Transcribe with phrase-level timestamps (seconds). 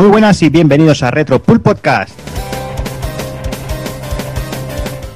[0.00, 2.18] Muy buenas y bienvenidos a Retro Pool Podcast.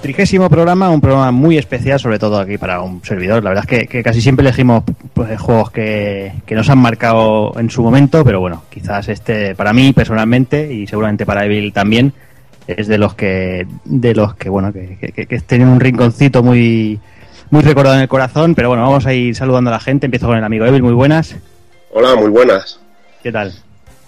[0.02, 3.42] Trigésimo programa, un programa muy especial, sobre todo aquí para un servidor.
[3.42, 7.58] La verdad es que, que casi siempre elegimos pues, juegos que, que, nos han marcado
[7.58, 12.12] en su momento, pero bueno, quizás este para mí personalmente y seguramente para Evil también
[12.66, 17.00] es de los que de los que bueno que, que, que tienen un rinconcito muy
[17.48, 18.54] muy recordado en el corazón.
[18.54, 20.04] Pero bueno, vamos a ir saludando a la gente.
[20.04, 20.82] Empiezo con el amigo Evil.
[20.82, 21.36] Muy buenas.
[21.90, 22.78] Hola, muy buenas.
[23.22, 23.54] ¿Qué tal?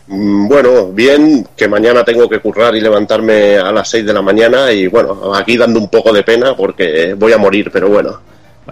[0.09, 4.23] Mm, Bueno, bien, que mañana tengo que currar y levantarme a las 6 de la
[4.23, 8.21] mañana y bueno, aquí dando un poco de pena porque voy a morir, pero bueno,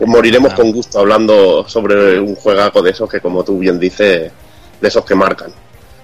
[0.07, 0.63] moriremos nada.
[0.63, 4.31] con gusto hablando sobre un juegaco de esos que como tú bien dices,
[4.81, 5.51] de esos que marcan,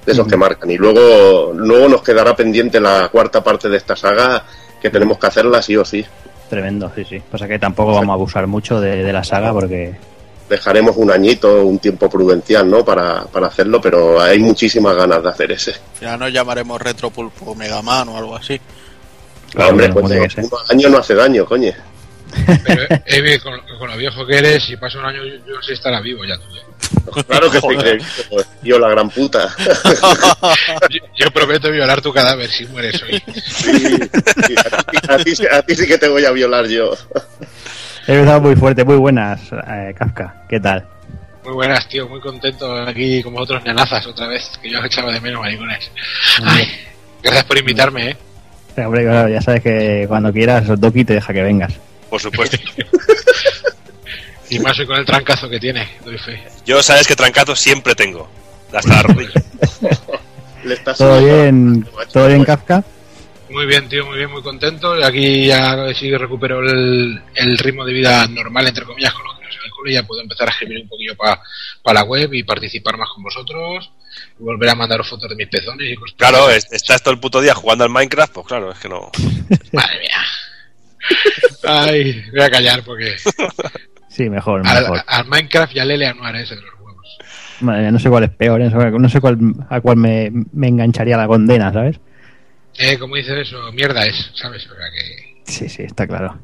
[0.04, 0.70] de esos que marcan.
[0.70, 4.44] Y luego, luego nos quedará pendiente la cuarta parte de esta saga
[4.82, 6.04] que tenemos que hacerla sí o sí.
[6.48, 7.22] Tremendo, sí, sí.
[7.30, 9.94] Pasa que tampoco vamos a abusar mucho de, de la saga porque
[10.50, 12.84] Dejaremos un añito, un tiempo prudencial, ¿no?
[12.84, 15.76] Para, para hacerlo, pero hay muchísimas ganas de hacer ese.
[15.98, 18.60] Final nos llamaremos Retropulpo Mega Man o algo así.
[19.52, 20.44] Claro, Hombre, pues ser.
[20.44, 21.72] un año no hace daño, coño.
[22.64, 25.62] Pero, Evi, con, con lo viejo que eres, si pasa un año, yo, yo no
[25.62, 26.56] sé estará vivo ya tú.
[26.56, 27.22] ¿eh?
[27.28, 27.98] Claro que sí, que
[28.62, 29.54] yo la gran puta.
[30.90, 33.22] Yo, yo prometo violar tu cadáver si mueres hoy.
[33.34, 36.66] Sí, sí, a, ti, a ti sí- a ti sí que te voy a violar
[36.66, 36.96] yo.
[38.06, 38.84] He empezado muy fuerte.
[38.84, 40.44] Muy buenas, eh, Kafka.
[40.48, 40.86] ¿Qué tal?
[41.44, 45.10] Muy buenas, tío, muy contento aquí con vosotros nenazas otra vez, que yo os echaba
[45.12, 45.90] de menos, maricones.
[46.44, 46.68] Ay,
[47.22, 48.16] gracias por invitarme, ¿eh?
[48.76, 51.72] Eh, Hombre, claro, ya sabes que cuando quieras, Doki te deja que vengas.
[52.08, 52.56] Por supuesto.
[54.50, 56.42] Y más hoy con el trancazo que tiene, doy fe.
[56.66, 58.28] Yo sabes que trancato siempre tengo.
[58.72, 59.42] Hasta la rodilla.
[60.64, 62.82] Le estás ¿Todo bien, ¿todo bien Kafka?
[63.50, 64.98] Muy bien, tío, muy bien, muy contento.
[64.98, 69.38] Y Aquí ya sí recupero el, el ritmo de vida normal, entre comillas, con los
[69.38, 71.40] que no se alcohol y ya puedo empezar a escribir un poquillo para
[71.94, 73.90] la web y participar más con vosotros.
[74.38, 76.16] Y volver a mandaros fotos de mis pezones y cosas.
[76.16, 79.10] Claro, es- estás todo el puto día jugando al Minecraft, pues claro, es que no.
[79.72, 80.16] Madre mía.
[81.64, 83.16] Ay, voy a callar porque
[84.08, 85.02] Sí, mejor, al, mejor.
[85.06, 87.18] al Minecraft ya le le anuar ese de los huevos.
[87.60, 88.70] Madre mía, no sé cuál es peor, ¿eh?
[88.70, 89.38] no sé cuál,
[89.68, 91.98] a cuál me, me engancharía la condena, ¿sabes?
[92.82, 94.64] Eh, como dices eso, mierda es, ¿sabes?
[94.66, 95.42] O sea que.
[95.44, 96.38] Sí, sí, está claro.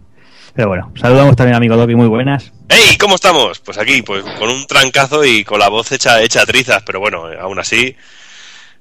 [0.55, 2.53] Pero bueno, saludamos también a amigo Doki, muy buenas.
[2.69, 2.99] ¡Hey!
[3.01, 3.59] ¿Cómo estamos?
[3.61, 7.25] Pues aquí, pues con un trancazo y con la voz hecha, hecha trizas, pero bueno,
[7.41, 7.97] aún así,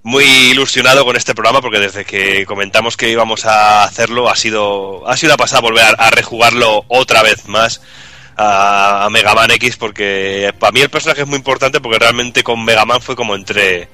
[0.03, 5.07] muy ilusionado con este programa porque desde que comentamos que íbamos a hacerlo ha sido,
[5.07, 7.81] ha sido una pasada volver a, a rejugarlo otra vez más
[8.35, 12.43] a, a Mega Man X porque para mí el personaje es muy importante porque realmente
[12.43, 13.87] con Mega Man fue como entré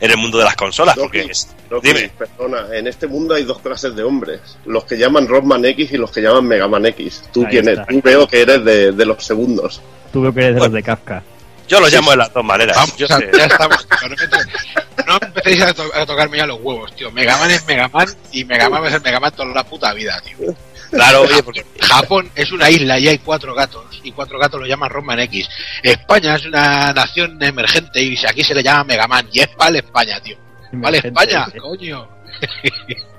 [0.00, 0.96] en el mundo de las consolas.
[0.96, 2.10] Porque Doki, es- Doki, dime.
[2.18, 5.96] perdona, en este mundo hay dos clases de hombres, los que llaman Rockman X y
[5.96, 7.24] los que llaman Mega Man X.
[7.32, 7.86] Tú, Ahí quién eres?
[7.86, 9.80] Tú veo que eres de, de los segundos.
[10.12, 11.22] Tú veo que eres de los de Kafka.
[11.68, 12.76] Yo lo llamo de las dos maneras.
[12.76, 13.88] Vamos, Yo ya, sé- ya estamos.
[13.88, 17.10] tío, No, me to- no empecéis a, to- a tocarme ya los huevos, tío.
[17.10, 19.64] Mega Man es Mega Man y Mega Man va a ser Mega Man toda la
[19.64, 20.54] puta vida, tío.
[20.90, 24.66] Claro, oye, porque Japón es una isla y hay cuatro gatos y cuatro gatos lo
[24.66, 25.48] llaman Roman X.
[25.82, 29.76] España es una nación emergente y aquí se le llama Mega Man y es para
[29.76, 30.36] España, tío.
[30.72, 32.08] Vale España, coño.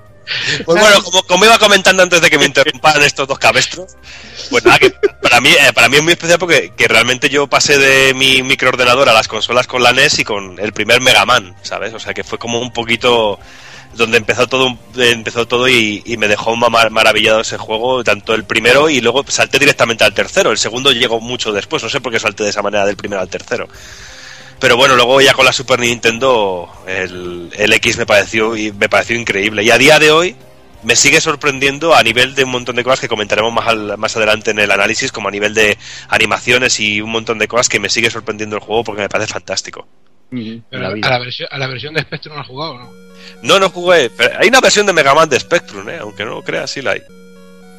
[0.64, 3.96] Pues bueno, como, como iba comentando antes de que me interrumpan estos dos cabestros,
[4.50, 4.90] pues nada, que
[5.22, 8.42] para mí, eh, para mí es muy especial porque que realmente yo pasé de mi
[8.42, 11.94] microordenador a las consolas con la NES y con el primer Mega Man, ¿sabes?
[11.94, 13.38] O sea que fue como un poquito
[13.94, 18.88] donde empezó todo empezó todo y, me dejó ma- maravillado ese juego, tanto el primero
[18.88, 20.50] y luego salté directamente al tercero.
[20.50, 23.20] El segundo llegó mucho después, no sé por qué salté de esa manera del primero
[23.20, 23.68] al tercero.
[24.60, 28.88] Pero bueno, luego ya con la Super Nintendo el, el X me pareció y me
[28.88, 29.62] pareció increíble.
[29.62, 30.36] Y a día de hoy
[30.82, 34.16] me sigue sorprendiendo a nivel de un montón de cosas que comentaremos más, al- más
[34.16, 35.78] adelante en el análisis, como a nivel de
[36.08, 39.32] animaciones y un montón de cosas que me sigue sorprendiendo el juego porque me parece
[39.32, 39.86] fantástico.
[40.30, 42.92] Pero la a, la versión, a la versión de Spectrum no has jugado, ¿o ¿no?
[43.42, 45.98] No, no jugué, pero hay una versión de Mega Man de Spectrum, ¿eh?
[46.00, 47.02] aunque no lo creas, sí la hay.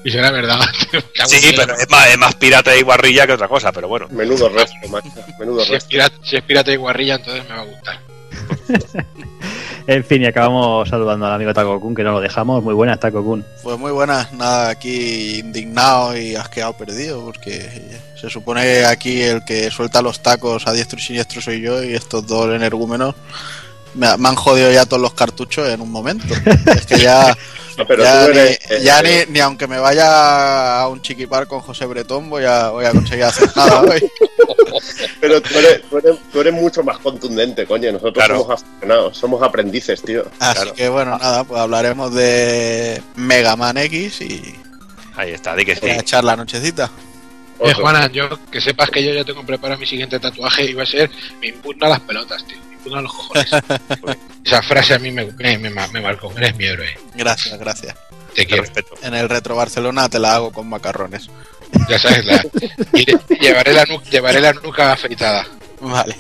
[0.04, 0.60] Y será verdad.
[1.28, 4.08] Sí, pero es más, es más pirata y guarrilla que otra cosa, pero bueno.
[4.10, 5.10] Menudo resto, macho.
[5.38, 5.90] Menudo Si es, resto.
[5.90, 8.00] pirata, si es pirata y guarrilla, entonces me va a gustar.
[9.92, 12.64] En fin, y acabamos saludando al amigo Taco Kun, que no lo dejamos.
[12.64, 13.44] Muy buenas, Taco Kun.
[13.64, 17.68] Pues muy buenas, nada, aquí indignado y asqueado perdido, porque
[18.14, 21.96] se supone aquí el que suelta los tacos a diestro y siniestro soy yo y
[21.96, 23.16] estos dos energúmenos
[23.96, 26.34] me, me han jodido ya todos los cartuchos en un momento.
[26.76, 27.36] Es que ya,
[27.78, 30.88] No, pero ya, tú eres, ni, eh, ya eh, ni, ni aunque me vaya a
[30.90, 34.04] un chiquipar con José Bretón voy a, voy a conseguir hacer nada hoy.
[35.22, 37.92] Pero tú eres, tú, eres, tú eres mucho más contundente, coño.
[37.94, 38.40] Nosotros Claro.
[38.42, 40.26] somos aficionados, somos aprendices, tío.
[40.40, 40.74] Así Claro.
[40.74, 44.56] que bueno, nada, pues hablaremos de Mega Man X y
[45.16, 45.82] Ahí está, di que sí.
[45.82, 46.90] voy a echar la nochecita.
[47.62, 47.74] Eh.
[47.74, 50.86] Juana, yo que sepas que yo ya tengo preparado mi siguiente tatuaje y va a
[50.86, 51.10] ser
[51.42, 52.58] me impugna las pelotas, tío.
[52.84, 53.50] Pongan los cojones.
[54.46, 56.98] Esa frase a mí me, me, me, me marcó, eres mi héroe.
[57.16, 57.96] Gracias, gracias.
[58.34, 58.64] Te Te quiero.
[58.64, 58.96] respeto.
[59.04, 61.30] En el Retro Barcelona te la hago con macarrones.
[61.88, 62.44] Ya sabes, la,
[63.40, 65.46] llevaré, la nu- llevaré la nuca afeitada.
[65.82, 66.16] Vale.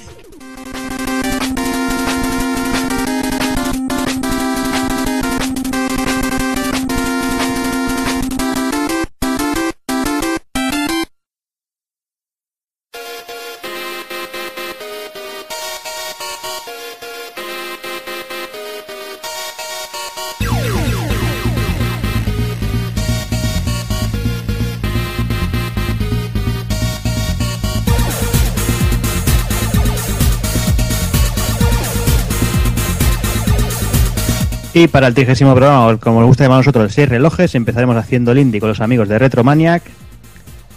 [34.81, 37.97] Y para el trigésimo programa, como nos gusta llamar a nosotros, el 6 relojes, empezaremos
[37.97, 39.83] haciendo el indie con los amigos de Retromaniac.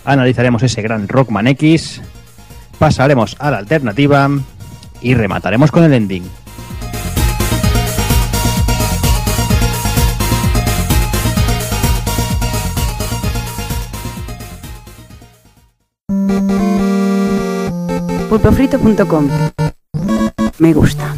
[0.04, 2.02] Analizaremos ese gran Rockman X.
[2.80, 4.28] Pasaremos a la alternativa.
[5.02, 6.24] Y remataremos con el ending.
[18.28, 19.28] pulpofrito.com.
[20.58, 21.14] Me gusta.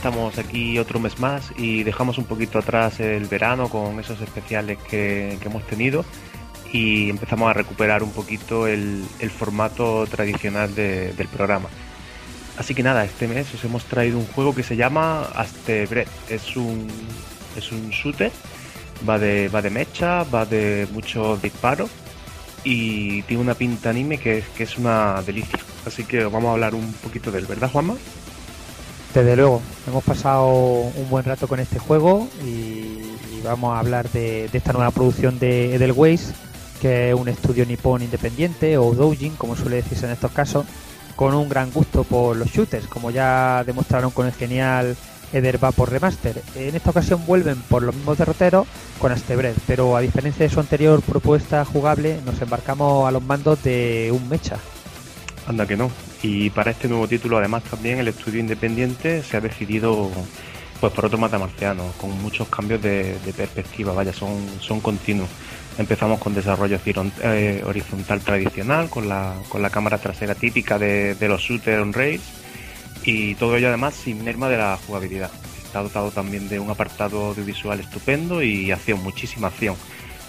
[0.00, 4.78] Estamos aquí otro mes más y dejamos un poquito atrás el verano con esos especiales
[4.88, 6.06] que, hemos tenido
[6.72, 9.04] y empezamos a recuperar un poquito el,
[9.38, 11.68] formato tradicional de- del programa.
[12.56, 16.08] Así que nada, este mes os hemos traído un juego que se llama Astebret.
[16.30, 16.88] Es un,
[17.54, 18.32] es un shooter,
[19.06, 21.90] va de, va de mecha, va de mucho disparo
[22.64, 25.58] y tiene una pinta anime que, que es una delicia.
[25.84, 27.96] Así que vamos a hablar un poquito del, ¿verdad Juanma?
[29.14, 32.98] Desde luego, hemos pasado un buen rato con este juego y,
[33.42, 36.32] vamos a hablar de, esta nueva producción de Edelweiss,
[36.80, 40.64] que es un estudio nipón independiente o doujin, como suele decirse en estos casos,
[41.16, 44.96] con un gran gusto por los shooters, como ya demostraron con el genial
[45.32, 46.40] Eder Vapor Remaster.
[46.54, 48.68] En esta ocasión vuelven por los mismos derroteros
[49.00, 53.60] con Astebred, pero a diferencia de su anterior propuesta jugable, nos embarcamos a los mandos
[53.64, 54.56] de un mecha.
[55.50, 55.90] Anda que no.
[56.22, 60.08] Y para este nuevo título, además, también el estudio independiente se ha decidido
[60.80, 65.28] pues por otro matamarciano, con muchos cambios de, perspectiva, vaya, son, son continuos.
[65.76, 71.40] Empezamos con desarrollo eh, horizontal tradicional, con la, con la cámara trasera típica de, los
[71.42, 72.22] shooter on rails,
[73.04, 75.32] y todo ello además sin merma de la jugabilidad.
[75.64, 79.74] Está dotado también de un apartado audiovisual estupendo y acción, muchísima acción.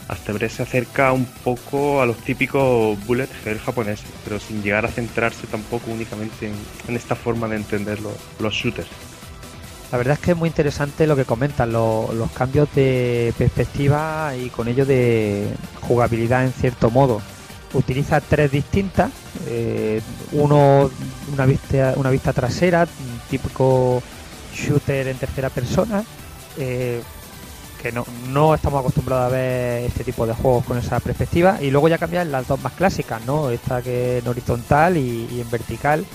[0.07, 4.89] Astebre se acerca un poco a los típicos bullet hell japoneses, pero sin llegar a
[4.89, 6.51] centrarse tampoco únicamente
[6.87, 8.89] en, esta forma de entender los, shooters.
[9.91, 14.33] La verdad es que es muy interesante lo que comentan, lo- los cambios de perspectiva
[14.35, 15.47] y con ello de
[15.81, 17.21] jugabilidad en cierto modo.
[17.73, 19.11] Utiliza tres distintas,
[19.47, 20.01] eh,
[20.33, 20.89] uno
[21.31, 22.85] una vista, una vista trasera,
[23.29, 24.03] típico
[24.53, 26.03] shooter en tercera persona,
[26.57, 27.01] eh,
[27.81, 31.71] que no, no estamos acostumbrados a ver este tipo de juegos con esa perspectiva, y
[31.71, 33.49] luego ya cambian las dos más clásicas, ¿no?
[33.49, 36.05] Esta que en horizontal y- en vertical,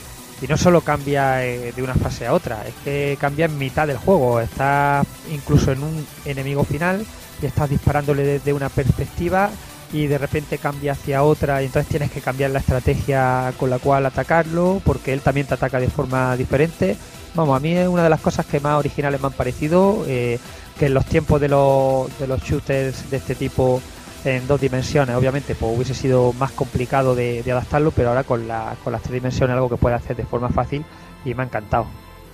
[0.40, 3.86] y no solo cambia eh, de una fase a otra, es que cambia en mitad
[3.86, 4.38] del juego.
[4.40, 7.06] Estás incluso en un enemigo final
[7.42, 9.48] y estás disparándole desde una perspectiva
[9.92, 13.78] y de repente cambia hacia otra y entonces tienes que cambiar la estrategia con la
[13.78, 16.96] cual atacarlo porque él también te ataca de forma diferente.
[17.34, 20.38] Vamos, a mí es una de las cosas que más originales me han parecido, eh,
[20.78, 23.80] que en los tiempos de los, de los shooters de este tipo
[24.24, 28.74] en dos dimensiones, obviamente, pues hubiese sido más complicado de, adaptarlo, pero ahora con, la,
[28.82, 30.84] con las tres dimensiones algo que puede hacer de forma fácil
[31.24, 31.86] y me ha encantado.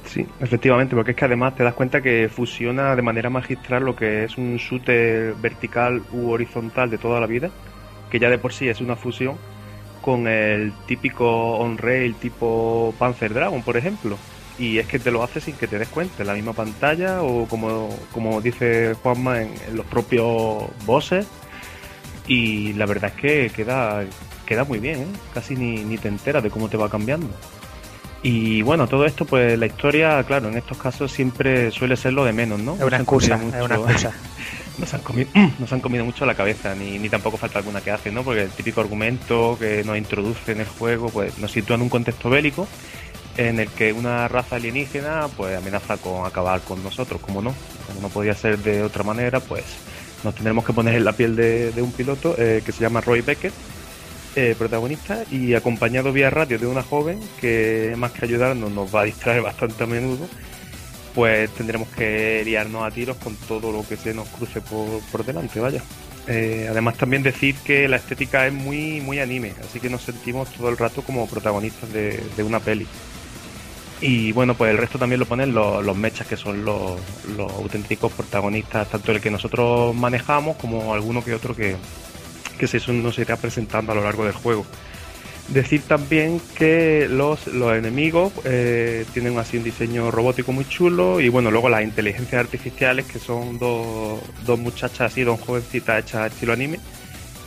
[0.06, 3.94] Sí, efectivamente, porque es que además te das cuenta que fusiona de manera magistral lo
[3.94, 7.50] que es un shooter vertical u horizontal de toda la vida,
[8.10, 9.36] que ya de por sí es una fusión,
[10.00, 14.16] con el típico on-rail tipo Panzer Dragon, por ejemplo.
[14.62, 17.20] Y es que te lo hace sin que te des cuenta, en la misma pantalla
[17.20, 21.26] o como, como dice Juanma en, en los propios bosses.
[22.28, 24.04] y la verdad es que queda,
[24.46, 25.06] queda muy bien, ¿eh?
[25.34, 27.26] casi ni, ni te enteras de cómo te va cambiando.
[28.22, 32.24] Y bueno, todo esto, pues la historia, claro, en estos casos siempre suele ser lo
[32.24, 32.76] de menos, ¿no?
[32.76, 34.12] Es una excusa, es una excusa.
[34.78, 35.28] nos, han comido,
[35.58, 38.22] nos han comido mucho la cabeza, ni, ni tampoco falta alguna que hace, ¿no?
[38.22, 41.88] Porque el típico argumento que nos introduce en el juego, pues nos sitúa en un
[41.88, 42.68] contexto bélico
[43.36, 47.54] en el que una raza alienígena pues amenaza con acabar con nosotros, como no,
[47.86, 49.64] como no podía ser de otra manera, pues
[50.22, 53.22] nos tendremos que poner en la piel de, un piloto eh, que se llama Roy
[53.22, 53.52] Beckett,
[54.36, 59.02] eh, protagonista, y acompañado vía radio de una joven que más que ayudarnos nos va
[59.02, 60.28] a distraer bastante a menudo,
[61.14, 65.24] pues tendremos que liarnos a tiros con todo lo que se nos cruce por, por
[65.24, 65.82] delante, vaya.
[66.28, 70.48] Eh, además también decir que la estética es muy, muy anime, así que nos sentimos
[70.52, 72.86] todo el rato como protagonistas de una peli.
[74.02, 77.00] Y bueno, pues el resto también lo ponen los, mechas, que son los,
[77.36, 81.76] los auténticos protagonistas, tanto el que nosotros manejamos como alguno que otro que,
[82.58, 84.66] que se nos irá presentando a lo largo del juego.
[85.48, 91.28] Decir también que los, los enemigos eh, tienen así un diseño robótico muy chulo y
[91.28, 96.52] bueno, luego las inteligencias artificiales que son dos, dos muchachas así, dos jovencitas hechas estilo
[96.52, 96.80] anime,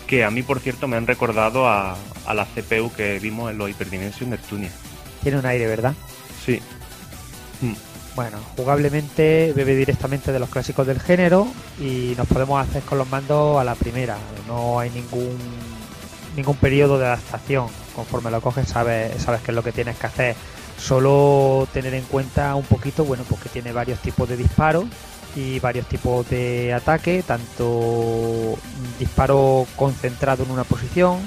[0.08, 3.58] que a mí por cierto me han recordado a, a la CPU que vimos en
[3.58, 4.72] los Hyperdimension Neptunia.
[5.22, 5.96] Tiene un aire, ¿verdad?
[6.46, 6.62] Sí.
[8.16, 11.48] Bueno, jugablemente bebe directamente de los clásicos del género
[11.80, 14.18] y nos podemos hacer con los mandos a la primera.
[14.48, 15.38] No hay ningún
[16.36, 17.68] ningún periodo de adaptación.
[17.96, 20.36] Conforme lo coges sabes, sabes qué es lo que tienes que hacer.
[20.78, 24.86] Solo tener en cuenta un poquito, bueno, pues que tiene varios tipos de disparos
[25.36, 28.58] y varios tipos de ataque, tanto
[29.00, 31.20] disparo concentrado en una posición,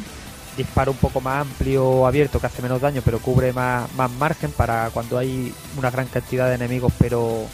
[0.58, 4.50] disparo un poco más amplio, abierto, que hace menos daño, pero cubre más, más margen
[4.50, 7.46] para cuando hay una gran cantidad de enemigos, pero,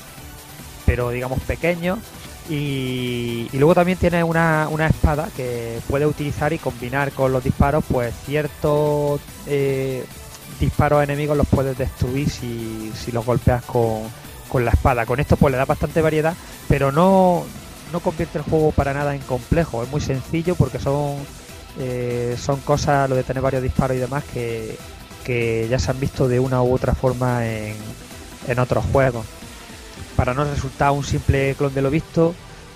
[0.84, 1.98] pero digamos pequeños.
[2.50, 7.44] Y, y luego también tiene una, una espada que puede utilizar y combinar con los
[7.44, 10.04] disparos, pues ciertos eh,
[10.60, 14.02] disparos enemigos los puedes destruir si, si los golpeas con,
[14.48, 15.06] con la espada.
[15.06, 16.34] Con esto pues le da bastante variedad,
[16.68, 17.44] pero no,
[17.92, 19.82] no convierte el juego para nada en complejo.
[19.82, 21.16] Es muy sencillo porque son
[21.78, 24.76] eh, son cosas, lo de tener varios disparos y demás, que,
[25.24, 27.76] que ya se han visto de una u otra forma en,
[28.46, 29.26] en otros juegos.
[30.16, 32.34] Para no resultar un simple clon de lo visto,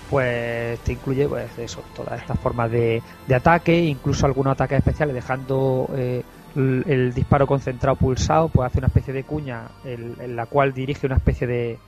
[0.09, 5.15] pues te incluye pues eso, todas estas formas de, de ataque, incluso algunos ataques especiales,
[5.15, 6.23] dejando eh,
[6.55, 11.15] el, disparo concentrado pulsado, pues hace una especie de cuña en la cual dirige una
[11.15, 11.79] especie de,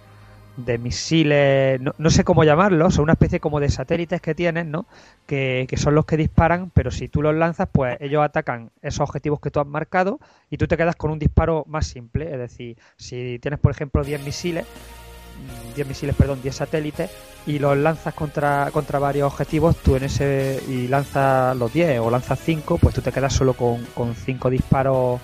[0.57, 4.71] de misiles, no, no sé cómo llamarlos, son una especie como de satélites que tienen,
[4.71, 4.85] ¿no?
[5.25, 9.01] Que, que son los que disparan, pero si tú los lanzas, pues ellos atacan esos
[9.01, 12.31] objetivos que tú has marcado y tú te quedas con un disparo más simple.
[12.31, 17.09] Es decir, si tienes, por ejemplo, 10 misiles, mm, 10 misiles, perdón, 10 satélites
[17.47, 22.11] y los lanzas contra, contra varios objetivos, tú en ese y lanzas los 10 o
[22.11, 25.21] lanzas 5, pues tú te quedas solo con, con 5 disparos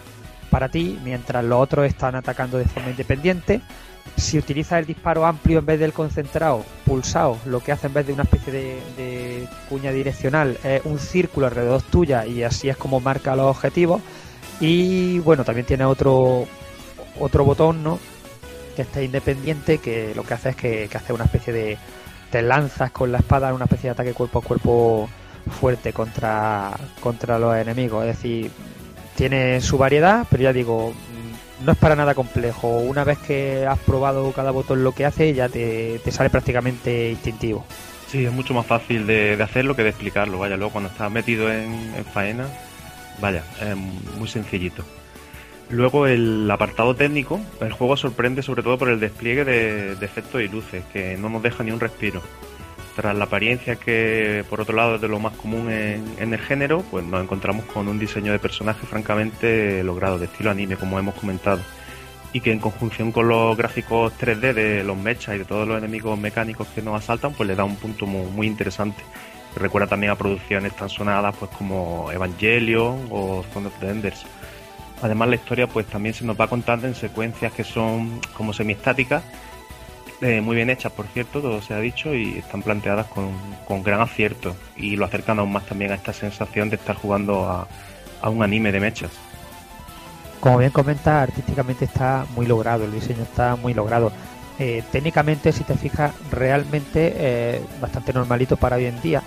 [0.50, 3.62] para ti, mientras los otros están atacando de forma independiente.
[4.16, 8.08] Si utilizas el disparo amplio en vez del concentrado, pulsado, lo que hace en vez
[8.08, 13.00] de una especie de, cuña direccional es un círculo alrededor tuya y así es como
[13.00, 14.02] marca los objetivos.
[14.60, 16.48] Y bueno, también tiene otro
[17.20, 18.00] otro botón, ¿no?
[18.76, 21.78] Que está independiente, que lo que hace es que, que hace una especie de
[22.32, 25.10] te lanzas con la espada una especie de ataque cuerpo a cuerpo
[25.60, 26.72] fuerte contra,
[27.02, 28.06] contra los enemigos.
[28.06, 28.52] Es decir,
[29.16, 30.94] tiene su variedad, pero ya digo,
[31.64, 32.78] no es para nada complejo.
[32.80, 37.10] Una vez que has probado cada botón lo que hace, ya te, te sale prácticamente
[37.12, 37.66] instintivo.
[38.08, 40.40] Sí, es mucho más fácil de, de hacerlo que de explicarlo.
[40.40, 42.48] Vaya, luego cuando estás metido en, en faena,
[43.20, 43.76] vaya, es
[44.18, 44.84] muy sencillito.
[45.70, 50.42] Luego el apartado técnico, el juego sorprende sobre todo por el despliegue de, de efectos
[50.42, 52.22] y luces, que no nos deja ni un respiro.
[52.98, 56.82] Tras la apariencia que por otro lado es de lo más común en, el género,
[56.90, 61.14] pues nos encontramos con un diseño de personaje francamente logrado, de estilo anime, como hemos
[61.14, 61.62] comentado.
[62.34, 65.78] Y que en conjunción con los gráficos 3D de los mechas y de todos los
[65.78, 69.04] enemigos mecánicos que nos asaltan, pues le da un punto muy, muy interesante.
[69.56, 74.26] Recuerda también a producciones tan sonadas pues como Evangelion o Zone of the Enders.
[75.04, 79.22] Además la historia pues también se nos va contando en secuencias que son como semiestáticas,
[80.22, 83.32] eh, muy bien hechas por cierto, todo se ha dicho, y están planteadas con,
[83.68, 87.46] con gran acierto y lo acercan aún más también a esta sensación de estar jugando
[87.46, 87.68] a,
[88.22, 89.12] a un anime de mechas.
[90.40, 94.12] Como bien comenta, artísticamente está muy logrado, el diseño está muy logrado.
[94.60, 99.22] Eh, técnicamente, si te fijas, realmente eh, bastante normalito para hoy en día,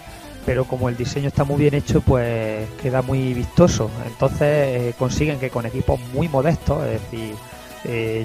[0.46, 3.90] pero como el diseño está muy bien hecho, pues queda muy vistoso.
[4.06, 7.34] Entonces eh, consiguen que con equipos muy modestos, es decir,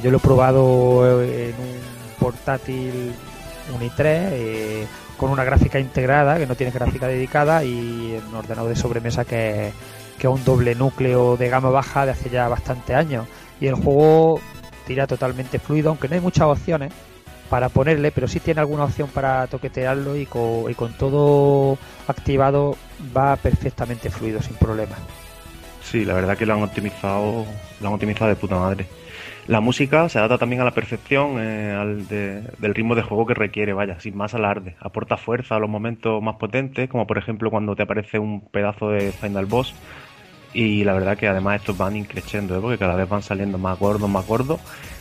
[0.03, 1.94] yo lo he probado en un
[2.25, 3.13] portátil
[3.71, 8.69] un i3 eh, con una gráfica integrada, que no tiene gráfica dedicada, y un ordenador
[8.69, 9.71] de sobremesa que,
[10.17, 13.27] que es un doble núcleo de gama baja de hace ya bastante años.
[13.61, 14.41] Y el juego
[14.87, 16.91] tira totalmente fluido, aunque no hay muchas opciones
[17.47, 21.77] para ponerle, pero sí tiene alguna opción para toquetearlo y con, todo
[22.07, 22.75] activado
[23.15, 24.95] va perfectamente fluido, sin problema.
[25.83, 27.45] Sí, la verdad que lo han optimizado,
[27.79, 28.87] lo han optimizado de puta madre.
[29.47, 33.27] La música se adapta también a la perfección eh, al de- del ritmo de juego
[33.27, 34.75] que requiere, vaya, sin más alarde.
[34.79, 38.89] Aporta fuerza a los momentos más potentes, como por ejemplo cuando te aparece un pedazo
[38.89, 39.75] de Final Boss.
[40.53, 42.61] Y la verdad que además estos van increciendo, ¿eh?
[42.61, 44.59] porque cada vez van saliendo más gordos, más gordos.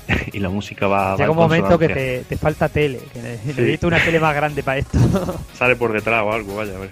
[0.33, 3.99] y la música va, Llega un momento que te, te falta tele, que necesito una
[3.99, 4.99] tele más grande para esto.
[5.55, 6.77] Sale por detrás o algo, vaya.
[6.77, 6.91] a ver.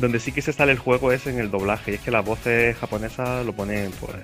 [0.00, 2.24] Donde sí que se sale el juego es en el doblaje, y es que las
[2.24, 4.14] voces japonesas lo ponen, pues,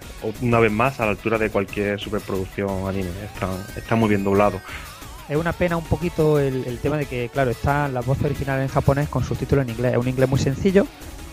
[0.40, 3.10] una vez más a la altura de cualquier superproducción anime.
[3.76, 4.60] Está, muy bien doblado.
[5.28, 8.68] Es una pena un poquito el, el tema de que, claro, están las voces originales
[8.68, 9.92] en japonés con subtítulos en inglés.
[9.92, 10.86] Es un inglés muy sencillo.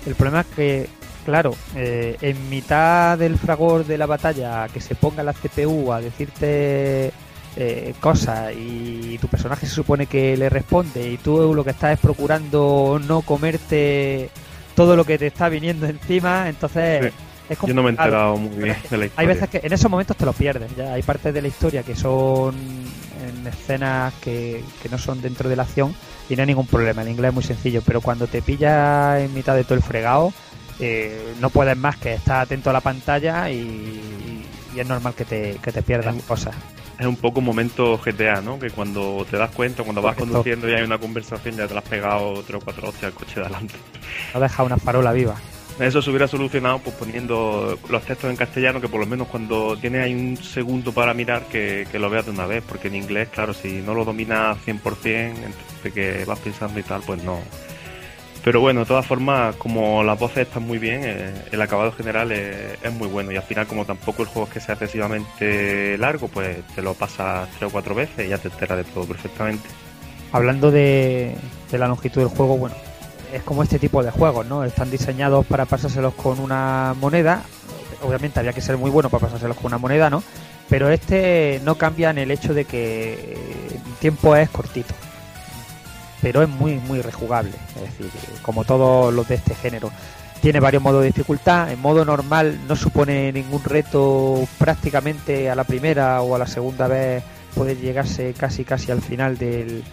[0.06, 0.90] El problema es que,
[1.26, 6.02] claro, eh, en mitad del fragor de la batalla, que se ponga la CPU a
[6.02, 7.12] decirte
[7.58, 11.94] eh, cosas y tu personaje se supone que le responde y tú lo que estás
[11.94, 14.30] es procurando no comerte
[14.76, 17.12] todo lo que te está viniendo encima, entonces
[17.50, 19.28] es Yo no me he enterado muy bien de la Hay historia.
[19.28, 21.96] veces que en esos momentos te lo pierdes, ya hay partes de la historia que
[21.96, 25.94] son en escenas que, que no son dentro de la acción
[26.30, 29.34] y no hay ningún problema, el inglés es muy sencillo, pero cuando te pilla en
[29.34, 30.32] mitad de todo el fregado,
[30.80, 34.42] eh, no puedes más que estar atento a la pantalla y,
[34.74, 36.56] y es normal que te, que te pierdas cosas.
[37.02, 38.60] Es un poco un momento GTA, ¿no?
[38.60, 40.34] Que cuando te das cuenta, cuando vas Correcto.
[40.34, 43.14] conduciendo y hay una conversación, ya te la has pegado tres o cuatro hostias al
[43.14, 43.74] coche de adelante.
[44.36, 45.36] No deja una farola viva.
[45.80, 49.76] Eso se hubiera solucionado pues poniendo los textos en castellano, que por lo menos cuando
[49.78, 52.96] tienes ahí un segundo para mirar, que, que lo veas de una vez, porque en
[52.98, 54.76] inglés, claro, si no lo dominas 100%,
[55.44, 57.40] entre que vas pensando y tal, pues no.
[58.44, 62.32] Pero bueno, de todas formas, como las voces están muy bien, eh, el acabado general
[62.32, 66.28] es, muy bueno y al final como tampoco el juego es que sea excesivamente largo,
[66.28, 69.70] pues te lo pasas tres o cuatro veces y ya te enteras de todo perfectamente.
[70.32, 71.36] Hablando de,
[71.70, 72.76] de la longitud del juego, bueno,
[73.32, 74.64] es como este tipo de juegos, ¿no?
[74.64, 77.44] Están diseñados para pasárselos con una moneda.
[78.02, 80.24] Obviamente había que ser muy bueno para pasárselos con una moneda, ¿no?
[80.68, 83.38] Pero este no cambia en el hecho de que
[83.70, 84.96] el tiempo es cortito.
[86.22, 87.52] Pero es muy, muy rejugable.
[87.76, 88.10] Es decir,
[88.42, 89.92] como todos los de este género.
[90.42, 91.72] Tiene varios modos de dificultad.
[91.72, 96.88] En modo normal no supone ningún reto prácticamente a la primera o a la segunda
[96.88, 99.84] vez puede llegarse casi casi al final del,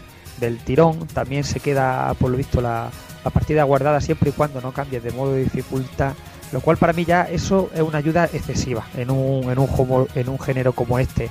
[0.40, 1.06] del tirón.
[1.08, 2.88] También se queda, por lo visto, la,
[3.24, 6.12] la partida guardada siempre y cuando no cambies de modo de dificultad.
[6.50, 10.08] Lo cual para mí ya eso es una ayuda excesiva en un, en un, homo-
[10.14, 11.28] en un género como este.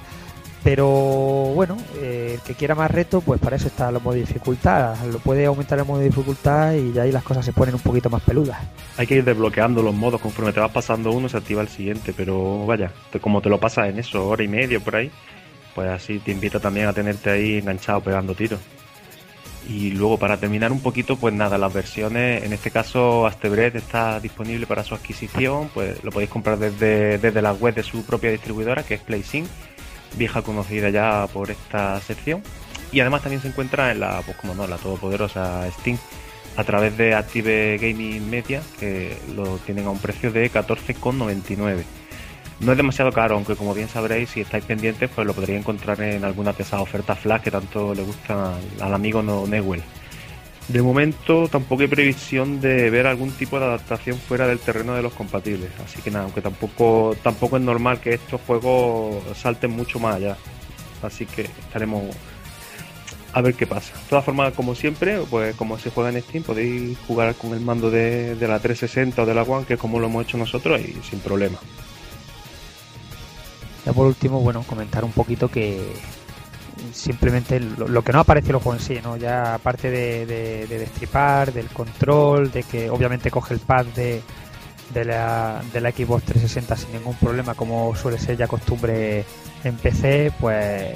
[0.64, 4.96] Pero bueno, eh, el que quiera más reto, pues para eso está el modo dificultad.
[5.12, 8.10] Lo puede aumentar el modo dificultad y ya ahí las cosas se ponen un poquito
[8.10, 8.60] más peludas.
[8.98, 12.14] Hay que ir desbloqueando los modos conforme te vas pasando uno, se activa el siguiente,
[12.16, 12.92] pero vaya,
[13.22, 15.12] como te lo pasas en eso, hora y media por ahí,
[15.74, 18.60] pues así te invita también a tenerte ahí enganchado pegando tiros.
[19.70, 24.20] Y luego para terminar un poquito, pues nada, las versiones, en este caso Astebred está
[24.20, 28.32] disponible para su adquisición, pues lo podéis comprar desde, desde la web de su propia
[28.32, 29.46] distribuidora, que es PlaySync,
[30.16, 32.44] vieja conocida ya por esta sección.
[32.92, 35.98] Y además también se encuentra en la, pues como no, la todopoderosa Steam
[36.56, 41.84] a través de Active Gaming Media, que lo tienen a un precio de 14,99.
[42.60, 46.02] No es demasiado caro, aunque como bien sabréis, si estáis pendientes, pues lo podréis encontrar
[46.02, 49.84] en alguna de esas flash que tanto le gustan al, amigo Newell.
[50.68, 55.02] De momento tampoco hay previsión de ver algún tipo de adaptación fuera del terreno de
[55.02, 60.00] los compatibles, así que nada, aunque tampoco tampoco es normal que estos juegos salten mucho
[60.00, 60.38] más allá.
[61.02, 62.04] Así que estaremos
[63.32, 63.94] a ver qué pasa.
[63.94, 67.62] De todas formas, como siempre, pues como se juega en Steam, podéis jugar con el
[67.62, 70.38] mando de, de la 360 o de la One, que es como lo hemos hecho
[70.38, 71.60] nosotros, y sin problema.
[73.86, 75.80] Ya por último, bueno, comentar un poquito que
[76.94, 79.18] simplemente lo, que no aparece en el juego en sí, ¿no?
[79.18, 84.22] Ya aparte de, de- de destripar, del control, de que obviamente coge el pad de,
[85.06, 89.26] la, Xbox 360 sin ningún problema, como suele ser ya costumbre
[89.64, 90.96] en PC, pues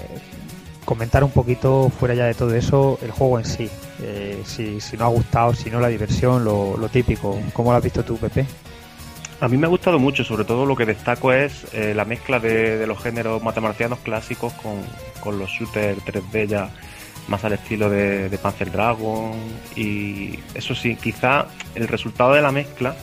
[0.86, 3.70] comentar un poquito fuera ya de todo eso el juego en sí.
[4.02, 7.40] Eh, si, si no ha gustado, si no la diversión, lo, lo típico.
[7.54, 8.46] ¿Cómo lo has visto tú, Pepe?
[9.42, 12.40] A mí me ha gustado mucho, sobre todo lo que destaco es eh, la mezcla
[12.40, 14.84] de, de los géneros matamarcianos clásicos con,
[15.20, 16.70] con los shooters 3D ya
[17.28, 19.32] más al estilo de, de Panzer Dragon
[19.76, 22.96] y eso sí, quizá el resultado de la mezcla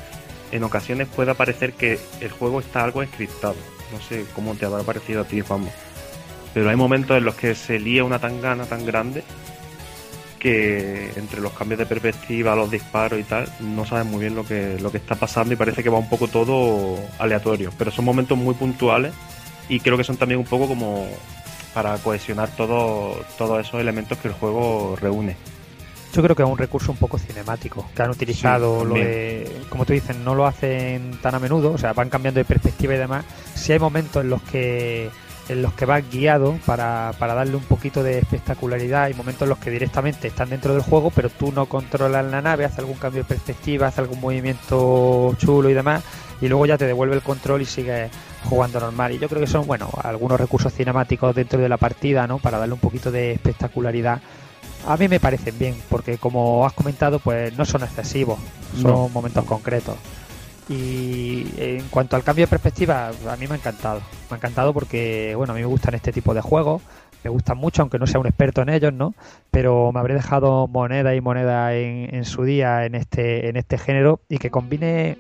[0.53, 3.57] en ocasiones pueda parecer que el juego está algo encriptado.
[3.93, 5.71] No sé cómo te habrá parecido a ti, Juanma.
[6.55, 9.25] Pero hay momentos en los que se lía una tangana tan grande
[10.39, 14.45] que entre los cambios de perspectiva, los disparos y tal, no sabes muy bien lo
[14.45, 17.73] que, lo que está pasando y parece que va un poco todo aleatorio.
[17.77, 19.13] Pero son momentos muy puntuales
[19.69, 21.07] y creo que son también un poco como
[21.75, 25.37] para cohesionar todo, todos esos elementos que el juego reúne.
[26.13, 28.81] Yo creo que es un recurso un poco cinemático que han utilizado.
[28.81, 32.09] Sí, lo de, como tú dices, no lo hacen tan a menudo, o sea, van
[32.09, 33.25] cambiando de perspectiva y demás.
[33.55, 35.11] Si hay momentos en los que
[35.49, 39.49] en los que vas guiado para, para darle un poquito de espectacularidad, hay momentos en
[39.49, 42.97] los que directamente están dentro del juego, pero tú no controlas la nave, haces algún
[42.97, 46.03] cambio de perspectiva, haces algún movimiento chulo y demás,
[46.41, 48.11] y luego ya te devuelve el control y sigues
[48.45, 49.13] jugando normal.
[49.13, 52.39] Y yo creo que son, bueno, algunos recursos cinemáticos dentro de la partida, ¿no?
[52.39, 54.21] Para darle un poquito de espectacularidad.
[54.87, 58.39] A mí me parecen bien, porque como has comentado, pues no son excesivos,
[58.81, 59.09] son No.
[59.09, 59.97] momentos concretos.
[60.69, 64.01] Y en cuanto al cambio de perspectiva, a mí me ha encantado.
[64.31, 66.83] Me ha encantado porque, bueno, a mí me gustan este tipo de juegos.
[67.25, 69.15] Me gustan mucho, aunque no sea un experto en ellos, ¿no?
[69.51, 73.77] Pero me habré dejado moneda y moneda en, en su día en este, en este
[73.79, 75.19] género y que combine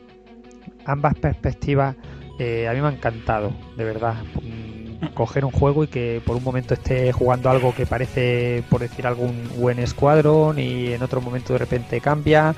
[0.84, 1.96] ambas perspectivas,
[2.38, 4.14] eh, a mí me ha encantado, de verdad.
[4.42, 4.78] Mm,
[5.14, 9.06] Coger un juego y que por un momento esté jugando algo que parece, por decir
[9.06, 12.54] algún buen escuadrón y en otro momento de repente cambia.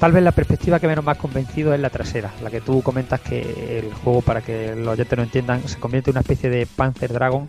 [0.00, 2.80] Tal vez la perspectiva que menos me ha convencido es la trasera, la que tú
[2.82, 6.48] comentas que el juego, para que los oyentes no entiendan, se convierte en una especie
[6.48, 7.46] de Panzer Dragon,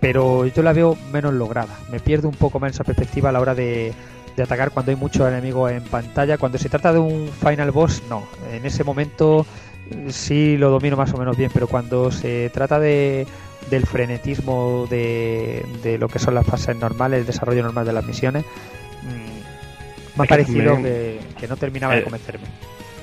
[0.00, 1.78] pero yo la veo menos lograda.
[1.92, 3.92] Me pierdo un poco más esa perspectiva a la hora de,
[4.34, 6.38] de atacar cuando hay muchos enemigos en pantalla.
[6.38, 8.24] Cuando se trata de un final boss, no.
[8.50, 9.46] En ese momento
[9.90, 13.26] eh, sí lo domino más o menos bien, pero cuando se trata de,
[13.70, 18.06] del frenetismo de, de lo que son las fases normales, el desarrollo normal de las
[18.06, 18.44] misiones,
[19.02, 22.48] mm, me ha parecido que, que no terminaba de Eh, convencerme.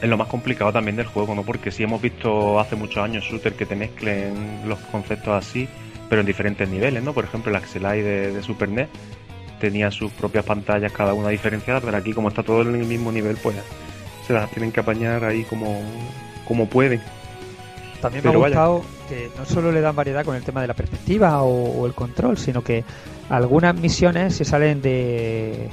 [0.02, 1.44] Es lo más complicado también del juego, ¿no?
[1.44, 5.70] Porque sí hemos visto hace muchos años shooter que te mezclen los conceptos así,
[6.10, 7.14] pero en diferentes niveles, ¿no?
[7.14, 8.90] Por ejemplo, el Axelai de, de Super NES
[9.60, 13.12] tenía sus propias pantallas, cada una diferenciada, pero aquí como está todo en el mismo
[13.12, 13.56] nivel, pues
[14.26, 15.82] se las tienen que apañar ahí como,
[16.48, 17.02] como pueden.
[18.02, 18.56] También me ha vaya.
[18.66, 21.86] gustado que no solo le dan variedad con el tema de la perspectiva o, o
[21.86, 22.84] el control, sino que
[23.30, 25.70] algunas misiones se salen de.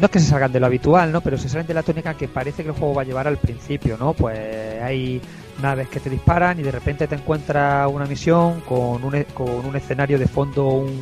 [0.00, 1.20] No es que se salgan de lo habitual, ¿no?
[1.20, 3.36] Pero se salen de la tónica que parece que el juego va a llevar al
[3.36, 4.14] principio, ¿no?
[4.14, 4.38] Pues
[4.82, 5.20] hay
[5.60, 9.66] naves que te disparan y de repente te encuentras una misión con un, e- con
[9.66, 11.00] un escenario de fondo, un,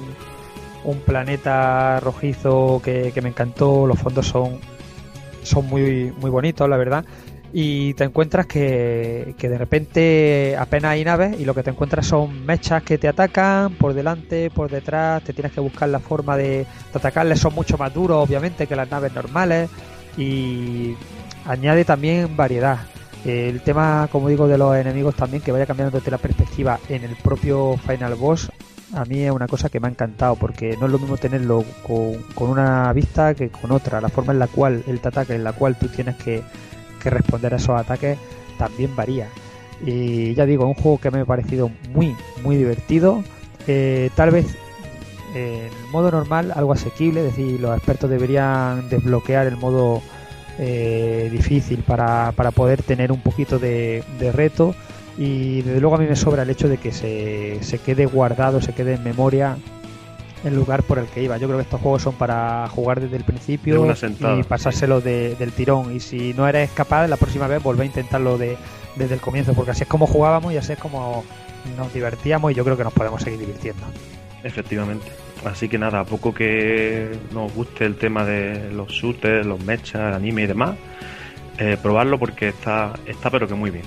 [0.85, 3.87] un planeta rojizo que, que me encantó.
[3.87, 4.59] Los fondos son,
[5.45, 7.05] son muy, muy bonitos, la verdad
[7.53, 12.07] y te encuentras que, que de repente apenas hay naves y lo que te encuentras
[12.07, 16.37] son mechas que te atacan por delante, por detrás, te tienes que buscar la forma
[16.37, 19.71] de, atacarles, son mucho más duros obviamente que las naves normales
[20.17, 20.95] y
[21.47, 22.79] añade también variedad.
[23.25, 27.03] El tema, como digo, de los enemigos también, que vaya cambiando desde la perspectiva en
[27.03, 28.51] el propio Final Boss,
[28.95, 31.65] a mí es una cosa que me ha encantado, porque no es lo mismo tenerlo
[31.87, 34.01] con, con una vista que con otra.
[34.01, 36.43] La forma en la cual él te ataca, en la cual tú tienes que,
[36.99, 38.19] que responder a esos ataques,
[38.59, 39.29] también varía.
[39.85, 43.23] Y ya digo, un juego que me ha parecido muy, muy divertido.
[43.67, 44.57] Eh, tal vez
[45.35, 50.03] en modo normal algo asequible, es decir, los expertos deberían desbloquear el modo
[50.59, 54.75] eh, difícil para, para poder tener un poquito de, de reto.
[55.17, 58.61] Y desde luego a mí me sobra el hecho de que se, se quede guardado,
[58.61, 59.57] se quede en memoria
[60.45, 61.37] el lugar por el que iba.
[61.39, 65.35] Yo creo que estos juegos son para jugar desde el principio sentada, y pasárselo de-
[65.37, 65.95] del tirón.
[65.95, 68.57] Y si no eres capaz, la próxima vez volver a intentarlo de,
[68.97, 71.25] desde el comienzo, porque así es como jugábamos y así es como
[71.77, 73.83] nos divertíamos y yo creo que nos podemos seguir divirtiendo.
[74.45, 75.07] Efectivamente.
[75.45, 80.09] Así que nada, a poco que nos guste el tema de los shooters, los mechas,
[80.09, 80.77] el anime y demás,
[81.59, 83.85] eh, probarlo porque está, está pero que muy bien.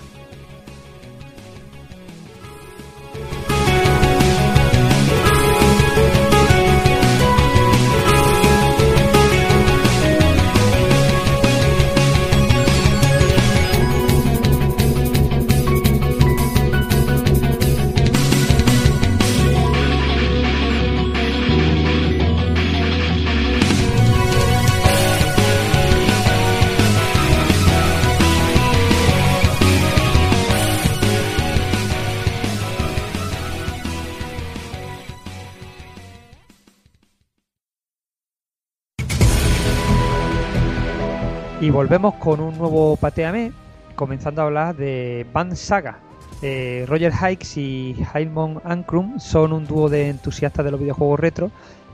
[41.71, 43.53] Volvemos con un nuevo Pateame,
[43.95, 45.99] comenzando a hablar de Band Saga.
[46.41, 51.51] Eh, Roger Hikes y Hailmon Ankrum son un dúo de entusiastas de los videojuegos retro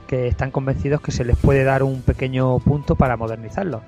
[0.08, 3.82] que están convencidos que se les puede dar un pequeño punto para modernizarlos.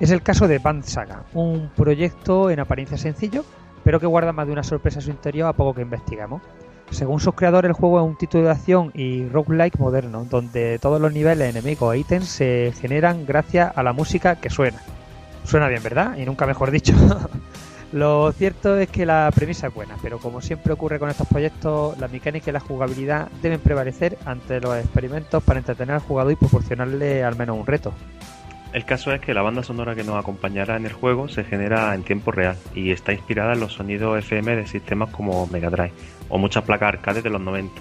[0.00, 3.44] Es el caso de Band Saga, un proyecto en apariencia sencillo,
[3.84, 6.42] pero que guarda más de una sorpresa en su interior a poco que investigamos.
[6.90, 11.00] Según sus creadores, el juego es un título de acción y roguelike moderno, donde todos
[11.00, 14.78] los niveles, enemigos e ítems se generan gracias a la música que suena.
[15.48, 16.18] Suena bien, ¿verdad?
[16.18, 16.92] Y nunca mejor dicho.
[17.92, 21.98] Lo cierto es que la premisa es buena, pero como siempre ocurre con estos proyectos,
[21.98, 26.36] la mecánica y la jugabilidad deben prevalecer ante los experimentos para entretener al jugador y
[26.36, 27.94] proporcionarle al menos un reto.
[28.74, 31.94] El caso es que la banda sonora que nos acompañará en el juego se genera
[31.94, 35.94] en tiempo real y está inspirada en los sonidos FM de sistemas como Mega Drive
[36.28, 37.72] o muchas placas arcades de los 90.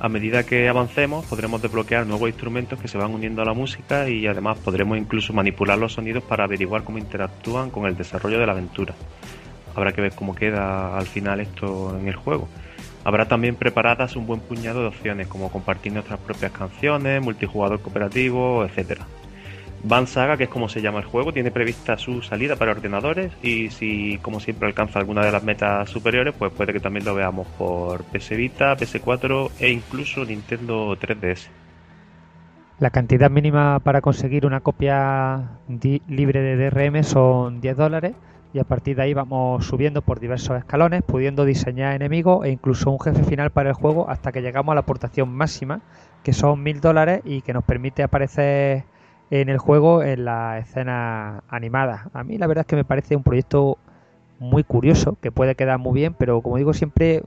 [0.00, 4.08] A medida que avancemos podremos desbloquear nuevos instrumentos que se van uniendo a la música
[4.08, 8.46] y además podremos incluso manipular los sonidos para averiguar cómo interactúan con el desarrollo de
[8.46, 8.94] la aventura.
[9.74, 12.48] Habrá que ver cómo queda al final esto en el juego.
[13.04, 18.64] Habrá también preparadas un buen puñado de opciones como compartir nuestras propias canciones, multijugador cooperativo,
[18.64, 19.06] etcétera.
[19.86, 23.32] Van Saga, que es como se llama el juego, tiene prevista su salida para ordenadores
[23.42, 27.14] y si, como siempre, alcanza alguna de las metas superiores, pues puede que también lo
[27.14, 31.48] veamos por PS Vita, PS4 e incluso Nintendo 3DS.
[32.78, 35.58] La cantidad mínima para conseguir una copia
[36.08, 38.14] libre de DRM son 10 dólares
[38.54, 42.90] y a partir de ahí vamos subiendo por diversos escalones, pudiendo diseñar enemigos e incluso
[42.90, 45.82] un jefe final para el juego hasta que llegamos a la aportación máxima,
[46.22, 48.84] que son 1000 dólares y que nos permite aparecer
[49.40, 52.08] en el juego en la escena animada.
[52.12, 53.78] A mí la verdad es que me parece un proyecto
[54.38, 57.22] muy curioso, que puede quedar muy bien, pero como digo siempre,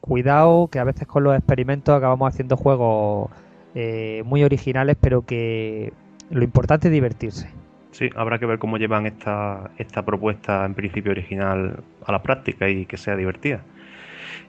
[0.00, 3.30] cuidado que a veces con los experimentos acabamos haciendo juegos
[3.76, 5.92] eh, muy originales, pero que
[6.30, 7.48] lo importante es divertirse.
[7.92, 12.68] Sí, habrá que ver cómo llevan esta, esta propuesta en principio original a la práctica
[12.68, 13.60] y que sea divertida.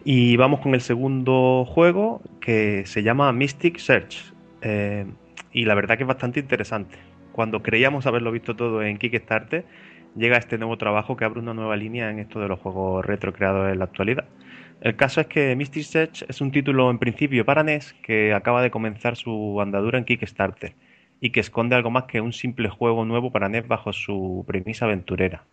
[0.04, 4.34] Y vamos con el segundo juego que se llama Mystic Search.
[4.62, 5.06] Eh,
[5.54, 6.98] y la verdad que es bastante interesante.
[7.32, 9.66] Cuando creíamos haberlo visto todo en Kickstarter,
[10.16, 13.34] llega este nuevo trabajo que abre una nueva línea en esto de los juegos retro
[13.34, 14.26] creados en la actualidad.
[14.82, 18.62] El caso es que Mystic Search es un título en principio para NES que acaba
[18.62, 20.76] de comenzar su andadura en Kickstarter
[21.22, 24.86] y que esconde algo más que un simple juego nuevo para NES bajo su premisa
[24.86, 25.46] aventurera.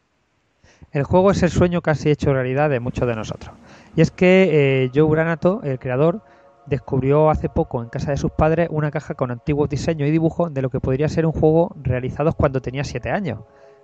[0.92, 3.54] El juego es el sueño casi hecho realidad de muchos de nosotros.
[3.94, 4.48] Y es que
[4.84, 6.22] eh, Joe Granato, el creador,
[6.70, 10.54] descubrió hace poco en casa de sus padres una caja con antiguos diseños y dibujos
[10.54, 13.40] de lo que podría ser un juego realizados cuando tenía 7 años.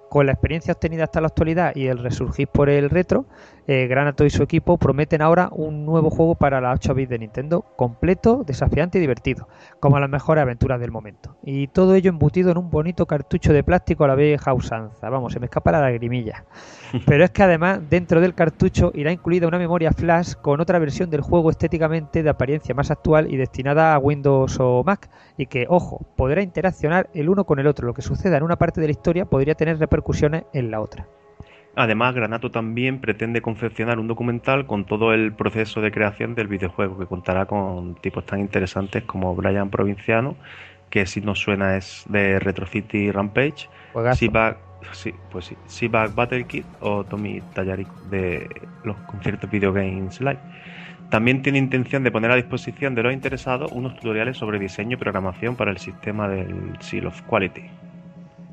[0.09, 3.27] Con la experiencia obtenida hasta la actualidad y el resurgir por el retro,
[3.67, 7.19] eh, Granato y su equipo prometen ahora un nuevo juego para la 8 bits de
[7.19, 9.49] Nintendo, completo, desafiante y divertido,
[9.81, 11.37] como las mejores aventuras del momento.
[11.43, 15.11] Y todo ello embutido en un bonito cartucho de plástico a la vieja usanza.
[15.11, 16.45] Vamos, se me escapa la lagrimilla.
[17.07, 21.11] Pero es que además, dentro del cartucho irá incluida una memoria flash con otra versión
[21.11, 25.67] del juego estéticamente de apariencia más actual y destinada a Windows o Mac, y que,
[25.69, 27.87] ojo, podrá interaccionar el uno con el otro.
[27.87, 31.07] Lo que suceda en una parte de la historia podría tener repercusiones en la otra.
[31.79, 36.99] Además, Granato también pretende confeccionar un documental con todo el proceso de creación del videojuego,
[36.99, 40.37] que contará con tipos tan interesantes como Brian Provinciano,
[40.89, 43.69] que si no suena es de Retro City Rampage,
[44.15, 44.57] Seaback,
[44.93, 48.49] sí, pues sí, Battle Kit o Tommy Tallaric de
[48.85, 50.39] los conciertos Video Games Live.
[51.11, 54.97] También tiene intención de poner a disposición de los interesados unos tutoriales sobre diseño y
[54.97, 57.86] programación para el sistema del Seal of Quality.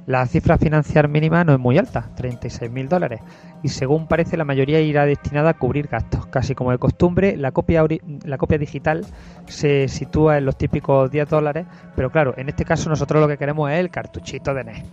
[0.05, 3.21] La cifra financiar mínima no es muy alta, 36.000 dólares,
[3.61, 6.25] y según parece la mayoría irá destinada a cubrir gastos.
[6.25, 7.85] Casi como de costumbre, la copia,
[8.25, 9.05] la copia digital
[9.47, 13.37] se sitúa en los típicos 10 dólares, pero claro, en este caso nosotros lo que
[13.37, 14.83] queremos es el cartuchito de NES.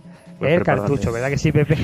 [0.41, 1.75] Pues el cartucho, ¿verdad que sí, Pepe?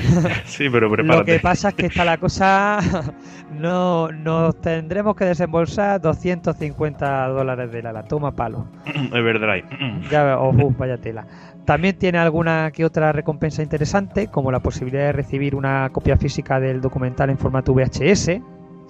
[0.44, 1.18] sí, pero prepárate.
[1.18, 2.80] Lo que pasa es que está la cosa...
[3.52, 8.66] no Nos tendremos que desembolsar 250 dólares de la, la toma palo.
[9.12, 9.64] Everdrive.
[10.10, 11.24] ya, oh, vaya tela.
[11.68, 16.58] También tiene alguna que otra recompensa interesante, como la posibilidad de recibir una copia física
[16.58, 18.40] del documental en formato VHS.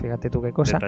[0.01, 0.79] Fíjate tú qué cosa.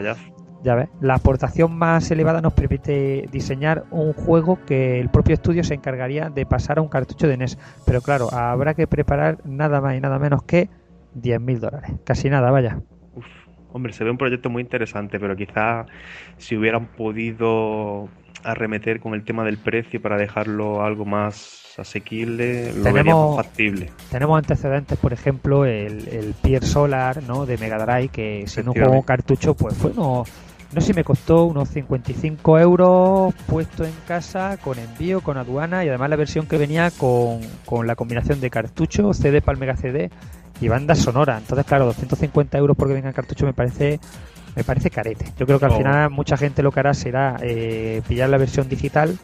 [0.62, 5.64] Ya ves, la aportación más elevada nos permite diseñar un juego que el propio estudio
[5.64, 7.58] se encargaría de pasar a un cartucho de NES.
[7.84, 10.68] Pero claro, habrá que preparar nada más y nada menos que
[11.16, 11.90] 10.000 dólares.
[12.04, 12.78] Casi nada, vaya.
[13.72, 15.88] hombre, se ve un proyecto muy interesante, pero quizás
[16.36, 18.08] si hubieran podido
[18.44, 23.90] arremeter con el tema del precio para dejarlo algo más asequible, lo tenemos, factible.
[24.10, 27.46] Tenemos antecedentes, por ejemplo, el, el Pier Solar ¿no?
[27.46, 30.24] de Mega Drive, que si no juego cartucho, pues bueno,
[30.72, 35.84] no sé si me costó unos 55 euros puesto en casa, con envío, con aduana
[35.84, 39.60] y además la versión que venía con, con la combinación de cartucho, CD para el
[39.60, 40.10] Mega CD
[40.60, 41.38] y banda sonora.
[41.38, 43.98] Entonces, claro, 250 euros porque venga cartucho me parece
[44.56, 45.26] me parece carete.
[45.38, 45.76] Yo creo que al oh.
[45.78, 49.18] final mucha gente lo que hará será eh, pillar la versión digital,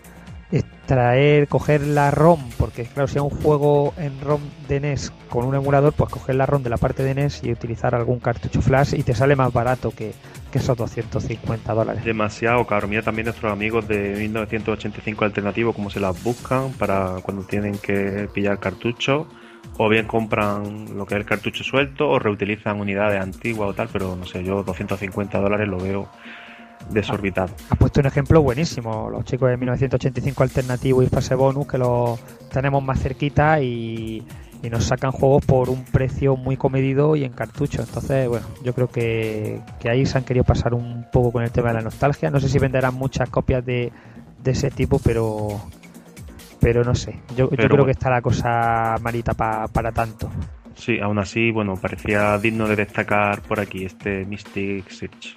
[0.87, 5.45] traer, coger la ROM, porque claro, si es un juego en ROM de NES con
[5.45, 8.63] un emulador, pues coger la ROM de la parte de NES y utilizar algún cartucho
[8.63, 10.13] flash y te sale más barato que,
[10.51, 12.05] que esos 250 dólares.
[12.05, 12.89] Demasiado caro.
[12.89, 18.29] Mira también nuestros amigos de 1985 alternativo, cómo se las buscan para cuando tienen que
[18.33, 19.27] pillar cartuchos.
[19.79, 23.89] O bien compran lo que es el cartucho suelto o reutilizan unidades antiguas o tal,
[23.93, 26.09] pero no sé, yo 250 dólares lo veo
[26.91, 27.51] desorbitado.
[27.71, 32.19] Has puesto un ejemplo buenísimo, los chicos de 1985 alternativo y fase bonus que los
[32.53, 34.23] tenemos más cerquita y,
[34.63, 37.83] y nos sacan juegos por un precio muy comedido y en cartucho.
[37.83, 41.51] Entonces, bueno, yo creo que, que ahí se han querido pasar un poco con el
[41.51, 42.31] tema de la nostalgia.
[42.31, 43.93] No sé si venderán muchas copias de,
[44.43, 45.61] de ese tipo, pero
[46.61, 47.21] pero no sé.
[47.37, 47.85] Yo, creo bueno.
[47.85, 50.29] que está la cosa malita pa- para tanto.
[50.75, 55.37] Sí, aún así, bueno, parecía digno de destacar por aquí este Mystic Search.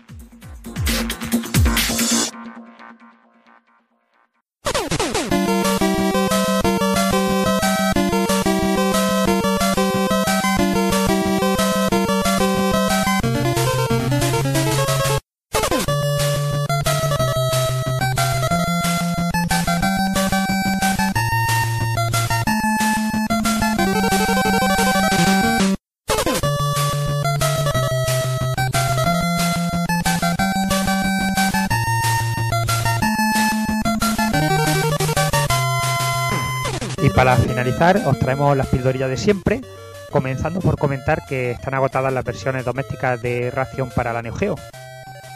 [37.80, 39.62] Finalizar, os traemos las pildorillas de siempre,
[40.12, 44.56] comenzando por comentar que están agotadas las versiones domésticas de Ration para la Neo Geo.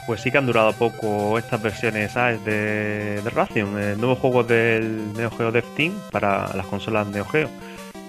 [0.06, 2.44] Pues sí que han durado poco estas versiones ¿sabes?
[2.44, 7.26] de, de Ration, el nuevo juego del Neo Geo Dev Team para las consolas Neo
[7.26, 7.50] Geo.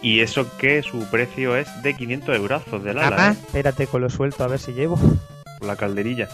[0.02, 3.36] Y eso que su precio es de 500 eurazos de Ah, Lala, ¿eh?
[3.46, 4.98] espérate con lo suelto a ver si llevo.
[5.60, 6.28] la calderilla.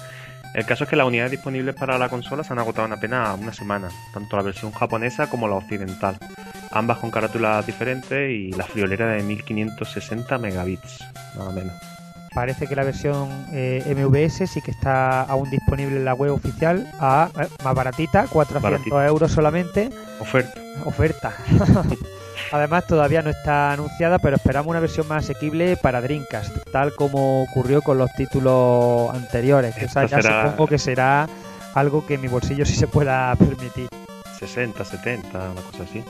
[0.54, 3.38] El caso es que las unidades disponibles para la consola se han agotado en apenas
[3.38, 6.18] una semana, tanto la versión japonesa como la occidental,
[6.72, 11.04] ambas con carátulas diferentes y la friolera de 1560 megabits,
[11.36, 11.74] nada menos.
[12.34, 16.88] Parece que la versión eh, MVS sí que está aún disponible en la web oficial
[17.00, 19.06] a eh, más baratita, 400 Baratita.
[19.06, 19.90] euros solamente.
[20.20, 20.60] Oferta.
[20.84, 21.34] Oferta.
[22.52, 27.42] Además todavía no está anunciada, pero esperamos una versión más asequible para Dreamcast, tal como
[27.44, 29.74] ocurrió con los títulos anteriores.
[29.76, 31.28] Que esa Esta ya será- supongo que será
[31.74, 33.88] algo que mi bolsillo sí se pueda permitir.
[34.38, 36.02] 60, 70, una cosa así.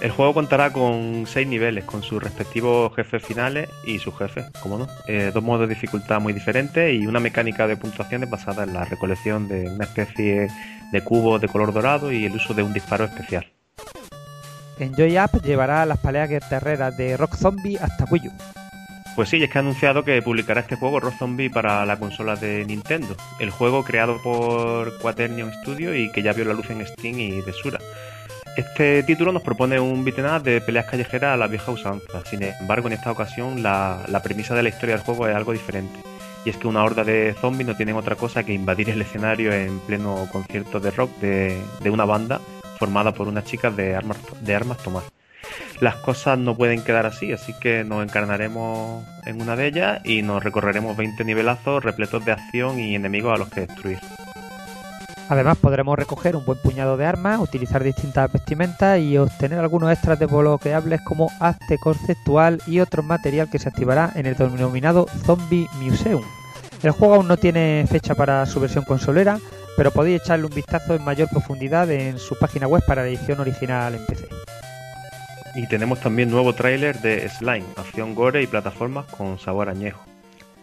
[0.00, 4.76] El juego contará con 6 niveles, con sus respectivos jefes finales y sus jefes, como
[4.76, 4.88] no.
[5.06, 8.84] Eh, dos modos de dificultad muy diferentes y una mecánica de puntuaciones basada en la
[8.84, 10.48] recolección de una especie
[10.90, 13.46] de cubos de color dorado y el uso de un disparo especial.
[14.78, 18.30] Enjoy App llevará las peleas guerreras de Rock Zombie hasta Wii.
[19.14, 22.34] Pues sí, es que ha anunciado que publicará este juego Rock Zombie para la consola
[22.34, 23.14] de Nintendo.
[23.38, 27.40] El juego creado por Quaternion Studio y que ya vio la luz en Steam y
[27.42, 27.78] Desura.
[28.56, 32.24] Este título nos propone un beat'em up de peleas callejeras a la vieja usanza.
[32.24, 35.52] Sin embargo, en esta ocasión la, la premisa de la historia del juego es algo
[35.52, 36.00] diferente.
[36.44, 39.52] Y es que una horda de zombies no tienen otra cosa que invadir el escenario
[39.52, 42.40] en pleno concierto de rock de, de una banda
[42.84, 45.02] formada por unas chicas de armas, de armas tomar
[45.80, 50.22] las cosas no pueden quedar así, así que nos encarnaremos en una de ellas y
[50.22, 53.98] nos recorreremos 20 nivelazos repletos de acción y enemigos a los que destruir.
[55.28, 60.18] Además podremos recoger un buen puñado de armas, utilizar distintas vestimentas y obtener algunos extras
[60.18, 66.22] desbloqueables como arte conceptual y otro material que se activará en el denominado Zombie Museum.
[66.82, 69.38] El juego aún no tiene fecha para su versión consolera,
[69.76, 73.40] pero podéis echarle un vistazo en mayor profundidad en su página web para la edición
[73.40, 74.28] original en PC.
[75.56, 80.02] Y tenemos también nuevo tráiler de Slime, acción gore y plataformas con sabor añejo.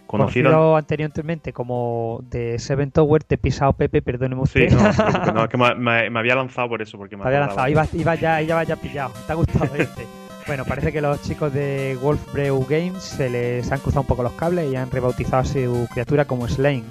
[0.06, 0.50] Conocido...
[0.52, 4.70] Conocido anteriormente como de Seven Tower, te he pisado Pepe, perdóneme usted.
[4.70, 4.76] Sí,
[5.26, 7.70] no, no, es que me, me- me había lanzado por eso, porque me había lanzado,
[7.70, 9.14] iba, iba ya, iba ya pillado.
[9.26, 10.06] ¿Te ha gustado este?
[10.48, 14.34] Bueno, parece que los chicos de Wolfbrew Games se les han cruzado un poco los
[14.34, 16.84] cables y han rebautizado a su criatura como Slane,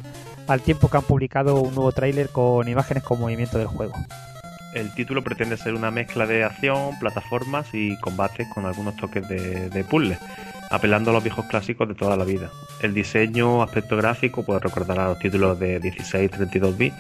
[0.50, 3.94] al tiempo que han publicado un nuevo tráiler con imágenes con movimiento del juego.
[4.74, 9.70] El título pretende ser una mezcla de acción, plataformas y combates con algunos toques de,
[9.70, 10.18] de puzzle,
[10.70, 12.50] apelando a los viejos clásicos de toda la vida.
[12.82, 16.96] El diseño, aspecto gráfico, puede recordar a los títulos de 16-32 bits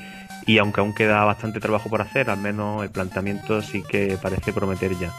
[0.46, 4.52] y aunque aún queda bastante trabajo por hacer, al menos el planteamiento sí que parece
[4.52, 5.12] prometer ya.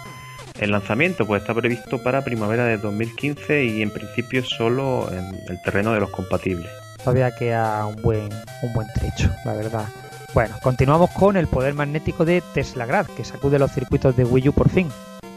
[0.58, 5.62] El lanzamiento pues está previsto para primavera de 2015 y en principio solo en el
[5.64, 6.70] terreno de los compatibles.
[7.04, 8.30] Todavía queda un buen,
[8.62, 9.86] un buen trecho, la verdad.
[10.34, 14.54] Bueno, continuamos con el poder magnético de Teslagrad, que sacude los circuitos de Wii U
[14.54, 14.88] por fin.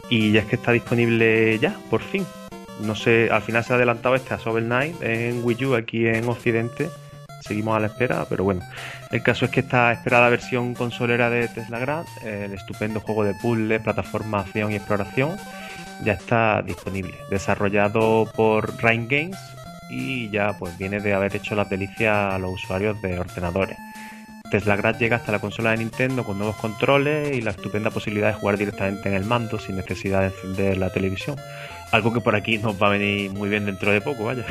[0.09, 2.25] Y ya es que está disponible ya, por fin.
[2.81, 6.29] No sé, al final se ha adelantado este a Knight en Wii U aquí en
[6.29, 6.89] Occidente.
[7.41, 8.61] seguimos a la espera, pero bueno,
[9.11, 13.33] el caso es que esta esperada versión consolera de Tesla Grad, el estupendo juego de
[13.41, 15.35] puzzle, plataforma, acción y exploración,
[16.03, 19.37] ya está disponible, desarrollado por Rain Games
[19.89, 23.77] y ya pues viene de haber hecho las delicias a los usuarios de ordenadores.
[24.49, 28.27] Tesla Grad llega hasta la consola de Nintendo con nuevos controles y la estupenda posibilidad
[28.27, 31.35] de jugar directamente en el mando sin necesidad de encender la televisión.
[31.91, 34.45] Algo que por aquí nos va a venir muy bien dentro de poco, vaya.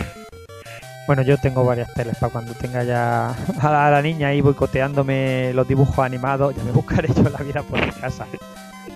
[1.07, 3.30] Bueno, yo tengo varias teles para cuando tenga ya
[3.61, 7.78] a la, niña ahí boicoteándome los dibujos animados, ya me buscaré yo la vida por
[7.78, 8.26] mi casa.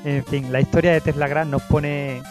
[0.05, 2.23] En fin, la historia de Tesla Grad nos pone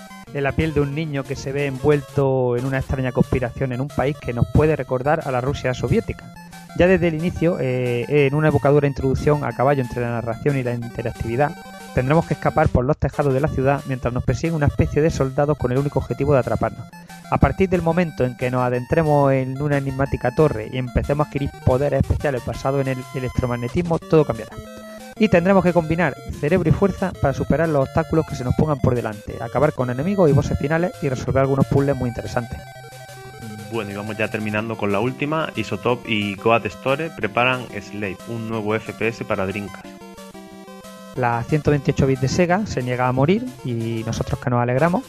[0.42, 3.88] la piel de un niño que se ve envuelto en una extraña conspiración en un
[3.88, 6.34] país que nos puede recordar a la Rusia soviética.
[6.78, 10.64] Ya desde el inicio, eh, en una evocadora introducción a caballo entre la narración y
[10.64, 11.56] la interactividad,
[11.96, 15.10] tendremos que escapar por los tejados de la ciudad mientras nos persigue una especie de
[15.10, 16.88] soldados con el único objetivo de atraparnos.
[17.32, 21.30] A partir del momento en que nos adentremos en una enigmática torre y empecemos a
[21.30, 24.56] adquirir poderes especiales basados en el electromagnetismo, todo cambiará.
[25.20, 28.80] Y tendremos que combinar cerebro y fuerza para superar los obstáculos que se nos pongan
[28.80, 32.60] por delante, acabar con enemigos y bosses finales y resolver algunos puzzles muy interesantes.
[33.72, 35.52] Bueno, y vamos ya terminando con la última.
[35.56, 39.86] Isotop y Goat Store preparan Slave, un nuevo FPS para Dreamcast.
[41.16, 45.04] La 128 bits de Sega se niega a morir y nosotros que nos alegramos.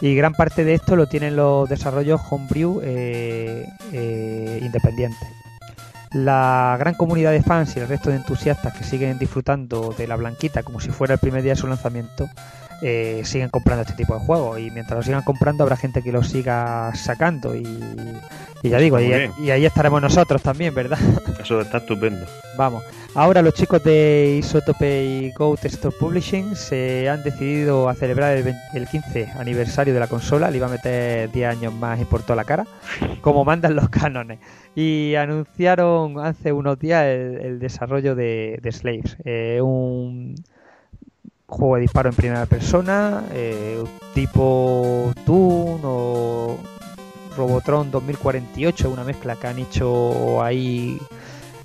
[0.00, 5.28] Y gran parte de esto lo tienen los desarrollos homebrew eh, eh, independientes.
[6.12, 10.16] La gran comunidad de fans y el resto de entusiastas que siguen disfrutando de la
[10.16, 12.28] blanquita como si fuera el primer día de su lanzamiento
[12.82, 16.12] eh, siguen comprando este tipo de juegos y mientras lo sigan comprando habrá gente que
[16.12, 17.66] lo siga sacando y,
[18.62, 20.98] ya digo, y, ahí estaremos nosotros también, ¿verdad?
[21.40, 22.26] Eso está estupendo.
[22.58, 22.84] Vamos,
[23.16, 28.86] ahora los chicos de Isotope y Go Store Publishing se han decidido a celebrar el,
[28.86, 32.36] 15 aniversario de la consola, le iba a meter 10 años más y por toda
[32.36, 32.66] la cara,
[33.22, 34.38] como mandan los cánones.
[34.74, 40.34] Y anunciaron hace unos días el, desarrollo de, Slaves, eh, un
[41.46, 43.82] juego de disparo en primera persona, eh,
[44.14, 46.58] tipo Doom o
[47.34, 50.98] Robotron 2048, una mezcla que han hecho ahí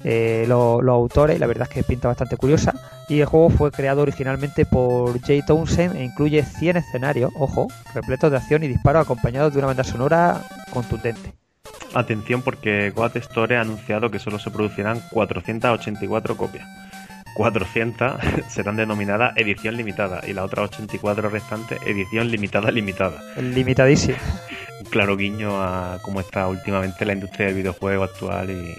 [0.04, 2.74] eh, los, autores y la verdad es que pinta bastante curiosa.
[3.10, 8.32] Y el juego fue creado originalmente por Jay Townsend e incluye 100 escenarios, ojo, repletos
[8.32, 10.42] de acción y disparo acompañados de una banda sonora
[10.72, 11.34] contundente.
[11.94, 16.66] Atención porque Goat Store ha anunciado que solo se producirán 484 copias.
[17.34, 18.14] 400
[18.50, 23.22] serán denominadas edición limitada y las otras 84 restantes edición limitada limitada.
[23.38, 24.18] Limitadísimo.
[24.90, 28.76] Claro guiño a cómo está últimamente la industria del videojuego actual y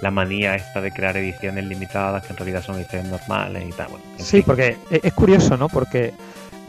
[0.00, 3.88] la manía esta de crear ediciones limitadas que en realidad son ediciones normales y tal.
[4.18, 5.68] sí, porque es curioso, ¿no?
[5.68, 6.14] Porque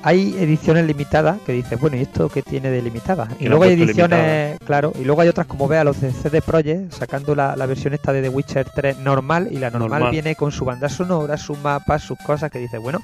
[0.03, 3.27] hay ediciones limitadas que dices, bueno, ¿y esto qué tiene de limitada?
[3.39, 6.91] Y luego hay ediciones, claro, y luego hay otras como vea los de CD Projekt
[6.91, 10.65] sacando la, versión esta de The Witcher 3 normal y la normal, viene con su
[10.65, 12.99] banda sonora, su mapa, sus cosas que dices, bueno,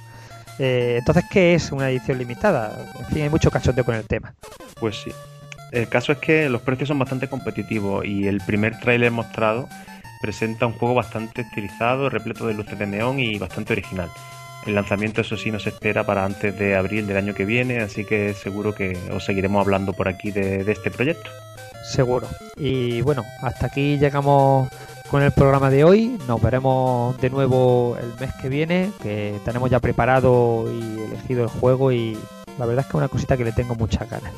[0.60, 2.86] eh, entonces, ¿qué es una edición limitada?
[3.00, 4.34] En fin, hay mucho cachondeo con el tema.
[4.80, 5.12] Pues sí.
[5.72, 9.68] El caso es que los precios son bastante competitivos y el primer tráiler mostrado
[10.22, 14.10] presenta un juego bastante estilizado, repleto de luces de neón y bastante original.
[14.66, 18.04] El lanzamiento, eso sí, nos espera para antes de abril del año que viene, así
[18.04, 21.30] que seguro que os seguiremos hablando por aquí de, este proyecto.
[21.90, 22.28] Seguro.
[22.58, 24.68] Y bueno, hasta aquí llegamos
[25.10, 26.18] con el programa de hoy.
[26.28, 31.50] Nos veremos de nuevo el mes que viene, que tenemos ya preparado y elegido el
[31.50, 32.18] juego y
[32.60, 34.34] la verdad es que es una cosita que le tengo muchas ganas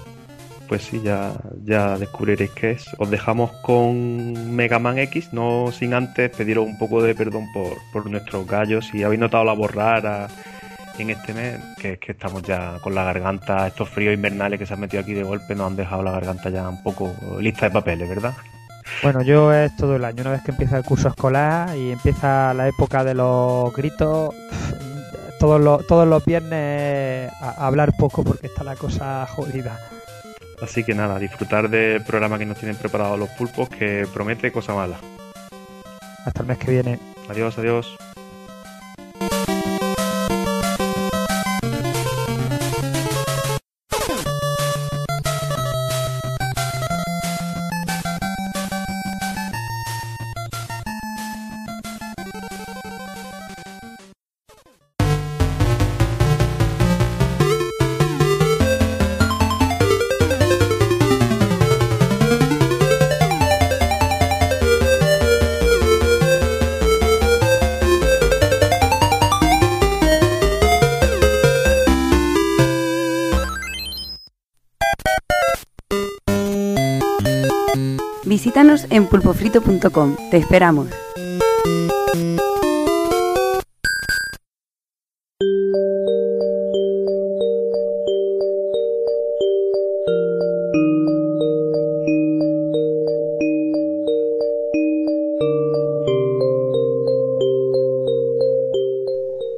[0.69, 1.33] pues sí, ya,
[1.65, 2.85] ya descubriréis qué es.
[2.99, 8.09] Os dejamos con Mega Man X, no sin antes pediros un poco de perdón por,
[8.09, 8.85] nuestros gallos.
[8.85, 10.27] Si habéis notado la borrara
[10.99, 14.67] en este mes, que es que estamos ya con la garganta, estos fríos invernales que
[14.67, 17.65] se han metido aquí de golpe nos han dejado la garganta ya un poco lista
[17.65, 18.33] de papeles, ¿verdad?
[19.01, 22.53] Bueno, yo es todo el año, una vez que empieza el curso escolar y empieza
[22.53, 24.35] la época de los gritos,
[25.39, 29.79] todos los, todos los viernes a hablar poco porque está la cosa jodida.
[30.61, 34.73] Así que nada, disfrutar del programa que nos tienen preparado los pulpos que promete cosa
[34.73, 34.99] mala.
[36.25, 36.99] Hasta el mes que viene.
[37.29, 37.97] Adiós, adiós.
[78.39, 80.15] Visítanos en pulpofrito.com.
[80.31, 80.87] Te esperamos.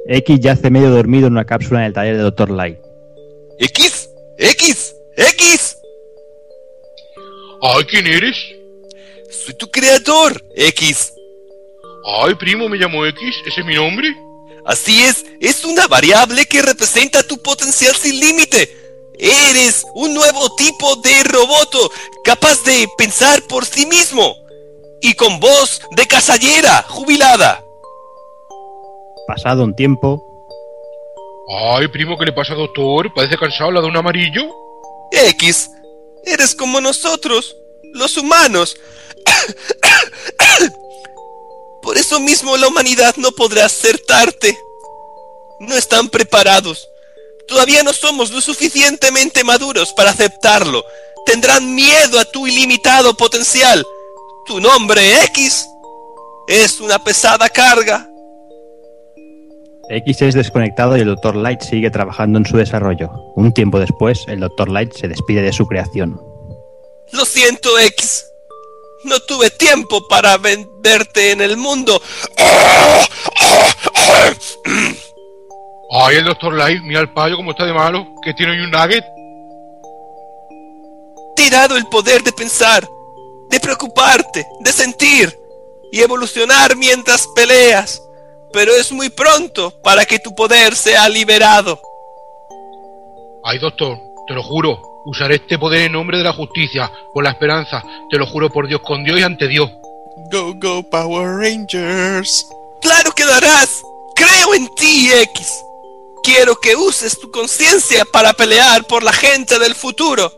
[0.08, 2.50] X yace medio dormido en una cápsula en el taller de Dr.
[2.50, 2.80] Light.
[3.60, 4.10] ¡X!
[4.38, 4.96] ¡X!
[5.16, 5.78] ¡X!
[7.62, 8.61] Ay, ¿quién eres?
[9.82, 11.12] Creador, X.
[12.22, 14.16] Ay, primo, me llamo X, ¿ese es mi nombre?
[14.64, 18.70] Así es, es una variable que representa tu potencial sin límite.
[19.18, 21.90] Eres un nuevo tipo de roboto
[22.22, 24.36] capaz de pensar por sí mismo
[25.00, 27.64] y con voz de casallera jubilada.
[29.26, 30.24] Pasado un tiempo,
[31.74, 33.12] Ay, primo, ¿qué le pasa, doctor?
[33.12, 34.42] Parece cansado, la de un amarillo.
[35.10, 35.72] X,
[36.24, 37.56] eres como nosotros,
[37.94, 38.76] los humanos.
[41.82, 44.56] Por eso mismo la humanidad no podrá acertarte.
[45.60, 46.88] No están preparados.
[47.48, 50.84] Todavía no somos lo suficientemente maduros para aceptarlo.
[51.26, 53.84] Tendrán miedo a tu ilimitado potencial.
[54.46, 55.66] Tu nombre X
[56.48, 58.08] es una pesada carga.
[59.88, 61.36] X es desconectado y el Dr.
[61.36, 63.10] Light sigue trabajando en su desarrollo.
[63.36, 64.70] Un tiempo después, el Dr.
[64.70, 66.20] Light se despide de su creación.
[67.12, 68.31] Lo siento, X.
[69.04, 72.00] No tuve tiempo para venderte en el mundo.
[75.94, 79.04] Ay, el doctor Light, mira el payo cómo está de malo, que tiene un nugget.
[81.36, 82.88] Tirado el poder de pensar,
[83.50, 85.38] de preocuparte, de sentir
[85.90, 88.02] y evolucionar mientras peleas.
[88.52, 91.80] Pero es muy pronto para que tu poder sea liberado.
[93.44, 97.30] Ay, doctor, te lo juro, usaré este poder en nombre de la justicia, por la
[97.30, 99.70] esperanza, te lo juro por Dios, con Dios y ante Dios.
[100.30, 102.46] Go, go, Power Rangers.
[102.80, 103.82] Claro que lo harás.
[104.14, 105.64] Creo en ti, X.
[106.22, 110.32] Quiero que uses tu conciencia para pelear por la gente del futuro.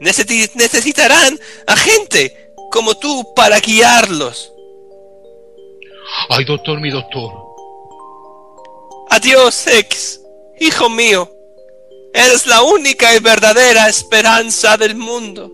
[0.00, 4.52] Necesi- necesitarán a gente como tú para guiarlos.
[6.30, 7.32] Ay, doctor, mi doctor.
[9.10, 10.20] Adiós, X.
[10.60, 11.30] Hijo mío.
[12.16, 15.52] Eres la única y verdadera esperanza del mundo.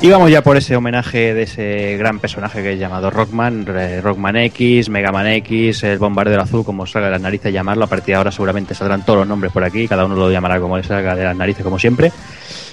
[0.00, 3.66] Y vamos ya por ese homenaje de ese gran personaje que es llamado Rockman,
[4.00, 7.84] Rockman X, Megaman X, el Bombardero Azul, como salga de las narices llamarlo.
[7.84, 10.60] A partir de ahora seguramente saldrán todos los nombres por aquí, cada uno lo llamará
[10.60, 12.12] como le salga de las narices, como siempre.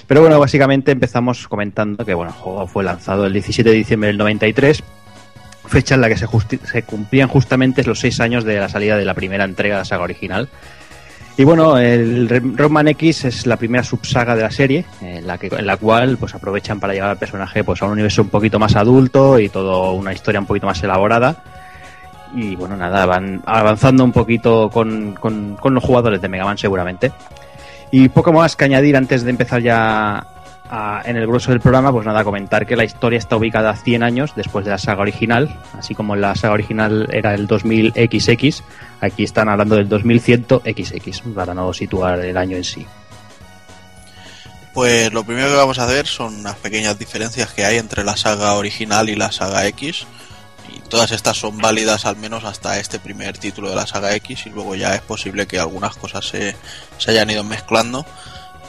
[0.06, 4.06] Pero bueno, básicamente empezamos comentando que bueno, el juego fue lanzado el 17 de diciembre
[4.06, 4.84] del 93,
[5.66, 6.28] fecha en la que se,
[6.64, 9.84] se cumplían justamente los seis años de la salida de la primera entrega de la
[9.84, 10.48] saga original.
[11.38, 15.48] Y bueno, el Rockman X es la primera subsaga de la serie, en la, que,
[15.48, 18.58] en la cual pues aprovechan para llevar al personaje pues, a un universo un poquito
[18.58, 21.36] más adulto y todo una historia un poquito más elaborada.
[22.34, 27.12] Y bueno, nada, van avanzando un poquito con- con los jugadores de Mega Man seguramente.
[27.90, 30.26] Y poco más que añadir antes de empezar ya
[30.70, 34.02] a- en el grueso del programa, pues nada, comentar que la historia está ubicada 100
[34.02, 38.62] años después de la saga original, así como la saga original era el 2000XX,
[39.00, 42.86] aquí están hablando del 2100XX, para no situar el año en sí.
[44.74, 48.16] Pues lo primero que vamos a hacer son unas pequeñas diferencias que hay entre la
[48.16, 50.06] saga original y la saga X.
[50.74, 54.46] Y todas estas son válidas al menos hasta este primer título de la saga X
[54.46, 56.56] y luego ya es posible que algunas cosas se,
[56.98, 58.04] se hayan ido mezclando.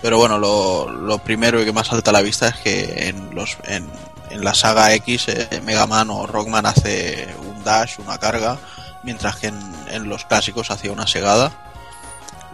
[0.01, 3.57] Pero bueno, lo, primero y que más salta a la vista es que en, los,
[3.63, 3.89] en,
[4.29, 8.59] en la saga X eh, Mega Man o Rockman hace un dash, una carga,
[9.03, 11.63] mientras que en, en los clásicos hacía una segada.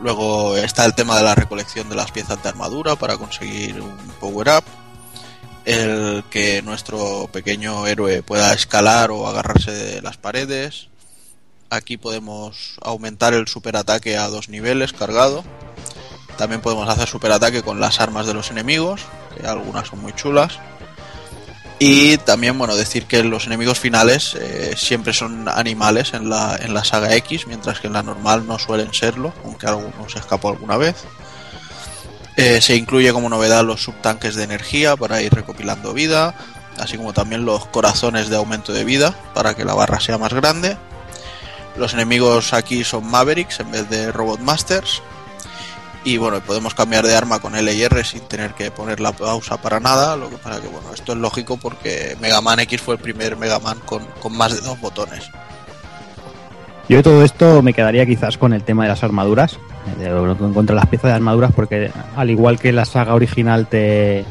[0.01, 3.97] Luego está el tema de la recolección de las piezas de armadura para conseguir un
[4.19, 4.63] power up.
[5.65, 10.89] El que nuestro pequeño héroe pueda escalar o agarrarse de las paredes.
[11.69, 15.43] Aquí podemos aumentar el superataque a dos niveles cargado.
[16.37, 19.01] También podemos hacer superataque con las armas de los enemigos,
[19.35, 20.59] que algunas son muy chulas.
[21.79, 26.73] Y también, bueno, decir que los enemigos finales eh, siempre son animales en la, en
[26.73, 30.49] la saga X, mientras que en la normal no suelen serlo, aunque alguno se escapó
[30.49, 30.95] alguna vez.
[32.35, 36.33] Eh, se incluye como novedad los subtanques de energía para ir recopilando vida,
[36.79, 40.33] así como también los corazones de aumento de vida para que la barra sea más
[40.33, 40.77] grande.
[41.75, 45.01] Los enemigos aquí son Mavericks en vez de Robot Masters.
[46.05, 49.13] Y bueno, podemos cambiar de arma con L y R sin tener que poner la
[49.13, 50.17] pausa para nada.
[50.17, 53.37] Lo que pasa que bueno, esto es lógico porque Mega Man X fue el primer
[53.37, 55.29] Mega Man con, con más de dos botones.
[56.89, 59.57] Yo de todo esto me quedaría quizás con el tema de las armaduras,
[59.97, 63.67] de lo que encuentro las piezas de armaduras, porque al igual que la saga original
[63.67, 64.25] te,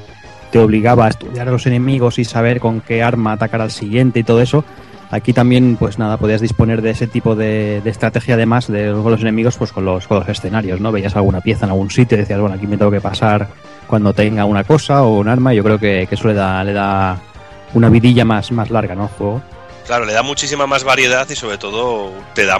[0.50, 4.20] te obligaba a estudiar a los enemigos y saber con qué arma atacar al siguiente
[4.20, 4.64] y todo eso,
[5.12, 9.20] aquí también, pues nada, podías disponer de ese tipo de, de estrategia además de los
[9.20, 10.90] enemigos, pues con los, con los escenarios, ¿no?
[10.90, 13.46] Veías alguna pieza en algún sitio y decías, bueno, aquí me tengo que pasar
[13.86, 16.72] cuando tenga una cosa o un arma, yo creo que, que eso le da, le
[16.72, 17.20] da
[17.74, 19.10] una vidilla más, más larga, ¿no?
[19.86, 22.56] Claro, le da muchísima más variedad y sobre todo te da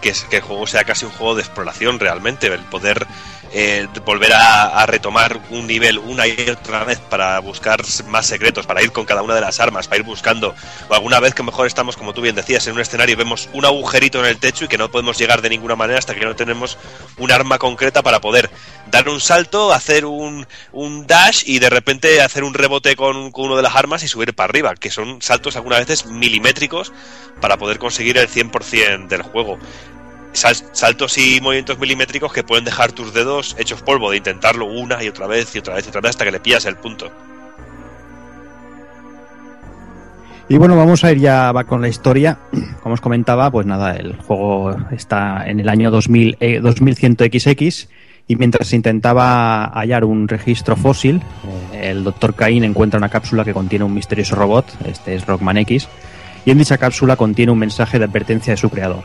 [0.00, 3.06] que, que el juego sea casi un juego de exploración realmente, el poder
[3.54, 8.82] eh, volver a, retomar un nivel una y otra vez para buscar más secretos, para
[8.82, 10.54] ir con cada una de las armas, para ir buscando,
[10.88, 13.48] o alguna vez que mejor estamos, como tú bien decías, en un escenario y vemos
[13.52, 16.24] un agujerito en el techo y que no podemos llegar de ninguna manera hasta que
[16.24, 16.78] no tenemos
[17.18, 18.50] un arma concreta para poder
[18.90, 23.46] dar un salto, hacer un, un dash y de repente hacer un rebote con, con
[23.46, 26.92] uno de las armas y subir para arriba, que son saltos algunas veces milimétricos
[27.40, 29.58] para poder conseguir el 100% del juego
[30.32, 35.08] saltos y movimientos milimétricos que pueden dejar tus dedos hechos polvo de intentarlo una y
[35.08, 37.10] otra vez y otra vez y otra vez hasta que le pillas el punto.
[40.48, 42.38] Y bueno, vamos a ir ya con la historia.
[42.82, 47.88] Como os comentaba, pues nada, el juego está en el año 2000, eh, 2100XX
[48.28, 51.20] y mientras se intentaba hallar un registro fósil,
[51.72, 52.34] el Dr.
[52.34, 55.88] Cain encuentra una cápsula que contiene un misterioso robot, este es Rockman X,
[56.44, 59.04] y en dicha cápsula contiene un mensaje de advertencia de su creador.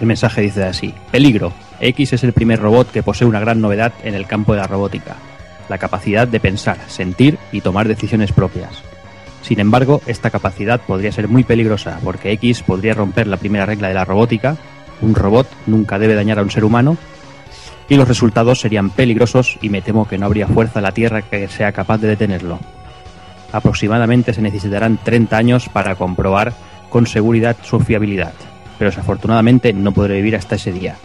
[0.00, 3.94] El mensaje dice así, peligro, X es el primer robot que posee una gran novedad
[4.02, 5.16] en el campo de la robótica,
[5.70, 8.82] la capacidad de pensar, sentir y tomar decisiones propias.
[9.40, 13.88] Sin embargo, esta capacidad podría ser muy peligrosa porque X podría romper la primera regla
[13.88, 14.56] de la robótica,
[15.00, 16.98] un robot nunca debe dañar a un ser humano,
[17.88, 21.22] y los resultados serían peligrosos y me temo que no habría fuerza en la Tierra
[21.22, 22.58] que sea capaz de detenerlo.
[23.52, 26.52] Aproximadamente se necesitarán 30 años para comprobar
[26.90, 28.32] con seguridad su fiabilidad
[28.78, 30.96] pero desafortunadamente no podré vivir hasta ese día.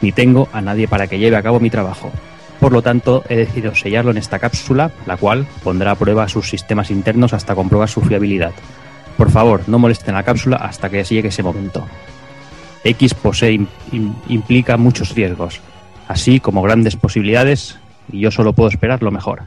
[0.00, 2.10] Ni tengo a nadie para que lleve a cabo mi trabajo.
[2.58, 6.48] Por lo tanto, he decidido sellarlo en esta cápsula, la cual pondrá a prueba sus
[6.48, 8.52] sistemas internos hasta comprobar su fiabilidad.
[9.16, 11.86] Por favor, no molesten la cápsula hasta que llegue ese momento.
[12.84, 13.66] X posee
[14.28, 15.60] implica muchos riesgos,
[16.08, 17.78] así como grandes posibilidades,
[18.10, 19.42] y yo solo puedo esperar lo mejor.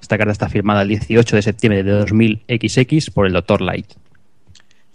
[0.00, 3.60] Esta carta está firmada el 18 de septiembre de 2000 XX por el Dr.
[3.60, 3.86] Light.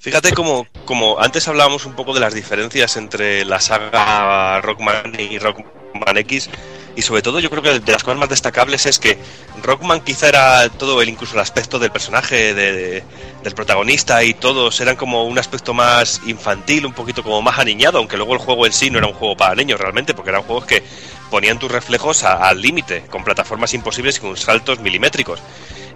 [0.03, 5.39] Fíjate como, como antes hablábamos un poco de las diferencias entre la saga Rockman y
[5.39, 6.49] Rockman X
[6.97, 9.17] y sobre todo yo creo que de las cosas más destacables es que
[9.63, 13.03] Rockman quizá era todo el incluso el aspecto del personaje de, de,
[13.43, 17.97] del protagonista y todos eran como un aspecto más infantil un poquito como más aniñado
[17.97, 20.43] aunque luego el juego en sí no era un juego para niños realmente porque eran
[20.43, 20.83] juegos que
[21.31, 25.39] ponían tus reflejos al límite con plataformas imposibles y con saltos milimétricos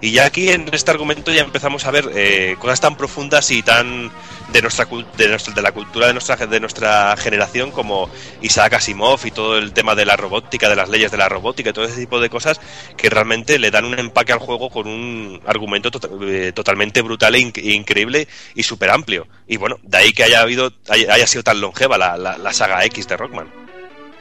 [0.00, 3.62] y ya aquí en este argumento ya empezamos a ver eh, cosas tan profundas y
[3.62, 4.10] tan
[4.52, 4.86] de nuestra,
[5.16, 8.08] de nuestra de la cultura de nuestra de nuestra generación como
[8.40, 11.70] Isaac Asimov y todo el tema de la robótica, de las leyes de la robótica
[11.70, 12.60] y todo ese tipo de cosas
[12.96, 17.34] que realmente le dan un empaque al juego con un argumento to eh, totalmente brutal
[17.34, 19.26] e, in increíble y súper amplio.
[19.46, 22.84] Y bueno, de ahí que haya habido haya, sido tan longeva la, la, la, saga
[22.84, 23.48] X de Rockman.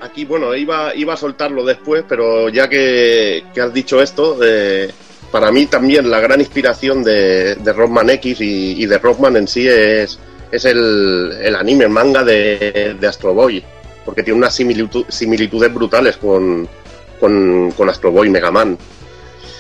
[0.02, 4.92] Aquí, bueno, iba, iba a soltarlo después, pero ya que, que has dicho esto, eh,
[5.32, 9.48] para mí también la gran inspiración de, de Rockman X y, y, de Rockman en
[9.48, 10.18] sí es,
[10.52, 13.64] el, anime, el manga de, Astro Boy,
[14.06, 16.68] porque tiene unas similitud, similitudes brutales con,
[17.20, 18.78] con, Astro Boy Mega Man.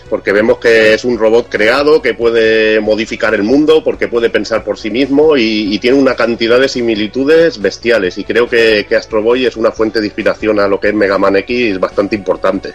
[0.10, 4.64] Porque vemos que es un robot creado que puede modificar el mundo, porque puede pensar
[4.64, 8.18] por sí mismo y, y tiene una cantidad de similitudes bestiales.
[8.18, 10.93] Y creo que, que Astro Boy es una fuente de inspiración a lo que es
[10.93, 12.74] Mega Man X bastante importante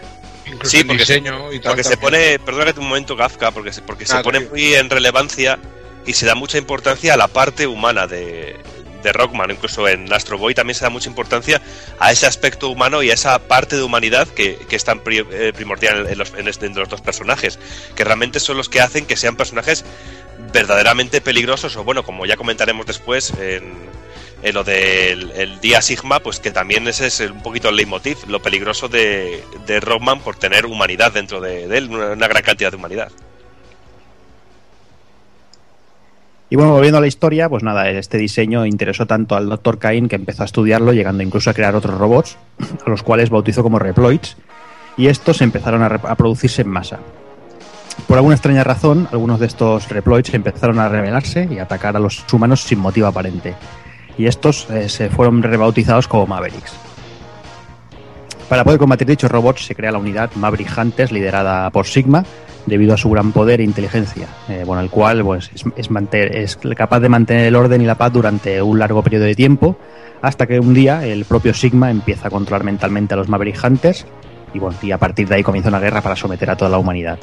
[0.64, 4.04] sí, porque, diseño se, y porque se pone, perdónate un momento, Kafka, porque se, porque
[4.04, 5.58] ah, se pone muy en relevancia
[6.06, 8.56] y se da mucha importancia a la parte humana de,
[9.02, 11.60] de Rockman, incluso en Astro Boy también se da mucha importancia
[11.98, 15.26] a ese aspecto humano y a esa parte de humanidad que, que es tan pri,
[15.30, 17.58] eh, primordial en los, en, este, en los dos personajes,
[17.94, 19.84] que realmente son los que hacen que sean personajes
[20.52, 23.74] verdaderamente peligrosos o bueno, como ya comentaremos después en,
[24.42, 28.18] en lo del el día Sigma, pues que también ese es un poquito el leitmotiv,
[28.28, 32.76] lo peligroso de, de Rockman por tener humanidad dentro de, él, una, gran cantidad de
[32.76, 33.10] humanidad.
[36.50, 39.78] Y bueno, volviendo a la historia, pues nada, este diseño interesó tanto al Dr.
[39.78, 42.36] Cain que empezó a estudiarlo, llegando incluso a crear otros robots,
[42.84, 44.36] a los cuales bautizó como Reploids,
[44.98, 46.98] y estos empezaron a, producirse en masa.
[48.06, 52.22] Por alguna extraña razón, algunos de estos Reploids empezaron a rebelarse y atacar a los
[52.30, 53.54] humanos sin motivo aparente
[54.18, 56.72] y estos eh, se fueron rebautizados como Mavericks.
[58.48, 62.24] Para poder combatir dichos robots se crea la unidad Maverick Hunters liderada por Sigma
[62.66, 67.08] debido a su gran poder e inteligencia, eh, bueno, el cual pues, es, capaz de
[67.08, 69.76] mantener el orden y la paz durante un largo periodo de tiempo
[70.20, 74.06] hasta que un día el propio Sigma empieza a controlar mentalmente a los Maverick Hunters
[74.54, 76.78] y, bueno, y a partir de ahí comienza una guerra para someter a toda la
[76.78, 77.18] humanidad.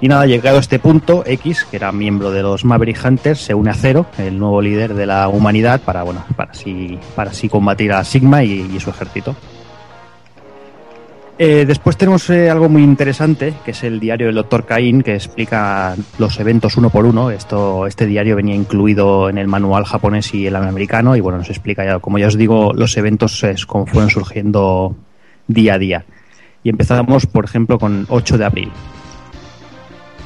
[0.00, 3.54] Y nada, llegado a este punto, X, que era miembro de los Maverick Hunters, se
[3.54, 7.92] une a Zero, el nuevo líder de la humanidad, para bueno, para así, para combatir
[7.92, 9.34] a Sigma y, su ejército.
[11.36, 14.66] Eh, después tenemos eh, algo muy interesante, que es el diario del Dr.
[14.66, 17.30] Cain, que explica los eventos uno por uno.
[17.32, 21.50] Esto, este diario venía incluido en el manual japonés y el americano, y bueno, nos
[21.50, 24.94] explica ya, como ya os digo, los eventos es como fueron surgiendo
[25.48, 26.04] día a día.
[26.62, 28.70] Y empezamos, por ejemplo, con 8 de abril.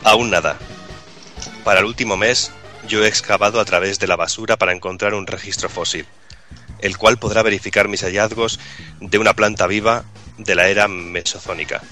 [0.05, 0.59] Aún nada.
[1.65, 2.51] Para el último mes,
[2.89, 6.07] yo he excavado a través de la basura para encontrar un registro fósil,
[6.81, 8.59] el cual podrá verificar mis hallazgos
[9.01, 10.05] de una planta viva
[10.39, 11.83] de la era mesozónica.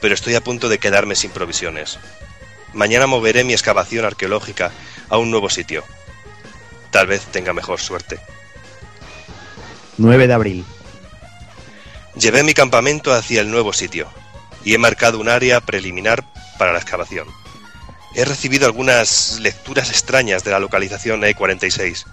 [0.00, 1.98] Pero estoy a punto de quedarme sin provisiones.
[2.72, 4.72] Mañana moveré mi excavación arqueológica
[5.08, 5.84] a un nuevo sitio.
[6.90, 8.18] Tal vez tenga mejor suerte.
[9.98, 10.64] 9 de abril.
[12.16, 14.08] Llevé mi campamento hacia el nuevo sitio
[14.64, 16.24] y he marcado un área preliminar
[16.60, 17.26] para la excavación.
[18.14, 22.04] He recibido algunas lecturas extrañas de la localización E46.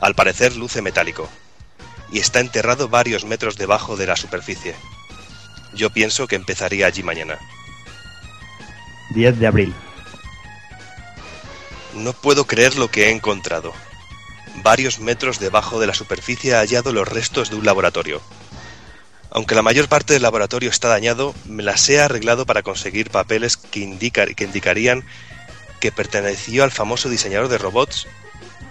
[0.00, 1.28] Al parecer luce metálico
[2.10, 4.74] y está enterrado varios metros debajo de la superficie.
[5.74, 7.38] Yo pienso que empezaría allí mañana.
[9.10, 9.74] 10 de abril.
[11.94, 13.72] No puedo creer lo que he encontrado.
[14.64, 18.20] Varios metros debajo de la superficie he hallado los restos de un laboratorio.
[19.30, 23.56] Aunque la mayor parte del laboratorio está dañado, me las he arreglado para conseguir papeles
[23.56, 25.04] que, indica- que indicarían
[25.80, 28.06] que perteneció al famoso diseñador de robots,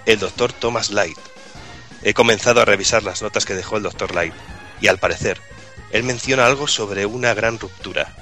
[0.05, 0.51] el Dr.
[0.53, 1.17] Thomas Light.
[2.03, 4.13] He comenzado a revisar las notas que dejó el Dr.
[4.13, 4.33] Light,
[4.81, 5.39] y al parecer,
[5.91, 8.13] él menciona algo sobre una gran ruptura.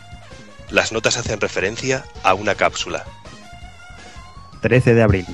[0.70, 3.06] Las notas hacen referencia a una cápsula.
[4.62, 5.26] 13 de abril.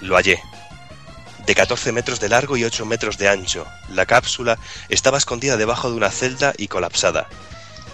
[0.00, 0.40] Lo hallé.
[1.46, 5.88] De 14 metros de largo y 8 metros de ancho, la cápsula estaba escondida debajo
[5.88, 7.28] de una celda y colapsada.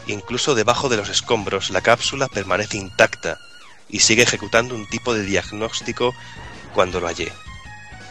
[0.07, 3.39] Incluso debajo de los escombros, la cápsula permanece intacta
[3.91, 6.15] y sigue ejecutando un tipo de diagnóstico
[6.75, 7.31] cuando lo hallé.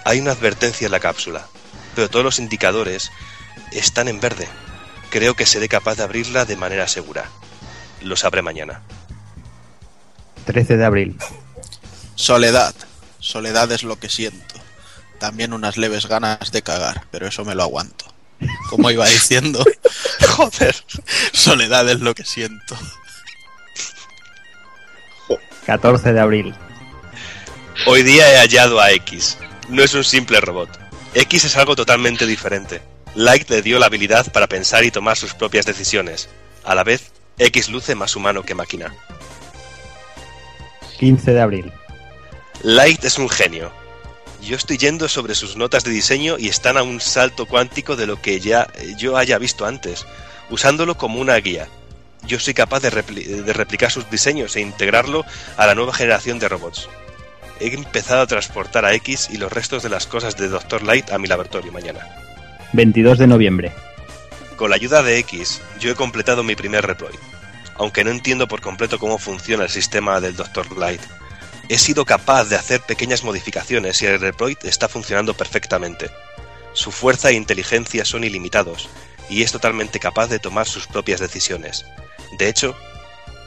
[0.05, 1.47] Hay una advertencia en la cápsula,
[1.95, 3.11] pero todos los indicadores
[3.71, 4.47] están en verde.
[5.09, 7.25] Creo que seré capaz de abrirla de manera segura.
[8.01, 8.81] Lo sabré mañana.
[10.45, 11.17] 13 de abril.
[12.13, 12.75] Soledad.
[13.19, 14.60] Soledad es lo que siento.
[15.21, 18.05] También unas leves ganas de cagar, pero eso me lo aguanto.
[18.71, 19.63] Como iba diciendo,
[20.35, 20.75] Joder.
[21.31, 22.75] soledad es lo que siento.
[25.67, 26.55] 14 de abril.
[27.85, 29.37] Hoy día he hallado a X.
[29.69, 30.69] No es un simple robot.
[31.13, 32.81] X es algo totalmente diferente.
[33.13, 36.29] Light le dio la habilidad para pensar y tomar sus propias decisiones.
[36.63, 38.91] A la vez, X luce más humano que máquina.
[40.97, 41.71] 15 de abril.
[42.63, 43.80] Light es un genio.
[44.41, 48.07] Yo estoy yendo sobre sus notas de diseño y están a un salto cuántico de
[48.07, 50.05] lo que ya eh, yo haya visto antes,
[50.49, 51.67] usándolo como una guía.
[52.25, 55.25] Yo soy capaz de, repli- de replicar sus diseños e integrarlo
[55.57, 56.89] a la nueva generación de robots.
[57.59, 60.81] He empezado a transportar a X y los restos de las cosas de Dr.
[60.83, 61.99] Light a mi laboratorio mañana.
[62.73, 63.71] 22 de noviembre.
[64.55, 67.15] Con la ayuda de X, yo he completado mi primer reploid.
[67.75, 70.75] Aunque no entiendo por completo cómo funciona el sistema del Dr.
[70.77, 71.01] Light,
[71.69, 76.09] he sido capaz de hacer pequeñas modificaciones y el reploid está funcionando perfectamente.
[76.73, 78.89] Su fuerza e inteligencia son ilimitados
[79.29, 81.85] y es totalmente capaz de tomar sus propias decisiones.
[82.37, 82.75] De hecho,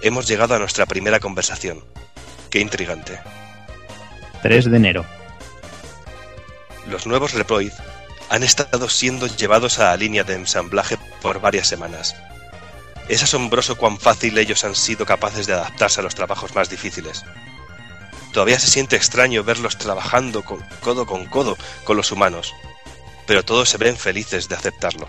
[0.03, 1.85] hemos llegado a nuestra primera conversación.
[2.51, 3.21] Qué intrigante.
[4.43, 5.07] 3 de enero.
[6.87, 7.73] Los nuevos Reploid
[8.29, 12.15] han estado siendo llevados a la línea de ensamblaje por varias semanas.
[13.09, 17.25] Es asombroso cuán fácil ellos han sido capaces de adaptarse a los trabajos más difíciles.
[18.35, 22.53] Todavía se siente extraño verlos trabajando con- codo con codo con los humanos,
[23.27, 25.09] pero todos se ven felices de aceptarlo.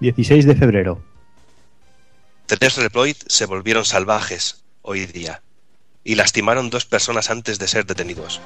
[0.00, 1.00] 16 de febrero.
[2.46, 5.42] Tres Reploid se volvieron salvajes hoy día
[6.04, 8.40] y lastimaron dos personas antes de ser detenidos.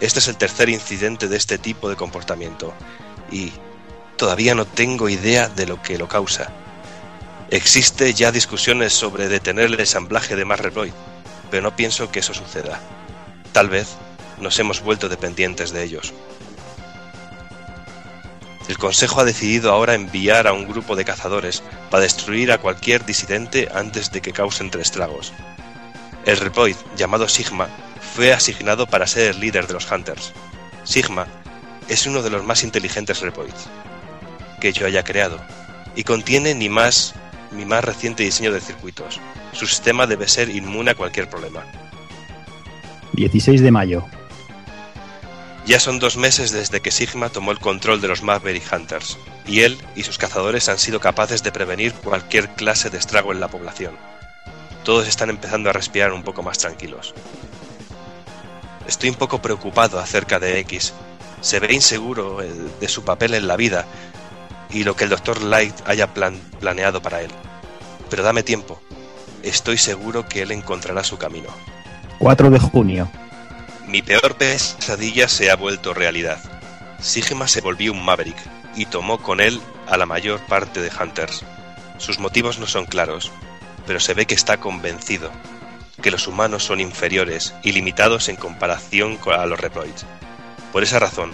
[0.00, 2.74] Este es el tercer incidente de este tipo de comportamiento
[3.30, 3.52] y
[4.16, 6.50] todavía no tengo idea de lo que lo causa.
[7.50, 10.92] Existe ya discusiones sobre detener el ensamblaje de más Reploid,
[11.50, 12.80] pero no pienso que eso suceda.
[13.52, 13.96] Tal vez
[14.38, 16.12] nos hemos vuelto dependientes de ellos.
[18.68, 23.06] El Consejo ha decidido ahora enviar a un grupo de cazadores para destruir a cualquier
[23.06, 25.32] disidente antes de que causen estragos.
[26.24, 27.68] El Reploid, llamado Sigma,
[28.14, 30.32] fue asignado para ser el líder de los Hunters.
[30.82, 31.26] Sigma
[31.88, 33.68] es uno de los más inteligentes Repoids
[34.60, 35.38] que yo haya creado
[35.94, 37.14] y contiene ni más
[37.52, 39.20] mi más reciente diseño de circuitos.
[39.52, 41.64] Su sistema debe ser inmune a cualquier problema.
[43.12, 44.04] 16 de mayo.
[45.66, 49.62] Ya son dos meses desde que Sigma tomó el control de los Maverick Hunters, y
[49.62, 53.48] él y sus cazadores han sido capaces de prevenir cualquier clase de estrago en la
[53.48, 53.96] población.
[54.84, 57.14] Todos están empezando a respirar un poco más tranquilos.
[58.86, 60.92] Estoy un poco preocupado acerca de X.
[61.40, 63.86] Se ve inseguro de su papel en la vida
[64.70, 65.42] y lo que el Dr.
[65.42, 67.30] Light haya planeado para él.
[68.10, 68.80] Pero dame tiempo.
[69.42, 71.48] Estoy seguro que él encontrará su camino.
[72.18, 73.10] 4 de junio.
[73.86, 76.38] Mi peor pesadilla se ha vuelto realidad.
[77.00, 78.38] Sigma se volvió un Maverick
[78.74, 81.44] y tomó con él a la mayor parte de Hunters.
[81.98, 83.30] Sus motivos no son claros,
[83.86, 85.30] pero se ve que está convencido
[86.02, 90.04] que los humanos son inferiores y limitados en comparación a los Reploids.
[90.72, 91.32] Por esa razón,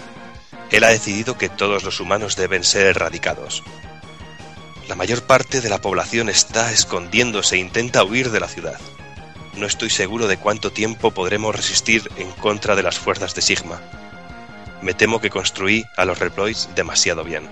[0.73, 3.61] él ha decidido que todos los humanos deben ser erradicados.
[4.87, 8.79] La mayor parte de la población está escondiéndose e intenta huir de la ciudad.
[9.55, 13.79] No estoy seguro de cuánto tiempo podremos resistir en contra de las fuerzas de Sigma.
[14.81, 17.47] Me temo que construí a los Reploids demasiado bien.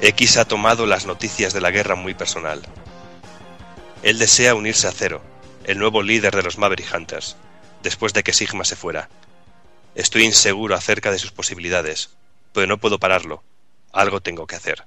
[0.00, 2.62] X ha tomado las noticias de la guerra muy personal.
[4.02, 5.20] Él desea unirse a Zero,
[5.64, 7.36] el nuevo líder de los Maverick Hunters,
[7.82, 9.10] después de que Sigma se fuera.
[9.94, 12.10] Estoy inseguro acerca de sus posibilidades,
[12.52, 13.42] pero no puedo pararlo.
[13.92, 14.84] Algo tengo que hacer.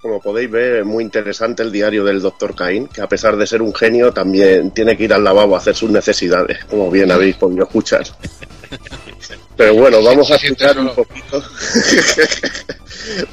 [0.00, 2.54] Como podéis ver, es muy interesante el diario del Dr.
[2.54, 5.58] Cain, que a pesar de ser un genio, también tiene que ir al lavabo a
[5.58, 8.04] hacer sus necesidades, como bien habéis podido escuchar.
[9.56, 11.42] Pero bueno, vamos a explicar un poquito.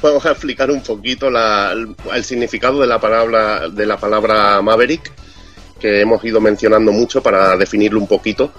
[0.02, 5.10] vamos a explicar un poquito el significado de la palabra de la palabra Maverick,
[5.80, 8.52] que hemos ido mencionando mucho para definirlo un poquito.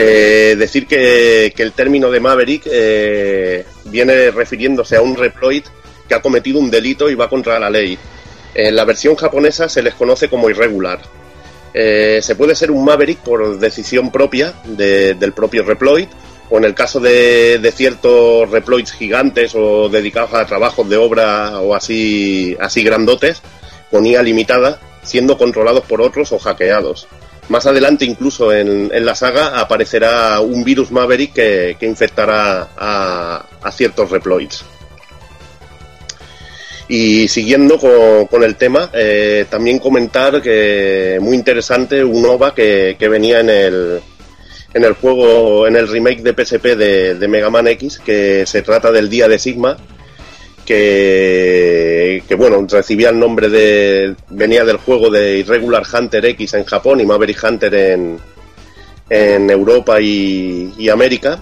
[0.00, 5.64] Eh, decir que, el término de Maverick eh, viene refiriéndose a un Reploid
[6.06, 7.98] que ha cometido un delito y va contra la ley.
[8.54, 11.00] En la versión japonesa se les conoce como irregular.
[11.74, 16.06] Eh, se puede ser un Maverick por decisión propia del propio Reploid,
[16.48, 21.74] o en el caso de, ciertos Reploids gigantes o dedicados a trabajos de obra o
[21.74, 23.42] así, así grandotes,
[23.90, 27.08] con IA limitada, siendo controlados por otros o hackeados.
[27.48, 34.64] Más adelante, incluso en, la saga, aparecerá un virus Maverick que, infectará a, ciertos Reploids.
[36.88, 37.78] Y siguiendo
[38.30, 44.00] con, el tema, eh, también comentar que muy interesante un OVA que, venía en el,
[44.74, 48.60] en el juego, en el remake de PSP de, de Mega Man X, que se
[48.60, 49.78] trata del Día de Sigma,
[50.68, 54.14] que, bueno, recibía el nombre de.
[54.28, 58.18] venía del juego de Irregular Hunter X en Japón y Maverick Hunter en,
[59.08, 61.40] en Europa y, América.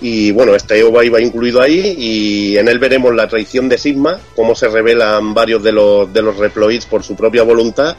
[0.00, 4.18] Y bueno, este OVA iba incluido ahí y en él veremos la traición de Sigma,
[4.34, 7.96] cómo se revelan varios de los, de los Reploids por su propia voluntad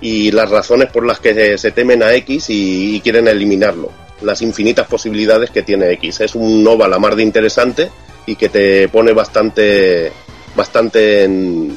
[0.00, 3.90] y las razones por las que se, temen a X y, y, quieren eliminarlo.
[4.22, 6.20] Las infinitas posibilidades que tiene X.
[6.20, 7.90] Es un OVA la mar de interesante
[8.26, 10.12] y que te pone bastante,
[10.54, 11.76] bastante en,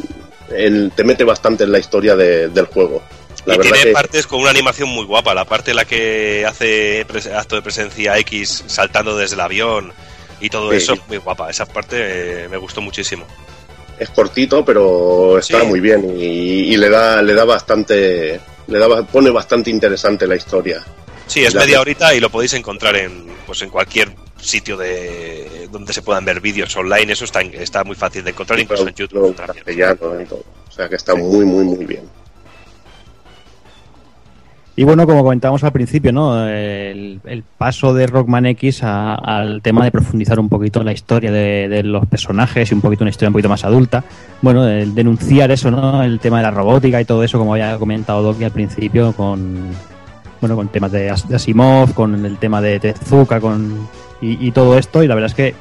[0.95, 3.01] te mete bastante en la historia del juego.
[3.45, 5.33] y tiene partes con una animación muy guapa.
[5.33, 9.93] La parte en la que hace acto de presencia X saltando desde el avión
[10.39, 11.49] y todo eso es muy guapa.
[11.49, 13.25] Esa parte eh, me gustó muchísimo.
[13.97, 19.29] Es cortito, pero está muy bien y, le da le da bastante le da pone
[19.29, 20.83] bastante interesante la historia.
[21.27, 24.09] Sí, es media horita y lo podéis encontrar en pues en cualquier
[24.45, 28.59] sitio de donde se puedan ver vídeos online, eso está, está muy fácil de encontrar,
[28.59, 29.35] incluso en YouTube.
[30.67, 32.03] O sea que está muy, muy, muy bien.
[34.77, 36.45] Y bueno, como comentábamos al principio, ¿no?
[36.45, 37.21] El,
[37.57, 42.69] paso de Rockman X al tema de profundizar un poquito la historia de, los personajes
[42.69, 44.03] y un poquito una historia un poquito más adulta.
[44.41, 46.03] Bueno, el denunciar eso, ¿no?
[46.03, 49.69] El tema de la robótica y todo eso, como había comentado Doki al principio, con
[50.41, 53.87] bueno, con temas de, Asimov, con el tema de Tezuka, con
[54.21, 55.03] y, todo esto.
[55.03, 55.55] Y la verdad es que,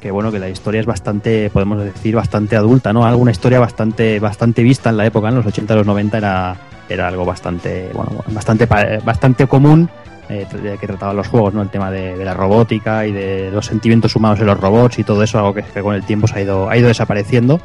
[0.00, 3.04] que, bueno, que la historia es bastante, podemos decir, bastante adulta, ¿no?
[3.04, 6.56] Alguna historia bastante, bastante vista en la época, en los 80 y los 90 era,
[6.88, 8.66] era algo bastante, bueno, bastante,
[9.04, 9.88] bastante común.
[10.28, 10.44] Eh,
[10.80, 11.62] que trataba los juegos, ¿no?
[11.62, 15.22] El tema de, la robótica y de los sentimientos humanos en los robots y todo
[15.22, 17.60] eso, algo que, con el tiempo se ha ido, ha ido desapareciendo,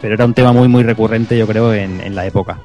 [0.00, 2.58] pero era un tema muy, muy recurrente, yo creo, en la época.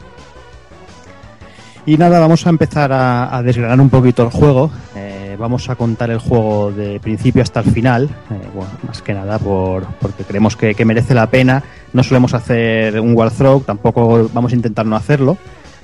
[1.85, 4.69] Y nada, vamos a empezar a, desgranar un poquito el juego.
[4.95, 8.03] Eh, vamos a contar el juego de principio hasta el final.
[8.29, 11.63] Eh, bueno, más que nada por, porque creemos que, merece la pena.
[11.93, 15.37] No solemos hacer un walkthrough, tampoco vamos a intentar no hacerlo.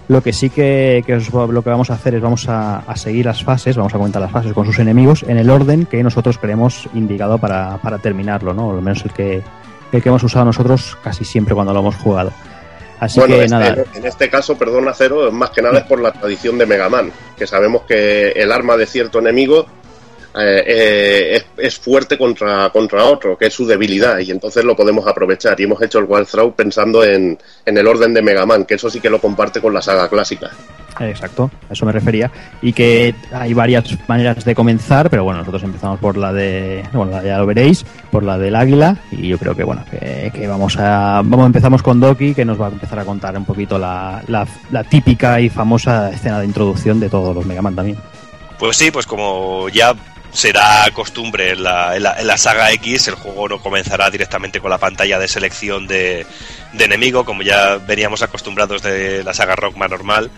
[0.08, 2.96] Lo que sí que, que os- lo que vamos a hacer es vamos a, a
[2.96, 6.04] seguir las fases, vamos a comentar las fases con sus enemigos en el orden que
[6.04, 8.70] nosotros creemos indicado para, para terminarlo, ¿no?
[8.70, 9.42] Al menos el que,
[9.92, 12.32] el que hemos usado nosotros casi siempre cuando lo hemos jugado.
[13.00, 16.00] Así bueno, que este- nada, en este caso, perdona Cero, más que nada es por
[16.00, 19.66] la tradición de Mega Man, que sabemos que el arma de cierto enemigo
[20.38, 24.76] eh, eh, es, es fuerte contra, contra otro, que es su debilidad, y entonces lo
[24.76, 25.60] podemos aprovechar.
[25.60, 28.74] Y hemos hecho el Wild Throw pensando en, en el orden de Mega Man, que
[28.76, 30.52] eso sí que lo comparte con la saga clásica.
[31.00, 32.32] Exacto, a eso me refería.
[32.62, 37.22] Y que hay varias maneras de comenzar, pero bueno, nosotros empezamos por la de, bueno,
[37.22, 38.98] ya lo veréis, por la del águila.
[39.12, 42.68] Y yo creo que bueno, que, vamos a, vamos empezamos con Doki, que nos va
[42.68, 44.48] a empezar a contar un poquito la, la,
[44.86, 47.98] típica y famosa escena de introducción de todos los Mega Man también.
[48.58, 49.94] Pues sí, pues como ya
[50.32, 54.78] será costumbre en la, la- la saga X, el juego no comenzará directamente con la
[54.78, 56.26] pantalla de selección de,
[56.74, 60.30] de enemigo, como ya veníamos acostumbrados de la saga Rockman normal.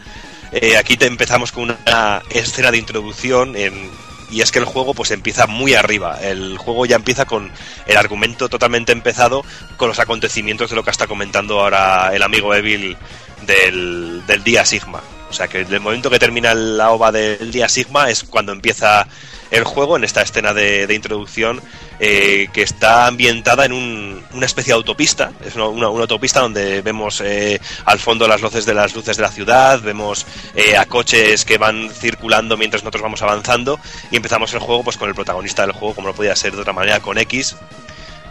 [0.52, 3.90] Eh, aquí te empezamos con una escena de introducción en-
[4.30, 6.20] y es que el juego pues empieza muy arriba.
[6.22, 7.50] El juego ya empieza con
[7.86, 9.44] el argumento totalmente empezado
[9.78, 12.98] con los acontecimientos de lo que está comentando ahora el amigo Evil
[13.46, 15.02] del, del día Sigma.
[15.30, 19.08] O sea que el momento que termina la ova del día Sigma es cuando empieza
[19.52, 21.62] el juego en esta escena de, introducción
[22.00, 25.32] eh, que está ambientada en un- una especie de autopista.
[25.46, 29.32] Es una autopista donde vemos eh, al fondo las luces de las luces de la
[29.32, 30.26] ciudad, vemos
[30.56, 33.80] eh, a coches que van circulando mientras nosotros vamos avanzando
[34.12, 36.62] y empezamos el juego pues con el protagonista del juego, como no podía ser de
[36.62, 37.56] otra manera, con X,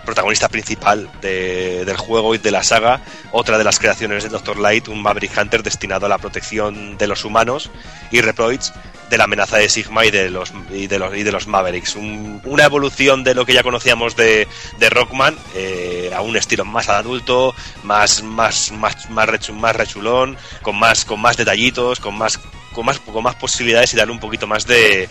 [0.04, 3.00] protagonista principal de- del juego y de la saga,
[3.32, 4.58] otra de las creaciones de Dr.
[4.58, 7.70] Light, un Maverick Hunter destinado a la protección de los humanos
[8.12, 8.72] y Reproids
[9.11, 11.94] de la amenaza de Sigma y de los y de los, y de los Mavericks.
[11.96, 14.48] Un- una evolución de lo que ya conocíamos de,
[14.78, 17.54] de Rockman eh, a un estilo más adulto,
[17.84, 22.38] más más más más, más rechulón, con más con más detallitos, con más
[22.72, 25.09] con más con más posibilidades y darle un poquito más de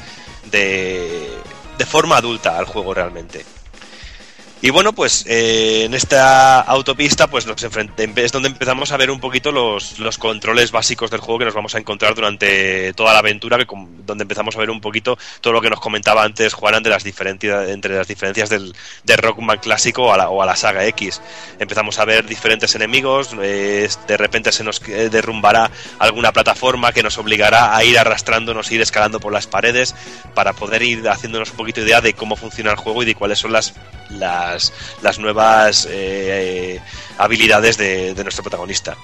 [0.52, 1.30] de,
[1.78, 3.46] de forma adulta al juego realmente.
[4.62, 9.20] Y bueno, pues eh, en esta autopista pues nos es donde empezamos a ver un
[9.20, 13.20] poquito los, los controles básicos del juego que nos vamos a encontrar durante toda la
[13.20, 16.82] aventura, que donde empezamos a ver un poquito todo lo que nos comentaba antes Juan
[16.82, 20.84] de las entre las diferencias del, de Rockman clásico a la- o a la saga
[20.88, 21.22] X.
[21.60, 27.04] Empezamos a ver diferentes enemigos, eh, de repente se nos eh, derrumbará alguna plataforma que
[27.04, 29.94] nos obligará a ir arrastrándonos, ir escalando por las paredes
[30.34, 33.38] para poder ir haciéndonos un poquito idea de cómo funciona el juego y de cuáles
[33.38, 33.74] son las
[34.10, 36.80] las, las nuevas eh,
[37.18, 38.96] habilidades de, de nuestro protagonista.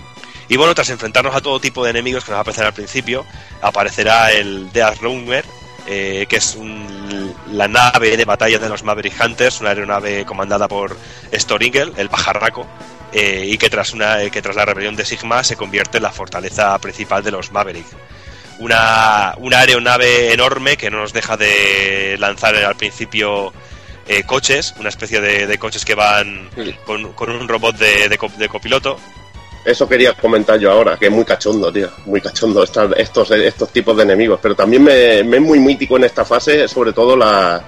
[0.49, 2.73] Y bueno, tras enfrentarnos a todo tipo de enemigos que nos va a aparecer al
[2.73, 3.25] principio,
[3.61, 5.45] aparecerá el Death Runner,
[5.87, 6.57] eh, que es
[7.51, 10.97] la nave de batalla de los Maverick Hunters, una aeronave comandada por
[11.33, 12.67] Storingel, el pajarraco,
[13.13, 16.11] eh, y que tras, una, que tras la rebelión de Sigma se convierte en la
[16.11, 17.87] fortaleza principal de los Maverick.
[18.59, 23.53] Una, una aeronave enorme que no nos deja de lanzar al principio
[24.07, 26.49] eh, coches, una especie de, de coches que van
[26.85, 28.97] con, con un robot de, de co- de copiloto.
[29.63, 31.89] Eso quería comentar yo ahora, que es muy cachondo, tío.
[32.05, 34.39] Muy cachondo esta- estos, estos tipos de enemigos.
[34.41, 37.63] Pero también me, me es muy mítico en esta fase, sobre todo la-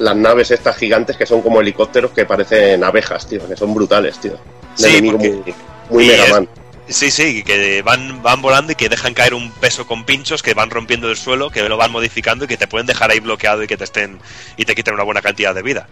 [0.00, 3.46] las naves estas gigantes que son como helicópteros que parecen abejas, tío.
[3.48, 4.32] Que son brutales, tío.
[4.32, 4.38] Un
[4.76, 5.54] Sí, enemigo porque- muy,
[5.90, 6.48] muy y Mega es- Man.
[6.88, 10.54] Sí, sí, que van, van volando y que dejan caer un peso con pinchos que
[10.54, 13.62] van rompiendo el suelo, que lo van modificando y que te pueden dejar ahí bloqueado
[13.62, 14.18] y que te estén
[14.56, 15.86] y te quiten una buena cantidad de vida.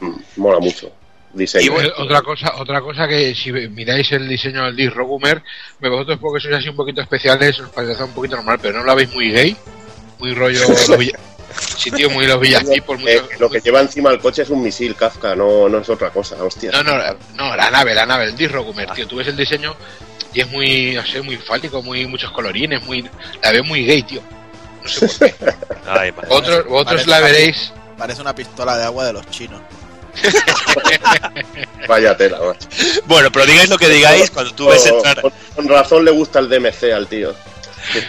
[0.00, 0.90] Mm, Mola mucho.
[1.34, 1.66] Diseño.
[1.66, 5.42] Y bueno, otra cosa, otra cosa que si miráis el diseño del disc Rogumer,
[5.78, 8.86] me vosotros porque sois así un poquito especiales, os parece un poquito normal, pero no
[8.86, 9.54] la veis muy gay,
[10.18, 10.88] muy rollo los
[11.76, 14.62] sí tío, muy los villacipos, Eh, mucho- lo que lleva encima el coche es un
[14.62, 16.70] misil Kafka, no, no es otra cosa, hostia.
[16.72, 16.98] No, no,
[17.34, 19.74] no, la nave, la nave, el disc Rogumer, tío, tú ves el diseño
[20.34, 23.08] y es muy, no sé, muy fálico, muy muchos colorines, muy
[23.42, 24.20] la veo muy gay, tío.
[24.82, 25.54] No sé por qué.
[25.86, 26.12] Ay.
[26.28, 29.60] Otros, vosotros Parece la veréis Parece una pistola de agua de los chinos.
[31.88, 32.68] Vaya tela, macho.
[33.06, 35.20] Bueno, pero digáis lo que digáis cuando tú ves entrar.
[35.22, 37.34] con, con razón le gusta el DMC al tío.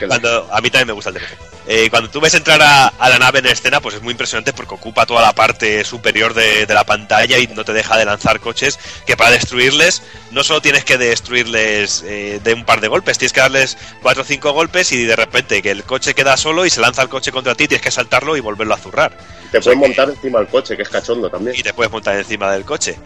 [0.07, 1.27] Cuando, a mí también me gusta el DMC.
[1.71, 4.53] Eh, cuando tú ves entrar a, a la nave en escena, pues es muy impresionante
[4.53, 8.05] porque ocupa toda la parte superior de, de la pantalla y no te deja de
[8.05, 10.01] lanzar coches que para destruirles
[10.31, 14.23] no solo tienes que destruirles eh, de un par de golpes, tienes que darles cuatro
[14.23, 17.09] o cinco golpes y de repente que el coche queda solo y se lanza el
[17.09, 19.11] coche contra ti, tienes que saltarlo y volverlo a zurrar.
[19.51, 21.55] Te o sea puedes que- montar encima del coche, que es cachondo también.
[21.55, 22.97] y te puedes montar encima del coche.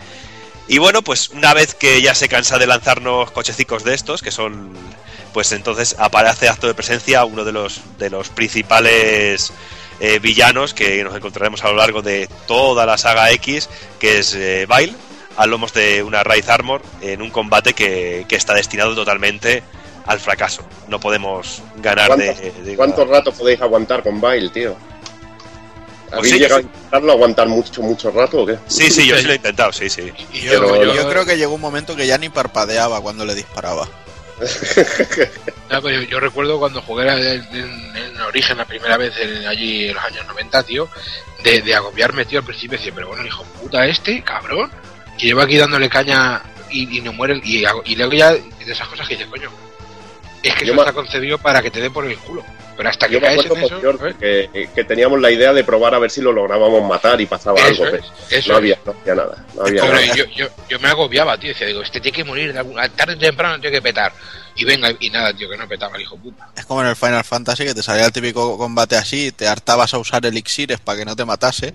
[0.70, 4.32] Y bueno, pues una vez que ya se cansa de lanzarnos cochecicos de estos, que
[4.32, 4.72] son,
[5.34, 9.52] pues entonces aparece acto de presencia uno de los, de los principales
[10.00, 13.70] eh, villanos que nos encontraremos a lo largo de toda la saga X,
[14.00, 14.94] que es eh, Vile,
[15.38, 19.64] a lomos de una Raid Armor, en un combate que, que está destinado totalmente
[20.06, 20.64] al fracaso.
[20.88, 24.76] No podemos ganar ¿Cuánto, de, de- ¿Cuánto rato podéis aguantar con Bile, tío?
[26.12, 26.68] ¿Habéis sí, llegado sí.
[26.68, 28.58] a intentarlo aguantar mucho, mucho rato o qué?
[28.68, 30.12] Sí, sí, yo sí lo he intentado, sí, sí.
[30.32, 33.26] Y yo, Pero yo- Yo creo que llegó un momento que ya ni parpadeaba cuando
[33.26, 33.88] le disparaba.
[36.10, 40.04] Yo recuerdo cuando jugué en, en- en Origen la primera vez en- allí en los
[40.04, 40.90] años 90, tío,
[41.44, 44.72] de, agobiarme, tío, al principio decía, pero bueno, hijo puta este, cabrón,
[45.18, 49.08] que lleva aquí dándole caña y, no muere, y, y luego ya de esas cosas
[49.08, 49.50] que dices, coño,
[50.44, 52.44] es que Yo eso está concebido para que te den por el culo,
[52.76, 54.16] pero hasta que Yo me caes acuerdo en eso, George, ¿sabes?
[54.52, 57.60] que, que teníamos la idea de probar a ver si lo lográbamos matar y pasaba
[57.62, 57.96] Eso algo.
[57.98, 59.46] es, pero eso no, había, no había nada.
[59.56, 60.16] No había Pero nada.
[60.16, 63.14] yo, yo, yo me agobiaba, tío, decía, digo, este tiene que morir, de alguna, tarde
[63.16, 64.12] o temprano tiene que petar,
[64.56, 66.48] y venga, y nada, tío, que no petaba el hijo puta.
[66.56, 69.94] Es como en el Final Fantasy que te salía el típico combate así, te hartabas
[69.94, 71.74] a usar elixires para que no te matase.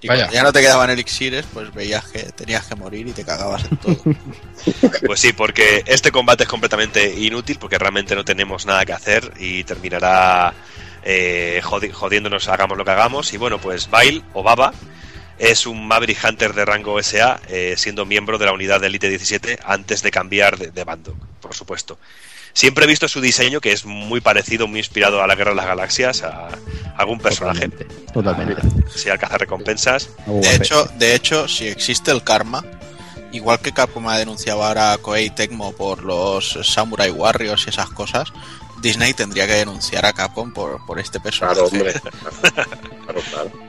[0.00, 0.22] Y Vaya.
[0.22, 3.64] cuando ya no te quedaban elixires, pues veías que tenías que morir y te cagabas
[3.70, 3.96] en todo.
[5.06, 9.32] Pues sí, porque este combate es completamente inútil porque realmente no tenemos nada que hacer
[9.38, 10.52] y terminará
[11.04, 13.32] eh, jodi- jodiéndonos hagamos lo que hagamos.
[13.32, 14.72] Y bueno, pues Bail o Baba
[15.38, 19.08] es un Maverick Hunter de rango SA, eh, siendo miembro de la unidad de Elite
[19.08, 21.98] 17 antes de cambiar de, de bando, por supuesto.
[22.52, 25.56] Siempre he visto su diseño que es muy parecido, muy inspirado a la Guerra de
[25.56, 26.48] las Galaxias, a
[26.96, 28.62] algún personaje, Totalmente.
[28.64, 29.10] totalmente.
[29.10, 30.10] al cazar recompensas.
[30.26, 32.64] De hecho, de hecho, si existe el karma,
[33.32, 37.90] igual que Capcom ha denunciado ahora a Koei Tecmo por los Samurai Warriors y esas
[37.90, 38.32] cosas,
[38.80, 41.60] Disney tendría que denunciar a Capcom por, por este personaje.
[41.60, 41.94] Claro, hombre.
[43.08, 43.67] Claro, claro.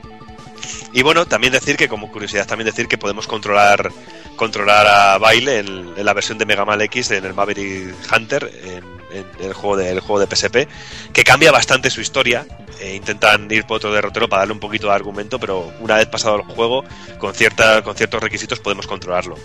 [0.92, 3.90] Y bueno, también decir que, como curiosidad, también decir que podemos controlar
[4.36, 8.50] controlar a Baile en, en la versión de Mega Man X en el Maverick Hunter,
[8.64, 8.84] en,
[9.14, 10.66] en el, juego de, el juego de PSP,
[11.12, 12.46] que cambia bastante su historia.
[12.80, 16.06] e intentan ir por otro derrotero para darle un poquito de argumento, pero una vez
[16.06, 16.84] pasado el juego,
[17.18, 19.36] con, cierta, con ciertos requisitos podemos controlarlo.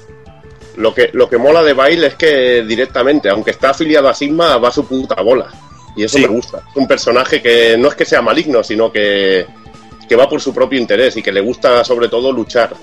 [0.77, 4.55] Lo que, lo que mola de Bile es que directamente, aunque está afiliado a Sigma,
[4.57, 5.47] va a su puta bola.
[5.97, 6.21] Y eso Sí.
[6.23, 6.59] me gusta.
[6.69, 9.45] Es un personaje que no es que sea maligno, sino que,
[10.07, 12.75] que va por su propio interés y que le gusta sobre todo luchar.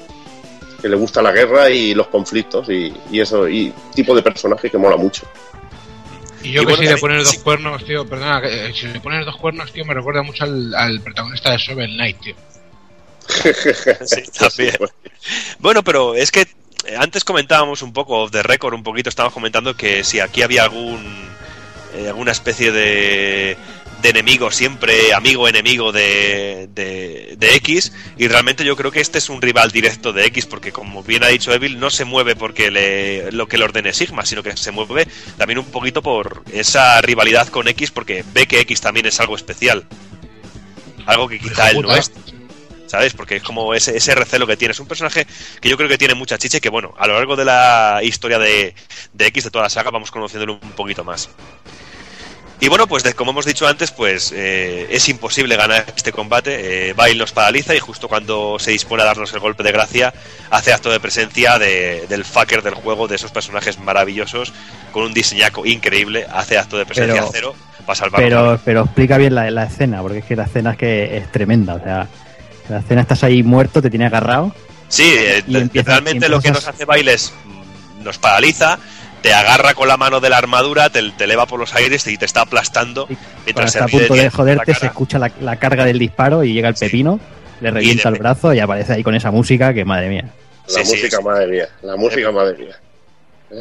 [0.80, 4.68] Que le gusta la guerra y los conflictos y, y eso, y tipo de personaje
[4.68, 5.26] que mola mucho.
[6.42, 7.38] Y yo Y que bueno, si le pones dos sí.
[7.40, 10.74] cuernos, tío, perdona, que, eh, si le pones dos cuernos, tío, me recuerda mucho al,
[10.74, 12.34] al protagonista de Shovel Knight, tío.
[14.04, 14.74] Sí, también.
[14.78, 14.90] pues,
[15.60, 19.34] Bueno, pero es que eh, antes comentábamos un poco, off the record, un poquito, estábamos
[19.34, 21.30] comentando que si aquí había algún
[21.94, 23.56] eh, alguna especie de,
[24.02, 29.18] de enemigo siempre, amigo enemigo de, de, de X, y realmente yo creo que este
[29.18, 32.34] es un rival directo de X, porque como bien ha dicho Evil, no se mueve
[32.34, 35.06] porque le, lo que le ordene Sigma, sino que se mueve
[35.38, 39.36] también un poquito por esa rivalidad con X, porque ve que X también es algo
[39.36, 39.86] especial.
[41.06, 42.10] Algo que quizá él no es.
[42.86, 43.14] ¿sabes?
[43.14, 44.72] Porque es como ese, ese recelo que tiene.
[44.72, 45.26] Es un personaje
[45.62, 48.00] que yo creo que tiene mucha chicha y que, bueno, a lo largo de la
[48.02, 48.74] historia de,
[49.14, 51.30] de X, de toda la saga, vamos conociéndolo un poquito más.
[52.64, 56.90] Y bueno, pues como hemos dicho antes, pues eh, es imposible ganar este combate.
[56.90, 60.14] Eh, Bail nos paraliza y justo cuando se dispone a darnos el golpe de gracia,
[60.48, 64.52] hace acto de presencia de- del fucker del juego, de esos personajes maravillosos,
[64.92, 67.54] con un diseñaco increíble, hace acto de presencia Pero- cero
[67.84, 70.78] para salvar Pero, pero explica bien la, la escena, porque es que la escena es
[70.78, 71.74] que es tremenda.
[71.74, 72.06] O sea,
[72.68, 74.54] la escena estás ahí muerto, te tiene agarrado.
[74.86, 78.78] Sí, eh, Y empieza- realmente y lo que nos hace baile es mm, nos paraliza,
[79.22, 82.18] te agarra con la mano de la armadura, te, te eleva por los aires y
[82.18, 83.06] te está aplastando
[83.44, 86.44] mientras se está a punto de joderte, la se escucha la, la carga del disparo
[86.44, 86.86] y llega el Sí.
[86.86, 87.20] pepino,
[87.60, 90.24] le revienta el brazo y aparece ahí con esa música que, madre mía.
[90.68, 91.22] La música, sí.
[91.24, 91.68] madre mía.
[91.82, 92.76] La música, madre mía.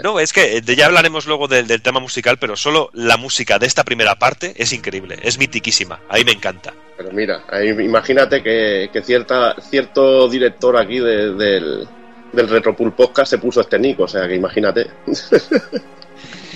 [0.03, 3.17] No, es que eh, de- ya hablaremos luego del, del tema musical, pero solo la
[3.17, 6.73] música de esta primera parte es increíble, es mitiquísima, ahí me encanta.
[6.95, 11.87] Pero mira, ahí imagínate que, que cierta, cierto director aquí de- del,
[12.33, 14.89] del Retropool Podcast se puso este nick, o sea que imagínate.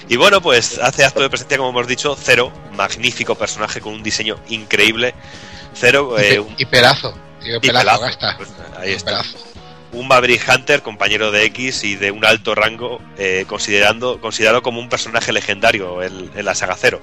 [0.08, 4.04] Y bueno, pues hace acto de presencia, como hemos dicho, Cero, magnífico personaje con un
[4.04, 5.16] diseño increíble.
[5.74, 8.02] Cero, Y, eh, un, y pelazo, tío, y pelazo, pelazo.
[8.02, 8.38] gasta.
[8.38, 9.12] Pues, ahí está.
[9.22, 9.38] Pelazo.
[9.94, 14.80] un Maverick Hunter, compañero de X y de un alto rango, eh, considerando, considerado como
[14.80, 17.02] un personaje legendario en, en la saga Cero.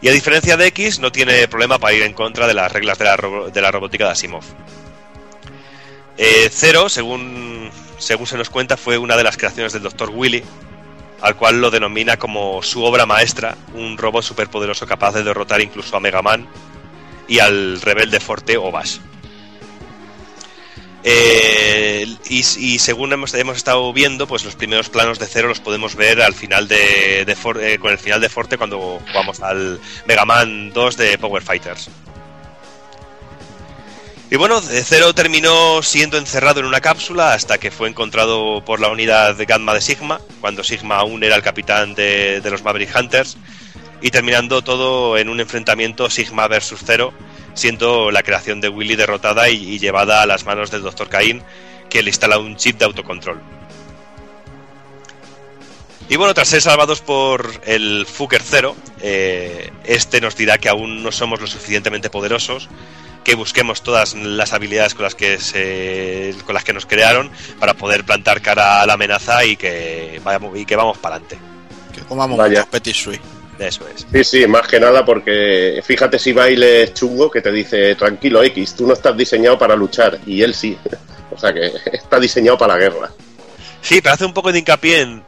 [0.00, 2.98] Y a diferencia de X, no tiene problema para ir en contra de las reglas
[2.98, 4.44] de la, ro- de la robótica de Asimov.
[6.18, 10.10] Eh, Cero, según, según se nos cuenta, fue una de las creaciones del Dr.
[10.10, 10.42] Willy,
[11.20, 15.96] al cual lo denomina como su obra maestra, un robot superpoderoso capaz de derrotar incluso
[15.96, 16.46] a Mega Man
[17.28, 18.98] y al rebelde Forte o Bash.
[21.08, 22.42] Eh, y,
[22.80, 26.34] según hemos, hemos estado viendo, pues los primeros planos de cero los podemos ver al
[26.34, 31.16] final de, eh, con el final de Forte cuando jugamos al Mega Man 2 de
[31.18, 31.90] Power Fighters.
[34.28, 38.88] Y bueno, Zero terminó siendo encerrado en una cápsula hasta que fue encontrado por la
[38.88, 42.94] unidad de Gamma de Sigma, cuando Sigma aún era el capitán de, de los Maverick
[42.96, 43.36] Hunters,
[44.02, 47.12] y terminando todo en un enfrentamiento Sigma versus Zero,
[47.54, 51.08] siendo la creación de Willy derrotada y, llevada a las manos del Dr.
[51.08, 51.42] Cain,
[51.88, 53.40] que le instala un chip de autocontrol.
[56.08, 61.02] Y bueno, tras ser salvados por el Fuker Zero, eh, este nos dirá que aún
[61.02, 62.68] no somos lo suficientemente poderosos,
[63.26, 67.28] que busquemos todas las habilidades con las que se, con las que nos crearon
[67.58, 71.36] para poder plantar cara a la amenaza y que vayamos y que vamos para adelante.
[71.92, 72.60] Que comamos Vaya.
[72.60, 73.20] muchos petit suisse.
[73.58, 74.06] Eso es.
[74.12, 78.76] Sí, sí, más que nada porque fíjate si bailes chungo que te dice, tranquilo X,
[78.76, 80.78] tú no estás diseñado para luchar y él sí.
[81.32, 83.10] O sea que está diseñado para la guerra.
[83.82, 85.24] Sí, pero hace un poco de hincapié en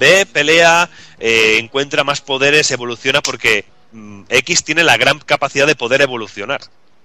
[0.00, 0.90] ve, pelea,
[1.20, 6.62] eh, encuentra más poderes, evoluciona porque mm, X tiene la gran capacidad de poder evolucionar.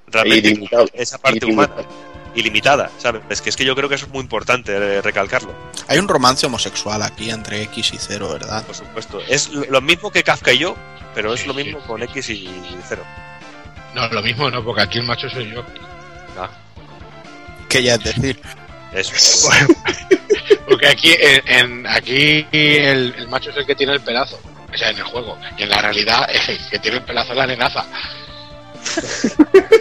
[0.07, 0.88] Realmente Ilimitado.
[0.93, 1.73] esa parte Ilimitado.
[1.75, 1.89] humana
[2.35, 3.23] ilimitada, ¿sabes?
[3.29, 5.55] Es que es que yo creo que eso es muy importante eh, recalcarlo,
[5.88, 8.63] Hay un romance homosexual aquí entre X y Zero, ¿verdad?
[8.63, 9.19] por supuesto.
[9.27, 10.75] Es lo mismo que Kafka y yo,
[11.15, 11.63] pero es Sí, lo sí.
[11.63, 12.47] mismo con X y
[12.88, 13.03] cero.
[13.95, 15.63] No, lo mismo no, porque aquí el macho soy yo.
[16.38, 16.49] Ah,
[17.69, 18.39] Que ya es decir,
[18.93, 19.49] eso
[20.69, 24.39] porque aquí, en, en- aquí el, el macho es el que tiene el pelazo.
[24.71, 25.39] O sea, en el juego.
[25.57, 27.84] Y en la realidad, el que tiene el pelazo es la nenaza.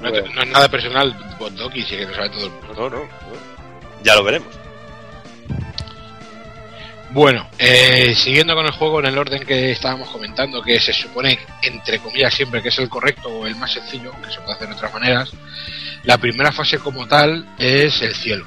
[0.00, 2.74] No, te- no es nada personal, Bondoki, sí que lo sabe todo el mundo.
[2.76, 3.08] No, no, no.
[4.02, 4.48] Ya lo veremos.
[7.10, 11.38] Bueno, eh, siguiendo con el juego en el orden que estábamos comentando, que se supone,
[11.62, 14.68] entre comillas, siempre que es el correcto o el más sencillo, que se puede hacer
[14.68, 15.30] de otras maneras,
[16.02, 18.44] la primera fase como tal es el cielo.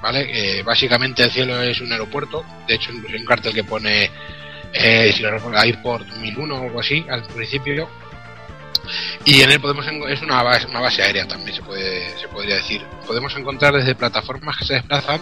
[0.00, 0.26] ¿Vale?
[0.30, 4.10] Eh, básicamente el cielo es un aeropuerto, de hecho hay un cartel que pone,
[4.72, 7.88] eh, si lo recuerdo, Airport 1001 o algo así, al principio,
[9.24, 12.54] y en él podemos es una base, una base aérea también se puede se podría
[12.56, 12.82] decir.
[13.06, 15.20] Podemos encontrar desde plataformas que se desplazan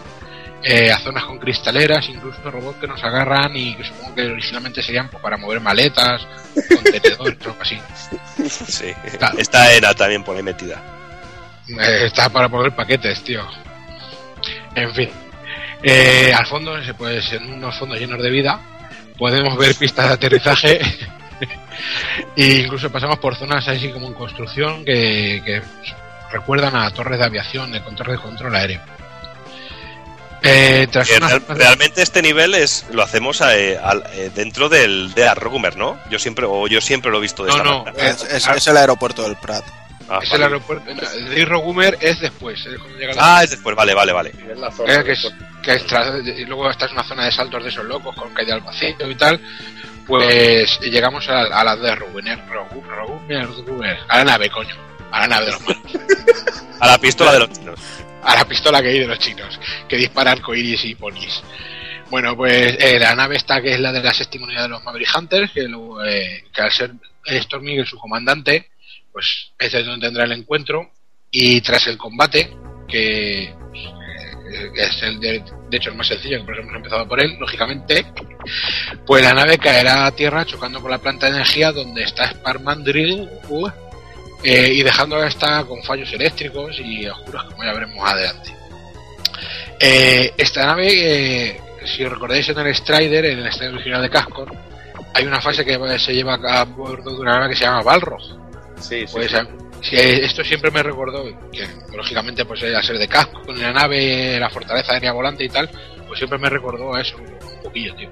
[0.62, 4.82] eh, a zonas con cristaleras, incluso robots que nos agarran y que supongo que originalmente
[4.82, 6.26] serían pues, para mover maletas,
[6.68, 7.80] contenedores, algo así.
[8.48, 8.92] Sí.
[9.18, 9.38] Claro.
[9.38, 10.80] Está Ena también por ahí metida.
[11.68, 13.44] Eh, está para poner paquetes, tío.
[14.76, 15.10] En fin.
[15.82, 18.60] Eh, al fondo, se- pues en unos fondos llenos de vida,
[19.18, 20.80] podemos ver pistas de aterrizaje
[22.36, 25.62] e incluso pasamos por zonas así como en construcción que, que
[26.32, 28.80] recuerdan a torres de aviación, de control de control aéreo.
[30.42, 33.78] Eh, tras real- de- realmente este nivel es lo hacemos eh,
[34.12, 35.98] eh, dentro del de Arrumer, ¿no?
[36.10, 38.08] Yo siempre o yo siempre lo he visto de No, esta no, manera.
[38.10, 39.64] es, es- es el aeropuerto del Prat.
[40.08, 40.90] Ah, es el aeropuerto.
[40.90, 42.64] El de Rogumer es después.
[42.64, 44.30] es cuando llega la- Ah, es después, vale, vale, vale.
[44.50, 47.24] Es la zona Eh, que, es, que es tras- y luego esta es una zona
[47.24, 49.40] de saltos de esos locos con caída al vacío y tal.
[50.06, 54.74] Pues llegamos a, a la de Rubener, Rubener, Rubener, Rubener, a la nave, coño,
[55.10, 55.82] a la nave de los malos,
[56.80, 57.80] A la pistola de los chinos.
[58.22, 59.58] a la pistola que hay de los chinos,
[59.88, 61.42] que dispara arcoiris y ponis.
[62.10, 64.84] Bueno, pues eh, la nave esta que es la de la séptima unidad de los
[64.84, 66.92] Maverick Hunters, que, luego, eh, que al ser
[67.28, 68.68] Storming su comandante,
[69.16, 70.90] pues ese es donde tendrá el encuentro.
[71.30, 72.54] Y tras el combate,
[72.86, 73.54] que eh,
[74.74, 77.34] es el de, de hecho el más sencillo, que por eso hemos empezado por él,
[77.40, 78.04] lógicamente,
[79.06, 83.26] pues la nave caerá a tierra chocando con la planta de energía donde está Sparmandrill
[83.48, 83.68] uh,
[84.44, 88.54] eh, y dejando esta con fallos eléctricos y oscuros, como ya veremos adelante.
[89.80, 94.54] Eh, esta nave, eh, si recordáis en el Strider, en el Strider original de Cascor,
[95.14, 98.45] hay una fase que se lleva a bordo de una nave que se llama Balrog.
[98.80, 99.32] Sí, sí, Pues
[99.82, 99.96] sí.
[99.96, 104.50] esto siempre me recordó que, lógicamente, pues al ser de casco, con la nave, la
[104.50, 105.68] fortaleza aérea volante y tal,
[106.06, 108.08] pues siempre me recordó a eso un poquillo, tío.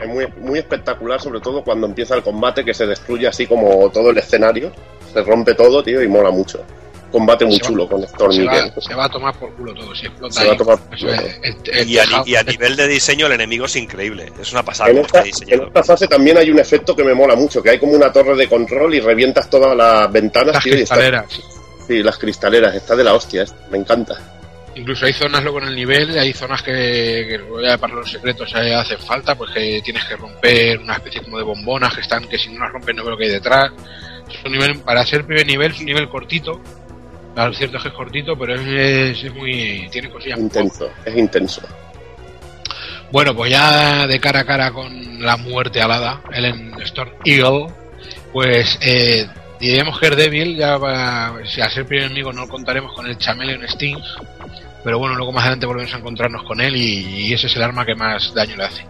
[0.00, 3.90] Es muy, muy espectacular, sobre todo cuando empieza el combate, que se destruye así como
[3.90, 4.72] todo el escenario.
[5.12, 6.62] Se rompe todo, tío, y mola mucho.
[7.12, 9.94] Combate muy Se va- chulo con Se que- se va a tomar por culo todo,
[9.94, 11.12] si explota Se va a tomar por culo.
[11.12, 14.32] es, Y a, y nivel de diseño el enemigo es increíble.
[14.40, 17.36] Es una pasada En esta, en esta fase también hay un efecto que me mola
[17.36, 20.76] mucho, que hay como una torre de control y revientas todas las ventanas, las tío,
[20.76, 21.40] y está- cristaleras.
[21.86, 24.14] sí, las cristaleras, está de la hostia, esto, me encanta.
[24.74, 28.74] Incluso hay zonas luego en el nivel, hay zonas que, que para los secretos eh,
[28.74, 32.36] hacen falta, pues que tienes que romper una especie como de bombonas que están, que
[32.36, 33.70] si no las rompes no veo lo que hay detrás.
[34.28, 36.60] Es un nivel, para ser primer nivel, es un nivel cortito.
[37.36, 39.86] Claro, es cierto que es cortito, pero es, es muy.
[39.92, 41.60] tiene cosillas muy Intenso, es intenso.
[43.12, 47.66] Bueno, pues ya de cara a cara con la muerte alada, Ellen Storm Eagle,
[48.32, 49.28] pues eh,
[49.60, 53.18] diríamos que es débil, ya va, si al ser primer enemigo no contaremos con el
[53.18, 53.98] Chameleon Sting,
[54.82, 57.62] pero bueno, luego más adelante volvemos a encontrarnos con él y, y ese es el
[57.62, 58.86] arma que más daño le hace.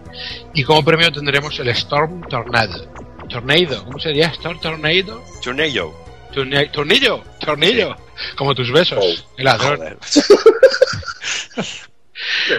[0.53, 2.87] Y como premio tendremos el Storm Tornado.
[3.27, 4.27] Tornado, ¿cómo sería?
[4.27, 5.21] Storm Tornado?
[5.43, 5.93] Tornillo.
[6.33, 7.95] Tornillo, tornillo,
[8.35, 9.97] como tus besos, Oh, el ladrón.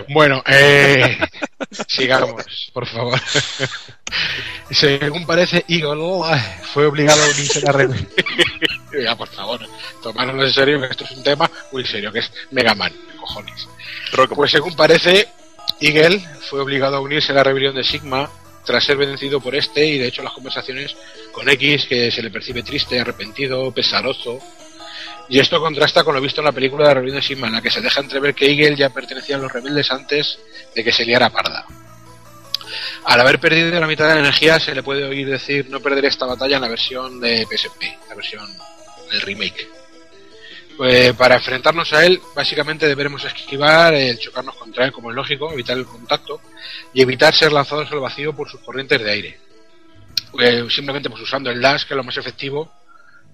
[0.09, 1.19] Bueno, eh,
[1.89, 3.21] sigamos, por favor.
[4.71, 6.41] Según parece, Eagle
[6.73, 8.09] fue obligado a unirse a la rebelión.
[9.05, 9.61] ya, por favor,
[10.03, 13.69] tomárnoslo en serio, que esto es un tema muy serio, que es Mega Man, cojones.
[14.35, 15.29] Pues según parece,
[15.81, 18.31] Eagle fue obligado a unirse a la rebelión de Sigma
[18.65, 20.95] tras ser vencido por este y de hecho las conversaciones
[21.33, 24.39] con X que se le percibe triste, arrepentido, pesaroso.
[25.29, 27.55] Y esto contrasta con lo visto en la película de la rebelión de Sigma, en
[27.55, 30.39] la que se deja entrever que Eagle ya pertenecía a los rebeldes antes
[30.75, 31.67] de que se liara parda.
[33.05, 36.09] Al haber perdido la mitad de la energía, se le puede oír decir no perderé
[36.09, 38.47] esta batalla en la versión de PSP, la versión
[39.11, 39.69] del remake.
[40.77, 45.53] Pues para enfrentarnos a él, básicamente deberemos esquivar el chocarnos contra él, como es lógico,
[45.53, 46.41] evitar el contacto
[46.95, 49.41] y evitar ser lanzados al vacío por sus corrientes de aire.
[50.31, 52.73] Pues simplemente pues usando el dash, que es lo más efectivo,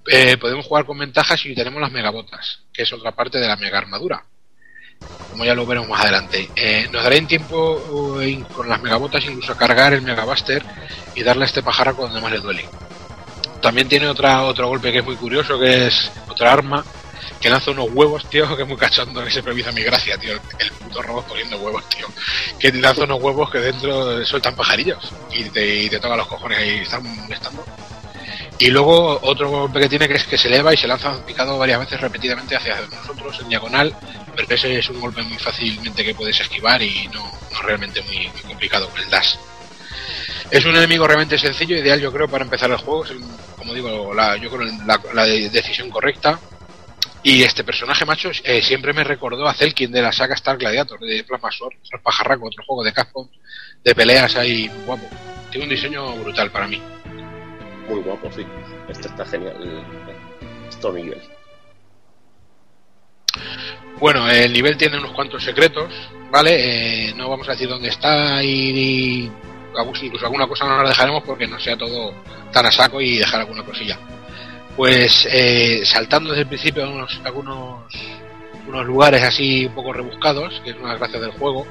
[0.07, 3.57] eh, podemos jugar con ventajas y tenemos las megabotas, que es otra parte de la
[3.57, 4.25] mega armadura.
[5.31, 6.49] Como ya lo veremos más adelante.
[6.57, 10.63] Eh, nos dará en tiempo eh, con las megabotas incluso cargar el megabuster
[11.15, 12.65] y darle a este pajarraco donde más le duele.
[13.61, 16.85] También tiene otra, otro golpe que es muy curioso, que es otra arma
[17.45, 20.33] que lanza unos huevos, tío, que es muy cachondo, que se previsa mi gracia, tío.
[20.33, 22.07] El, puto robot poniendo huevos, tío.
[22.59, 26.59] Que lanza unos huevos que dentro sueltan pajarillos y te, y te tocan los cojones
[26.67, 27.63] y están molestando.
[28.59, 31.59] Y luego otro golpe que tiene que es que se eleva y se lanza picado
[31.59, 33.95] varias veces repetidamente hacia nosotros en diagonal,
[34.37, 38.29] pero ese es un golpe muy fácilmente que puedes esquivar y no, no realmente muy,
[38.29, 39.35] muy complicado con el dash.
[40.51, 43.13] Es un enemigo realmente sencillo, ideal yo creo para empezar el juego, es,
[43.57, 46.39] como digo, la, yo creo la, la decisión correcta.
[47.27, 51.01] Y este personaje macho eh, siempre me recordó a Zelkin de la saga Star Gladiator,
[51.01, 53.27] de Plasma Sword, pajarraco, otro juego de Capcom,
[53.83, 55.09] de peleas ahí, guapo.
[55.51, 56.83] Tiene un diseño brutal para mí.
[57.89, 58.47] Muy guapo, sí.
[58.89, 59.57] Este está genial.
[60.69, 61.21] Esto Miguel.
[63.99, 65.93] Bueno, el nivel tiene unos cuantos secretos,
[66.31, 67.09] ¿vale?
[67.09, 69.33] Eh, no vamos a decir dónde está y, y
[70.03, 72.13] incluso alguna cosa no la dejaremos porque no sea todo
[72.53, 73.99] tan a saco y dejar alguna cosilla
[74.77, 77.85] pues eh, saltando desde el principio unos, algunos
[78.67, 81.67] unos lugares así un poco rebuscados, que es una gracia del juego,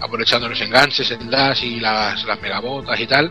[0.00, 3.30] aprovechando los enganches, el dash y las, las megabotas y tal,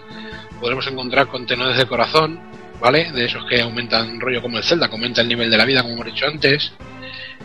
[0.64, 2.40] podremos encontrar contenedores de corazón,
[2.80, 3.12] ¿vale?
[3.12, 5.82] De esos que aumentan rollo como el Zelda, que aumenta el nivel de la vida,
[5.82, 6.72] como hemos dicho antes,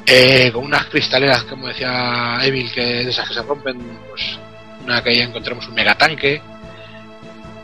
[0.06, 3.76] eh, con unas cristaleras, como decía Evil, que de esas que se rompen,
[4.08, 4.38] pues
[4.84, 6.40] una que ahí encontramos un megatanque,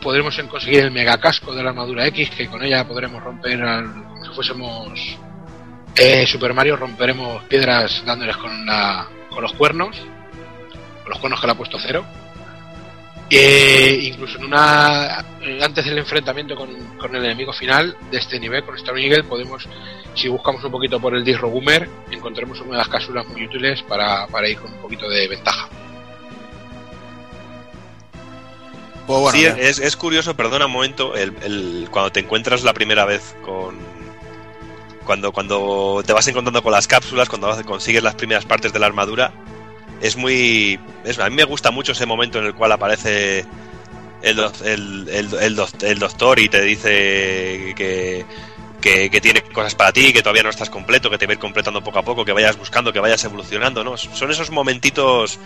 [0.01, 3.93] podremos conseguir el mega casco de la armadura X, que con ella podremos romper, al,
[3.93, 5.17] como si fuésemos
[5.95, 9.95] eh, Super Mario, romperemos piedras dándoles con, la, con los cuernos,
[11.01, 12.05] con los cuernos que le ha puesto cero.
[13.29, 15.25] E incluso en una
[15.61, 19.67] antes del enfrentamiento con, con, el enemigo final de este nivel, con Storm Eagle, podemos,
[20.13, 23.81] si buscamos un poquito por el Disro Boomer, encontremos una de las cápsulas muy útiles
[23.83, 25.67] para, para ir con un poquito de ventaja.
[29.07, 32.73] Pues bueno, sí, es, es, curioso, perdona un momento, el, el, cuando te encuentras la
[32.73, 33.77] primera vez con...
[35.05, 38.87] Cuando, cuando te vas encontrando con las cápsulas, cuando consigues las primeras partes de la
[38.87, 39.31] armadura,
[40.01, 40.79] es muy...
[41.03, 43.45] Es, a mí me gusta mucho ese momento en el cual aparece
[44.21, 48.25] el, el, el, el doctor y te dice que,
[48.81, 51.35] que, que, tiene cosas para ti, que todavía no estás completo, que te va a
[51.35, 53.97] ir completando poco a poco, que vayas buscando, que vayas evolucionando, ¿no?
[53.97, 55.39] Son esos momentitos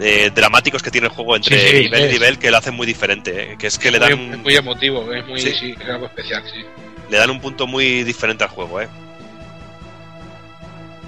[0.00, 2.10] eh, dramáticos que tiene el juego entre sí, sí, nivel es.
[2.10, 3.56] y nivel que lo hacen muy diferente, ¿eh?
[3.58, 5.74] que es que le dan muy, es muy emotivo, es muy sí.
[5.78, 6.64] es algo especial, sí.
[7.10, 8.88] Le dan un punto muy diferente al juego, ¿eh?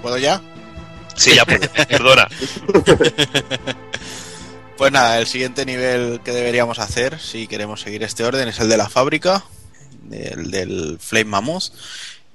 [0.01, 0.41] ¿Puedo ya?
[1.15, 2.27] Sí, ya perdona.
[4.77, 8.69] pues nada, el siguiente nivel que deberíamos hacer, si queremos seguir este orden, es el
[8.69, 9.43] de la fábrica,
[10.11, 11.71] el del Flame Mammoth.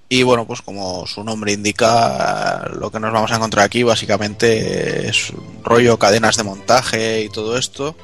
[0.08, 5.08] Y bueno, pues como su nombre indica, lo que nos vamos a encontrar aquí básicamente
[5.08, 7.96] es un rollo cadenas de montaje y todo esto.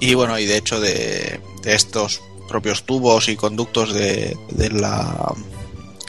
[0.00, 4.36] Y bueno, y de hecho de, estos propios tubos y conductos de,
[4.72, 5.34] la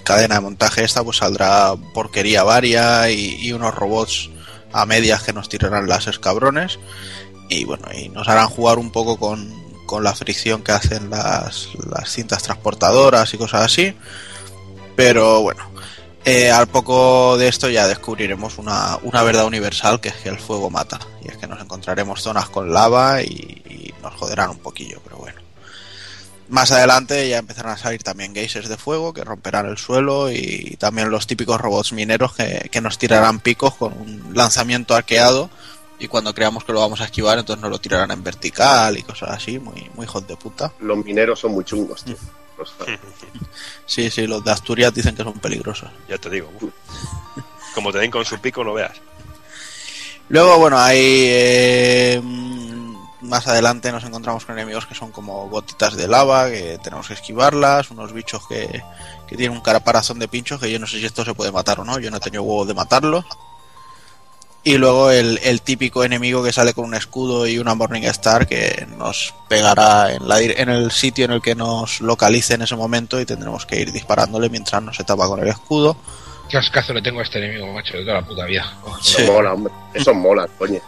[0.07, 4.29] cadena de montaje esta, pues saldrá porquería varia y, unos robots
[4.71, 6.79] a medias que nos tirarán láseres cabrones.
[7.49, 9.53] Y bueno, y nos harán jugar un poco con,
[9.85, 13.95] con la fricción que hacen las, las cintas transportadoras y cosas así
[14.97, 15.61] pero bueno,
[16.25, 20.39] eh, al poco de esto ya descubriremos una, una, verdad universal que es que el
[20.39, 20.99] fuego mata.
[21.23, 25.17] Y es que nos encontraremos zonas con lava y, y, nos joderán un poquillo, pero
[25.17, 25.47] bueno.
[26.49, 30.78] Más adelante ya empezarán a salir también geysers de fuego que romperán el suelo y
[30.80, 35.49] también los típicos robots mineros que, que nos tirarán picos con un lanzamiento arqueado
[35.99, 39.03] y cuando creamos que lo vamos a esquivar entonces nos lo tirarán en vertical y
[39.03, 40.72] cosas así, muy, muy hot de puta.
[40.80, 42.18] Los mineros son muy chungos, tío.
[43.86, 45.90] Sí, sí, los de Asturias dicen que son peligrosos.
[46.10, 46.52] Ya te digo.
[47.74, 48.98] Como te den con su pico, no veas.
[50.30, 52.22] Luego, bueno, hay eh,
[53.27, 57.13] más adelante nos encontramos con enemigos que son como gotitas de lava, que tenemos que
[57.13, 58.81] esquivarlas, unos bichos que,
[59.27, 61.79] que tienen un caraparazón de pinchos, que yo no sé si esto se puede matar
[61.79, 63.23] o no, yo no he tenido huevo de matarlo.
[64.63, 68.47] Y luego el, el típico enemigo que sale con un escudo y una Morning Star
[68.47, 72.75] que nos pegará en, la, en el sitio en el que nos localice en ese
[72.75, 75.95] momento y tendremos que ir disparándole mientras no se tapa con el escudo.
[76.49, 78.73] Qué ascazo le tengo a este enemigo, macho, de toda la puta vida.
[78.83, 79.21] Oh, Sí.
[79.21, 79.73] Eso mola, hombre.
[79.93, 80.79] Eso mola, coño.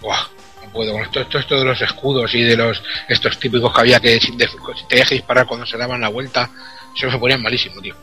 [0.00, 0.26] buah,
[0.68, 0.92] no puedo.
[0.92, 4.20] Con esto, esto, esto de los escudos y de los estos típicos que había que
[4.20, 6.50] si te, si te dejas disparar cuando se daban la vuelta,
[6.96, 7.94] eso me ponían malísimo, tío.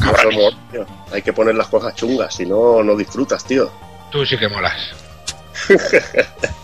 [0.00, 0.38] Cabrones.
[0.38, 0.86] mola, tío.
[1.12, 3.70] Hay que poner las cosas chungas, si no, no disfrutas, tío.
[4.10, 4.90] Tú sí que molas.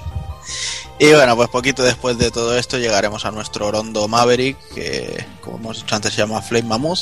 [0.98, 5.58] Y bueno, pues poquito después de todo esto llegaremos a nuestro Rondo Maverick, que como
[5.58, 7.00] hemos dicho antes se llama Flame Mammoth,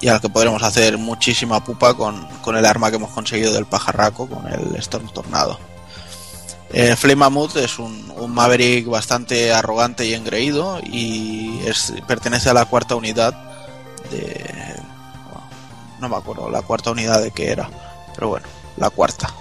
[0.00, 3.66] y al que podremos hacer muchísima pupa con, con el arma que hemos conseguido del
[3.66, 5.60] pajarraco, con el Storm Tornado.
[6.72, 11.60] Eh, Flame Mammoth es un, Maverick bastante arrogante y engreído y
[12.06, 13.34] pertenece a la cuarta unidad
[14.10, 14.76] de...
[16.00, 17.68] No me acuerdo la cuarta unidad de qué era,
[18.14, 18.46] pero bueno,
[18.76, 19.32] la cuarta.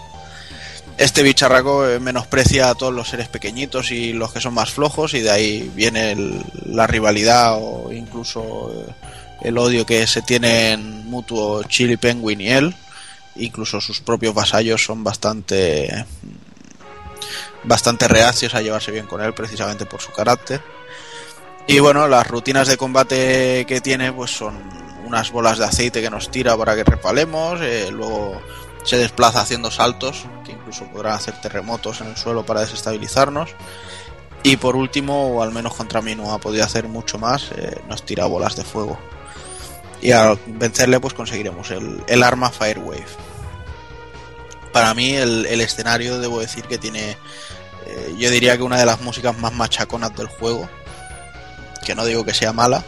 [0.97, 5.13] Este bicharraco eh, menosprecia a todos los seres pequeñitos y los que son más flojos
[5.13, 8.93] y de ahí viene la rivalidad o incluso eh,
[9.41, 12.75] el odio que se tienen mutuo Chili Penguin y él.
[13.37, 16.05] Incluso sus propios vasallos son bastante
[17.63, 20.61] bastante reacios a llevarse bien con él precisamente por su carácter.
[21.67, 24.55] Y bueno, las rutinas de combate que tiene pues son
[25.05, 28.41] unas bolas de aceite que nos tira para que repalemos, eh, luego
[28.83, 33.51] se desplaza haciendo saltos, que incluso podrán hacer terremotos en el suelo para desestabilizarnos.
[34.43, 37.79] Y por último, o al menos contra mí no ha podido hacer mucho más, eh,
[37.87, 38.97] nos tira bolas de fuego.
[40.01, 43.05] Y al vencerle pues conseguiremos el, el arma Firewave.
[44.71, 47.17] Para mí el, el escenario debo decir que tiene,
[47.85, 50.69] eh, yo diría que una de las músicas más machaconas del juego.
[51.85, 52.83] Que no digo que sea mala,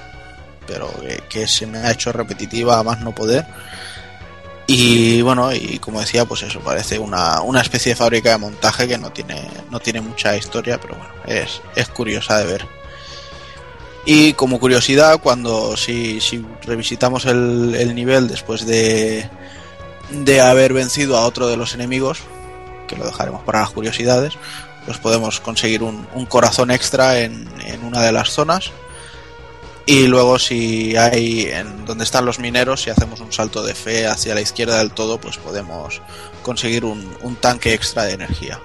[0.68, 3.46] pero que, que se me ha hecho repetitiva a más no poder.
[4.66, 8.88] Y bueno, y como decía, pues eso, parece una, una especie de fábrica de montaje
[8.88, 12.68] que no tiene, no tiene mucha historia, pero bueno, es, es curiosa de ver.
[14.06, 19.30] Y como curiosidad, cuando si, si revisitamos el, el nivel después de,
[20.10, 22.20] de haber vencido a otro de los enemigos,
[22.88, 24.34] que lo dejaremos para las curiosidades,
[24.86, 28.72] pues podemos conseguir un, un corazón extra en, en una de las zonas.
[29.86, 34.08] Y luego si hay en donde están los mineros, si hacemos un salto de fe
[34.08, 36.02] hacia la izquierda del todo, pues podemos
[36.42, 38.60] conseguir un, un tanque extra de energía.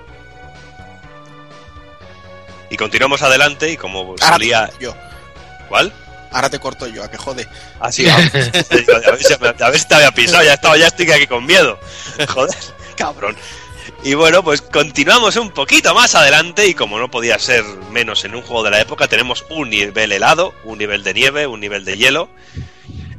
[2.70, 4.70] Y continuamos adelante y como salía...
[4.78, 4.94] yo,
[5.69, 5.93] ¿Cuál?
[6.33, 7.47] Ahora te corto yo, a que jode.
[7.81, 8.31] Así, a ver
[9.23, 11.79] si a ver si te había pisado, ya estaba, ya estoy aquí con miedo.
[12.29, 12.57] Joder,
[12.97, 13.37] cabrón.
[14.05, 18.35] Y bueno, pues continuamos un poquito más adelante y como no podía ser menos en
[18.35, 21.85] un juego de la época, tenemos un nivel helado, un nivel de nieve, un nivel
[21.85, 22.29] de hielo.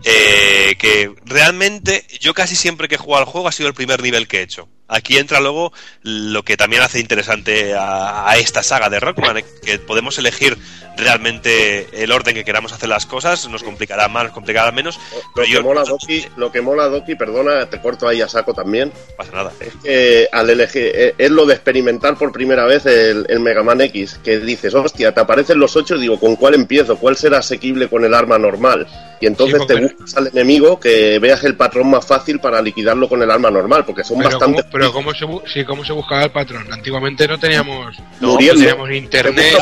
[0.04, 4.02] Eh, que realmente yo casi siempre que he jugado al juego ha sido el primer
[4.02, 4.68] nivel que he hecho.
[4.88, 5.72] Aquí entra luego
[6.02, 10.58] lo que también hace interesante a, a esta saga de Rockman, eh, que podemos elegir
[10.98, 15.22] realmente el orden que queramos hacer las cosas, nos complicará más, nos complicará menos, Lo
[15.36, 18.28] pero que, yo mola, no Doki, lo que mola, Doki, perdona, te corto ahí a
[18.28, 19.54] saco también, pasa nada.
[19.60, 23.64] es que al elegir, eh, es lo de experimentar por primera vez el, el Mega
[23.64, 26.98] Man X, que dices, hostia, te aparecen los ocho digo, ¿con cuál empiezo?
[26.98, 28.88] ¿Cuál será asequible con el arma normal?
[29.22, 33.10] Y entonces Sí, te buscas al enemigo que veas el patrón más fácil para liquidarlo
[33.10, 34.62] con el arma normal, porque son Pero, bastante...
[34.62, 36.72] ¿cómo, pero ¿cómo, se, bu- sí, ¿cómo se buscaba el patrón?
[36.72, 38.62] Antiguamente no teníamos, no Muriendo.
[38.62, 39.54] teníamos internet.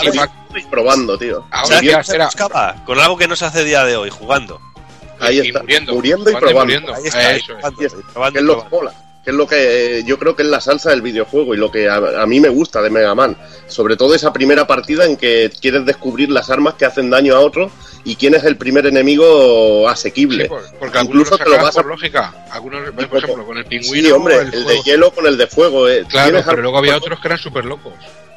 [0.55, 1.45] Y probando, tío.
[1.51, 2.75] Ahora ¿Sabes ya qué se buscaba?
[2.85, 4.59] Con algo que no se hace día de hoy, jugando.
[5.19, 6.59] Ahí y está, muriendo, muriendo y probando.
[6.61, 6.93] muriendo.
[6.93, 7.97] Ahí está, ahí Eso está, Ahí está.
[8.13, 8.93] probando que es lo que mola,
[9.27, 11.69] que es lo que eh, yo creo que es la salsa del videojuego y lo
[11.69, 13.35] que a, a mí me gusta de Mega Man.
[13.67, 17.41] Sobre todo esa primera partida en que quieres descubrir las armas que hacen daño a
[17.41, 17.69] otro
[18.05, 20.45] y quién es el primer enemigo Sí, asequible.
[20.45, 22.47] por- porque algunos Incluso lo te lo vas a- lógica.
[22.51, 24.07] Algunos, por ejemplo, con el pingüino.
[24.07, 25.89] Sí, hombre, el el, de hielo con el de fuego.
[25.89, 26.05] eh.
[26.07, 27.91] Claro, pero luego había otros que eran súper locos.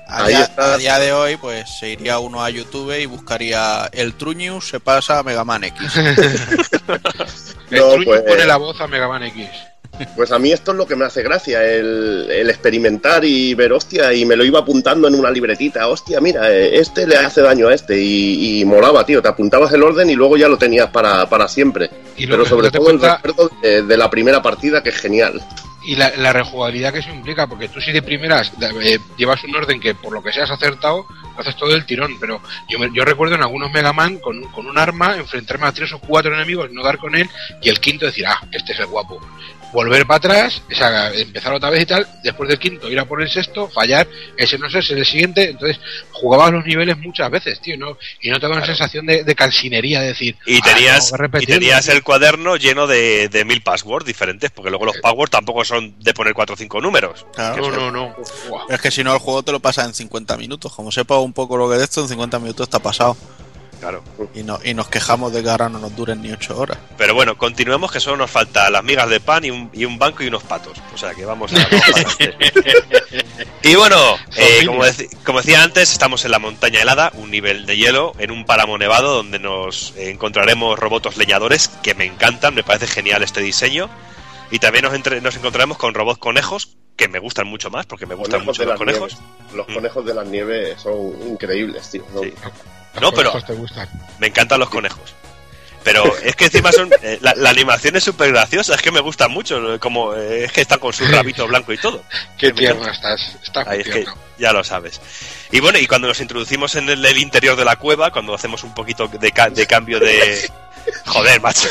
[0.09, 0.75] A, Ahí día, está.
[0.75, 4.67] a día de hoy, pues se iría uno a YouTube y buscaría el True News
[4.67, 5.97] se pasa a Mega Man X.
[7.71, 9.47] El No, Truño pues- pone la voz a Mega Man X.
[10.16, 13.72] Pues a mí esto es lo que me hace gracia, el, el experimentar y ver,
[13.72, 17.43] hostia, y me lo iba apuntando en una libretita, hostia, mira, eh, este le hace
[17.43, 20.56] daño a este, y, y molaba, tío, te apuntabas el orden y luego ya lo
[20.59, 21.90] tenías para, para siempre.
[22.16, 25.40] Y Pero sobre todo el recuerdo de, de la primera partida, que es genial.
[25.85, 28.52] y la, la rejugabilidad que eso implica, porque tú si de primeras
[28.82, 31.06] eh, llevas un orden que por lo que seas acertado,
[31.39, 34.66] haces todo el tirón, pero yo, me- yo recuerdo en algunos Mega Man con, con
[34.66, 37.28] un arma enfrentarme a tres o cuatro enemigos, no dar con él,
[37.62, 39.18] y el quinto decir, ah, este es el guapo.
[39.72, 43.05] Volver para atrás, o sea, empezar otra vez y tal, después del quinto ir a
[43.05, 44.06] por el sexto, fallar,
[44.36, 45.78] ese no sé, ese es el siguiente, entonces
[46.10, 47.97] jugabas los niveles muchas veces, tío, ¿no?
[48.20, 50.36] y no te da una sensación de, de cansinería de decir...
[50.47, 54.70] Y "Ah, tenías, y repetirlo", tenías el cuaderno lleno de, de mil passwords diferentes, porque
[54.70, 57.26] luego los passwords tampoco son de poner cuatro o cinco números.
[57.34, 57.70] Claro.
[57.70, 58.16] No, no, no.
[58.68, 60.74] Es que si no, el juego te lo pasa en 50 minutos.
[60.74, 63.16] Como sepa un poco lo que es esto, en 50 minutos está pasado.
[63.81, 64.02] Claro.
[64.35, 66.78] Y, no, y nos quejamos de que ahora no nos duren ni 8 horas.
[66.98, 69.98] Pero bueno, continuemos que solo nos falta las migas de pan y un, y un
[69.98, 70.77] banco y unos patos.
[70.94, 71.57] O sea que vamos a...
[73.62, 73.97] y bueno,
[74.36, 74.66] eh,
[75.24, 78.78] como, decía antes, estamos en la montaña helada, un nivel de hielo, en un páramo
[78.78, 83.89] nevado donde nos encontraremos robots leñadores que me encantan, me parece genial este diseño.
[84.51, 88.05] Y también nos, entre- nos encontraremos con robots conejos, que me gustan mucho más, porque
[88.05, 89.12] me gustan Conejos mucho los conejos.
[89.15, 89.55] nieves.
[89.55, 89.74] Los Mm.
[89.74, 92.05] conejos de las nieves son increíbles, tío.
[92.20, 92.32] Sí.
[93.01, 93.89] No, pero- te gustan.
[94.19, 95.15] Me encantan los conejos.
[95.83, 96.91] Pero es que encima son.
[97.03, 99.81] eh, la, la animación es súper graciosa, es que me gusta mucho.
[99.81, 102.05] Como eh, es que están con su rabito blanco y todo.
[102.37, 103.35] Qué tierno estás.
[103.43, 104.05] Estás Ahí es que
[104.37, 105.01] ya lo sabes.
[105.51, 108.62] Y bueno, y cuando nos introducimos en el, el interior de la cueva, cuando hacemos
[108.62, 110.51] un poquito de, ca- de cambio de.
[111.07, 111.69] Joder, macho.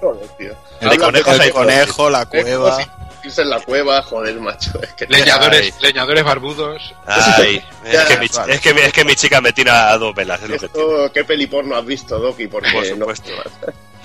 [0.00, 0.54] Joder, tío.
[0.88, 2.98] De conejos de hay El conejo, la conejos cueva.
[3.24, 4.72] Irse en la cueva, joder, macho.
[4.82, 5.72] Es que Leñadores, Ay.
[5.80, 6.94] leñadores barbudos.
[7.06, 10.14] Ay, es que, mi, es, que, mi- es que mi chica me tira a dos
[10.14, 12.46] velas, es lo que ¿Qué peliporno has visto, Doki?
[12.48, 13.30] Porque Por no- supuesto.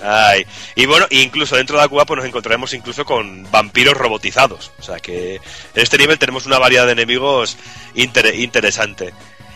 [0.00, 0.46] Ay.
[0.76, 4.70] Y bueno, incluso dentro de la cueva pues nos encontraremos incluso con vampiros robotizados.
[4.78, 5.40] O sea que en
[5.82, 7.56] este nivel tenemos una variedad de enemigos
[7.94, 9.12] inter- interesante.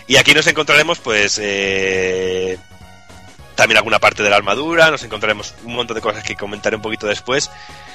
[0.09, 2.59] Y aquí nos encontraremos pues eh,
[3.55, 6.83] también alguna parte de la armadura, nos encontraremos un montón de cosas que comentaré un
[6.83, 7.51] poquito después.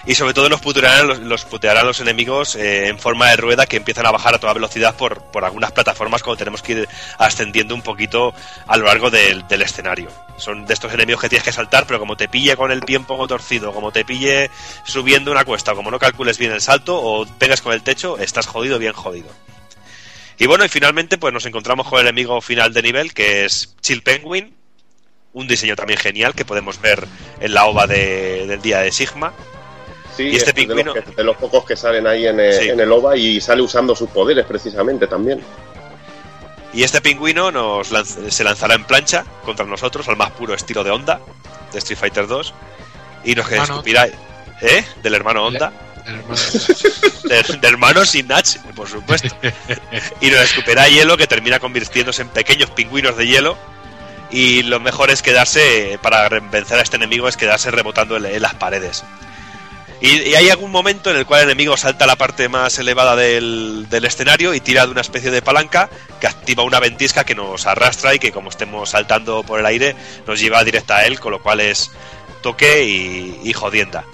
[0.06, 3.66] Y sobre todo nos putearán los, los, putearán los enemigos eh, en forma de rueda
[3.66, 6.90] que empiezan a bajar a toda velocidad por, por algunas plataformas cuando tenemos que ir
[7.18, 8.34] ascendiendo un poquito
[8.68, 10.10] a lo largo del, del escenario.
[10.38, 12.98] Son de estos enemigos que tienes que saltar, pero como te pille con el pie
[12.98, 14.50] un poco torcido, como te pille
[14.86, 18.48] subiendo una cuesta, como no calcules bien el salto o pegas con el techo, estás
[18.48, 19.28] jodido, bien jodido.
[20.40, 23.76] Y bueno, y finalmente pues nos encontramos con el enemigo final de nivel, que es
[23.82, 24.56] Chill Penguin,
[25.38, 27.08] un diseño también genial que podemos ver
[27.40, 29.34] en la ova de- del día de Sigma.
[30.16, 32.40] Sí, Y este es de los pingüino- que- De los, pocos que salen ahí en
[32.40, 32.70] el, Sí.
[32.70, 35.42] en el OVA y sale usando sus poderes precisamente también.
[36.74, 40.84] Y este pingüino nos lanz- se lanzará en plancha contra nosotros, al más puro estilo
[40.84, 41.20] de Honda,
[41.72, 42.54] de Street Fighter 2,
[43.24, 43.74] y nos Hermano.
[43.76, 44.08] escupirá...
[44.62, 44.84] ¿Eh?
[45.04, 45.72] Del hermano Honda.
[46.04, 46.36] Hermano.
[47.26, 49.28] de, de hermanos sin Nach, por supuesto.
[50.22, 53.56] Y nos escuperá hielo que termina convirtiéndose en pequeños pingüinos de hielo.
[54.30, 58.56] Y lo mejor es quedarse, para vencer a este enemigo, es quedarse rebotando en, las
[58.56, 59.04] paredes.
[60.02, 62.78] Y, y hay algún momento en el cual el enemigo salta a la parte más
[62.78, 65.90] elevada del, del escenario y tira de una especie de palanca
[66.20, 69.96] que activa una ventisca que nos arrastra y que como estemos saltando por el aire
[70.28, 71.92] nos lleva directa a él, con lo cual es
[72.42, 74.06] toque y, y jodienda.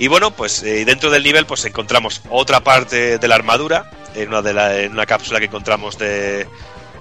[0.00, 4.28] Y bueno, pues eh, dentro del nivel pues encontramos otra parte de la armadura, en
[4.28, 6.48] una, de la, en una cápsula que encontramos de,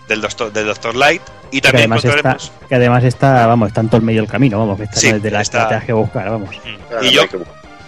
[0.09, 1.21] del, doctor, del Doctor Light.
[1.51, 2.51] Y Que también además, está, encontraremos...
[2.67, 5.09] que además está, vamos, está en todo el medio del camino, vamos, que está Sí,
[5.09, 6.49] no es de la está- que que buscar, vamos.
[6.91, 7.37] Ah, Y yo, que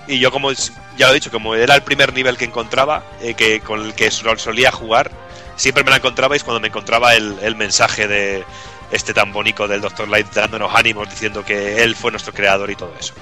[0.08, 3.34] y yo como ya lo he dicho, como era el primer nivel que encontraba, eh,
[3.34, 5.12] que con el que sol- solía jugar,
[5.58, 8.44] siempre me la encontrabais cuando me encontraba el, el mensaje de
[8.92, 12.76] este tan bonito del Doctor Light dándonos ánimos, diciendo que él fue nuestro creador y
[12.76, 13.14] todo eso.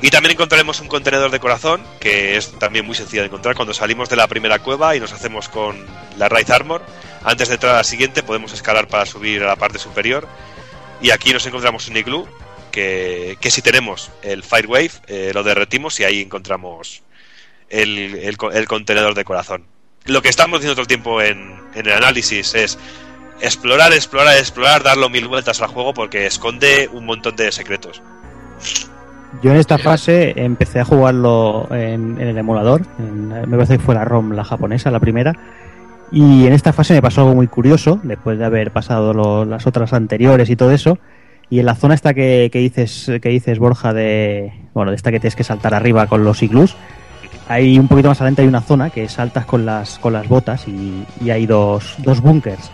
[0.00, 3.72] Y también encontraremos un contenedor de corazón, que es también muy sencillo de encontrar cuando
[3.72, 5.76] salimos de la primera cueva y nos hacemos con
[6.18, 6.82] la Raid Armor.
[7.24, 10.28] Antes de entrar a la siguiente podemos escalar para subir a la parte superior.
[11.00, 12.28] Y aquí nos encontramos un iglú,
[12.70, 17.02] que, que si tenemos el Firewave, eh, lo derretimos y ahí encontramos
[17.68, 19.64] el, el el contenedor de corazón.
[20.06, 22.78] Lo que estamos diciendo todo el tiempo en, en el análisis es
[23.40, 28.02] explorar, explorar, explorar, darlo mil vueltas al juego porque esconde un montón de secretos.
[29.42, 34.04] Yo en esta fase empecé a jugarlo en, el emulador, me parece que fue la
[34.04, 35.34] ROM, la japonesa, la primera,
[36.14, 39.66] y en esta fase me pasó algo muy curioso, después de haber pasado lo- las
[39.66, 40.98] otras anteriores y todo eso,
[41.50, 45.10] y en la zona esta que, que dices que dices Borja de bueno de esta
[45.10, 46.76] que tienes que saltar arriba con los iglús,
[47.48, 50.66] hay un poquito más adelante hay una zona que saltas con las con las botas
[50.68, 52.70] y, y hay dos, dos búnkers.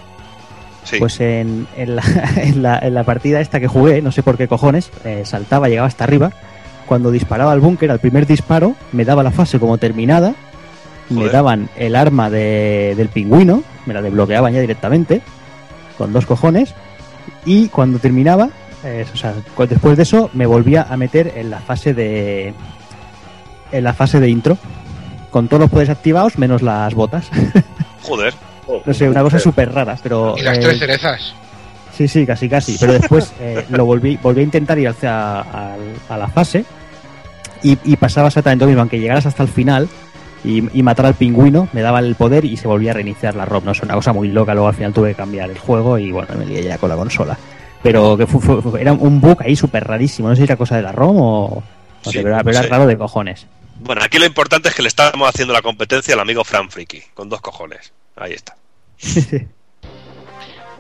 [0.85, 0.97] Sí.
[0.99, 2.03] Pues en, en, la,
[2.37, 5.69] en, la, en la partida esta que jugué, no sé por qué cojones, eh, saltaba,
[5.69, 6.33] llegaba hasta arriba.
[6.87, 10.35] Cuando disparaba al búnker, al primer disparo, me daba la fase como terminada.
[11.11, 15.21] Me daban el arma de- del pingüino, me la desbloqueaban ya directamente,
[15.99, 16.75] con dos cojones.
[17.45, 18.51] Y cuando terminaba,
[18.85, 19.35] eh, o sea,
[19.69, 22.55] después de eso, me volvía a meter en la fase de.
[23.73, 24.59] En la fase de intro,
[25.31, 27.29] con todos los poderes activados, menos las botas.
[28.03, 28.35] Joder.
[28.87, 30.35] No sé, una cosa súper rara, pero.
[30.39, 31.35] Y las eh, tres cerezas.
[31.97, 32.77] Sí, sí, casi, casi.
[32.79, 35.75] Pero después eh, lo volví, volví a intentar ir hacia a,
[36.09, 36.65] a la fase
[37.63, 39.89] y, y pasaba exactamente lo mismo, aunque llegaras hasta el final
[40.45, 43.45] y, y matar al pingüino, me daba el poder y se volvía a reiniciar la
[43.45, 43.65] ROM.
[43.65, 46.11] No es una cosa muy loca, luego al final tuve que cambiar el juego y
[46.13, 47.39] bueno, me lié ya con la consola.
[47.83, 50.57] Pero que fue, fue- fue- era un bug ahí súper rarísimo, no sé si era
[50.57, 51.63] cosa de la ROM o...
[52.05, 52.69] pero, era, pero era sí.
[52.69, 53.47] raro de cojones.
[53.83, 57.03] Bueno, aquí lo importante es que le estamos haciendo la competencia al amigo Fran Friki,
[57.15, 57.93] con dos cojones.
[58.17, 58.57] Ahí está.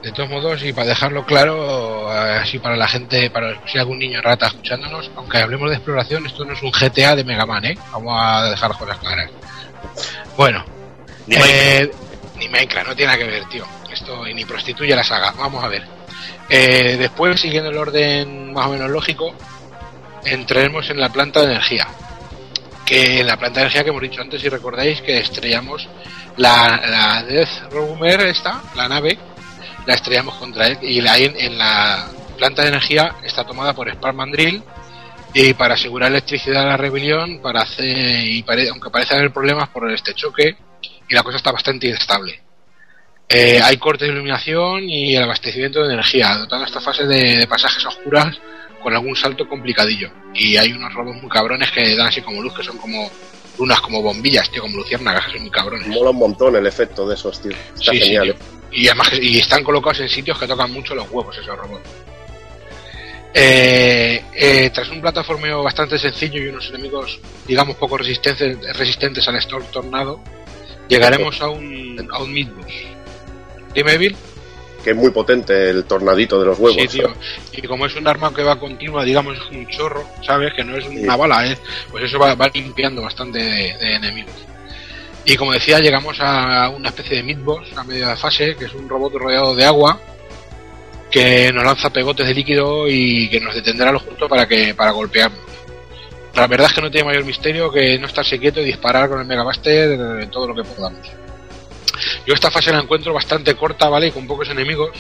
[0.03, 4.23] De todos modos, y para dejarlo claro, así para la gente, para si algún niño
[4.23, 7.77] rata escuchándonos, aunque hablemos de exploración, esto no es un GTA de Mega Man, ¿eh?
[7.93, 9.31] Vamos a dejar las cosas claras.
[10.39, 10.65] Bueno,
[11.27, 11.91] Ni eh,
[12.39, 13.67] ni Minecraft, no tiene nada que ver, tío.
[13.93, 15.33] Esto y ni prostituye la saga.
[15.37, 15.83] Vamos a ver.
[16.49, 19.35] Eh, después, siguiendo el orden más o menos lógico,
[20.25, 21.87] entraremos en la planta de energía.
[22.87, 25.87] Que en la planta de energía que hemos dicho antes, si recordáis, que estrellamos
[26.39, 29.19] la, la Death Roamer, esta, la nave,
[29.91, 30.79] la estrellamos contra él.
[30.83, 32.09] Y la, en, la
[32.39, 34.63] planta de energía está tomada por Spark Mandrill.
[35.33, 39.69] Y para asegurar electricidad a la rebelión, para hacer, y pare- aunque parece haber problemas
[39.69, 40.57] por este choque,
[41.09, 42.41] y la cosa está bastante inestable.
[43.29, 47.47] Eh, hay cortes de iluminación y el abastecimiento de energía, dotando esta fase de, de
[47.47, 48.37] pasajes oscuras
[48.83, 50.11] con algún salto complicadillo.
[50.35, 53.09] Y hay unos robots muy cabrones que dan así como luz, que son como
[53.61, 55.87] lunas, como bombillas, tío, como luciérnagas, que son muy cabrones.
[55.89, 57.53] Mola un montón el efecto de esos, tío.
[57.53, 58.25] Está Sí, sí, genial.
[58.25, 58.33] tío.
[58.35, 58.39] ¿eh?
[58.73, 61.89] Y además y están colocados en sitios que tocan mucho los huevos esos robots.
[63.33, 69.37] Eh, eh, tras un plataformeo bastante sencillo y unos enemigos, digamos, poco resistentes, resistentes al
[69.37, 70.21] Storm Tornado,
[70.89, 72.73] llegaremos a un, a un Midboss.
[73.75, 74.17] Dime, Bill.
[74.83, 76.81] Que es muy potente el tornadito de los huevos.
[76.81, 77.13] Sí, tío.
[77.53, 80.53] Y como es un arma que va continua, digamos, es un chorro, ¿sabes?
[80.55, 81.19] Que no es una Sí.
[81.19, 81.59] bala, ¿eh?
[81.91, 84.35] Pues eso va, va limpiando bastante de, de enemigos.
[85.27, 88.89] Y como decía, llegamos a una especie de midboss a media fase, que es un
[88.89, 90.01] robot rodeado de agua,
[91.11, 94.93] que nos lanza pegotes de líquido y que nos detendrá lo justo para que para
[94.93, 95.41] golpearnos.
[96.35, 99.21] La verdad es que no tiene mayor misterio que no estarse quieto y disparar con
[99.21, 101.07] el Megabuster todo lo que podamos.
[102.27, 104.09] Yo esta fase la encuentro bastante corta, ¿vale?
[104.09, 104.91] Y con pocos enemigos.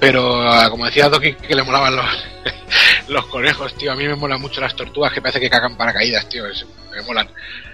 [0.00, 2.06] Pero ah, como decía Doki que le molaban los,
[3.08, 3.92] los conejos, tío.
[3.92, 6.46] A mí me molan mucho las tortugas que parece que cagan paracaídas, tío.
[6.46, 7.28] es- me molan.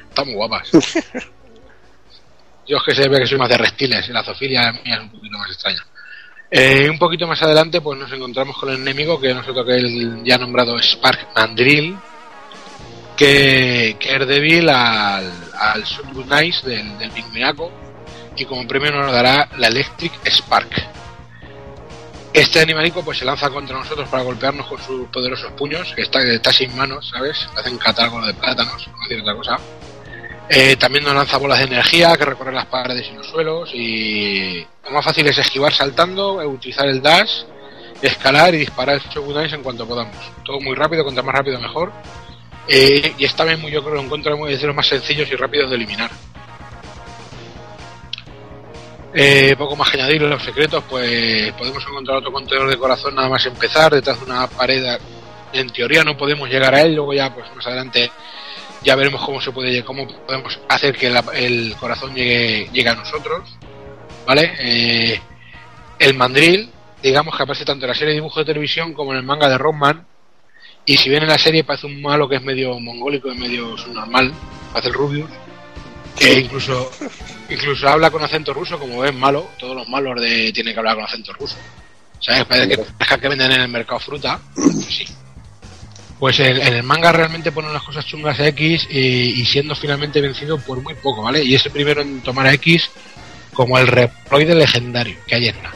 [0.08, 0.70] Están muy guapas.
[2.66, 4.08] Yo es que se ve que soy más de reptiles.
[4.08, 5.84] y La zoofilia mía es un poquito más extraña.
[6.50, 10.22] Eh, un poquito más adelante, pues nos encontramos con el enemigo que nosotros que el
[10.24, 11.96] ya nombrado Spark Mandrill,
[13.16, 15.84] que, que es débil al, al
[16.30, 17.70] Nice del, del pingüinaco
[18.36, 20.70] y como premio nos dará la Electric Spark.
[22.32, 26.20] Este animalico pues se lanza contra nosotros para golpearnos con sus poderosos puños, que está,
[26.22, 27.46] está sin manos, ¿sabes?
[27.56, 29.58] Hacen catálogo de plátanos, no decir otra cosa.
[30.48, 34.66] Eh, también nos lanza bolas de energía que recorren las paredes y los suelos y
[34.84, 37.44] lo más fácil es esquivar saltando, eh, utilizar el dash,
[38.02, 40.16] escalar y disparar el Shogun Ice en cuanto podamos.
[40.44, 41.92] Todo muy rápido, cuanto más rápido mejor.
[42.68, 45.36] Eh, y esta vez muy, yo creo que encuentro muy, de los más sencillos y
[45.36, 46.10] rápidos de eliminar.
[49.16, 53.46] Eh, poco más que los secretos, pues podemos encontrar otro contenedor de corazón nada más
[53.46, 54.98] empezar, detrás de una pared.
[55.52, 58.10] En teoría no podemos llegar a él, luego ya pues más adelante
[58.82, 63.56] ya veremos cómo se puede cómo podemos hacer que el corazón llegue, llegue a nosotros.
[64.26, 64.52] ¿Vale?
[64.58, 65.20] Eh,
[65.98, 66.70] el mandril,
[67.02, 69.48] digamos que aparece tanto en la serie de dibujos de televisión como en el manga
[69.48, 70.04] de Rockman.
[70.86, 73.76] Y si bien en la serie parece un malo que es medio mongólico y medio
[73.78, 74.32] subnormal,
[74.72, 75.30] parece el Rubius,
[76.16, 76.90] que incluso
[77.48, 80.96] incluso habla con acento ruso, como ven malo, todos los malos de tienen que hablar
[80.96, 81.56] con acento ruso.
[82.20, 82.44] ¿Sabes?
[82.44, 84.40] Parece que, que venden en el mercado fruta.
[84.88, 85.06] Sí.
[86.18, 90.20] Pues en, el manga realmente ponen las cosas chungas a X y, y siendo finalmente
[90.20, 91.44] vencido por muy poco, ¿vale?
[91.44, 92.88] Y es el primero en tomar a X
[93.52, 95.72] como el reploide legendario que hay en la.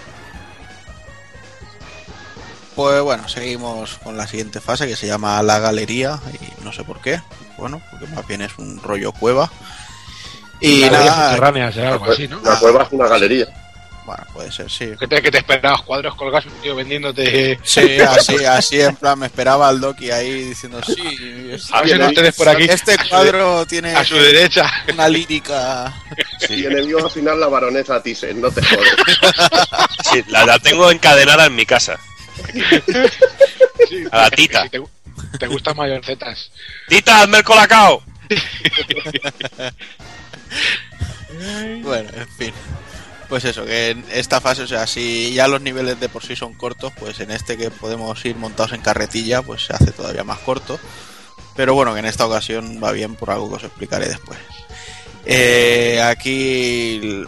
[2.75, 6.85] Pues bueno, seguimos con la siguiente fase que se llama la galería y no sé
[6.85, 7.21] por qué.
[7.57, 9.51] Bueno, porque más bien es un rollo cueva.
[10.61, 12.41] Y Galería nada, algo así, ¿no?
[12.45, 13.47] La cueva es una galería.
[14.05, 14.91] bueno, puede ser, sí.
[14.99, 17.59] Que te, que te esperabas cuadros colgados, un tío vendiéndote.
[17.63, 20.97] Sí, así, así en plan me esperaba al Doki ahí diciendo sí.
[21.73, 22.65] A ver si ustedes por aquí.
[22.65, 24.69] Este a su cuadro de- tiene A su derecha.
[24.93, 25.93] una lírica.
[26.49, 28.89] Y enemigo al final la baronesa Thyssen, no te jodes.
[30.11, 31.99] Sí, la, la tengo encadenada en mi casa.
[33.89, 34.69] Sí, A la tita.
[34.69, 34.81] Te,
[35.39, 36.51] te gustan mayorcetas.
[36.89, 38.03] Tita, hazme el colacao.
[41.83, 42.53] Bueno, en fin.
[43.29, 46.35] Pues eso, que en esta fase, o sea, si ya los niveles de por sí
[46.35, 50.25] son cortos, pues en este que podemos ir montados en carretilla, pues se hace todavía
[50.25, 50.81] más corto.
[51.55, 54.39] Pero bueno, que en esta ocasión va bien por algo que os explicaré después.
[55.27, 57.23] Eh, aquí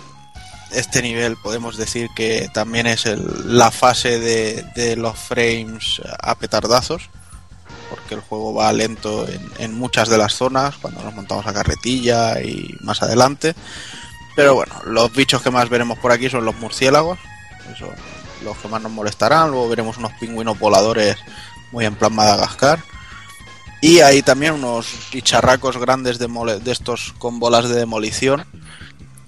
[0.71, 3.05] este nivel podemos decir que también es
[3.45, 7.11] la fase de los frames a petardazos,
[7.91, 9.27] porque el juego va lento
[9.59, 13.55] en, muchas de las zonas, cuando nos montamos a carretilla y más adelante.
[14.37, 17.19] Pero bueno, los bichos que más veremos por aquí son los murciélagos,
[17.67, 17.91] que son
[18.45, 19.51] los que más nos molestarán.
[19.51, 21.17] Luego veremos unos pingüinos voladores
[21.73, 22.79] muy en plan Madagascar.
[23.83, 28.45] Y hay también unos bicharracos grandes de estos con bolas de demolición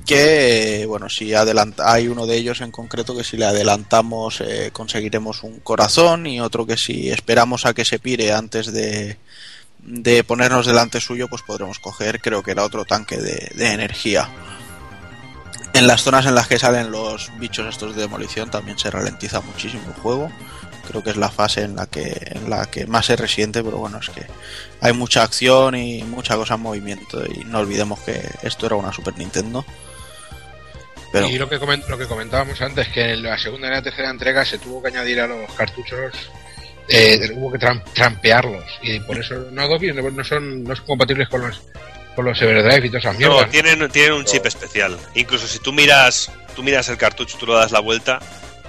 [0.04, 4.70] que bueno si adelanta hay uno de ellos en concreto que si le adelantamos eh,
[4.72, 9.18] conseguiremos un corazón y otro que si esperamos a que se pire antes de,
[9.78, 14.28] de ponernos delante suyo pues podremos coger creo que era otro tanque de, de energía.
[15.74, 19.40] En las zonas en las que salen los bichos estos de demolición también se ralentiza
[19.40, 20.30] muchísimo el juego.
[20.86, 23.78] Creo que es la fase en la que en la que más se resiente pero
[23.78, 24.26] bueno es que
[24.80, 27.24] hay mucha acción y mucha cosa en movimiento.
[27.24, 29.64] Y no olvidemos que esto era una Super Nintendo
[31.12, 31.58] pero Y lo que,
[31.88, 34.88] lo que comentábamos antes, que en la segunda y la tercera entrega se tuvo que
[34.88, 36.12] añadir a los cartuchos,
[36.88, 38.64] eh, hubo que tram- trampearlos.
[38.82, 41.60] Y por eso no, no, no son, no son compatibles con los,
[42.16, 43.50] con los Everdrive y todas esas No, mierdas.
[43.50, 44.96] tienen, tienen un chip especial.
[45.14, 48.18] Incluso si tú miras, tú miras el cartucho, tú lo das la vuelta,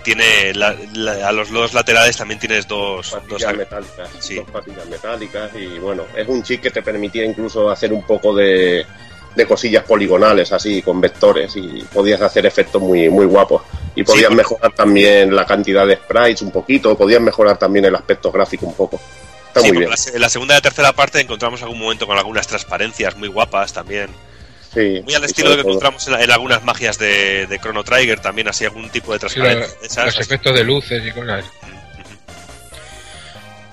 [0.04, 4.36] tiene la- la- a los lados laterales también tienes dos, dos patillas metálicas, Sí.
[4.36, 8.36] dos patillas metálicas y bueno, es un chip que te permitía incluso hacer un poco
[8.36, 8.86] de,
[9.36, 13.64] de cosillas poligonales así con vectores y podías hacer efectos muy muy guapos
[13.96, 14.36] y podías Sí.
[14.36, 18.74] mejorar también la cantidad de sprites un poquito, podías mejorar también el aspecto gráfico un
[18.76, 19.00] poco.
[19.48, 19.92] Está Sí, muy bien.
[20.14, 23.72] en la segunda y la tercera parte encontramos algún momento con algunas transparencias muy guapas
[23.74, 24.10] también.
[24.74, 27.60] Sí, Muy al estilo de que todo- encontramos en, la- en algunas magias de, de
[27.60, 29.76] Chrono Trigger también, así algún tipo de Sí, transparencia.
[29.82, 31.46] los, esas, los efectos de luces y cosas.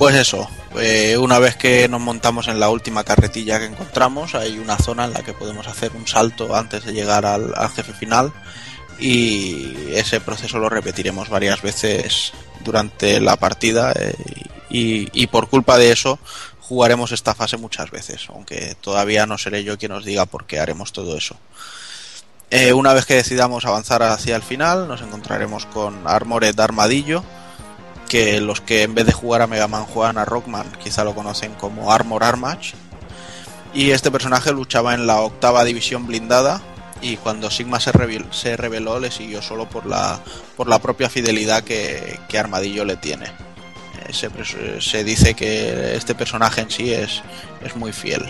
[0.01, 0.49] Pues eso,
[0.79, 5.05] eh, una vez que nos montamos en la última carretilla que encontramos, hay una zona
[5.05, 8.33] en la que podemos hacer un salto antes de llegar al, jefe final
[8.99, 12.33] y ese proceso lo repetiremos varias veces
[12.65, 14.15] durante la partida eh,
[14.71, 16.19] y, y por culpa de eso
[16.63, 20.61] jugaremos esta fase muchas veces, aunque todavía no seré yo quien os diga por qué
[20.61, 21.37] haremos todo eso.
[22.49, 27.23] Eh, una vez que decidamos avanzar hacia el final, nos encontraremos con Armored Armadillo,
[28.11, 31.15] que los que en vez de jugar a Mega Man juegan a Rockman, quizá lo
[31.15, 32.75] conocen como Armor Armage.
[33.73, 36.61] Y este personaje luchaba en la octava división blindada
[37.01, 40.19] y cuando Sigma se, revel- se reveló le siguió solo por la,
[40.57, 43.27] por la propia fidelidad que, Armadillo le tiene.
[44.13, 47.23] Se dice que este personaje en sí es,
[47.65, 48.29] es muy fiel.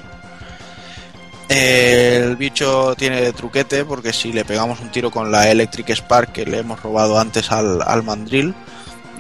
[1.49, 6.45] El bicho tiene truquete porque si le pegamos un tiro con la Electric Spark que
[6.45, 8.55] le hemos robado antes al, al mandril,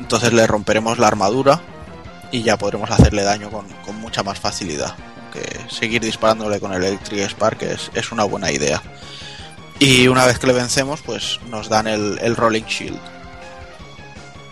[0.00, 1.60] entonces le romperemos la armadura
[2.32, 4.94] y ya podremos hacerle daño con, con mucha más facilidad.
[5.22, 8.82] Aunque seguir disparándole con el Electric Spark es, es una buena idea.
[9.78, 12.98] Y una vez que le vencemos, pues nos dan el, el Rolling Shield.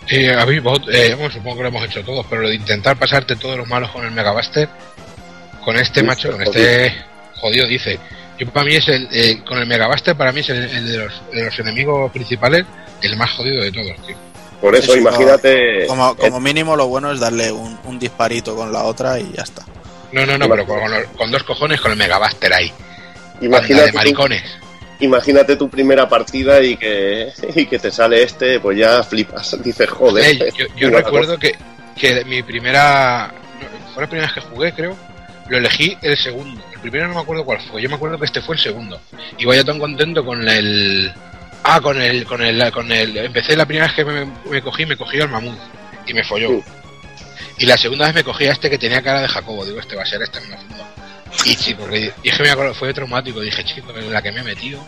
[0.09, 2.55] Eh, a mí, vos- eh, bueno, supongo que lo hemos hecho todos, pero lo de
[2.55, 4.67] intentar pasarte todos los malos con el Megabuster,
[5.63, 6.63] con este Uf, macho, con jodido.
[6.67, 6.95] este
[7.35, 7.99] jodido, dice.
[8.39, 10.97] Yo para mí es el, eh, con el Megabuster, para mí es el, el de,
[10.97, 12.65] los, de los enemigos principales,
[13.01, 14.15] el más jodido de todos, tío.
[14.61, 15.85] Por eso, Eso, imagínate.
[15.87, 19.31] Como, eh, como mínimo lo bueno es darle un, un disparito con la otra y
[19.35, 19.63] ya está.
[20.11, 22.69] No, no, no, pero con, con los- con dos cojones con el Megabuster ahí.
[23.41, 24.43] Banda imagínate, de tú, maricones.
[24.99, 29.55] imagínate tu primera partida y que, y que te sale este, pues ya flipas.
[29.63, 30.51] Dices, joder.
[30.75, 31.55] Yo recuerdo que,
[31.95, 33.31] que mi primera.
[33.93, 34.97] fue la primera vez que jugué, creo.
[35.47, 36.61] Lo elegí el segundo.
[36.73, 37.81] El primero no me acuerdo cuál fue.
[37.81, 38.99] Yo me acuerdo que este fue el segundo.
[39.37, 41.11] Y vaya tan contento con el.
[41.63, 42.25] Ah, con el.
[42.25, 42.71] Con el.
[42.71, 45.57] Con el empecé la primera vez que me, me cogí, me cogí al mamut.
[46.07, 46.49] Y me folló.
[46.49, 46.63] Sí.
[47.59, 49.65] Y la segunda vez me cogí a este que tenía cara de Jacobo.
[49.65, 50.57] Digo, este va a ser este, me lo.
[51.45, 53.39] Y chico, que- y es que me acuerdo, fue traumático.
[53.41, 54.83] Dije, chico, en la que me he metido.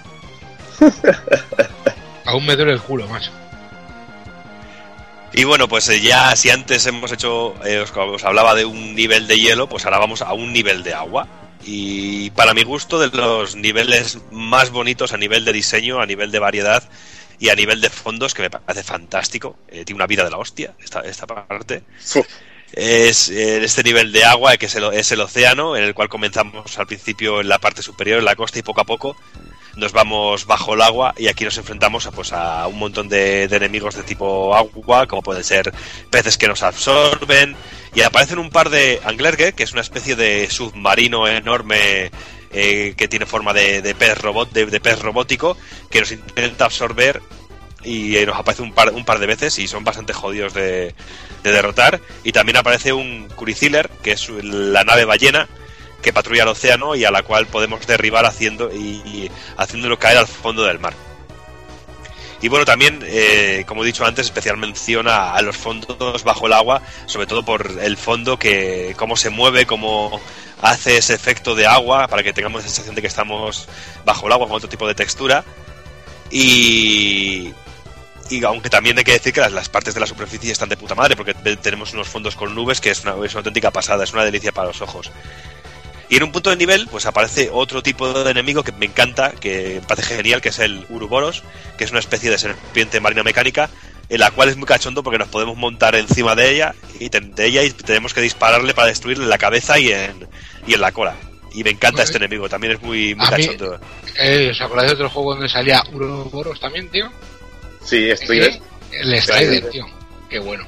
[2.26, 3.32] Aún me duele el culo, macho.
[5.34, 8.96] Y bueno, pues eh, ya si antes hemos hecho, eh, os, os hablaba de un
[8.96, 11.28] nivel de hielo, pues ahora vamos a un nivel de agua.
[11.64, 16.32] Y para mi gusto, de los niveles más bonitos a nivel de diseño, a nivel
[16.32, 16.84] de variedad
[17.40, 19.58] y a nivel de fondos, que me parece fantástico.
[19.68, 21.84] Eh, tiene una vida de la hostia esta, esta parte.
[22.74, 26.10] Es eh, este nivel de agua, que es el, es el océano, en el cual
[26.10, 29.18] comenzamos al principio en la parte superior, en la costa, y poco a poco
[29.82, 33.46] nos vamos bajo el agua y aquí nos enfrentamos a, pues, a un montón de,
[33.46, 35.74] enemigos de tipo agua, como pueden ser
[36.12, 37.56] peces que nos absorben,
[37.96, 42.12] y aparecen un par de Anglerge, que es una especie de submarino enorme
[42.52, 45.58] eh, que tiene forma de, pez robot, de, pez robótico,
[45.90, 47.20] que nos intenta absorber
[47.84, 50.94] y eh, nos aparece un par, un par de veces y son bastante jodidos de,
[51.44, 52.00] de derrotar.
[52.24, 55.50] Y también aparece un Curiciller, que es la nave ballena,
[56.02, 60.28] que patrulla el océano y a la cual podemos derribar haciendo y, haciéndolo caer al
[60.28, 60.94] fondo del mar.
[62.42, 66.54] Y bueno, también, eh, como he dicho antes, especial mención a, los fondos bajo el
[66.54, 70.20] agua, sobre todo por el fondo, que cómo se mueve, cómo
[70.60, 73.68] hace ese efecto de agua, para que tengamos la sensación de que estamos
[74.06, 75.44] bajo el agua con otro tipo de textura.
[76.32, 77.54] Y,
[78.30, 80.96] y aunque también hay que decir que las, partes de la superficie están de puta
[80.96, 84.04] madre, porque te- tenemos unos fondos con nubes que es una, es una auténtica pasada,
[84.04, 85.12] es una delicia para los ojos.
[86.12, 89.32] Y en un punto de nivel, pues aparece otro tipo de enemigo que me encanta,
[89.32, 91.42] que me parece genial, que es el Uruboros,
[91.78, 93.70] que es una especie de serpiente marina mecánica,
[94.10, 97.34] en la cual es muy cachondo porque nos podemos montar encima de ella y ten-
[97.34, 100.28] de ella y tenemos que dispararle para destruirle la cabeza y en,
[100.68, 101.16] y en la cola.
[101.54, 103.80] Y me encanta este enemigo, también es muy, muy A mí- cachondo.
[104.20, 107.10] Eh, ¿Os acordáis de otro juego donde salía Uroboros también, tío?
[107.86, 108.62] Sí, estoy Eh,
[108.92, 109.70] El Strider.
[109.70, 109.86] tío.
[110.30, 110.68] Qué bueno.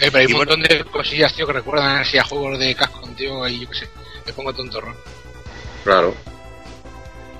[0.00, 2.58] Eh, pero hay Y un bueno- montón de cosillas, tío, que recuerdan así a juegos
[2.58, 3.88] de casco, tío, y yo qué sé.
[4.26, 4.94] Me pongo tontorrón.
[5.84, 6.14] Claro.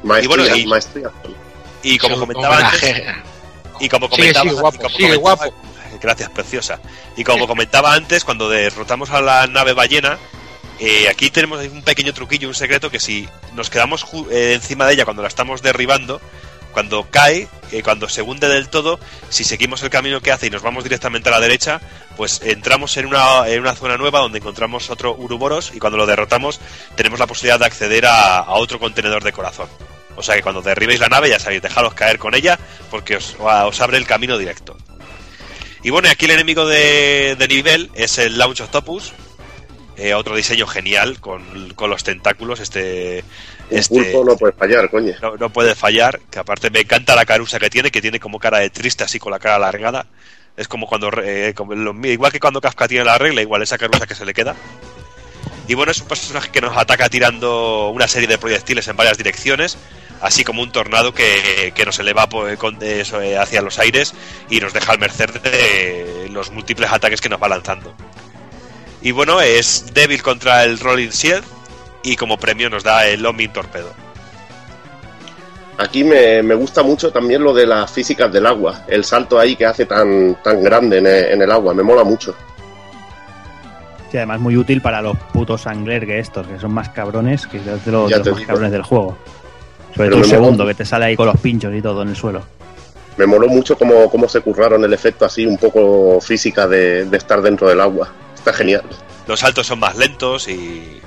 [0.02, 1.10] Maestría, Y bueno, y- maestría.
[1.82, 3.02] Y como Sí, comentaba antes,
[3.80, 5.54] y como comentaba, sigue, guapo, y como sigue, comentaba- guapo.
[6.00, 6.80] Gracias, preciosa.
[7.16, 10.18] Y como comentaba antes, cuando derrotamos a la nave ballena,
[10.78, 14.86] eh, aquí tenemos un pequeño truquillo, un secreto, que si nos quedamos ju- eh, encima
[14.86, 16.20] de ella cuando la estamos derribando,
[16.76, 19.00] cuando cae, eh, cuando se hunde del todo,
[19.30, 21.80] si seguimos el camino que hace y nos vamos directamente a la derecha,
[22.18, 26.04] pues entramos en una, en una zona nueva donde encontramos otro Uruboros y cuando lo
[26.04, 26.60] derrotamos
[26.94, 29.70] tenemos la posibilidad de acceder a, otro contenedor de corazón.
[30.16, 32.58] O sea que cuando derribéis la nave ya sabéis, dejaros caer con ella
[32.90, 34.76] porque os, abre el camino directo.
[35.82, 39.14] Y bueno, aquí el enemigo de, nivel es el Launch Octopus.
[39.96, 42.60] eh, otro diseño genial con, con los tentáculos.
[42.60, 43.24] Este,
[43.70, 45.12] este pulpo no puede fallar, coño.
[45.22, 46.20] no, no puede fallar.
[46.30, 49.18] Que aparte me encanta la carusa que tiene, que tiene como cara de triste, así
[49.18, 50.06] con la cara alargada.
[50.56, 51.10] Es como cuando.
[51.22, 54.24] eh, como lo- igual que cuando Kafka tiene la regla, igual esa carusa que se
[54.24, 54.54] le queda.
[55.68, 59.18] Y bueno, es un personaje que nos ataca tirando una serie de proyectiles en varias
[59.18, 59.76] direcciones,
[60.20, 64.14] así como un tornado que, que nos eleva con- eso, eh, hacia los aires
[64.48, 67.94] y nos deja al merced de los múltiples ataques que nos va lanzando.
[69.02, 71.44] Y bueno, es débil contra el Rolling Shield
[72.06, 73.92] y como premio nos da el Omni Torpedo.
[75.76, 78.84] Aquí me, me gusta mucho también lo de las físicas del agua.
[78.86, 81.74] El salto ahí que hace tan, tan grande en el, en el agua.
[81.74, 82.34] Me mola mucho.
[84.10, 87.58] Sí, además muy útil para los putos angler que estos, que son más cabrones que
[87.58, 89.18] de los, de más cabrones del juego.
[89.94, 92.08] Sobre Pero todo el segundo, que te sale ahí con los pinchos y todo en
[92.10, 92.42] el suelo.
[93.16, 97.16] Me moló mucho cómo, cómo se curraron el efecto así, un poco física de, de
[97.16, 98.12] estar dentro del agua.
[98.34, 98.84] Está genial.
[99.26, 101.00] Los saltos son más lentos y,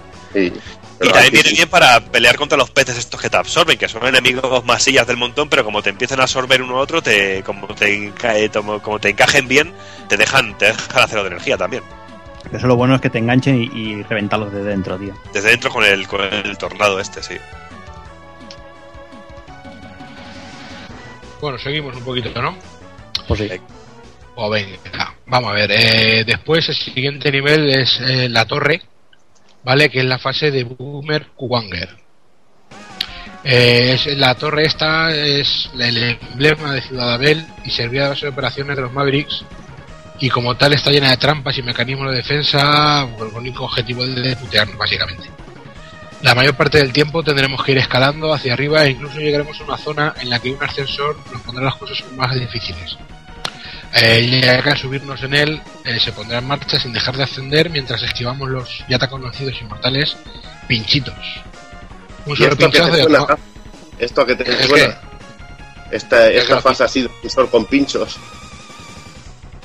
[1.01, 1.55] Y, también viene sí.
[1.55, 5.15] bien para pelear contra los peces estos que te absorben, que son enemigos masillas del
[5.17, 8.81] montón, pero como te empiezan a absorber uno a otro, te, como, te, eh, como,
[8.81, 9.73] como te encajen bien,
[10.09, 11.84] te dejan, te dejan a cero de energía también.
[12.51, 15.13] Eso lo bueno es que te enganchen y, y reventarlos de dentro, tío.
[15.34, 17.35] Desde dentro con el, con el tornado este, sí.
[21.41, 22.57] Bueno, seguimos un poquito, ¿no?
[23.27, 23.49] Pues sí.
[24.35, 24.77] O venga,
[25.26, 25.71] vamos a ver.
[25.71, 28.81] eh, después el siguiente nivel es eh, la torre,
[29.64, 29.90] ¿vale?
[29.90, 31.98] Que es la fase de Boomer Kuwanger.
[33.44, 38.31] Eh, la torre esta es el emblema de Ciudad Abel y servía de base de
[38.31, 39.45] operaciones de los Mavericks
[40.19, 44.06] y como tal está llena de trampas y mecanismos de defensa con el único objetivo
[44.06, 45.30] de putearnos básicamente.
[46.22, 49.64] La mayor parte del tiempo tendremos que ir escalando hacia arriba e incluso llegaremos a
[49.64, 52.98] una zona en la que un ascensor nos pondrá las cosas más difíciles.
[53.93, 57.69] Eh, que al subirnos en él eh, se pondrá en marcha sin dejar de ascender
[57.69, 60.15] mientras esquivamos los ya tan conocidos inmortales
[60.67, 61.15] pinchitos.
[62.25, 63.19] Un ¿Y solo esto pinchazo te y suena?
[63.23, 63.39] acaba-
[63.97, 65.01] ¿Esto a qué te ¿El suena?
[65.91, 68.17] Esta, ¿Qué esta es fase así de visor con pinchos.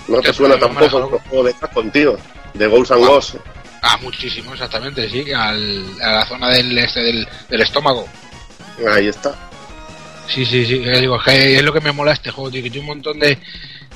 [0.09, 2.17] ¿No ¿Qué te suena tampoco otro juego de contigo?
[2.55, 3.07] De Ghosts and Ah.
[3.09, 3.37] Ghosts.
[3.83, 8.07] Ah, muchísimo, exactamente, sí, al- a la zona del, este, del, del estómago.
[8.91, 9.35] Ahí está.
[10.27, 12.71] Sí, sí, sí, digo, es, que es lo que me mola este juego, tío, que
[12.71, 13.39] tiene un montón de,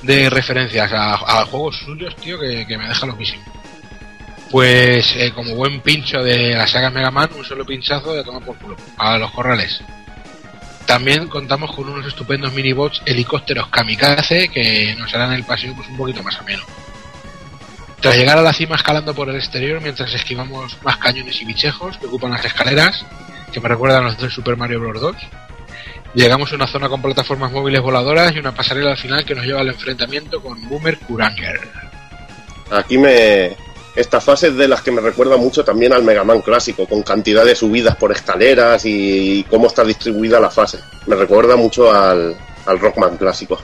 [0.01, 3.43] de referencias a, juegos suyos, tío, que, me deja loquísimo.
[4.49, 8.43] Pues eh, como buen pincho de la saga Mega Man, un solo pinchazo de tomar
[8.43, 9.81] por culo, a los corrales.
[10.85, 15.97] También contamos con unos estupendos minibots helicópteros kamikaze que nos harán el paseo pues un
[15.97, 16.63] poquito más ameno.
[17.99, 21.97] Tras llegar a la cima escalando por el exterior mientras esquivamos más cañones y bichejos
[21.97, 23.05] que ocupan las escaleras,
[23.51, 24.99] que me recuerdan los de Super Mario Bros.
[24.99, 25.15] 2,
[26.13, 29.45] llegamos a una zona con plataformas móviles voladoras y una pasarela al final que nos
[29.45, 31.59] lleva al enfrentamiento con Boomer Kuranger.
[32.71, 33.55] Aquí me.
[33.95, 37.03] Esta fase es de las que me recuerda mucho también al Mega Man clásico, con
[37.03, 40.79] cantidad de subidas por escaleras y, cómo está distribuida la fase.
[41.07, 43.59] Me recuerda mucho al, al Rockman clásico.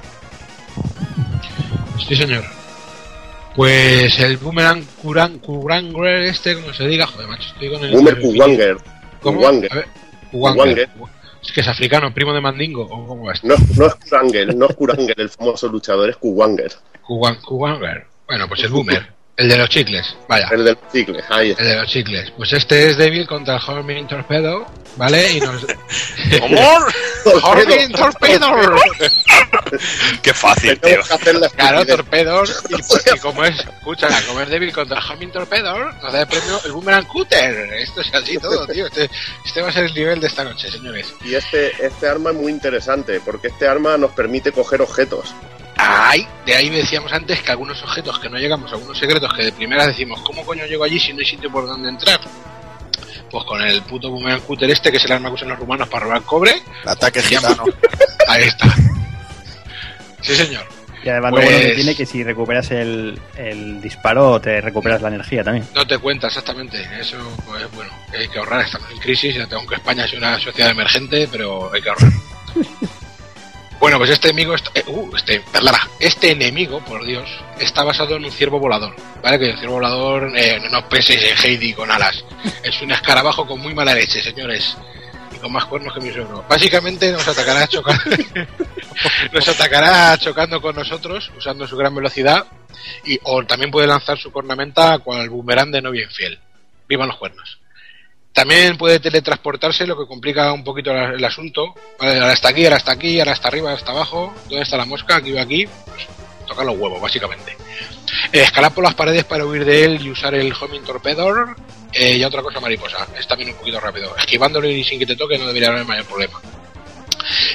[2.07, 2.43] Sí, señor.
[3.55, 7.91] Pues el Boomerang Kuran, Kuranger este, como se diga, joder, macho, estoy con el...
[7.91, 8.77] Boomer Kuwanger.
[9.22, 9.39] ¿Cómo?
[10.31, 10.89] Kuwanger.
[11.45, 13.43] Es que es africano, primo de Mandingo, o cómo es.
[13.43, 16.72] No, no es Kuranger, no es Kuranger el famoso luchador, es Kuwanger.
[17.07, 18.07] Kuwan- Kuwanger.
[18.27, 20.48] Bueno, pues el boomer, el de los chicles, vaya.
[20.49, 21.64] El del cicle, ahí está.
[21.64, 22.32] El de los chicles.
[22.38, 25.34] Pues este es débil contra el Hormin Torpedo, ¿vale?
[25.34, 25.62] Y nos...
[26.41, 26.94] ¡Amor!
[27.44, 28.48] ¡Hormin Torpedo!
[30.22, 30.99] ¡Qué fácil, tío!
[31.56, 32.64] Claro, torpedos.
[32.70, 36.20] Y, pues, y como es, escúchala, como es débil contra el Homing Torpedo, nos da
[36.20, 37.74] de premio el Boomerang Cutter.
[37.74, 38.88] Esto es así todo, tío.
[38.88, 39.10] Este,
[39.45, 41.14] este va a ser el nivel de esta noche, señores.
[41.26, 45.36] Y este, este arma es muy interesante, porque este arma nos permite coger objetos.
[45.77, 49.52] Ay, de ahí decíamos antes que algunos objetos que no llegamos, algunos secretos que de
[49.52, 52.19] primera decimos, ¿cómo coño llego allí si no hay sitio por donde entrar?
[53.30, 55.89] Pues con el puto Boomerang Cutter este, que es el arma que usan los rumanos
[55.89, 56.53] para robar cobre,
[56.84, 57.64] El ataque gitano.
[58.27, 58.73] ahí está.
[60.22, 60.65] Sí, señor.
[61.03, 65.02] Y además Pues- lo bueno que tiene que si recuperas el, el disparo te recuperas
[65.02, 65.68] la energía también.
[65.76, 66.81] No te cuenta exactamente.
[66.99, 68.61] Eso, pues bueno, hay que ahorrar.
[68.65, 72.11] Estamos en crisis, aunque España es una sociedad emergente, pero hay que ahorrar.
[73.80, 77.30] bueno, pues este enemigo, eh, uh, este, perdona, este enemigo, por Dios,
[77.60, 78.95] está basado en un ciervo volador.
[79.22, 79.39] ¿Vale?
[79.39, 82.23] Que el ciervo volador eh, no nos pese en Heidi con alas.
[82.64, 84.77] Es un escarabajo con muy mala leche, señores.
[85.35, 86.45] Y con más cuernos que mi suegro.
[86.47, 88.03] Básicamente nos atacará chocando,
[89.34, 92.45] nos atacará chocando con nosotros, usando su gran velocidad
[93.03, 96.39] y o también puede lanzar su cornamenta cual boomerang de novia infiel.
[96.88, 97.60] Vivan los cuernos.
[98.36, 101.74] También puede teletransportarse, lo que complica un poquito el asunto.
[101.98, 104.36] Vale, ahora está aquí, ahora está aquí, ahora está arriba, ahora está abajo.
[104.49, 105.16] ¿Dónde está la mosca?
[105.16, 105.66] Aquí va aquí.
[105.66, 106.07] Pues,
[106.45, 107.56] tocar los huevos, básicamente.
[108.34, 111.56] Eh, escalar por las paredes para huir de él y usar el homing torpedor.
[111.94, 113.07] Eh, y otra cosa mariposa.
[113.18, 114.14] Es también un poquito rápido.
[114.18, 116.40] Esquivándolo y sin que te toque no debería haber mayor problema.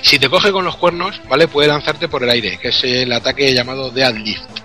[0.03, 1.47] Si te coge con los cuernos, ¿vale?
[1.47, 4.61] Puede lanzarte por el aire, que es el ataque llamado Deadlift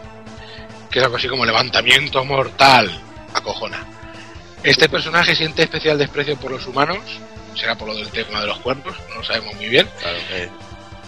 [0.95, 2.89] que es algo así como levantamiento mortal.
[3.33, 3.85] Acojona.
[4.65, 6.97] Este personaje siente especial desprecio por los humanos,
[7.55, 10.49] será por lo del tema de los cuernos, no lo sabemos muy bien, Claro, eh,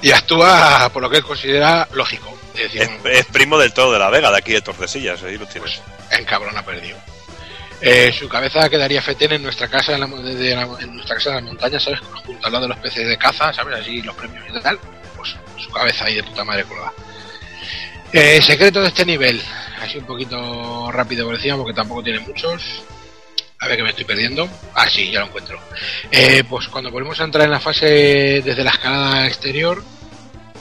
[0.02, 2.38] y actúa por lo que él considera lógico.
[2.56, 2.90] Es decir, es,
[3.20, 5.82] es primo del todo de la Vega, de aquí de Tordesillas, ahí lo tienes.
[6.12, 6.98] en cabrón ha perdido.
[7.82, 11.30] Eh, su cabeza quedaría fetén en nuestra casa en, la, de la- en nuestra casa
[11.30, 12.00] en la montaña, ¿sabes?
[12.26, 13.80] Junto al lado de los peces de caza, ¿sabes?
[13.80, 14.80] Así los premios y tal.
[15.16, 16.92] Pues su cabeza ahí de puta madre colgada.
[18.14, 19.40] Eh, secreto de este nivel.
[19.82, 22.82] Así un poquito rápido por encima porque tampoco tiene muchos.
[23.60, 24.48] A ver que me estoy perdiendo.
[24.76, 25.60] Ah, sí, ya lo encuentro.
[26.12, 29.84] Eh, pues cuando volvemos a entrar en la fase desde la escalada exterior,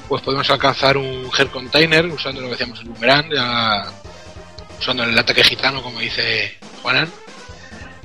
[0.08, 3.86] pues podemos alcanzar un gel container usando lo que decíamos el boomerang, ya-
[4.80, 7.10] usando el ataque gitano, como dice Juanan.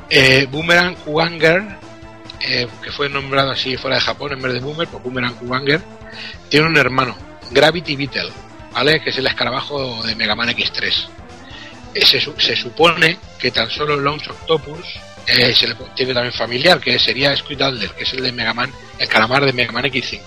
[0.10, 1.64] Eh, boomerang Kuwanger,
[2.42, 5.82] eh, que fue nombrado así fuera de Japón en vez de Boomer, pues Boomerang Kuwanger,
[6.50, 7.16] tiene un hermano,
[7.52, 8.32] Gravity Beetle,
[8.74, 9.02] ¿vale?
[9.02, 11.08] Que es el escarabajo de Mega Man X3.
[11.94, 14.86] Se, se supone que tan solo Launch Octopus
[15.28, 18.54] eh, se le tiene también familiar, que sería Squid Adler, que es el de Mega
[18.54, 20.22] Man, el calamar de Mega Man X5.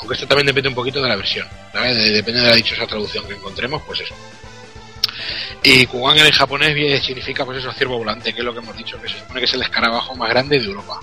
[0.00, 3.34] Aunque esto también depende un poquito de la versión, depende de la dichosa traducción que
[3.34, 4.14] encontremos, pues eso.
[5.62, 9.00] Y Kuwanger en japonés significa pues eso, ciervo volante, que es lo que hemos dicho,
[9.00, 10.98] que se supone que es el escarabajo más grande de Europa.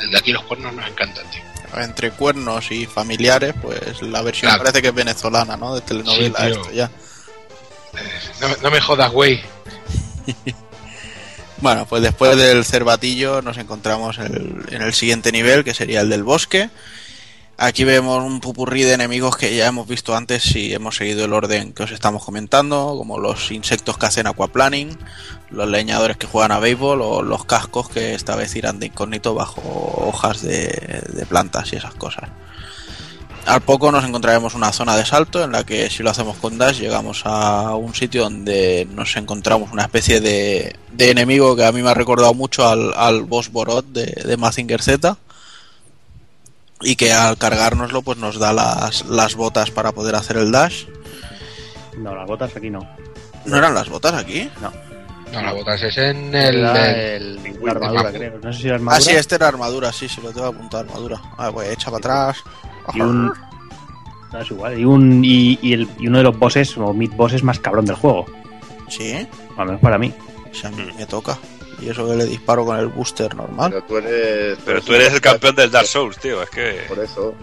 [0.00, 1.42] Desde aquí los cuernos nos encantan, tío.
[1.76, 4.64] Entre cuernos y familiares, pues la versión Claro.
[4.64, 5.74] parece que es venezolana, ¿no?
[5.74, 6.90] De telenovela Sí, esto ya.
[8.62, 9.40] No, me jodas, güey.
[11.60, 16.24] Bueno, pues después del cervatillo nos encontramos en el siguiente nivel, que sería el del
[16.24, 16.70] bosque.
[17.56, 21.32] Aquí vemos un pupurrí de enemigos que ya hemos visto antes si hemos seguido el
[21.32, 24.98] orden que os estamos comentando, como los insectos que hacen aquaplaning,
[25.50, 29.32] los leñadores que juegan a béisbol o los cascos que esta vez irán de incógnito
[29.32, 29.62] bajo
[30.08, 32.28] hojas de plantas y esas cosas.
[33.46, 36.58] Al poco nos encontraremos una zona de salto en la que si lo hacemos con
[36.58, 41.72] dash llegamos a un sitio donde nos encontramos una especie de, de enemigo que a
[41.72, 45.16] mí me ha recordado mucho al, al boss Borot de, de Mazinger Z
[46.82, 50.84] y que al cargárnoslo pues nos da las, las botas para poder hacer el dash.
[51.98, 52.88] No, las botas aquí no.
[53.44, 54.48] ¿No eran las botas aquí?
[55.32, 56.56] No, la botas es en el.
[56.60, 58.38] Era el- el- la armadura, creo.
[58.42, 58.96] No sé si la armadura.
[58.96, 61.20] Ah, sí, este era armadura, sí, sí, lo tengo apuntado armadura.
[61.38, 61.98] Ah, pues echa para
[62.30, 62.44] atrás.
[62.94, 63.32] Y un.
[64.32, 64.78] No, es igual.
[64.78, 67.84] Y, un, y, y el, y uno de los bosses, o mid bosses más cabrón
[67.84, 68.26] del juego.
[68.88, 69.26] Sí,
[69.56, 70.12] Al menos para mí.
[70.50, 71.38] o sea, a mí me toca.
[71.80, 73.70] Y eso que le disparo con el booster normal.
[73.70, 74.58] Pero tú eres.
[74.64, 76.84] Pero tú eres el campeón del Dark Souls, tío, es que...
[76.88, 77.34] Por eso.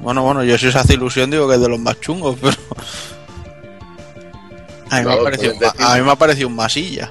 [0.00, 2.56] Bueno, bueno, yo si os hace ilusión digo que es de los más chungos, pero...
[4.90, 7.10] A mí, me, ha parecido, a mí me ha parecido un masilla.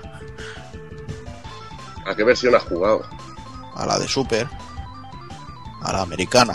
[2.06, 3.04] ¿A qué versión has jugado?
[3.76, 4.48] A la de Super.
[5.82, 6.54] A la americana.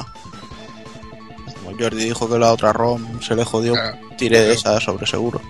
[1.64, 5.06] Como Jordi dijo que la otra ROM se le jodió, Ah, tiré de esa sobre
[5.06, 5.40] seguro.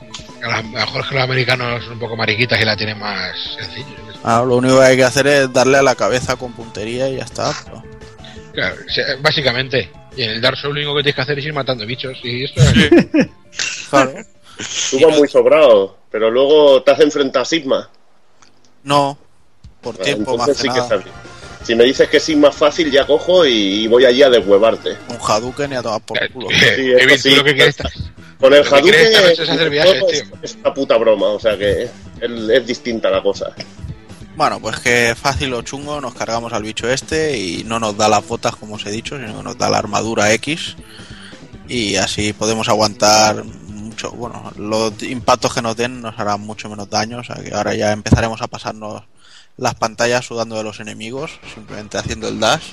[0.42, 3.36] A lo mejor es que los americanos son un poco mariquitas y la tienen más
[3.58, 3.96] sencillo.
[4.24, 7.16] Ah, lo único que hay que hacer es darle a la cabeza con puntería y
[7.16, 7.52] ya está.
[7.64, 7.82] pero-
[8.52, 8.76] Claro,
[9.20, 9.90] básicamente.
[10.16, 12.16] Y en el Dark Souls lo único que tienes que hacer es ir matando bichos.
[12.22, 13.28] Y esto es-
[13.90, 14.12] Claro.
[14.90, 17.90] Tú vas muy sobrado, pero luego te has enfrentado a Sigma.
[18.84, 19.18] No,
[19.82, 20.82] por Vale, tiempo más que sí que nada.
[20.82, 21.10] está bien.
[21.66, 24.90] Si me dices que es fácil, ya cojo y, y voy allí a deshuevarte.
[25.08, 26.48] Un Hadouken y a tomar por culo.
[26.50, 27.34] Sí, Evil, esto tú sí.
[27.34, 27.76] lo que quieres
[28.38, 28.94] Con el Hadouken
[30.42, 31.90] es una puta broma, o sea que es,
[32.20, 33.52] es distinta la cosa.
[34.36, 38.08] Bueno, pues que fácil o chungo, nos cargamos al bicho este y no nos da
[38.08, 40.76] las botas, como os he dicho, sino que nos da la armadura X.
[41.66, 44.12] Y así podemos aguantar mucho.
[44.12, 47.18] Bueno, los impactos que nos den nos harán mucho menos daño.
[47.18, 49.02] O sea que ahora ya empezaremos a pasarnos
[49.56, 52.68] las pantallas sudando de los enemigos, simplemente haciendo el dash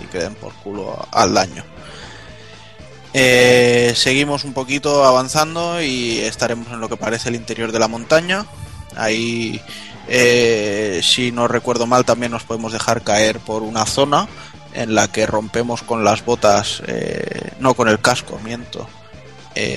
[0.00, 1.64] y, y que den por culo al daño.
[3.18, 7.88] Eh, seguimos un poquito avanzando y estaremos en lo que parece el interior de la
[7.88, 8.44] montaña.
[8.94, 9.58] Ahí,
[10.06, 14.28] eh, si no recuerdo mal, también nos podemos dejar caer por una zona
[14.74, 18.86] en la que rompemos con las botas, eh, no con el casco, miento,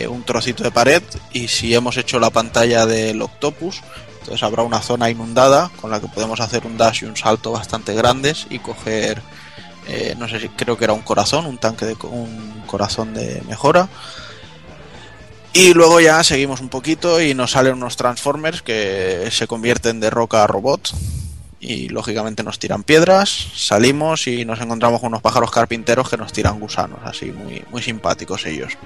[0.09, 1.01] un trocito de pared
[1.31, 3.81] y si hemos hecho la pantalla del octopus,
[4.29, 7.51] entonces habrá una zona inundada con la que podemos hacer un dash y un salto
[7.51, 9.23] bastante grandes y coger,
[9.87, 13.41] eh, no sé si creo que era un corazón, un tanque de un corazón de
[13.47, 13.89] mejora.
[15.51, 20.11] Y luego ya seguimos un poquito y nos salen unos Transformers que se convierten de
[20.11, 20.91] roca a robot.
[21.59, 26.31] Y lógicamente nos tiran piedras, salimos y nos encontramos con unos pájaros carpinteros que nos
[26.31, 28.77] tiran gusanos, así muy, muy simpáticos ellos.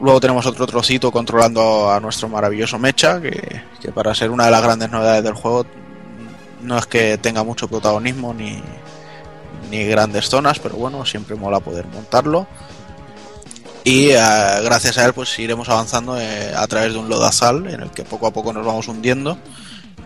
[0.00, 3.62] Luego tenemos otro trocito controlando a nuestro maravilloso Mecha, que,
[3.94, 5.66] para ser una de las grandes novedades del juego
[6.62, 8.62] no es que tenga mucho protagonismo ni,
[9.70, 12.46] ni grandes zonas, pero bueno, siempre mola poder montarlo.
[13.84, 14.18] Y eh,
[14.62, 18.04] gracias a él pues iremos avanzando eh, a través de un lodazal en el que
[18.04, 19.38] poco a poco nos vamos hundiendo,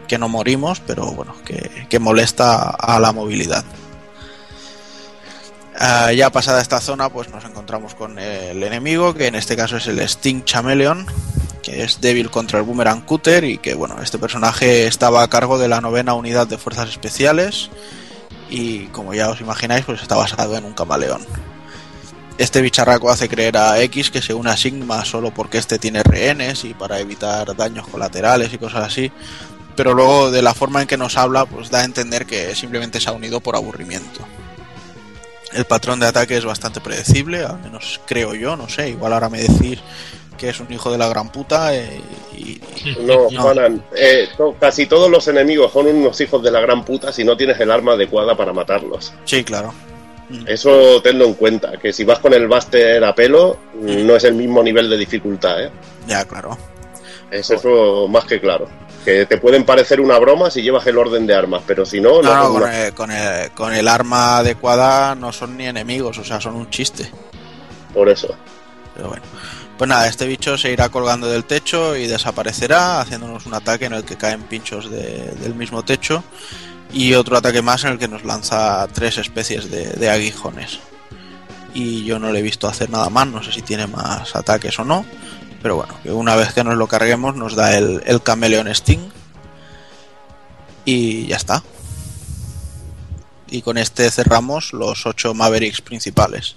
[0.09, 3.65] que no morimos, pero bueno, que, que molesta a la movilidad.
[5.77, 9.77] Ah, ya pasada esta zona, pues nos encontramos con el enemigo, que en este caso
[9.77, 11.05] es el Sting Chameleon,
[11.63, 15.59] que es débil contra el Boomerang Cutter y que bueno, este personaje estaba a cargo
[15.59, 17.71] de la novena unidad de fuerzas especiales
[18.49, 21.27] y como ya os imagináis, pues está basado en un camaleón.
[22.39, 26.05] Este bicharraco hace creer a X que se une a Sigma solo porque este tiene
[26.05, 29.11] rehenes y para evitar daños colaterales y cosas así.
[29.75, 33.01] Pero luego de la forma en que nos habla, pues da a entender que simplemente
[33.01, 34.21] se ha unido por aburrimiento.
[35.55, 39.29] El patrón de ataque es bastante predecible, al menos creo yo, no sé, igual ahora
[39.29, 39.79] me decís
[40.37, 42.01] que es un hijo de la gran puta eh,
[42.37, 42.61] y,
[43.03, 43.43] No, No.
[43.43, 47.23] Juanan, eh, to- casi todos los enemigos son unos hijos de la gran puta si
[47.23, 49.13] no tienes el arma adecuada para matarlos.
[49.25, 49.73] Sí, claro.
[50.47, 54.35] Eso tenlo en cuenta, que si vas con el Buster a pelo, no es el
[54.35, 55.71] mismo nivel de dificultad, ¿eh?
[56.09, 56.59] Ya, claro.
[57.31, 58.67] Es eso más que claro.
[59.05, 62.23] Que te pueden parecer una broma si llevas el orden de armas, pero si no,
[62.23, 65.57] no, No, no, son con una- el, con, el, con el arma adecuada no son
[65.57, 67.11] ni enemigos, o sea, son un chiste.
[67.93, 68.35] por eso.
[68.97, 69.23] Pero bueno.
[69.77, 73.93] Pues nada, este bicho se irá colgando del techo y desaparecerá, haciéndonos un ataque en
[73.93, 76.23] el que caen pinchos de- del mismo techo
[76.93, 80.79] y otro ataque más en el que nos lanza tres especies de, de aguijones.
[81.75, 84.79] Y yo no le he visto hacer nada más, no sé si tiene más ataques
[84.79, 85.05] o no,
[85.65, 88.20] pero bueno, una vez que nos lo carguemos nos da el, el
[88.74, 88.99] Sting
[90.85, 91.62] y ya está.
[93.49, 96.57] Y con este cerramos los ocho Mavericks principales.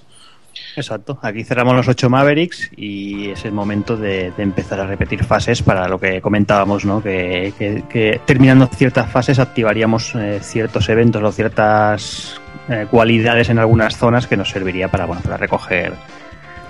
[0.75, 5.61] Exacto, aquí cerramos los ocho Mavericks y es el momento de, empezar a repetir fases
[5.61, 7.01] para lo que comentábamos, ¿no?
[7.01, 13.59] Que, que- que terminando ciertas fases activaríamos eh, ciertos eventos o ciertas eh, cualidades en
[13.59, 15.93] algunas zonas que nos serviría para, bueno, para recoger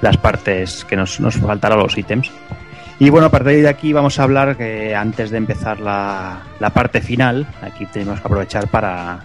[0.02, 2.32] las partes que nos, nos faltaron los ítems.
[3.00, 6.70] Y bueno, a partir de aquí vamos a hablar que antes de empezar la, la
[6.72, 9.20] parte final, aquí tenemos que aprovechar para,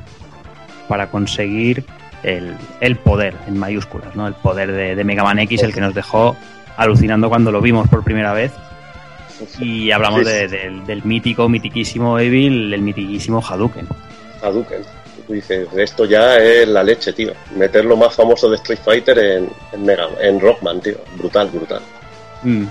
[0.89, 1.85] para conseguir
[2.23, 4.27] el, el poder en mayúsculas, ¿no?
[4.27, 6.37] El poder de, de Mega Man X, el que nos dejó
[6.77, 8.53] alucinando cuando lo vimos por primera vez.
[9.59, 13.87] Y hablamos de- del, del mítico, mitiquísimo Evil, el mitiquísimo Hadouken.
[14.43, 14.83] Hadouken.
[15.33, 17.33] Dices, esto ya es la leche, tío.
[17.57, 20.97] Meter lo más famoso de Street Fighter en, en Mega, en Rockman, tío.
[21.17, 21.81] Brutal, brutal.
[22.43, 22.65] Mm,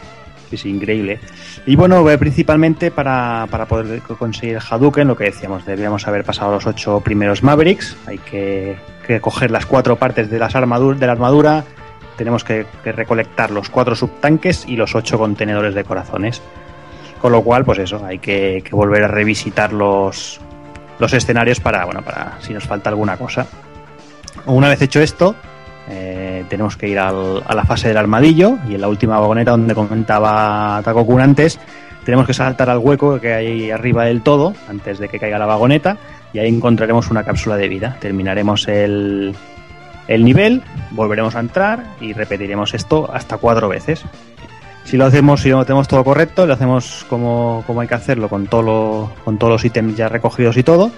[0.55, 1.19] sí, increíble.
[1.65, 6.51] Y bueno, eh, principalmente para, para poder conseguir Hadouken, lo que decíamos, debíamos haber pasado
[6.51, 7.97] los ocho primeros Mavericks.
[8.05, 11.63] Hay que, que coger las cuatro partes de, las armadur- de la armadura.
[12.17, 16.41] Tenemos que, que recolectar los cuatro subtanques y los ocho contenedores de corazones.
[17.19, 20.39] Con lo cual, pues eso, hay que, que volver a revisitar los,
[21.01, 23.47] los escenarios para, bueno, para si nos falta alguna cosa.
[24.45, 25.35] Una vez hecho esto,
[25.89, 29.73] eh, tenemos que ir a la fase del armadillo y en la última vagoneta donde
[29.73, 31.59] comentaba Takokun antes,
[32.05, 35.47] tenemos que saltar al hueco que hay arriba del todo antes de que caiga la
[35.47, 35.97] vagoneta
[36.33, 37.97] y ahí encontraremos una cápsula de vida.
[37.99, 39.35] Terminaremos el,
[40.07, 40.61] el nivel,
[40.91, 44.05] volveremos a entrar y repetiremos esto hasta cuatro veces.
[44.83, 48.27] Si lo hacemos, si lo tenemos todo correcto, lo hacemos como, como hay que hacerlo,
[48.27, 50.91] con, todo lo- con todos los ítems ya recogidos y todo.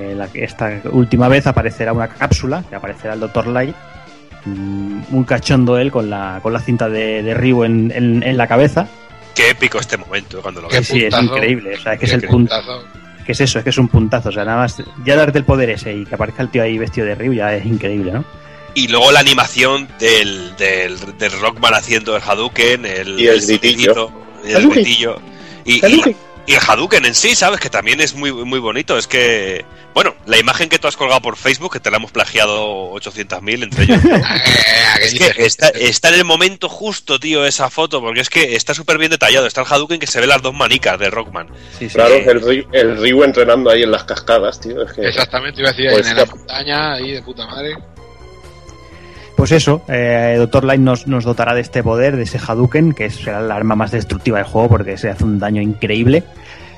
[0.00, 3.46] eh, la- esta última vez aparecerá una cápsula, que aparecerá el Dr.
[3.48, 3.76] Light,
[4.44, 8.36] mm, un cachondo él con la, con la cinta de, de Ryu en, en- en
[8.36, 8.86] la cabeza.
[9.34, 10.86] Qué épico este momento cuando lo ves.
[10.86, 12.84] Sí, es increíble, o sea, que es el punto, puntazo.
[13.24, 15.44] que es eso, es que es un puntazo, o sea, nada más, ya darte el
[15.44, 18.24] poder ese y que aparezca el tío ahí vestido de Ryu ya es increíble, ¿no?
[18.74, 23.94] Y luego la animación del, del, del Rockman haciendo el Hadouken, el, Y el gritillo.
[23.94, 24.12] sonidito,
[24.44, 24.70] y el Hadouken.
[24.82, 25.22] gritillo.
[25.64, 26.16] Y, y- Hadouken.
[26.46, 27.60] y el Hadouken en sí, ¿sabes?
[27.60, 28.98] Que también es muy, muy bonito.
[28.98, 29.64] Es que,
[29.94, 33.62] bueno, la imagen que tú has colgado por Facebook, que te la hemos plagiado 800.000
[33.62, 34.00] entre ellos.
[35.36, 38.96] Que está, está en el momento justo, tío, esa foto, porque es que está súper
[38.98, 39.46] bien detallado.
[39.46, 41.48] Está el Hadouken que se ve las dos manicas del Rockman.
[41.78, 41.94] Sí, sí.
[41.94, 44.82] Claro, el, Ryu- el Ryu entrenando ahí en las cascadas, tío.
[44.82, 46.30] Es que Exactamente, iba a decir ahí Pues en la ya.
[46.34, 47.76] montaña, ahí de puta madre.
[49.36, 53.40] Pues eso, eh, Doctor Light nos, dotará de este poder, de ese Hadouken, que será
[53.40, 56.22] el arma más destructiva del juego porque se hace un daño increíble.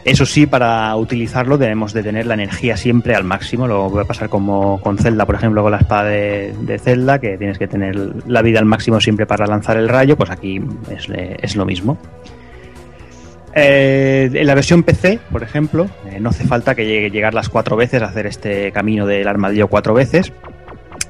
[0.07, 3.67] Eso sí, para utilizarlo debemos de tener la energía siempre al máximo.
[3.67, 7.37] Lo voy a pasar como con Zelda, por ejemplo, con la espada de, Zelda, que
[7.37, 10.61] tienes que tener la vida al máximo siempre para lanzar el rayo, pues aquí
[11.43, 11.99] es, lo mismo.
[13.53, 17.49] Eh, en la versión PC, por ejemplo, eh, no hace falta que llegue llegar las
[17.49, 20.33] cuatro veces, hacer este camino del armadillo cuatro veces.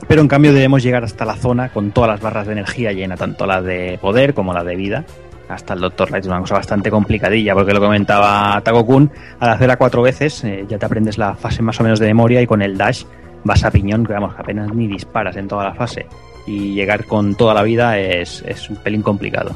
[0.09, 3.17] Pero en cambio debemos llegar hasta la zona con todas las barras de energía llena,
[3.17, 5.05] tanto la de poder como la de vida.
[5.49, 9.77] Hasta el Doctor Light es una cosa bastante complicadilla, porque lo comentaba Tago-kun, al hacerla
[9.77, 12.63] cuatro veces eh, ya te aprendes la fase más o menos de memoria y con
[12.63, 13.05] el dash
[13.45, 16.07] vas a piñón, que apenas ni disparas en toda la fase.
[16.47, 19.53] Y llegar con toda la vida es, es un pelín complicado.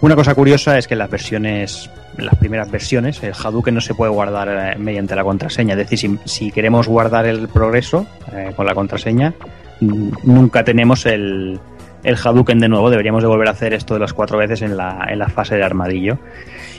[0.00, 3.94] Una cosa curiosa es que en las versiones, las primeras versiones, el Hadouken no se
[3.94, 5.72] puede guardar eh, mediante la contraseña.
[5.72, 9.32] Es decir, si, queremos guardar el progreso eh, con la contraseña,
[9.80, 11.58] mm, nunca tenemos el,
[12.02, 12.16] el
[12.60, 12.90] de nuevo.
[12.90, 15.56] Deberíamos de volver a hacer esto de las cuatro veces en la, en la fase
[15.56, 16.18] de armadillo.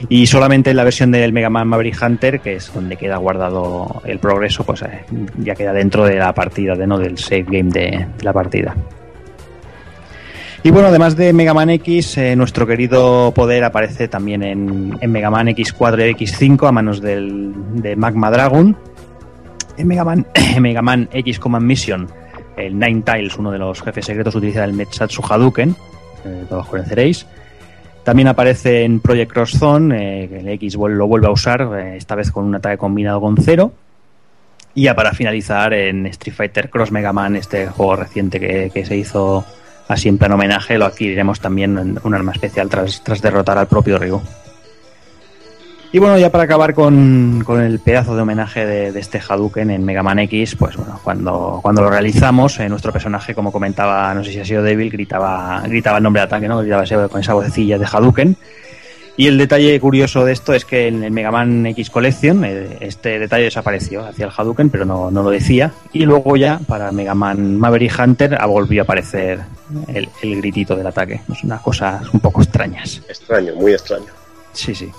[0.10, 4.02] Y solamente en la versión del Mega Man Maverick Hunter, que es donde queda guardado
[4.06, 5.06] el progreso, pues eh,
[5.40, 7.00] ya queda dentro de la partida, de, ¿no?
[7.00, 8.76] del save game de la partida.
[10.64, 15.30] Y bueno, además de Mega Man X, eh, nuestro querido poder aparece también en, Mega
[15.30, 18.76] Man X4 y X5 a manos del, de Magma Dragon.
[19.78, 20.26] En Mega Man,
[20.60, 22.08] Mega Man X Command Mission,
[22.58, 25.76] el Nine Tiles, uno de los jefes secretos, utiliza el Metsatsu Hadouken,
[26.26, 27.28] eh, todos conoceréis.
[28.04, 32.16] También aparece en Project Cross Zone, eh, el X lo vuelve a usar, eh, esta
[32.16, 33.72] vez con un ataque combinado con cero.
[34.74, 38.96] Y ya para finalizar en Street Fighter Cross Mega Man, este juego reciente que se
[38.96, 39.44] hizo
[39.88, 43.68] así en plan homenaje, lo adquiriremos también en un arma especial tras, tras derrotar al
[43.68, 44.22] propio Ryu.
[45.92, 49.86] Y bueno, ya para acabar con, con el pedazo de homenaje de, este Hadouken en
[49.86, 54.22] Mega Man X, pues bueno, cuando, cuando lo realizamos, eh, nuestro personaje, como comentaba, no
[54.24, 56.60] sé si ha sido débil, gritaba, gritaba el nombre de ataque, ¿no?
[56.60, 58.36] Gritaba con esa vocecilla de Hadouken.
[59.18, 62.78] Y el detalle curioso de esto es que en el Mega Man X Collection eh,
[62.82, 65.74] este detalle desapareció hacia el Hadouken, pero no, no lo decía.
[65.92, 69.40] Y luego ya para Mega Man Maverick Hunter volvió a aparecer
[69.88, 71.22] el, el gritito del ataque.
[71.34, 73.02] Es unas cosas un poco extrañas.
[73.10, 74.06] extraño, muy extraño.
[74.54, 74.92] Sí, sí.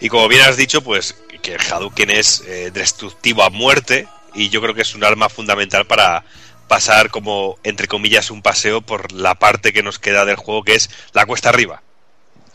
[0.00, 4.48] Y como bien has dicho, pues que el Hadouken es eh, destructivo a muerte y
[4.48, 6.24] yo creo que es un arma fundamental para
[6.68, 10.74] pasar como, entre comillas, un paseo por la parte que nos queda del juego que
[10.74, 11.82] es la cuesta arriba.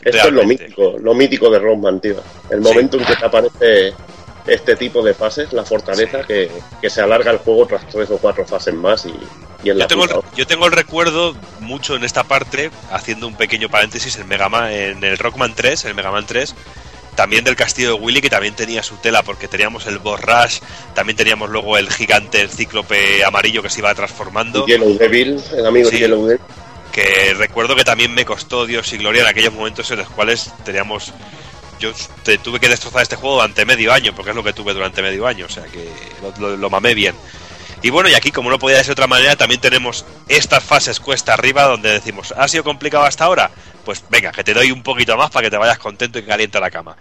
[0.04, 2.16] Esto es lo mítico, lo mítico de Rockman, tío.
[2.50, 2.68] El Sí.
[2.68, 3.92] momento en que te aparece
[4.46, 6.50] este tipo de fases, la fortaleza, que,
[6.80, 9.12] que se alarga el juego tras tres o cuatro fases más y,
[9.62, 12.70] y en la Yo tengo, el, puta yo tengo el recuerdo mucho en esta parte,
[12.90, 16.24] haciendo un pequeño paréntesis, en, Mega Man- en el Rockman 3, en el Mega Man
[16.26, 16.54] 3,
[17.14, 20.60] también del castillo de Willy, que también tenía su tela, porque teníamos el Boss Rush,
[20.94, 24.64] también teníamos luego el gigante, el cíclope amarillo que se iba transformando.
[24.66, 25.96] Yellow Devil, el amigo Sí.
[25.96, 26.40] de Yellow Devil.
[26.92, 30.50] Que recuerdo que también me costó Dios y Gloria en aquellos momentos en los cuales
[30.64, 31.12] teníamos
[31.78, 31.92] yo
[32.24, 35.00] te- tuve que destrozar este juego durante medio año porque es lo que tuve durante
[35.02, 35.88] medio año o sea que
[36.38, 37.14] lo, lo- mamé bien.
[37.82, 40.98] Y bueno y aquí como no podía ser de otra manera también tenemos estas fases
[40.98, 43.50] cuesta arriba donde decimos ha sido complicado hasta ahora
[43.84, 46.58] pues venga que te doy un poquito más para que te vayas contento y caliente
[46.60, 46.96] la cama.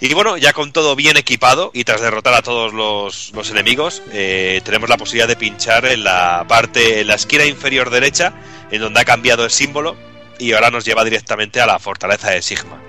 [0.00, 4.02] Y bueno, ya con todo bien equipado y tras derrotar a todos los, los enemigos,
[4.10, 8.32] eh, tenemos la posibilidad de pinchar en la parte, en la esquina inferior derecha,
[8.70, 9.96] en donde ha cambiado el símbolo
[10.38, 12.80] y ahora nos lleva directamente a la fortaleza de Sigma.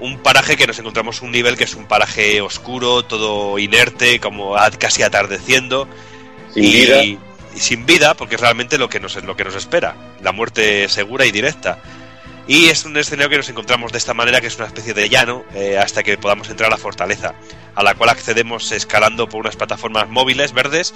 [0.00, 4.54] Un paraje que nos encontramos un nivel que es un paraje oscuro, todo inerte, como
[4.78, 5.88] casi atardeciendo
[6.52, 7.02] Sin y, vida.
[7.02, 7.18] y
[7.58, 11.24] sin vida, porque es realmente lo que nos lo que nos espera, la muerte segura
[11.24, 11.78] y directa.
[12.48, 15.08] Y es un escenario que nos encontramos de esta manera, que es una especie de
[15.08, 17.34] llano, eh, hasta que podamos entrar a la fortaleza,
[17.74, 20.94] a la cual accedemos escalando por unas plataformas móviles verdes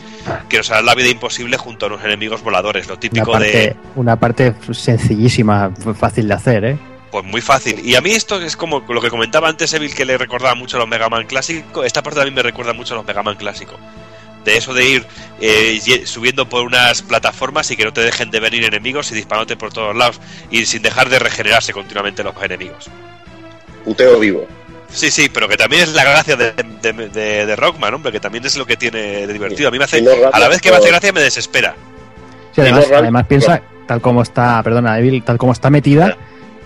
[0.48, 3.50] que nos harán la vida imposible junto a unos enemigos voladores, lo Una típico parte,
[3.50, 3.76] de...
[3.96, 6.78] una parte sencillísima, fácil de hacer, ¿eh?
[7.10, 7.84] Pues muy fácil.
[7.84, 10.76] Y a mí esto es como lo que comentaba antes Evil, que le recordaba mucho
[10.76, 11.84] a los Mega Man clásicos.
[11.84, 13.78] Esta parte también me recuerda mucho a los Mega Man clásicos.
[14.44, 15.06] De eso de ir
[15.40, 19.56] eh, subiendo por unas plataformas y que no te dejen de venir enemigos y disparándote
[19.56, 22.88] por todos lados y sin dejar de regenerarse continuamente los enemigos.
[23.84, 24.46] Puteo vivo.
[24.92, 26.52] Sí, sí, pero que también es la gracia de,
[26.82, 29.68] de, de- de Rockman, hombre, que también es lo que tiene de divertido.
[29.68, 29.98] A mí me hace,
[30.32, 31.74] a la vez que me hace gracia me desespera.
[32.54, 36.16] Sí, además, no, Ral- además piensa, tal como está, perdona, Evil, tal como está metida,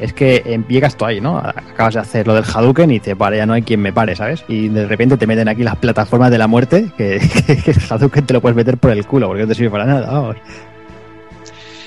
[0.05, 1.39] es que eh, llegas tú ahí, ¿no?
[1.39, 4.15] Acabas de hacer lo del Hadouken y te vale, ya no hay quien me pare,
[4.17, 4.45] ¿sabes?
[4.49, 7.19] Y de repente te meten aquí las plataformas de la muerte, que,
[7.65, 9.85] que, el Hadouken te lo puedes meter por el culo, porque no te sirve para
[9.85, 10.37] nada, vamos.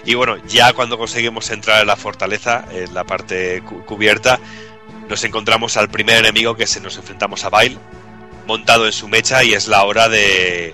[0.06, 4.40] Y bueno, ya cuando conseguimos entrar en la fortaleza, en la parte cu- cubierta,
[5.10, 7.78] nos encontramos al primer enemigo que se nos enfrentamos a Bail,
[8.46, 10.74] montado en su mecha, y es la hora de,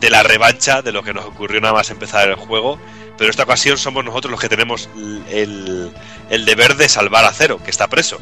[0.00, 2.78] de la revancha de lo que nos ocurrió nada más empezar el juego.
[3.20, 4.88] Pero en esta ocasión somos nosotros los que tenemos
[5.28, 5.92] el,
[6.30, 8.18] el deber de salvar a Cero, que está preso.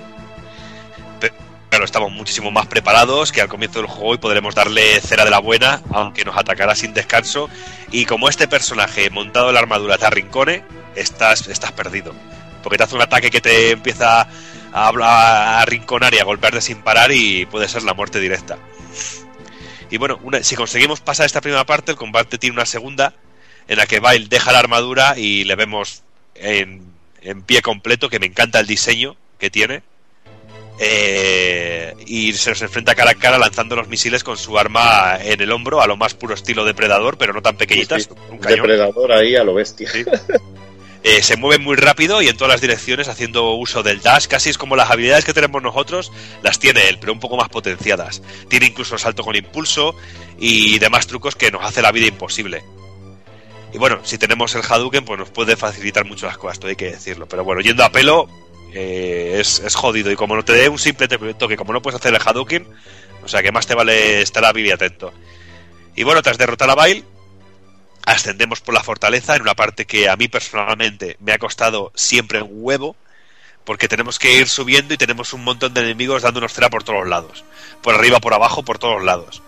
[1.20, 1.32] Pe-
[1.70, 5.30] Pero estamos muchísimo más preparados que al comienzo del juego y podremos darle cera de
[5.30, 7.48] la buena, aunque nos atacará sin descanso
[7.92, 10.64] y como este personaje montado en la armadura te arrincone,
[10.96, 12.12] estás, estás perdido.
[12.64, 14.28] Porque te hace un ataque que te empieza
[14.72, 18.58] a, arrinconar y a golpearte sin parar y puede ser la muerte directa.
[19.90, 23.14] Y bueno, si conseguimos pasar esta primera parte, el combate tiene una segunda
[23.68, 26.02] en la que Bail deja la armadura y le vemos
[26.34, 26.82] en,
[27.22, 29.82] en pie completo, que me encanta el diseño que tiene.
[30.80, 35.40] Eh, y se nos enfrenta cara a cara lanzando los misiles con su arma en
[35.40, 38.60] el hombro, a lo más puro estilo depredador, pero no tan pequeñitas, Sí, un cañón.
[38.60, 39.90] Depredador ahí a lo bestia.
[39.90, 40.04] Sí.
[41.04, 44.50] Eh, se mueve muy rápido y en todas las direcciones haciendo uso del dash, casi
[44.50, 46.12] es como las habilidades que tenemos nosotros,
[46.42, 48.20] las tiene él, pero un poco más potenciadas.
[48.48, 49.94] Tiene incluso salto con impulso
[50.38, 52.64] y demás trucos que nos hace la vida imposible.
[53.72, 56.76] Y bueno, si tenemos el Hadouken, pues nos puede facilitar mucho las cosas, todo hay
[56.76, 57.28] que decirlo.
[57.28, 58.28] Pero bueno, yendo a pelo,
[58.72, 60.10] eh, es, es jodido.
[60.10, 62.66] Y como no te dé un simple toque, como no puedes hacer el Hadouken,
[63.22, 65.12] o sea que más te vale estar hábil y atento.
[65.94, 67.04] Y bueno, tras derrotar a Bail,
[68.06, 72.40] ascendemos por la fortaleza en una parte que a mí personalmente me ha costado siempre
[72.40, 72.96] un huevo,
[73.64, 77.06] porque tenemos que ir subiendo y tenemos un montón de enemigos dándonos cera por todos
[77.06, 77.44] lados,
[77.82, 79.42] por arriba, por abajo, por todos lados.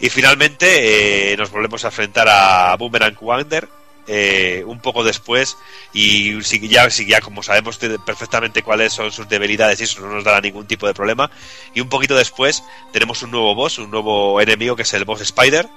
[0.00, 3.68] Y finalmente eh, nos volvemos a enfrentar a Boomerang Wander
[4.06, 5.56] eh, un poco después
[5.92, 6.88] y ya,
[7.20, 10.94] como sabemos perfectamente cuáles son sus debilidades y eso no nos dará ningún tipo de
[10.94, 11.30] problema
[11.74, 12.62] y un poquito después
[12.92, 15.68] tenemos un nuevo boss, un nuevo enemigo que es el boss Spider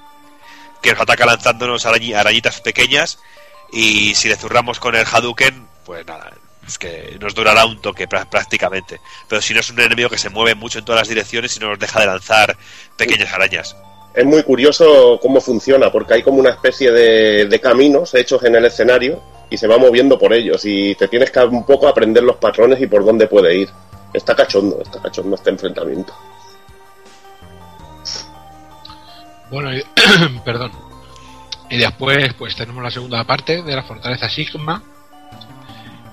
[0.82, 3.18] que nos ataca lanzándonos arañi- arañitas pequeñas
[3.72, 6.32] y si le zurramos con el Hadouken, pues nada,
[6.66, 9.00] es que nos durará un toque prá- prácticamente.
[9.28, 11.60] Pero si no es un enemigo que se mueve mucho en todas las direcciones y
[11.60, 12.56] no nos deja de lanzar
[12.96, 13.76] pequeñas arañas.
[14.14, 18.64] Es muy curioso cómo funciona, porque hay como una especie de, caminos hechos en el
[18.64, 19.20] escenario
[19.50, 22.80] y se va moviendo por ellos y te tienes que un poco aprender los patrones
[22.80, 23.68] y por dónde puede ir.
[24.12, 26.12] Está cachondo, está cachondo este enfrentamiento.
[29.50, 29.70] Bueno,
[30.44, 30.70] perdón.
[31.68, 34.80] Y después, pues tenemos la segunda parte de la fortaleza Sigma.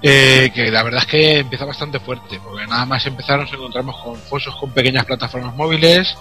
[0.01, 3.95] Eh, que la verdad es que empieza bastante fuerte, porque nada más empezar nos encontramos
[4.03, 6.15] con fosos con pequeñas plataformas móviles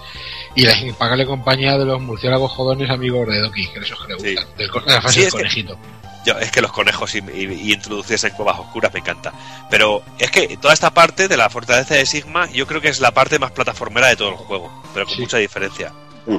[0.55, 4.19] y la impagable compañía de los murciélagos jodones amigos de Doki, que esos que le
[4.19, 4.35] Sí.
[4.35, 5.77] gustan, del co- de la fase Sí, del es que- conejito.
[6.23, 9.33] Yo, es que los conejos y, y- y introducirse en cuevas oscuras me encanta.
[9.71, 12.99] Pero es que toda esta parte de la fortaleza de Sigma, yo creo que es
[12.99, 15.21] la parte más plataformera de todo el juego, pero con Sí.
[15.21, 15.91] mucha diferencia.
[16.27, 16.37] Mm.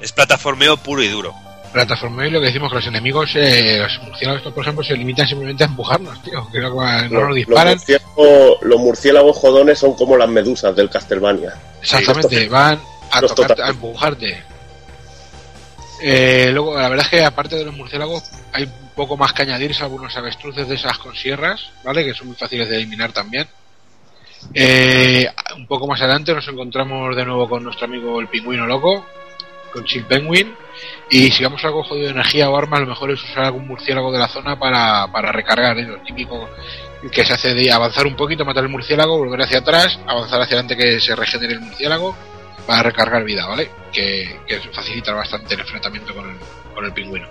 [0.00, 1.34] Es plataformeo puro y duro.
[1.74, 5.26] Plataforma y lo que decimos que los enemigos, eh, los murciélagos, por ejemplo, se limitan
[5.26, 7.74] simplemente a empujarnos, tío, que no, no nos disparan.
[7.74, 11.52] Los murciélagos, los murciélagos jodones son como las medusas del Castlevania.
[11.82, 12.80] Exactamente, van
[13.10, 14.44] a tocarte, empujarte.
[16.00, 18.22] Eh, luego, la verdad es que aparte de los murciélagos,
[18.52, 22.04] hay un poco más que añadirse algunos avestruces de esas con sierras, ¿vale?
[22.04, 23.48] Que son muy fáciles de eliminar también.
[24.52, 25.26] Eh,
[25.56, 29.06] un poco más adelante nos encontramos de nuevo con nuestro amigo el pingüino loco,
[29.74, 30.54] con Chill Penguin.
[31.10, 33.66] Y si vamos a algo jodido de energía o armas, lo mejor es usar algún
[33.66, 35.82] murciélago de la zona para, para recargar, ¿eh?
[35.82, 36.48] Lo típico
[37.12, 40.56] que se hace de avanzar un poquito, matar el murciélago, volver hacia atrás, avanzar hacia
[40.56, 42.16] adelante que se regenere el murciélago
[42.66, 43.70] para recargar vida, ¿vale?
[43.92, 46.36] Que, que facilita bastante el enfrentamiento con el,
[46.74, 47.28] con el pingüino.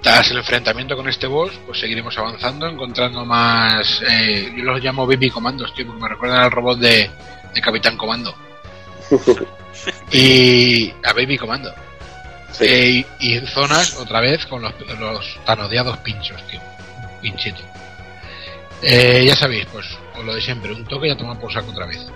[0.00, 4.02] Tras el enfrentamiento con este boss, pues seguiremos avanzando, encontrando más.
[4.08, 7.10] eh, yo los llamo Baby Comandos, tío, porque me recuerdan al robot de
[7.62, 8.34] Capitán Comando.
[10.12, 11.72] y a Baby Comando.
[12.52, 12.64] Sí.
[12.64, 16.60] Eh, y, y zonas, otra vez, con los, los tan odiados pinchos, tío.
[17.20, 17.62] Pinchete.
[18.82, 19.86] Eh, ya sabéis, pues,
[20.16, 22.06] os lo de siempre, un toque y a tomar por saco otra vez.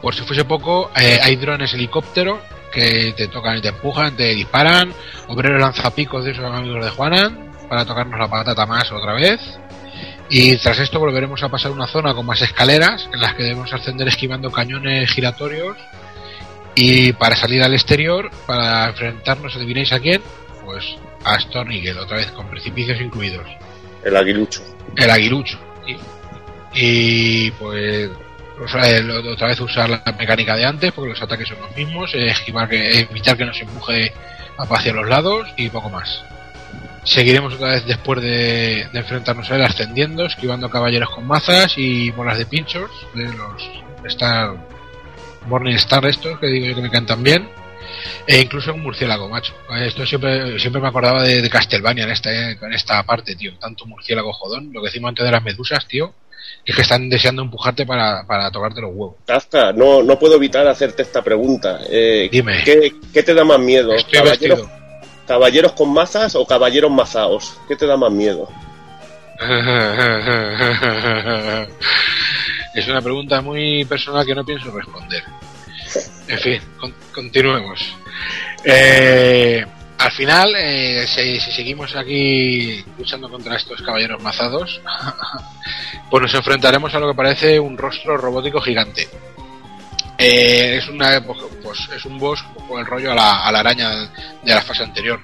[0.00, 2.40] Por si fuese poco, eh, hay drones helicóptero
[2.72, 4.92] que te tocan y te empujan, te disparan,
[5.28, 9.40] obreros lanzapicos de esos amigos de Juanan para tocarnos la patata más otra vez.
[10.36, 13.72] Y tras esto volveremos a pasar una zona con más escaleras en las que debemos
[13.72, 15.76] ascender esquivando cañones giratorios
[16.74, 20.20] y para salir al exterior, para enfrentarnos, adivináis a quién,
[20.64, 23.46] pues a Storm Eagle, otra vez con precipicios incluidos.
[24.02, 24.60] El aguilucho.
[24.96, 25.56] El aguilucho.
[25.86, 25.96] Y,
[26.74, 28.10] y, pues
[28.60, 31.76] o sea, el- otra vez usar la mecánica de antes, porque los ataques son los
[31.76, 34.12] mismos, eh, esquivar que, evitar que nos empuje
[34.58, 36.24] hacia los lados y poco más.
[37.04, 42.10] Seguiremos otra vez después de, de enfrentarnos a él ascendiendo, esquivando caballeros con mazas y
[42.10, 43.62] bolas de pinchos, de los
[44.06, 44.54] Star
[45.46, 47.48] Morning Star estos, que digo yo que me cantan bien.
[48.26, 49.54] E incluso un murciélago, macho.
[49.80, 53.52] Esto siempre, siempre me acordaba de, de Castlevania en esta, en esta parte, tío.
[53.58, 56.14] Tanto murciélago jodón, lo que decimos antes de las medusas, tío.
[56.64, 59.16] Es que están deseando empujarte para, para tocarte los huevos.
[59.26, 61.80] Kafka, no, no puedo evitar hacerte esta pregunta.
[61.90, 62.62] Eh, Dime.
[62.64, 63.94] ¿qué, qué te da más miedo?
[63.94, 64.83] Estoy ¿Caballeros, vestido.
[65.26, 67.58] ¿Caballeros con mazas o caballeros mazaos?
[67.66, 68.48] ¿Qué te da más miedo?
[72.74, 75.22] es una pregunta muy personal que no pienso responder.
[76.28, 77.80] En fin, con- continuemos.
[78.64, 79.64] Eh,
[79.98, 84.80] al final, eh, si, si seguimos aquí luchando contra estos caballeros mazados,
[86.10, 89.08] pues nos enfrentaremos a lo que parece un rostro robótico gigante.
[90.26, 91.20] Eh, es una
[91.62, 94.82] pues, es un boss con el rollo a la, a la araña de la fase
[94.82, 95.20] anterior.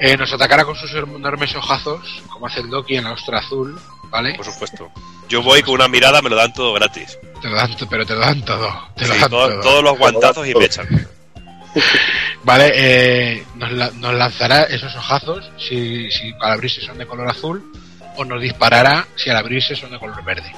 [0.00, 3.78] Eh, nos atacará con sus enormes ojazos, como hace el Doki en la ostra azul,
[4.10, 4.34] ¿vale?
[4.34, 4.90] Por supuesto.
[5.28, 7.18] Yo voy con una mirada, me lo dan todo gratis.
[7.40, 8.70] Te lo dan, pero te lo dan todo.
[8.96, 9.60] Te lo Sí, dan todo- todo.
[9.60, 10.88] todos los guantazos y me echan.
[12.44, 17.28] Vale, eh, nos, la- nos lanzará esos ojazos si, si al abrirse son de color
[17.28, 17.72] azul
[18.16, 20.52] o nos disparará si al abrirse son de color verde.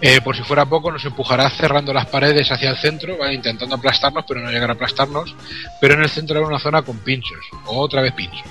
[0.00, 4.24] Eh, por si fuera poco, nos empujará cerrando las paredes hacia el centro, intentando aplastarnos,
[4.28, 5.34] pero no llegar a aplastarnos.
[5.80, 8.42] Pero en el centro habrá una zona con pinchos, otra vez pinchos.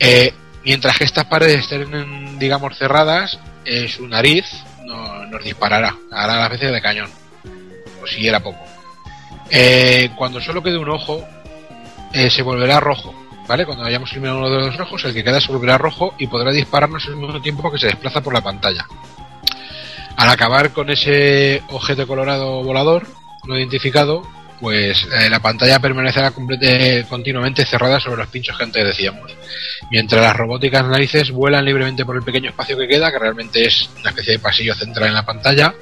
[0.00, 4.46] Eh, mientras que estas paredes estén, digamos, cerradas, eh, su nariz
[4.84, 7.10] no- nos disparará, hará las veces de cañón,
[8.02, 8.64] o si era poco.
[9.50, 11.24] Eh, cuando solo quede un ojo,
[12.12, 13.14] eh, se volverá rojo,
[13.46, 13.64] ¿vale?
[13.64, 16.50] Cuando hayamos eliminado uno de los rojos, el que queda se volverá rojo y podrá
[16.50, 18.86] dispararnos al mismo tiempo que se desplaza por la pantalla.
[20.18, 23.06] Al acabar con ese objeto colorado volador
[23.46, 24.22] no identificado,
[24.60, 29.30] pues eh, la pantalla permanecerá complete- continuamente cerrada sobre los pinchos que antes decíamos.
[29.92, 33.88] Mientras las robóticas narices vuelan libremente por el pequeño espacio que queda, que realmente es
[34.00, 35.72] una especie de pasillo central en la pantalla.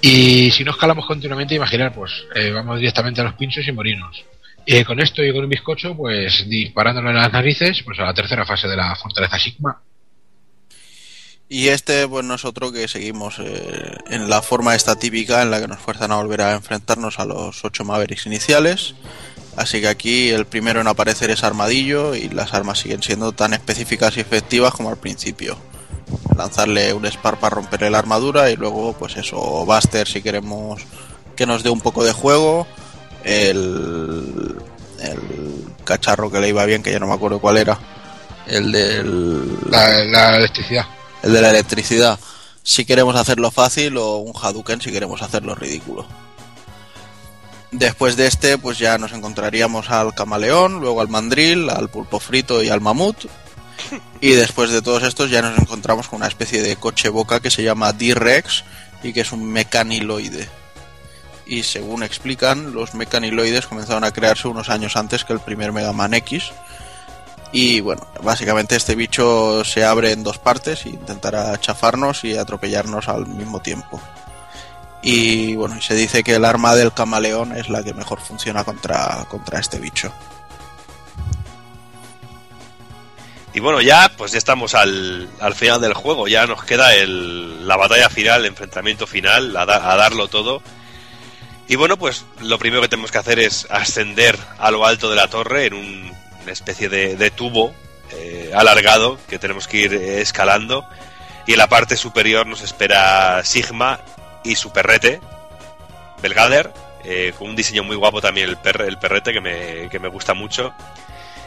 [0.00, 4.24] Y si no escalamos continuamente, imaginar, pues eh, vamos directamente a los pinchos y morirnos.
[4.64, 8.14] Y con esto y con un bizcocho, pues disparándole en las narices, pues a la
[8.14, 9.82] tercera fase de la fortaleza Sigma.
[11.52, 15.50] Y este, pues no es otro que seguimos eh, en la forma esta típica en
[15.50, 18.94] la que nos fuerzan a volver a enfrentarnos a los ocho Mavericks iniciales.
[19.56, 23.52] Así que aquí el primero en aparecer es Armadillo y las armas siguen siendo tan
[23.52, 25.56] específicas y efectivas como al principio.
[26.36, 29.36] Lanzarle un Spar para romperle la armadura y luego, pues eso,
[29.66, 30.82] Buster si queremos
[31.34, 32.64] que nos dé un poco de juego.
[33.24, 34.56] El,
[35.00, 37.76] el cacharro que le iba bien, que ya no me acuerdo cuál era.
[38.46, 38.70] El.
[39.68, 40.86] La, la electricidad.
[41.22, 42.18] El de la electricidad.
[42.62, 46.06] Si queremos hacerlo fácil o un Hadouken si queremos hacerlo ridículo.
[47.72, 52.62] Después de este, pues ya nos encontraríamos al camaleón, luego al mandril, al pulpo frito
[52.62, 53.26] y al mamut.
[54.20, 57.50] Y después de todos estos ya nos encontramos con una especie de coche boca que
[57.50, 58.64] se llama D-Rex
[59.02, 60.48] y que es un mecaniloide.
[61.46, 65.92] Y según explican, los mecaniloides comenzaron a crearse unos años antes que el primer Mega
[65.92, 66.52] Man X.
[67.52, 73.08] Y bueno, básicamente este bicho se abre en dos partes e intentará chafarnos y atropellarnos
[73.08, 74.00] al mismo tiempo.
[75.02, 79.24] Y bueno, se dice que el arma del camaleón es la que mejor funciona contra,
[79.28, 80.12] contra este bicho.
[83.52, 87.66] Y bueno, ya pues ya estamos al, al final del juego, ya nos queda el,
[87.66, 89.62] la batalla final, el enfrentamiento final, da-
[89.92, 90.62] a darlo todo.
[91.66, 95.16] Y bueno, pues lo primero que tenemos que hacer es ascender a lo alto de
[95.16, 96.12] la torre en un-
[96.50, 97.72] una especie de, de tubo
[98.10, 100.84] eh, alargado que tenemos que ir eh, escalando.
[101.46, 104.00] Y en la parte superior nos espera Sigma
[104.42, 105.20] y su perrete,
[106.20, 106.72] Belgader,
[107.04, 110.08] eh, con un diseño muy guapo también el, perre- el perrete que me, que me
[110.08, 110.72] gusta mucho.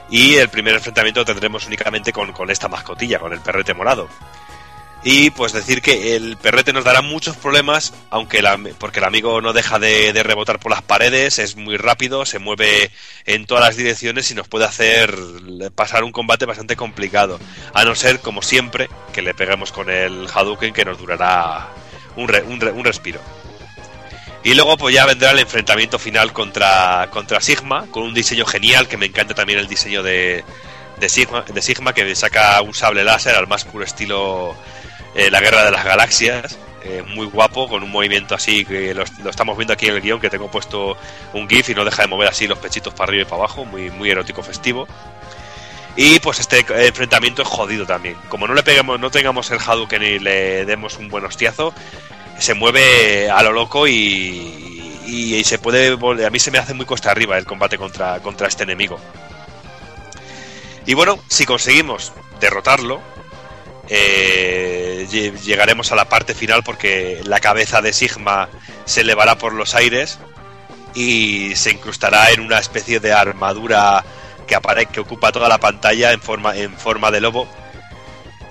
[0.09, 4.07] Y el primer enfrentamiento lo tendremos únicamente con, con esta mascotilla, con el perrete morado.
[5.05, 9.41] Y pues decir que el perrete nos dará muchos problemas, aunque la- porque el amigo
[9.41, 12.89] no deja de, rebotar por las paredes, es muy rápido, se mueve
[13.25, 15.13] en todas las direcciones y nos puede hacer
[15.75, 17.37] pasar un combate bastante complicado.
[17.73, 21.67] A no ser, como siempre, que le peguemos con el Hadouken que nos durará
[22.15, 23.19] un, re- un re- un respiro.
[24.45, 28.87] Y luego pues ya vendrá el enfrentamiento final contra, contra Sigma, con un diseño genial,
[28.87, 30.45] que me encanta también el diseño de,
[30.97, 34.55] de Sigma, que saca un sable láser al más puro estilo
[35.15, 36.57] eh, La Guerra de las Galaxias.
[36.83, 40.19] eh, muy guapo, con un movimiento así que lo, estamos viendo aquí en el guion,
[40.19, 40.97] que tengo puesto
[41.33, 43.65] un GIF y no deja de mover así los pechitos para arriba y para abajo,
[43.65, 44.87] muy, muy erótico festivo.
[45.95, 48.15] Y pues este enfrentamiento es jodido también.
[48.27, 51.73] Como no le peguemos, no tengamos el Hadouken y le demos un buen hostiazo,
[52.39, 56.73] se mueve a lo loco y, y, y se puede a mí se me hace
[56.73, 58.99] muy costa arriba el combate contra, contra este enemigo
[60.85, 63.01] y bueno si conseguimos derrotarlo
[63.89, 68.49] eh, lle- llegaremos a la parte final porque la cabeza de Sigma
[68.85, 70.19] se elevará por los aires
[70.95, 74.03] y se incrustará en una especie de armadura
[74.47, 77.47] que apare que ocupa toda la pantalla en forma en forma de lobo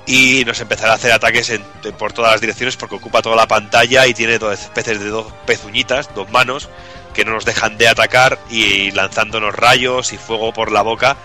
[0.07, 1.63] y nos empezará a hacer ataques en-
[1.99, 5.33] por todas las direcciones porque ocupa toda la pantalla y tiene dos especies de dos
[5.47, 6.69] pezuñitas, dos manos
[7.15, 11.17] que no nos dejan de atacar y lanzándonos rayos y fuego por la boca.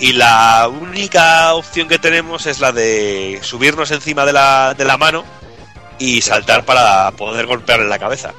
[0.00, 4.96] Y la única opción que tenemos es la de subirnos encima de la, de la
[4.96, 5.24] mano
[5.98, 8.32] y saltar para poder golpearle la cabeza.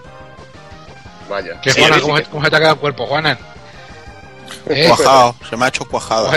[1.29, 1.61] Vaya.
[1.61, 3.37] ¿Qué, Sí, Juana, ¿cómo, que- cómo se te ha quedado el cuerpo, Juana?
[4.67, 4.85] ¿Eh?
[4.87, 6.31] Cuajado, se me ha hecho cuajado.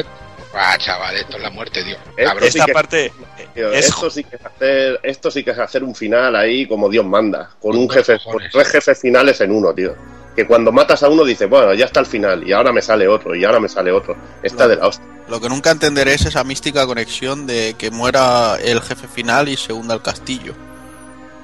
[0.55, 1.97] Ah, chaval, esto es la muerte, tío.
[2.17, 2.45] Cabrón.
[2.49, 3.13] Esta que- parte
[3.55, 6.69] Tío, es esto, sí que es hacer, esto sí que es hacer un final ahí
[6.69, 9.95] como Dios manda, con un jefe, con tres jefes finales en uno, tío.
[10.36, 13.06] Que cuando matas a uno dices, bueno, ya está el final, y ahora me sale
[13.06, 14.16] otro, y ahora me sale otro.
[14.43, 15.06] Está de la hostia.
[15.28, 19.56] Lo que nunca entenderé es esa mística conexión de que muera el jefe final y
[19.56, 20.55] se hunda el castillo.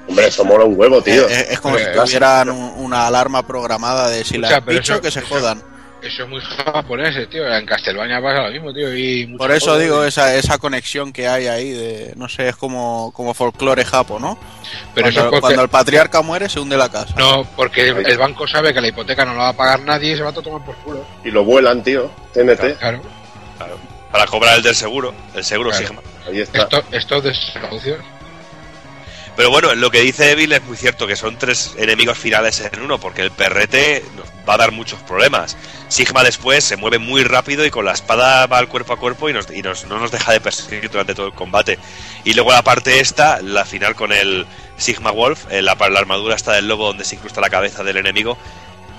[0.07, 1.27] Hombre, eso mola un huevo, tío.
[1.27, 4.65] Eh, eh, es como Pero si tuvieran un- una alarma programada de si la has
[4.65, 5.61] dicho que se eso- jodan.
[6.01, 7.47] Eso es muy japonés, tío.
[7.47, 8.95] En Castlevania pasa lo mismo, tío.
[8.95, 13.11] Y Por eso digo esa, esa conexión que hay ahí de, no sé, es como,
[13.15, 14.37] como folclore japo, ¿no?
[14.95, 15.41] Pero eso cuando, es porque...
[15.41, 17.13] cuando el patriarca muere se hunde la casa.
[17.17, 20.13] No, porque el, el banco sabe que la hipoteca no la va a pagar nadie
[20.13, 21.05] y se va a tomar por culo.
[21.23, 22.09] Y lo vuelan, tío.
[22.33, 23.01] TNT, Claro.
[24.11, 25.87] para cobrar el del seguro, el seguro Claro.
[25.87, 26.01] Sigma.
[26.27, 26.63] ahí está.
[26.63, 27.99] Esto, esto es desahucios.
[29.35, 32.81] Pero bueno, lo que dice Evil es muy cierto, que son tres enemigos finales en
[32.81, 34.03] uno, porque el perrete
[34.47, 35.55] va a dar muchos problemas.
[35.87, 39.29] Sigma después se mueve muy rápido y con la espada va al cuerpo a cuerpo
[39.29, 41.79] y, nos, y nos- no nos deja de perseguir durante todo el combate.
[42.23, 44.45] Y luego la parte esta, la final con el
[44.77, 47.97] Sigma Wolf, eh, la, la armadura está del lobo donde se incrusta la cabeza del
[47.97, 48.37] enemigo,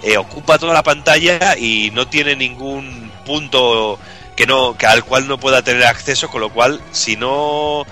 [0.03, 3.99] eh, ocupa toda la pantalla y no tiene ningún punto
[4.35, 7.85] que no que al cual no pueda tener acceso, con lo cual si no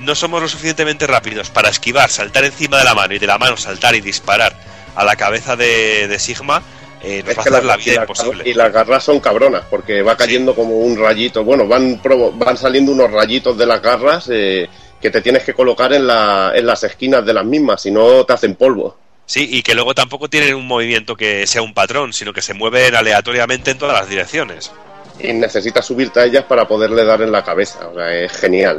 [0.00, 3.38] no somos lo suficientemente rápidos para esquivar, saltar encima de la mano y de la
[3.38, 4.54] mano saltar y disparar
[4.96, 6.62] a la cabeza de, de Sigma,
[7.02, 8.42] eh, nos Es va a hacer la- la vida y, la- imposible.
[8.48, 11.44] y las garras son cabronas, porque va cayendo como un rayito.
[11.44, 12.00] Bueno, van,
[12.34, 14.68] van saliendo unos rayitos de las garras eh,
[15.00, 18.24] que te tienes que colocar en, la, en las esquinas de las mismas, si no
[18.24, 18.96] te hacen polvo.
[19.26, 22.54] Sí, y que luego tampoco tienen un movimiento que sea un patrón, sino que se
[22.54, 24.70] mueven aleatoriamente en todas las direcciones.
[25.18, 27.88] Y necesitas subirte a ellas para poderle dar en la cabeza.
[27.88, 28.76] O sea, es genial.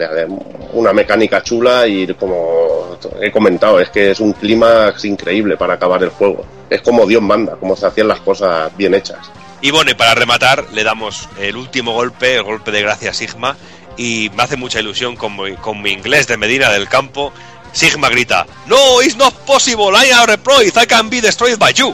[0.74, 6.04] Una mecánica chula y como he comentado, es que es un clímax increíble para acabar
[6.04, 6.46] el juego.
[6.70, 9.20] Es como Dios manda, como se hacían las cosas bien hechas.
[9.62, 13.14] Y bueno, y para rematar, le damos el último golpe, el golpe de gracia a
[13.14, 13.58] Sigma,
[13.98, 15.36] y me hace mucha ilusión con
[15.82, 17.32] mi, inglés de Medina del Campo.
[17.72, 21.94] Sigma grita, No, it's not possible, I am reployed, I can be destroyed by you.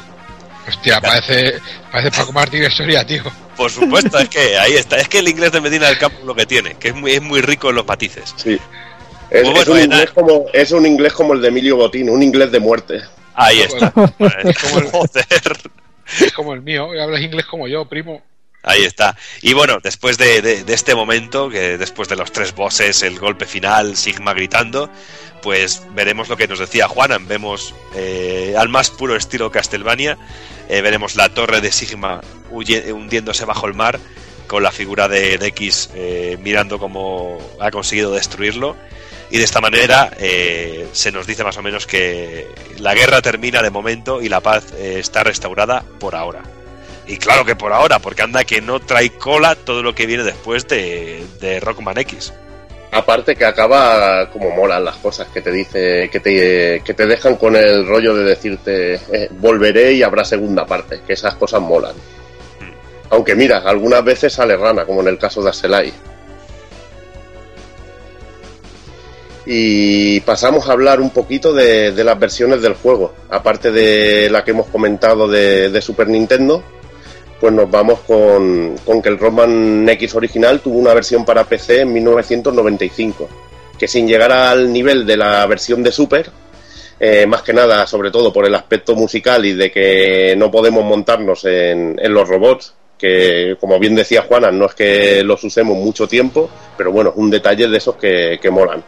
[0.72, 1.60] Hostia, parece,
[1.92, 3.24] parece Paco Martín historia, tío.
[3.56, 4.98] Por supuesto, es que ahí está.
[4.98, 7.12] Es que el inglés de Medina del Campo es lo que tiene, que es muy,
[7.12, 8.34] es muy rico en los matices.
[8.38, 8.60] Sí.
[9.30, 11.76] Es, Pues bueno, es un eh, inglés como, es un inglés como el de Emilio
[11.78, 13.02] Botín, un inglés de muerte.
[13.36, 13.92] Ahí está.
[13.92, 15.58] Joder.
[16.20, 18.22] Es como el mío, y hablas inglés como yo, primo.
[18.64, 19.16] Ahí está.
[19.42, 23.18] Y bueno, después de, de- de este momento, que después de los tres bosses, el
[23.20, 24.90] golpe final, Sigma gritando,
[25.42, 27.28] pues veremos lo que nos decía Juanan.
[27.28, 30.18] Vemos eh, al más puro estilo Castlevania,
[30.72, 34.00] eh, veremos la torre de Sigma hundiéndose bajo el mar,
[34.48, 38.78] con la figura de, de X eh, mirando cómo ha conseguido destruirlo.
[39.30, 42.48] Y de esta manera eh, se nos dice más o menos que
[42.80, 46.42] la guerra termina de momento y la paz está restaurada por ahora.
[47.06, 50.24] Y claro que por ahora, porque anda que no trae cola todo lo que viene
[50.24, 52.32] después de, de Rockman X.
[52.92, 57.38] Aparte que acaba como molan las cosas que te dice, que te, que te dejan
[57.38, 61.96] con el rollo de decirte eh, volveré y habrá segunda parte, que esas cosas molan.
[63.10, 65.94] Aunque mira, algunas veces sale rana, como en el caso de Aselai.
[69.46, 73.14] Y pasamos a hablar un poquito de, de las versiones del juego.
[73.30, 76.62] Aparte de la que hemos comentado de, de Super Nintendo,
[77.42, 81.82] pues nos vamos con, con que el Rockman X original tuvo una versión para PC
[81.82, 83.28] en 1995,
[83.80, 86.30] que sin llegar al nivel de la versión de Super,
[87.00, 90.86] eh, más que nada, sobre todo por el aspecto musical y de que no podemos
[90.86, 96.08] montarnos en, los robots, que como bien decía Juana, no es que los usemos mucho
[96.08, 96.48] tiempo,
[96.78, 98.84] pero bueno, un detalle de esos que, que molan.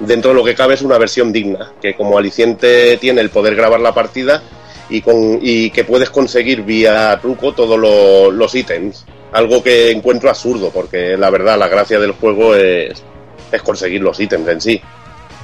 [0.00, 3.54] Dentro de lo que cabe es una versión digna, que como aliciente tiene el poder
[3.54, 4.42] grabar la partida
[4.90, 9.04] y, con, y que puedes conseguir vía truco todos lo- los ítems.
[9.32, 13.02] Algo que encuentro absurdo, porque la verdad la gracia del juego es,
[13.52, 14.80] es conseguir los ítems en sí.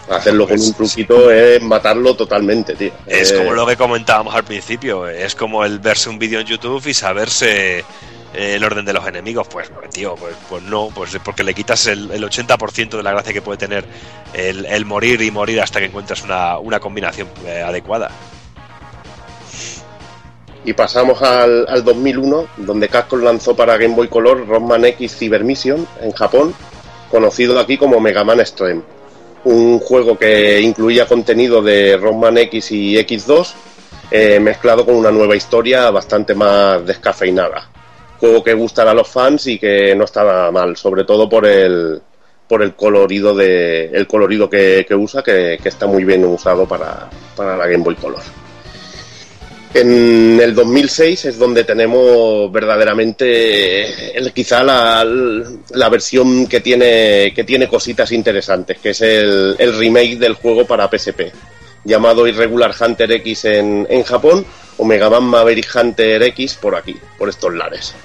[0.09, 2.93] Hacerlo con Pues, un truquito es matarlo totalmente, tío.
[3.07, 6.47] Es Eh, como lo que comentábamos al principio, es como el verse un vídeo en
[6.47, 7.85] YouTube y saberse eh,
[8.35, 9.47] el orden de los enemigos.
[9.49, 13.33] Pues, tío, pues, pues no, pues porque le quitas el, el 80% de la gracia
[13.33, 13.85] que puede tener
[14.35, 18.11] el, el morir y morir hasta que encuentras una, una combinación eh, adecuada.
[20.65, 25.45] Y pasamos al, al 2001, donde Capcom lanzó para Game Boy Color Rockman X Cyber
[25.45, 26.55] Mission en Japón,
[27.11, 28.83] conocido aquí como Mega Man Extreme.
[29.45, 33.53] Un juego que incluía contenido de Rockman X y X2,
[34.11, 37.69] eh, mezclado con una nueva historia bastante más descafeinada.
[38.19, 41.45] Juego que gustará a los fans y que no está nada mal, sobre todo por
[41.47, 42.01] el,
[42.49, 46.67] por el colorido, de, el colorido que, que usa, que, que está muy bien usado
[46.67, 48.44] para, para la Game Boy Color.
[49.75, 57.67] En el 2006 es donde tenemos verdaderamente el, quizá la, versión que tiene, que tiene
[57.67, 61.33] cositas interesantes, que es el, el remake del juego para PSP,
[61.83, 64.47] llamado Irregular Hunter X en, en Japón
[64.77, 67.97] o Mega Man Maverick Hunter X por aquí, por estos lares.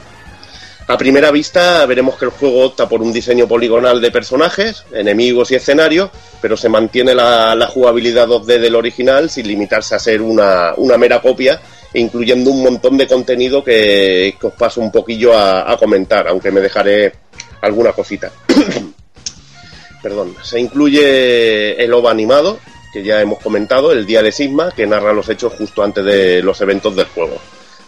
[0.90, 5.52] A primera vista veremos que el juego opta por un diseño poligonal de personajes, enemigos
[5.52, 6.10] y escenarios,
[6.41, 11.61] pero se mantiene la, jugabilidad 2D del original sin limitarse a ser una, mera copia,
[11.94, 16.49] incluyendo un montón de contenido que, que os paso un poquillo a, a comentar, aunque
[16.49, 17.14] me dejaré
[17.61, 18.32] alguna cosita.
[20.02, 22.57] Perdón, se incluye el OVA animado,
[22.91, 26.41] que ya hemos comentado, el Día de Sigma, que narra los hechos justo antes de
[26.41, 27.40] los eventos del juego.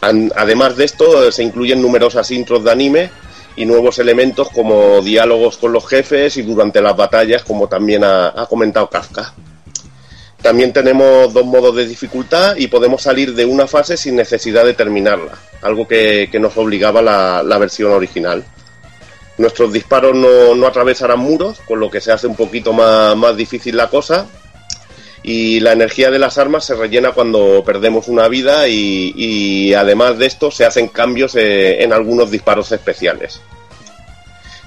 [0.02, 3.12] Además de esto, se incluyen numerosas intros de anime
[3.56, 8.48] y nuevos elementos como diálogos con los jefes y durante las batallas, como también ha,
[8.50, 9.34] comentado Kafka.
[10.42, 14.74] También tenemos dos modos de dificultad y podemos salir de una fase sin necesidad de
[14.74, 18.44] terminarla, algo que, nos obligaba la, versión original.
[19.38, 23.88] Nuestros disparos no, atravesarán muros, con lo que se hace un poquito más difícil la
[23.88, 24.26] cosa,
[25.24, 30.26] y la energía de las armas se rellena cuando perdemos una vida y, además de
[30.26, 33.42] esto se hacen cambios eh, en algunos disparos especiales.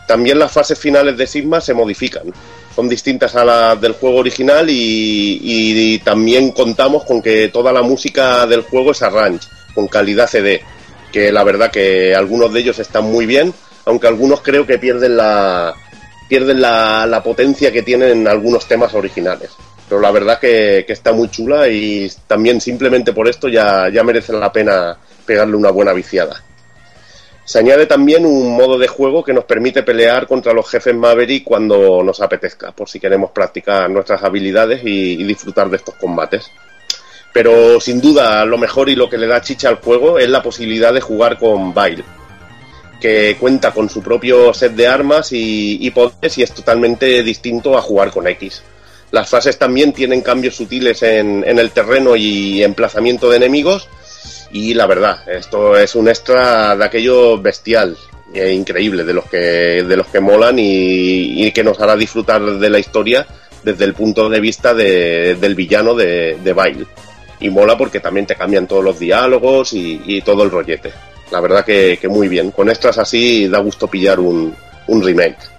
[0.06, 2.32] También las fases finales de Sigma se modifican.
[2.74, 8.46] Son distintas a las del juego original y, también contamos con que toda la música
[8.46, 10.62] del juego es arrange, con calidad CD,
[11.12, 13.54] que la verdad que algunos de ellos están muy bien,
[13.86, 15.74] aunque algunos creo que pierden la,
[16.28, 19.50] pierden la, la potencia que tienen algunos temas originales.
[19.88, 24.02] Pero la verdad que, que está muy chula y también simplemente por esto ya, ya
[24.02, 24.96] merece la pena
[25.26, 26.42] pegarle una buena viciada.
[27.44, 31.44] Se añade también un modo de juego que nos permite pelear contra los jefes Maverick
[31.44, 36.50] cuando nos apetezca, por si queremos practicar nuestras habilidades y, disfrutar de estos combates.
[37.34, 40.42] Pero sin duda lo mejor y lo que le da chicha al juego es la
[40.42, 42.02] posibilidad de jugar con Bail,
[42.98, 47.76] que cuenta con su propio set de armas y, y poderes y es totalmente distinto
[47.76, 48.62] a jugar con X.
[49.14, 53.88] Las fases también tienen cambios sutiles en, el terreno y emplazamiento de enemigos.
[54.50, 57.96] Y la verdad, esto es un extra de aquello bestial
[58.32, 62.68] e increíble, de los que, de los que molan y, que nos hará disfrutar de
[62.68, 63.24] la historia
[63.62, 66.86] desde el punto de vista de- del villano de, de.
[67.38, 70.90] Y mola porque también te cambian todos los diálogos y, todo el rollete.
[71.30, 72.50] La verdad que, muy bien.
[72.50, 74.56] Con extras así da gusto pillar un
[74.88, 75.53] remake.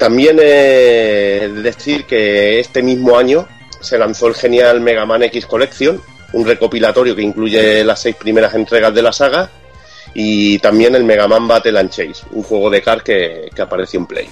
[0.00, 3.46] También eh, decir que este mismo año
[3.82, 6.00] se lanzó el genial Mega Man X Collection,
[6.32, 9.50] un recopilatorio que incluye las seis primeras entregas de la saga
[10.14, 14.00] y también el Mega Man Battle and Chase, un juego de car que, que apareció
[14.00, 14.30] en Play.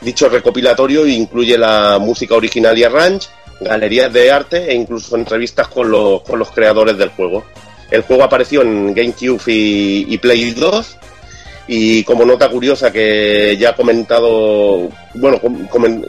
[0.00, 5.90] Dicho recopilatorio incluye la música original y arrange, galerías de arte e incluso entrevistas con
[5.90, 7.42] los, con los creadores del juego.
[7.90, 10.98] El juego apareció en GameCube y, y Play 2
[11.70, 15.38] y como nota curiosa que ya he comentado, bueno,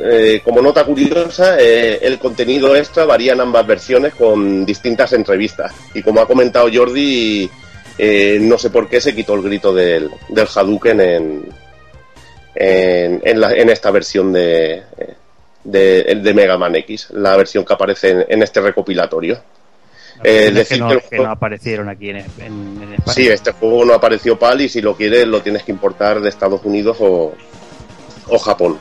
[0.10, 5.74] eh, como nota curiosa, eh, el contenido extra varía en ambas versiones con distintas entrevistas.
[5.94, 7.50] Y como ha comentado Jordi,
[7.98, 11.46] eh, no sé por qué se quitó el grito del, del Hadouken en,
[12.56, 14.84] en, en la- en esta versión de,
[15.66, 19.42] de, de Mega Man X, la versión que aparece en este recopilatorio.
[20.24, 22.26] Eh, decir que, no, que el que no juego- aparecieron aquí en, en-
[22.84, 23.14] en España.
[23.14, 26.30] Sí, este juego no apareció PAL y si lo quieres lo tienes que importar de
[26.30, 27.34] Estados Unidos o,
[28.28, 28.78] o Japón.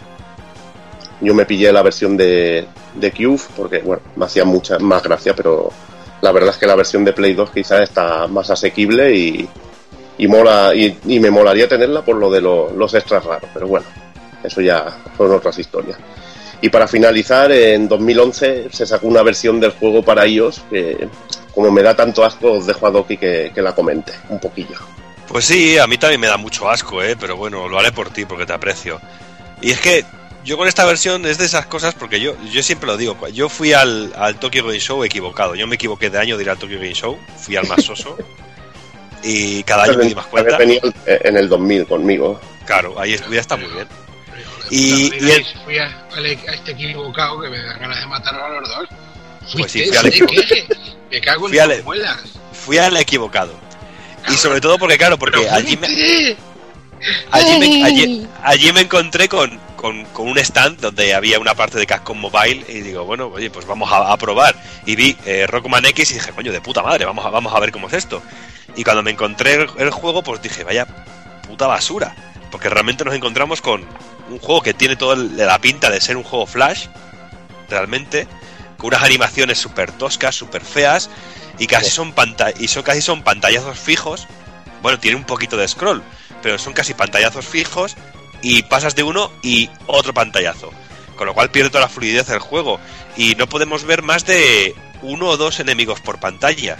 [1.20, 5.34] Yo me pillé la versión de, de Cube porque, bueno, me hacía mucha más gracia,
[5.34, 5.70] pero
[6.20, 9.48] la verdad es que la versión de Play 2 quizás está más asequible y,
[10.18, 13.66] y mola y, y me molaría tenerla por lo de lo- los extras raros, pero
[13.66, 13.86] bueno,
[14.44, 14.86] eso ya
[15.16, 15.98] son otras historias.
[16.60, 21.08] Y para finalizar, en 2011 se sacó una versión del juego para iOS que,
[21.54, 24.76] como me da tanto asco, os dejo a Doki que, que la comente un poquillo.
[25.28, 27.16] Pues sí, a mí también me da mucho asco, ¿eh?
[27.18, 29.00] pero bueno, lo haré por ti porque te aprecio.
[29.60, 30.04] Y es que
[30.44, 33.48] yo con esta versión es de esas cosas porque yo, yo siempre lo digo, yo
[33.48, 36.58] fui al, al Tokyo Game Show equivocado, yo me equivoqué de año de ir al
[36.58, 38.16] Tokyo Game Show, fui al más soso
[39.22, 40.56] y cada año me di más cuenta.
[40.56, 42.40] Venía en el 2000 conmigo.
[42.64, 43.86] Claro, ahí estuviera está muy bien.
[44.70, 48.48] Y, Y, el- fui a, a este equivocado que me da ganas de matar a
[48.60, 48.88] los dos.
[49.56, 50.42] Pues sí, fui al ¿de equivocado.
[50.48, 50.66] qué?
[51.10, 52.18] Me cago en Fui al- muelas.
[52.52, 53.52] fui al equivocado.
[54.28, 55.86] Y sobre todo porque, claro, porque allí me,
[57.30, 61.78] allí me, allí, allí me encontré con, con, con un stand donde había una parte
[61.78, 64.54] de Capcom Mobile y digo, bueno, oye, pues vamos a, a probar.
[64.84, 67.60] Y vi eh, Rockman X y dije, coño, de puta madre, vamos a, vamos a
[67.60, 68.22] ver cómo es esto.
[68.76, 70.86] Y cuando me encontré el, el juego, pues dije, vaya
[71.46, 72.14] puta basura.
[72.50, 73.84] Porque realmente nos encontramos con
[74.30, 76.86] un juego que tiene toda la pinta de ser un juego flash,
[77.68, 78.26] realmente,
[78.76, 81.10] con unas animaciones súper toscas, súper feas,
[81.58, 84.26] y casi son panta y son casi son pantallazos fijos.
[84.82, 86.02] Bueno, tiene un poquito de scroll,
[86.42, 87.96] pero son casi pantallazos fijos
[88.42, 90.70] y pasas de uno y otro pantallazo.
[91.16, 92.78] Con lo cual pierde toda la fluidez del juego.
[93.16, 96.76] Y no podemos ver más de uno o dos enemigos por pantalla.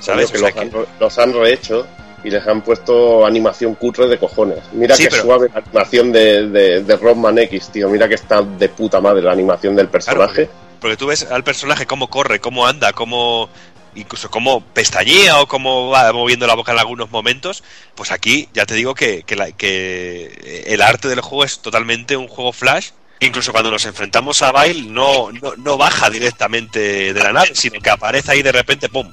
[0.00, 0.32] ¿Sabes?
[0.32, 1.86] Que O sea los, han, que- los han rehecho
[2.26, 4.58] y les han puesto animación cutre de cojones.
[4.72, 7.88] Mira Sí, que pero- suave la animación de, de, de Rockman X, tío.
[7.88, 10.46] Mira que está de puta madre la animación del Claro, personaje.
[10.46, 13.48] porque, porque tú ves al personaje cómo corre, cómo anda, cómo
[13.94, 17.62] incluso cómo pestañea o cómo va moviendo la boca en algunos momentos,
[17.94, 22.16] pues aquí ya te digo que, que, la- que el arte del juego es totalmente
[22.16, 22.90] un juego flash.
[23.20, 27.80] Incluso cuando nos enfrentamos a Bail no, no, no baja directamente de la nave, sino
[27.80, 29.10] que aparece ahí de repente, ¡pum!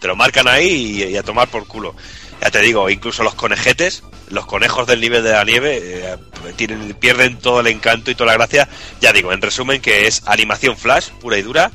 [0.00, 1.94] Te lo marcan ahí y, y a tomar por culo.
[2.40, 6.16] Ya te digo, incluso los conejetes, los conejos del nivel de la nieve, eh,
[6.56, 8.68] tienen, pierden todo el encanto y toda la gracia.
[9.00, 11.70] Ya digo, en resumen, que es animación flash, pura y dura,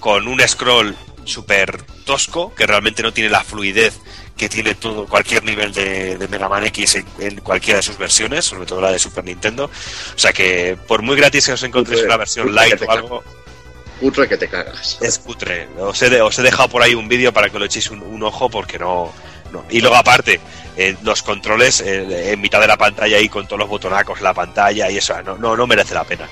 [0.00, 4.00] con un scroll súper tosco, que realmente no tiene la fluidez
[4.36, 7.96] que tiene todo cualquier nivel de, de Mega Man X en, en cualquiera de sus
[7.96, 9.64] versiones, sobre todo la de Super Nintendo.
[9.64, 12.90] O sea que por muy gratis que os encontréis una versión cutre que light o
[12.90, 13.24] algo,
[14.00, 14.98] Cutre que te cagas.
[15.00, 15.68] es cutre.
[15.78, 18.50] Os he, os he dejado por ahí un vídeo para que lo echéis un, ojo
[18.50, 19.12] porque no.
[19.70, 20.38] Y luego aparte,
[20.76, 24.24] eh, los controles eh, en mitad de la pantalla ahí con todos los botonacos en
[24.24, 26.28] la pantalla y eso, no, no, no merece la pena.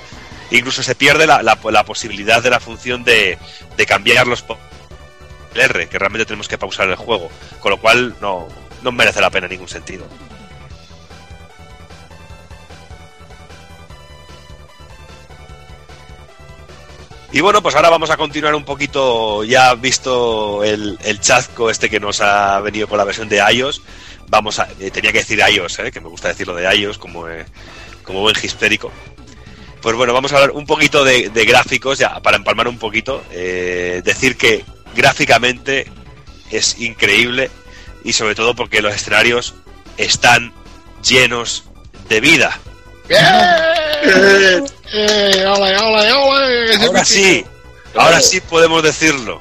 [0.50, 3.38] Incluso se pierde la, la- posibilidad de la función de,
[3.76, 4.44] de cambiar los
[5.54, 7.30] R, que realmente tenemos que pausar el juego.
[7.60, 8.46] Con lo cual no,
[8.82, 10.06] no merece la pena en ningún sentido.
[17.34, 21.90] Y bueno, pues ahora vamos a continuar un poquito, ya visto el, el chasco este
[21.90, 23.82] que nos ha venido con la versión de iOS,
[24.28, 27.28] vamos a, eh, tenía que decir iOS, eh, que me gusta decirlo de iOS como,
[27.28, 27.44] eh,
[28.04, 28.92] como buen histérico.
[29.82, 33.24] Pues bueno, vamos a hablar un poquito de, de gráficos, ya para empalmar un poquito,
[33.32, 34.64] eh, decir que
[34.94, 35.90] gráficamente
[36.52, 37.50] es increíble
[38.04, 39.56] y sobre todo porque los escenarios
[39.96, 40.52] están
[41.02, 41.64] llenos
[42.08, 42.60] de vida.
[43.08, 44.62] ¡Eh!
[44.92, 45.44] ¡Eh!
[45.46, 46.76] ¡Ole, ole, ole!
[46.86, 47.44] Ahora sí,
[47.94, 49.40] ahora sí podemos decirlo.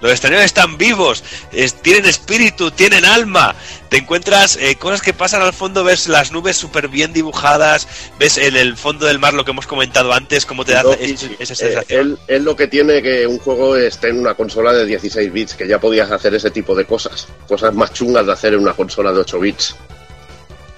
[0.00, 1.22] Los escenarios están vivos,
[1.52, 3.54] es- tienen espíritu, tienen alma.
[3.88, 7.86] Te encuentras eh, cosas que pasan al fondo, ves las nubes súper bien dibujadas,
[8.18, 10.92] ves en el fondo del mar lo que hemos comentado antes, cómo te da No,
[10.94, 12.18] es- esa eh, sensación.
[12.26, 15.68] él lo que tiene que un juego esté en una consola de 16 bits, que
[15.68, 17.28] ya podías hacer ese tipo de cosas.
[17.46, 19.76] Cosas más chungas de hacer en una consola de 8 bits.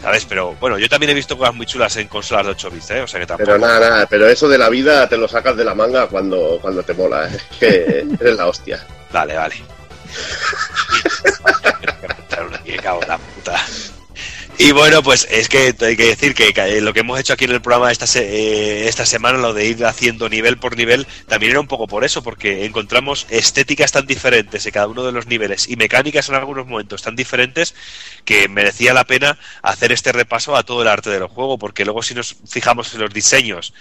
[0.05, 0.27] ¿Sabes?
[0.27, 3.01] Pero bueno, yo también he visto cosas muy chulas en consolas de 8 bits, ¿eh?
[3.01, 3.47] O sea que tampoco.
[3.47, 6.59] Pero nada, nada, pero eso de la vida te lo sacas de la manga cuando,
[6.61, 7.39] cuando te mola, ¿eh?
[7.59, 8.87] que eres la hostia.
[9.11, 9.55] Vale, vale.
[12.83, 13.65] Cago en la puta.
[14.57, 17.51] Y bueno, pues es que hay que decir que lo que hemos hecho aquí en
[17.51, 18.23] el programa esta, se-
[18.85, 22.05] eh, esta semana, lo de ir haciendo nivel por nivel, también era un poco por
[22.05, 26.37] eso, porque encontramos estéticas tan diferentes en cada uno de los niveles y mecánicas en
[26.37, 27.75] algunos momentos tan diferentes
[28.25, 32.05] que merecía la pena hacer este repaso a todo el arte del juego, porque luego
[32.05, 33.75] si nos fijamos en los diseños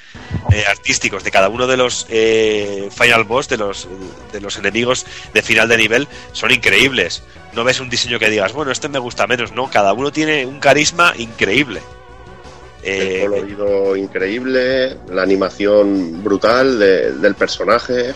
[0.52, 3.88] eh, artísticos de cada uno de los eh, final boss, de los,
[4.32, 7.22] de los enemigos de final de nivel, son increíbles.
[7.56, 10.46] No ves un diseño que digas, bueno, este me gusta menos, no, cada uno tiene
[10.46, 11.82] un carisma increíble.
[12.82, 18.14] Eh, el colorido increíble, la animación brutal de- del personaje.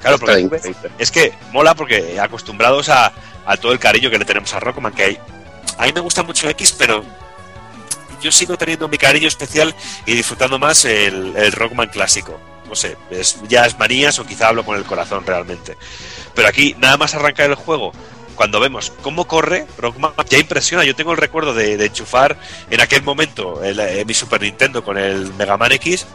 [0.00, 0.32] Claro, porque
[0.98, 3.12] es que mola porque acostumbrados a,
[3.46, 5.18] a todo el cariño que le tenemos a Rockman, que hay,
[5.78, 7.02] a mí me gusta mucho X, pero
[8.20, 9.74] yo sigo teniendo mi cariño especial
[10.04, 12.38] y disfrutando más el, el Rockman clásico.
[12.68, 15.76] No sé, es, ya es manías o quizá hablo con el corazón realmente.
[16.34, 17.92] Pero aquí, nada más arrancar el juego,
[18.36, 20.84] cuando vemos cómo corre, Rockman ya impresiona.
[20.84, 22.36] Yo tengo el recuerdo de, enchufar
[22.70, 26.06] en aquel momento el, eh, mi Super Nintendo con el Mega Man X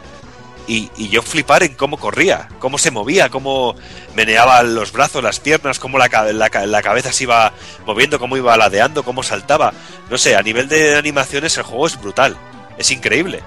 [0.66, 3.74] y, y yo flipar en cómo corría, cómo se movía, cómo
[4.14, 7.52] meneaba los brazos, las piernas, cómo la, la la cabeza se iba
[7.84, 9.72] moviendo, cómo iba ladeando, cómo saltaba.
[10.08, 12.36] No sé, a nivel de animaciones el juego es brutal,
[12.78, 13.42] es increíble.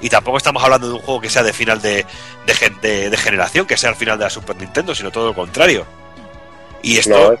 [0.00, 2.04] Y tampoco estamos hablando de un juego que sea de final de,
[2.82, 5.86] de, de- generación, que sea al final de la Super Nintendo, sino todo lo contrario.
[6.82, 7.38] Y esto,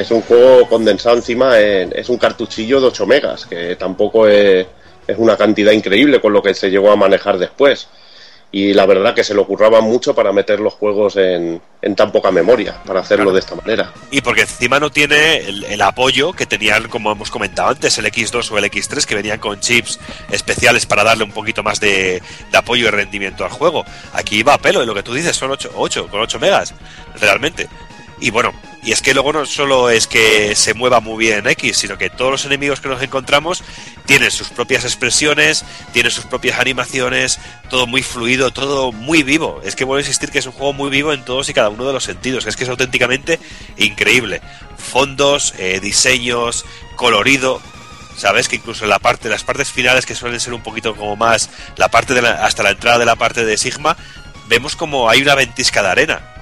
[0.00, 4.66] es, un juego condensado encima, en- es un cartuchillo de 8 megas, que tampoco es,
[5.06, 7.88] es una cantidad increíble con lo que se llegó a manejar después.
[8.52, 12.12] Y la verdad que se le ocurraba mucho para meter los juegos en, en tan
[12.12, 13.34] poca memoria, para hacerlo Claro.
[13.34, 13.92] de esta manera.
[14.12, 18.06] Y porque encima no tiene el, el apoyo que tenían, como hemos comentado antes, el
[18.06, 19.98] X2 o el X3, que venían con chips
[20.30, 23.84] especiales para darle un poquito más de, de apoyo y rendimiento al juego.
[24.12, 26.72] Aquí va a pelo, y lo que tú dices son 8, 8 con 8 megas,
[27.20, 27.68] realmente.
[28.18, 31.48] Y bueno, y es que luego no solo es que se mueva muy bien en
[31.48, 33.62] X, sino que todos los enemigos que nos encontramos
[34.06, 37.38] tienen sus propias expresiones, tienen sus propias animaciones,
[37.68, 39.60] todo muy fluido, todo muy vivo.
[39.64, 41.68] Es que vuelvo a insistir que es un juego muy vivo en todos y cada
[41.68, 42.46] uno de los sentidos.
[42.46, 43.38] Es que es auténticamente
[43.76, 44.40] increíble.
[44.78, 46.64] Fondos, eh, diseños,
[46.96, 47.60] colorido.
[48.16, 51.16] Sabes que incluso en la parte, las partes finales que suelen ser un poquito como
[51.16, 53.94] más, la parte de la- hasta la entrada de la parte de Sigma,
[54.48, 56.32] vemos como hay una ventisca de arena.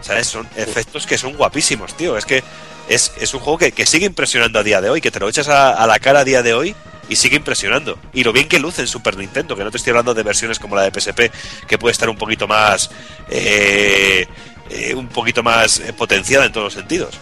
[0.00, 0.26] ¿Sabes?
[0.28, 2.16] Son efectos que son guapísimos, tío.
[2.16, 2.42] Es que
[2.88, 5.28] es, es un juego que, que sigue impresionando a día de hoy, que te lo
[5.28, 6.74] echas a, la cara a día de hoy
[7.08, 7.98] y sigue impresionando.
[8.12, 10.58] Y lo bien que luce en Super Nintendo, que no te estoy hablando de versiones
[10.58, 11.30] como la de PSP,
[11.66, 12.90] que puede estar un poquito más.
[13.28, 14.26] eh,
[14.70, 17.14] eh, un poquito más eh, potenciada en todos los sentidos.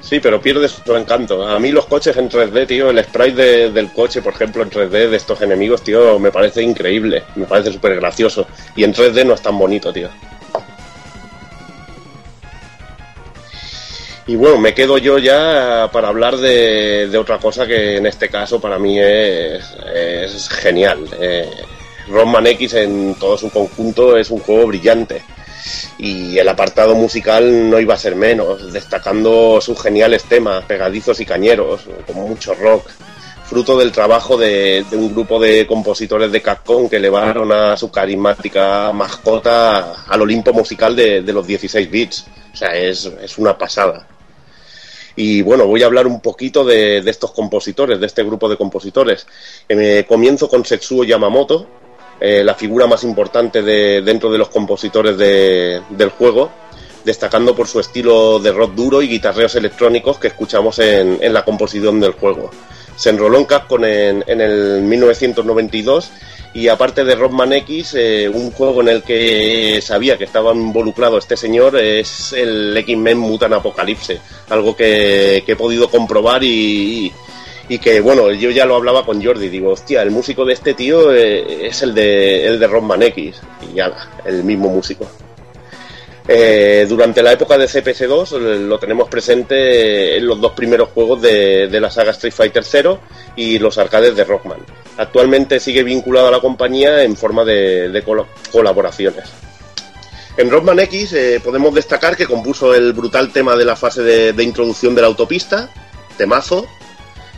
[0.00, 1.46] Sí, pero pierde su encanto.
[1.46, 4.70] A mí los coches en 3D, tío, el sprite de- del coche, por ejemplo, en
[4.70, 7.24] 3D de estos enemigos, tío, me parece increíble.
[7.34, 8.46] Me parece súper gracioso.
[8.76, 10.08] Y en 3D no es tan bonito, tío.
[14.28, 18.60] Y bueno, me quedo yo ya para hablar de, otra cosa que en este caso
[18.60, 21.06] para mí es, genial.
[21.18, 21.48] Eh,
[22.08, 25.22] Rockman X en todo su conjunto es un juego brillante
[25.96, 31.24] y el apartado musical no iba a ser menos, destacando sus geniales temas, pegadizos y
[31.24, 32.86] cañeros, con mucho rock,
[33.46, 37.90] fruto del trabajo de, de un grupo de compositores de Capcom que elevaron a su
[37.90, 42.26] carismática mascota al Olimpo musical de, de los 16 bits.
[42.52, 44.06] O sea, es, es una pasada.
[45.20, 48.56] Y bueno, voy a hablar un poquito de, de estos compositores, de este grupo de
[48.56, 49.26] compositores.
[49.68, 51.66] Eh, comienzo con Setsuo Yamamoto,
[52.20, 56.50] eh, la figura más importante de, dentro de los compositores de- del juego,
[57.04, 61.44] destacando por su estilo de rock duro y guitarreos electrónicos que escuchamos en, en la
[61.44, 62.50] composición del juego.
[62.94, 66.10] Se enroló en Capcom en, en el 1992
[66.54, 71.18] y aparte de Rockman X, eh, un juego en el que sabía que estaba involucrado
[71.18, 74.18] este señor es el X-Men Mutant Apocalypse,
[74.48, 77.12] algo que, he podido comprobar y,
[77.82, 81.12] que bueno, yo ya lo hablaba con Jordi, digo, hostia, el músico de este tío
[81.12, 83.36] eh, es el de, el de Rockman X,
[83.70, 83.92] y ya,
[84.24, 85.06] el mismo músico.
[86.30, 91.22] Eh, durante la época de CPS2 eh, lo tenemos presente en los dos primeros juegos
[91.22, 93.00] de, de la saga Street Fighter 0
[93.36, 94.58] y los arcades de Rockman.
[94.98, 98.02] Actualmente sigue vinculado a la compañía en forma de,
[98.52, 99.24] colaboraciones.
[100.36, 104.32] En Rockman X eh, podemos destacar que compuso el brutal tema de la fase de,
[104.32, 105.68] de introducción de la autopista,
[106.16, 106.66] temazo,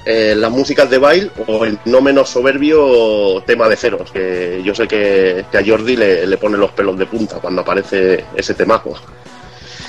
[0.07, 4.75] eh, las músicas de Bail o el no menos soberbio tema de Ceros, que yo
[4.75, 8.55] sé que, que a Jordi le, le pone los pelos de punta cuando aparece ese
[8.55, 8.95] temazo.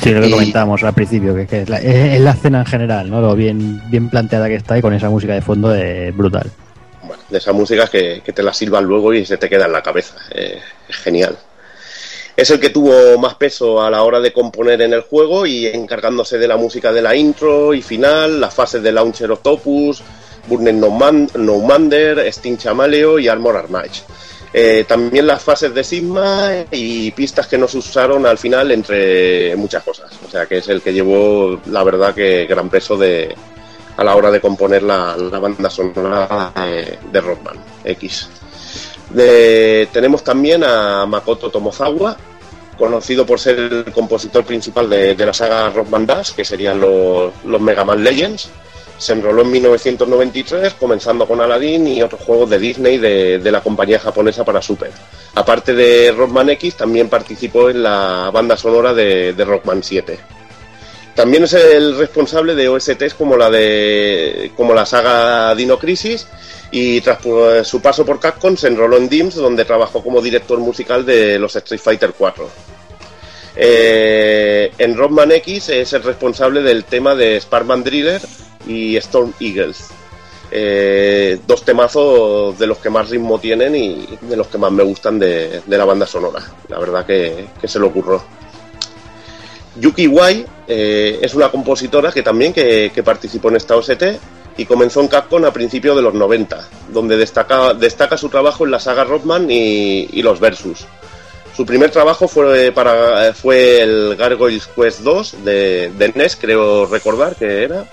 [0.03, 2.59] Sí, lo que Y- comentábamos al principio, que, que es, la, es- es la escena
[2.59, 3.21] en general, ¿no?
[3.21, 6.49] Lo bien, bien planteada que está y con esa música de fondo de brutal.
[7.29, 9.83] De esas músicas que, que te las silban luego y se te queda en la
[9.83, 10.15] cabeza.
[10.31, 11.37] Eh, es genial.
[12.35, 15.67] Es el que tuvo más peso a la hora de componer en el juego y
[15.67, 20.01] encargándose de la música de la intro y final, las fases de Launcher Octopus,
[20.47, 24.03] Burning No, Man, no Mander, Sting Chamaleo y Armor Armage.
[24.53, 29.55] Eh, también las fases de Sigma y pistas que no se usaron al final, entre
[29.55, 30.11] muchas cosas.
[30.25, 33.35] O sea que es el que llevó, la verdad, que gran peso de,
[34.01, 38.29] a la hora de componer la, banda sonora de, de Rockman X.
[39.11, 42.17] De- tenemos también a Makoto Tomozawa,
[42.77, 47.31] conocido por ser el compositor principal de, la saga Rockman Dash, que serían los,
[47.61, 48.49] Mega Man Legends.
[48.97, 53.61] Se enroló en 1993, comenzando con Aladdin y otros juegos de Disney de, de la
[53.61, 54.91] compañía japonesa para Super.
[55.33, 60.19] Aparte de Rockman X, también participó en la banda sonora de, de Rockman 7.
[61.15, 66.27] También es el responsable de OSTs como la de como la saga Dino Crisis
[66.71, 67.19] y tras
[67.67, 71.55] su paso por Capcom se enroló en DIMS donde trabajó como director musical de los
[71.55, 72.49] Street Fighter 4.
[73.57, 78.21] Eh, en Rockman X es el responsable del tema de Sparkman Driller
[78.65, 79.89] y Storm Eagles.
[80.53, 84.83] Eh, dos temazos de los que más ritmo tienen y de los que más me
[84.83, 86.41] gustan de, de la banda sonora.
[86.69, 88.23] La verdad que, que se lo ocurrió.
[89.81, 94.03] Yuki Wai eh, es una compositora que también que, participó en esta OST
[94.55, 98.71] y comenzó en Capcom a principios de los 90, donde destaca, destaca su trabajo en
[98.71, 100.85] la saga Rockman y, los Versus.
[101.57, 107.35] Su primer trabajo fue, para, fue el Gargoyles Quest 2 de, de NES, creo recordar
[107.35, 107.85] que era,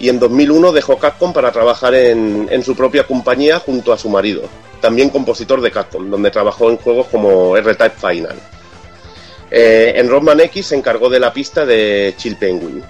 [0.00, 4.08] y en 2001 dejó Capcom para trabajar en, en, su propia compañía junto a su
[4.08, 4.42] marido,
[4.80, 8.36] también compositor de Capcom, donde trabajó en juegos como R-Type Final.
[9.56, 12.82] Eh, en Rockman X se encargó de la pista de Chill Penguin,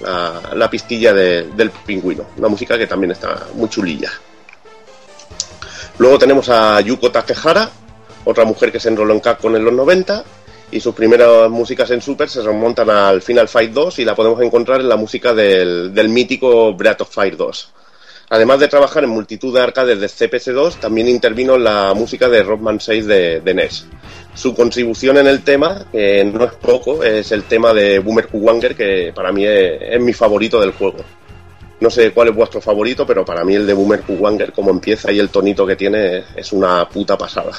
[0.00, 4.08] la, la pistilla de, del pingüino, una música que también está muy chulilla.
[5.98, 7.68] Luego tenemos a Yuko Takehara,
[8.24, 10.22] otra mujer que se enroló en Capcom en los 90
[10.70, 14.40] y sus primeras músicas en Super se remontan al Final Fight 2 y la podemos
[14.40, 17.72] encontrar en la música del, del mítico Breath of Fire 2.
[18.30, 22.42] Además de trabajar en multitud de arcades de CPS2, también intervino en la música de
[22.42, 23.86] Rockman 6 de, NES.
[24.34, 28.76] Su contribución en el tema, que no es poco, es el tema de Boomer Kuwanger,
[28.76, 30.98] que para mí es, es, mi favorito del juego.
[31.80, 35.10] No sé cuál es vuestro favorito, pero para mí el de Boomer Kuwanger, como empieza
[35.10, 37.52] y el tonito que tiene, es una puta pasada.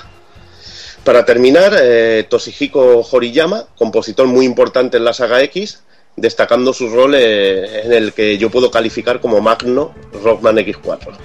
[1.03, 5.81] Para terminar, eh, Toshihiko Horiyama, compositor muy importante en la saga X,
[6.22, 11.17] destacando su rol eh, en el que yo puedo calificar como magno Rockman X4.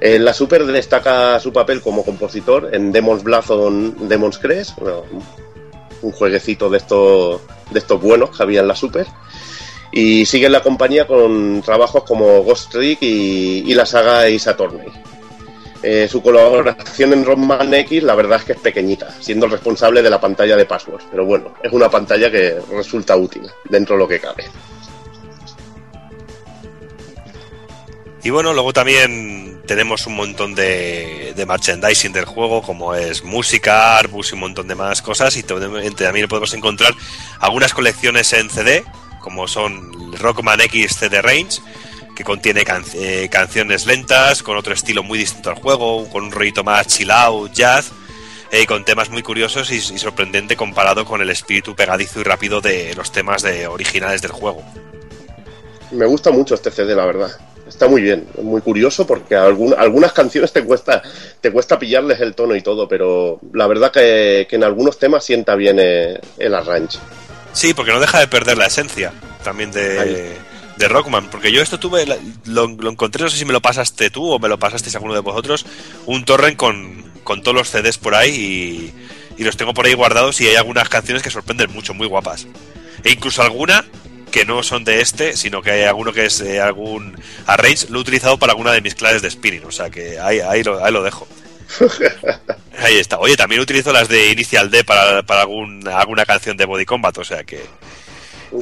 [0.00, 4.78] En la Super destaca su papel como compositor en Demon's Blazon Demon's Crest,
[6.02, 9.06] un jueguecito de estos, de estos buenos que había en la Super.
[9.92, 14.50] Y sigue en la compañía con trabajos como Ghost Trick y, y la saga Ace
[14.50, 14.88] Attorney.
[15.86, 20.00] Eh, su colaboración en Rockman X la verdad es que es pequeñita, siendo el responsable
[20.00, 21.04] de la pantalla de passwords.
[21.10, 24.44] Pero bueno, es una pantalla que resulta útil dentro de lo que cabe.
[28.22, 33.98] Y bueno, luego también tenemos un montón de, de, merchandising del juego, como es música,
[33.98, 35.36] arbus y un montón de más cosas.
[35.36, 36.94] Y también podemos encontrar
[37.40, 38.84] algunas colecciones en CD,
[39.20, 41.60] como son Rockman X CD Range,
[42.14, 46.32] que contiene can eh, canciones lentas, con otro estilo muy distinto al juego, con un
[46.32, 47.90] rollito más chill out, jazz,
[48.50, 52.22] eh, y con temas muy curiosos y, y, sorprendente comparado con el espíritu pegadizo y
[52.22, 54.62] rápido de los temas de originales del juego.
[55.90, 57.30] Me gusta mucho este CD, la verdad.
[57.68, 61.02] Está muy bien, muy curioso porque algún, algunas canciones te cuesta,
[61.40, 65.24] te cuesta pillarles el tono y todo, pero la verdad que, que en algunos temas
[65.24, 66.98] sienta bien eh, el arrange.
[67.52, 69.12] Sí, porque no deja de perder la esencia
[69.42, 70.38] también de, Ahí
[70.76, 72.04] de Rockman, porque yo esto tuve,
[72.46, 75.14] lo, lo, encontré, no sé si me lo pasaste tú o me lo pasasteis alguno
[75.14, 75.66] de vosotros,
[76.06, 78.92] un torrent con, con todos los CDs por ahí
[79.36, 82.06] y, y, los tengo por ahí guardados y hay algunas canciones que sorprenden mucho, muy
[82.06, 82.46] guapas.
[83.04, 83.84] E incluso alguna
[84.30, 87.98] que no son de este, sino que hay alguno que es eh, algún arrange, lo
[87.98, 90.84] he utilizado para alguna de mis clases de spinning, o sea que ahí, ahí, lo,
[90.84, 91.28] ahí lo dejo.
[92.78, 93.18] Ahí está.
[93.18, 97.16] Oye, también utilizo las de Initial D para, para algún, alguna canción de Body Combat,
[97.18, 97.62] o sea que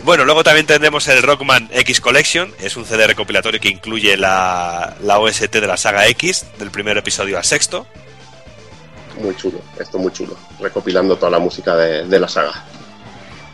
[0.01, 4.97] bueno, luego también tendremos el Rockman X Collection, es un CD recopilatorio que incluye la,
[5.03, 7.87] la OST de la saga X, del primer episodio al sexto.
[9.21, 12.65] Muy chulo, esto muy chulo, recopilando toda la música de, de la saga.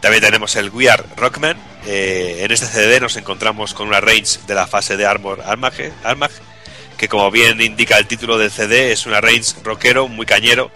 [0.01, 1.57] También tenemos el We Are Rockman.
[1.87, 5.93] Eh, en este CD nos encontramos con una range de la fase de Armor Armag,
[6.05, 6.31] Armag,
[6.97, 10.71] que como bien indica el título del CD, es una range rockero, muy cañero,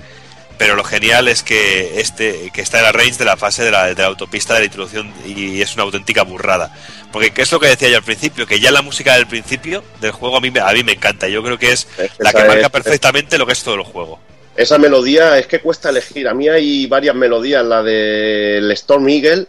[0.63, 3.73] pero lo genial es que este que está en la range de la fase de
[3.73, 6.73] la, de la, autopista de la introducción y es una auténtica burrada.
[7.11, 9.83] Porque qué es lo que decía yo al principio que ya la música del principio
[10.01, 11.27] del juego a mí a mí me encanta.
[11.27, 13.75] Yo creo que es Esa la que marca es, perfectamente es, lo que es todo
[13.75, 14.21] el juego.
[14.55, 16.29] Esa melodía es que cuesta elegir.
[16.29, 19.49] A mí hay varias melodías la del Storm Eagle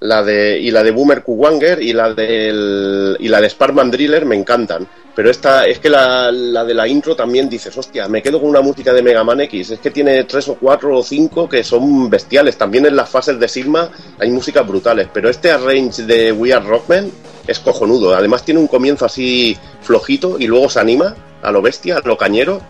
[0.00, 4.26] la de y la de Boomer Kuwanger y la del y la de Sparkman Driller
[4.26, 8.22] me encantan pero esta es que la, la, de la intro también dices hostia me
[8.22, 11.02] quedo con una música de Mega Man X es que tiene tres o cuatro o
[11.02, 12.56] cinco que son bestiales.
[12.56, 16.64] También en las fases de Sigma hay músicas brutales pero este arrange de We Are
[16.64, 17.10] Rockman
[17.46, 18.14] es cojonudo.
[18.14, 22.16] Además tiene un comienzo así flojito y luego se anima a lo bestia a lo
[22.16, 22.60] cañero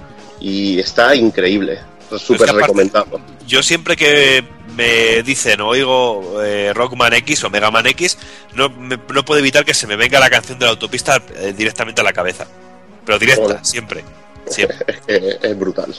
[0.41, 1.79] y está increíble.
[2.19, 4.45] Súper recomendado yo siempre que
[4.77, 8.19] me dicen oigo eh, Rockman X o Mega Man X,
[8.55, 11.53] no, me- no puedo evitar que se me venga la canción de la autopista eh,
[11.57, 12.47] directamente a la cabeza.
[13.07, 13.65] Pero directa, Hola.
[13.65, 14.05] siempre.
[14.47, 14.79] siempre.
[15.43, 15.95] Es brutal.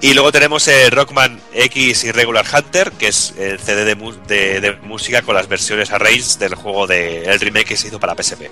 [0.00, 4.60] Y luego tenemos el Rockman X Irregular Hunter, que es el CD de, mu- de-
[4.60, 8.14] de música con las versiones arrays del juego de el remake que se hizo para
[8.20, 8.50] PSP.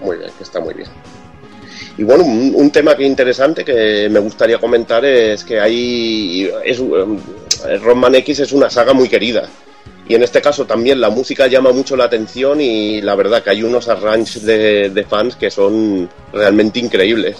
[0.00, 0.88] Muy bien, que está muy bien.
[1.98, 6.50] Y bueno, un, un tema que interesante que me gustaría comentar es que hay.
[6.64, 6.80] Es,
[7.64, 9.48] um, Rockman X es una saga muy querida.
[10.08, 13.50] Y en este caso también la música llama mucho la atención y la verdad que
[13.50, 17.36] hay unos arranges de, fans que son realmente increíbles.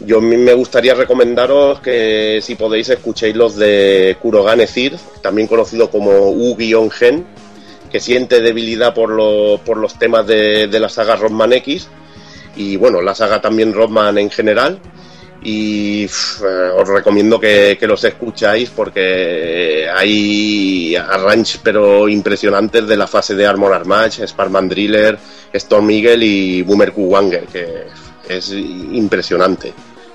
[0.00, 6.30] Yo me gustaría recomendaros que si podéis escuchéis los de Kurogane Zir, también conocido como
[6.30, 7.26] U-Gen,
[7.92, 11.88] que siente debilidad por, por los temas de, de la saga Rockman X
[12.56, 14.80] y bueno, la saga también Rockman en general.
[15.42, 22.96] Y pff, eh, os recomiendo que, que los escucháis porque hay arranges pero impresionantes de
[22.96, 25.18] la fase de Armor Armage, Sparkman Driller,
[25.52, 27.84] Storm Eagle y Boomer Wanger, que
[28.28, 29.72] es impresionante.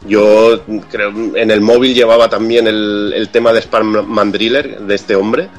[0.08, 5.16] Yo creo en el móvil llevaba también el, el tema de Sparkman Driller de este
[5.16, 5.50] hombre,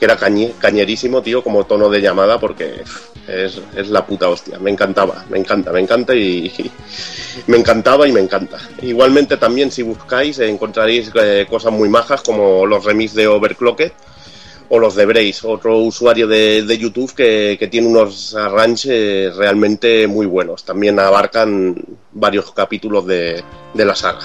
[0.00, 2.82] que era cañe- cañerísimo, tío, como tono de llamada, porque
[3.28, 4.58] es, la puta hostia.
[4.58, 6.50] Me encantaba, me encanta, me encanta y,
[7.46, 8.58] me encantaba y me encanta.
[8.80, 13.92] Igualmente también si buscáis eh, encontraréis eh, cosas muy majas como los remix de Overclocked
[14.70, 20.24] o los de Brace, otro usuario de, YouTube que, que tiene unos arranges realmente muy
[20.24, 20.64] buenos.
[20.64, 21.76] También abarcan
[22.12, 24.22] varios capítulos de, de la saga.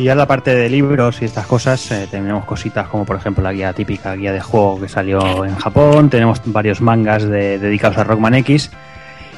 [0.00, 3.44] Y ya la parte de libros y estas cosas, eh, tenemos cositas como por ejemplo
[3.44, 7.98] la guía típica guía de juego que salió en Japón, tenemos varios mangas de- dedicados
[7.98, 8.70] a Rockman X.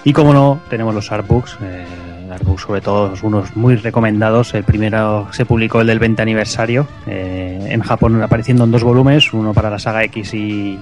[0.05, 1.85] Y como no, tenemos los artbooks, eh,
[2.31, 4.55] artbooks sobre todo unos muy recomendados.
[4.55, 9.33] El primero se publicó el del 20 aniversario eh, en Japón apareciendo en dos volúmenes,
[9.33, 10.79] uno para la saga X y...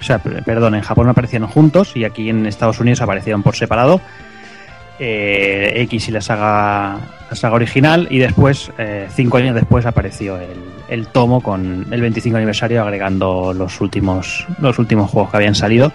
[0.00, 3.54] O sea, per- perdón, en Japón aparecieron juntos y aquí en Estados Unidos aparecieron por
[3.54, 4.00] separado
[5.04, 6.96] eh, X y la saga,
[7.28, 10.46] la saga original y después, eh, cinco años después, apareció el,
[10.88, 15.90] el tomo con el 25 aniversario agregando los últimos, los últimos juegos que habían salido.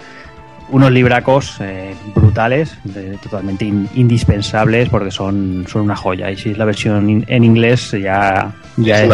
[0.70, 2.76] Unos libracos eh, brutales,
[3.22, 6.30] totalmente in- indispensables porque son, son una joya.
[6.30, 9.08] Y si es la versión in- en inglés ya, ya Es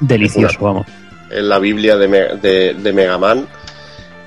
[0.00, 0.86] delicioso, vamos.
[1.30, 2.06] la Biblia de,
[2.42, 3.46] de, de Mega Man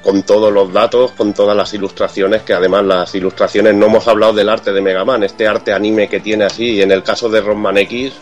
[0.03, 4.33] con todos los datos, con todas las ilustraciones, que además las ilustraciones, no hemos hablado
[4.33, 7.29] del arte de Mega Man, este arte anime que tiene así, y en el caso
[7.29, 8.13] de Rockman X,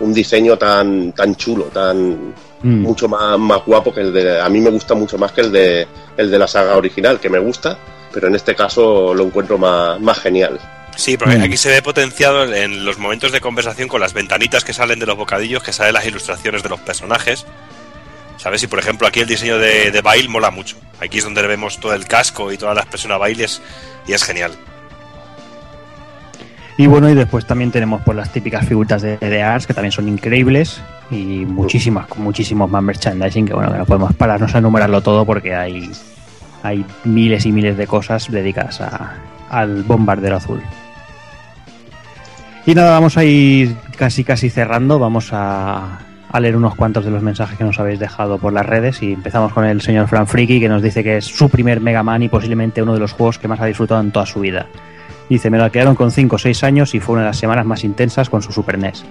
[0.00, 2.82] un diseño tan, tan chulo, tan Mm.
[2.82, 4.38] mucho más, más guapo que el de...
[4.38, 5.86] A mí me gusta mucho más que el de,
[6.18, 7.78] el de la saga original, que me gusta,
[8.12, 10.60] pero en este caso lo encuentro más, más genial.
[10.94, 11.42] Sí, porque Mm.
[11.44, 15.06] aquí se ve potenciado en los momentos de conversación con las ventanitas que salen de
[15.06, 17.46] los bocadillos, que salen las ilustraciones de los personajes.
[18.40, 18.62] ¿Sabes?
[18.62, 20.76] Y por ejemplo, aquí el diseño de, de Bail mola mucho.
[20.98, 23.60] Aquí es donde vemos todo el casco y toda la expresión a Bailes
[24.06, 24.52] y es genial.
[26.78, 29.92] Y bueno, y después también tenemos pues las típicas figuritas de, de Ars que también
[29.92, 35.02] son increíbles y muchísimas, muchísimos más merchandising que bueno, que no podemos pararnos a enumerarlo
[35.02, 35.90] todo porque hay,
[37.04, 38.80] miles y miles de cosas dedicadas
[39.50, 40.62] al bombardero azul.
[42.64, 45.98] Y nada, vamos a ir casi casi cerrando, vamos a,
[46.32, 49.12] a leer unos cuantos de los mensajes que nos habéis dejado por las redes y
[49.12, 52.22] empezamos con el señor Fran Friki que nos dice que es su primer Mega Man
[52.22, 54.66] y posiblemente uno de los juegos que más ha disfrutado en toda su vida.
[55.28, 57.66] Dice, me lo quedaron con 5 o 6 años y fue una de las semanas
[57.66, 59.04] más intensas con su Super NES.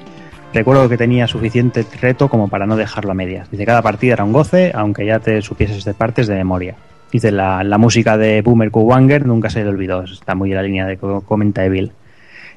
[0.54, 3.52] Recuerdo que tenía suficiente reto como para no dejarlo a medias.
[3.52, 6.76] Dice, cada partida era un goce, aunque ya te supieses de partes de memoria.
[7.12, 10.04] Dice, la, la música de Boomer Wanger nunca se le olvidó.
[10.04, 11.92] Está muy en la línea de que comenta Evil.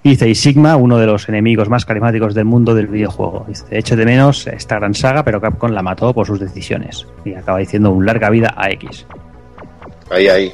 [0.04, 3.44] Y Dice, y Sigma, uno de los enemigos más carismáticos del mundo del videojuego.
[3.46, 7.06] Dice, echo de menos esta gran saga, pero Capcom la mató por sus decisiones.
[7.24, 9.06] Y acaba diciendo un larga vida a X.
[10.10, 10.52] Ahí, ahí.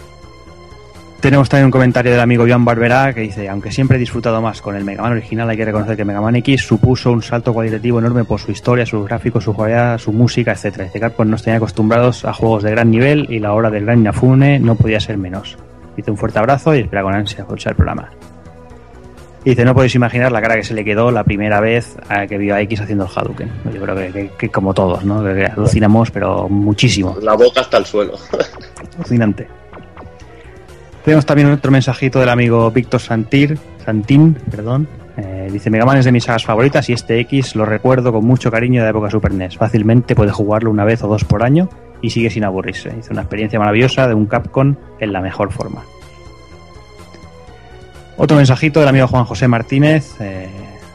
[1.20, 4.62] Tenemos también un comentario del amigo Joan Barberá que dice, aunque siempre he disfrutado más
[4.62, 7.52] con el Mega Man original, hay que reconocer que Mega Man X supuso un salto
[7.52, 10.84] cualitativo enorme por su historia, sus gráficos, su jugabilidad, su música, etcétera.
[10.84, 13.98] Dice Capcom nos tenía acostumbrados a juegos de gran nivel y la hora del gran
[13.98, 15.58] Inafune no podía ser menos.
[15.96, 18.10] Dice un fuerte abrazo y espera con ansia escuchar el programa.
[19.44, 21.96] Y dice, no podéis imaginar la cara que se le quedó la primera vez
[22.28, 23.50] que vio a X haciendo el Hadouken.
[23.72, 25.22] Yo creo que, que- que como todos, ¿no?
[25.24, 27.16] Que, que alucinamos, pero muchísimo.
[27.22, 28.14] La boca hasta el suelo.
[28.96, 29.46] Alucinante.
[31.04, 34.88] Tenemos también otro mensajito del amigo Víctor Santir, Santín, perdón.
[35.16, 38.24] Eh, dice, Mega Man es de mis sagas favoritas y este X lo recuerdo con
[38.24, 39.56] mucho cariño de la época Super NES.
[39.56, 41.68] Fácilmente puede jugarlo una vez o dos por año
[42.02, 42.92] y sigue sin aburrirse.
[42.98, 45.82] Hizo una experiencia maravillosa de un Capcom en la mejor forma.
[48.18, 50.20] Otro mensajito del amigo Juan José Martínez.
[50.20, 50.48] eh,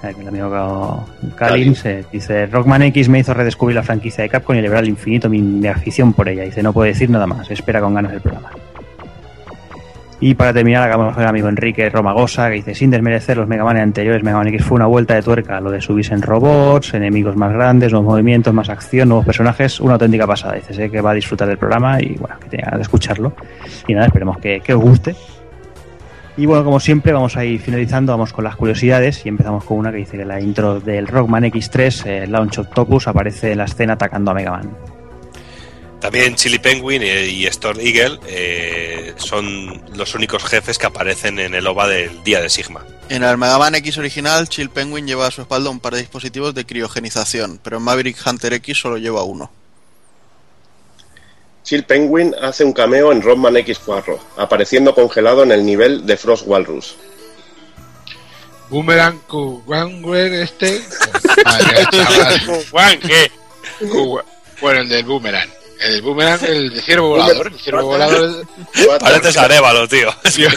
[0.03, 1.05] el amigo
[1.37, 4.89] Kalim, se dice, Rockman X me hizo redescubrir la franquicia de Capcom y elevar al
[4.89, 6.43] infinito mi, mi afición por ella.
[6.43, 8.49] Dice, no puedo decir nada más, espera con ganas el programa.
[10.19, 13.77] Y para terminar, hagamos el amigo Enrique Romagosa, que dice, sin desmerecer los Mega Man
[13.77, 17.35] anteriores, Mega Man X fue una vuelta de tuerca, lo de subirse en robots, enemigos
[17.35, 20.55] más grandes, nuevos movimientos, más acción, nuevos personajes, una auténtica pasada.
[20.55, 23.33] Dice, sé que va a disfrutar del programa y bueno, que tenga ganas de escucharlo.
[23.87, 25.15] Y nada, esperemos que, que os guste.
[26.35, 29.77] Y bueno, como siempre, vamos a ir finalizando, vamos con las curiosidades y empezamos con
[29.77, 33.65] una que dice que la intro del Rockman X3, eh, Launch Octopus, aparece en la
[33.65, 34.75] escena atacando a Mega Man.
[35.99, 41.53] También Chili Penguin eh, y Storm Eagle eh, son los únicos jefes que aparecen en
[41.53, 42.83] el OVA del Día de Sigma.
[43.09, 45.99] En el Mega Man X original, Chill Penguin lleva a su espalda un par de
[45.99, 49.51] dispositivos de criogenización, pero en Maverick Hunter X solo lleva uno.
[51.63, 56.45] Chill Penguin hace un cameo en Rockman X4, apareciendo congelado en el nivel de Frost
[56.45, 56.95] Walrus.
[58.69, 60.81] Boomerang Kuwanger este.
[63.01, 63.31] ¿qué?
[64.59, 65.49] Bueno, el del Boomerang.
[65.79, 67.47] El del Boomerang, el de ciervo volador.
[67.47, 68.47] El ciervo volador.
[68.99, 70.13] Pareces Arevalo, tío.
[70.35, 70.49] Tío,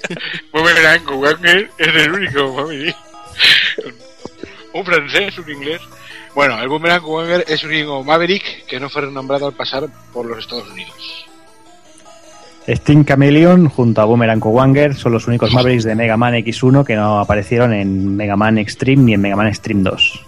[0.52, 2.94] Boomerang Kuwanger es el único, mami.
[4.74, 5.80] Un francés, un inglés.
[6.34, 10.24] Bueno, el Boomerang Kuwanger es un único Maverick que no fue renombrado al pasar por
[10.26, 11.26] los Estados Unidos.
[12.68, 16.94] Steam Chameleon junto a Boomerang Wanger son los únicos Mavericks de Mega Man X1 que
[16.94, 20.20] no aparecieron en Mega Man Extreme ni en Mega Man Extreme 2.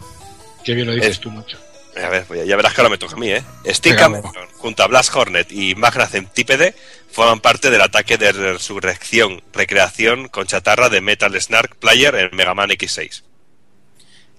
[0.64, 1.58] Qué bien lo dices Es- tú, macho.
[1.96, 3.40] A ver, ya verás que ahora me toca a mí, ¿eh?
[3.84, 6.74] Venga, Cameron, junto a Blast Hornet y Magna Centípede,
[7.08, 12.52] forman parte del ataque de resurrección, recreación con chatarra de Metal Snark Player en Mega
[12.52, 13.22] Man X6.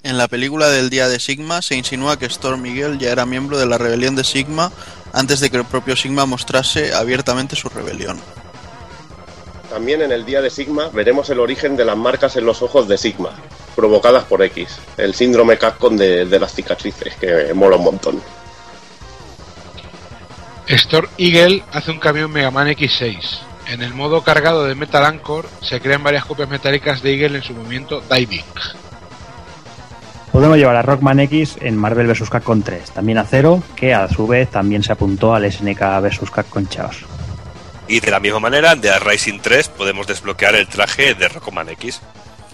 [0.05, 3.57] En la película del Día de Sigma se insinúa que Storm Miguel ya era miembro
[3.57, 4.71] de la rebelión de Sigma
[5.13, 8.21] antes de que el propio Sigma mostrase abiertamente su rebelión.
[9.67, 12.87] También en el día de Sigma veremos el origen de las marcas en los ojos
[12.87, 13.31] de Sigma,
[13.75, 18.21] provocadas por X, el síndrome Capcom de, de las cicatrices, que mola un montón.
[20.67, 23.39] Storm Eagle hace un cambio en Mega Man X6.
[23.69, 27.43] En el modo cargado de Metal Anchor se crean varias copias metálicas de Eagle en
[27.43, 28.43] su movimiento Diving.
[30.35, 32.29] Podemos llevar a Rockman X en Marvel vs.
[32.29, 36.29] Capcom 3, también a Zero, que a su vez también se apuntó al SNK vs.
[36.29, 37.05] Capcom Chaos.
[37.87, 41.69] Y de la misma manera, en The Rising 3 podemos desbloquear el traje de Rockman
[41.69, 42.01] X.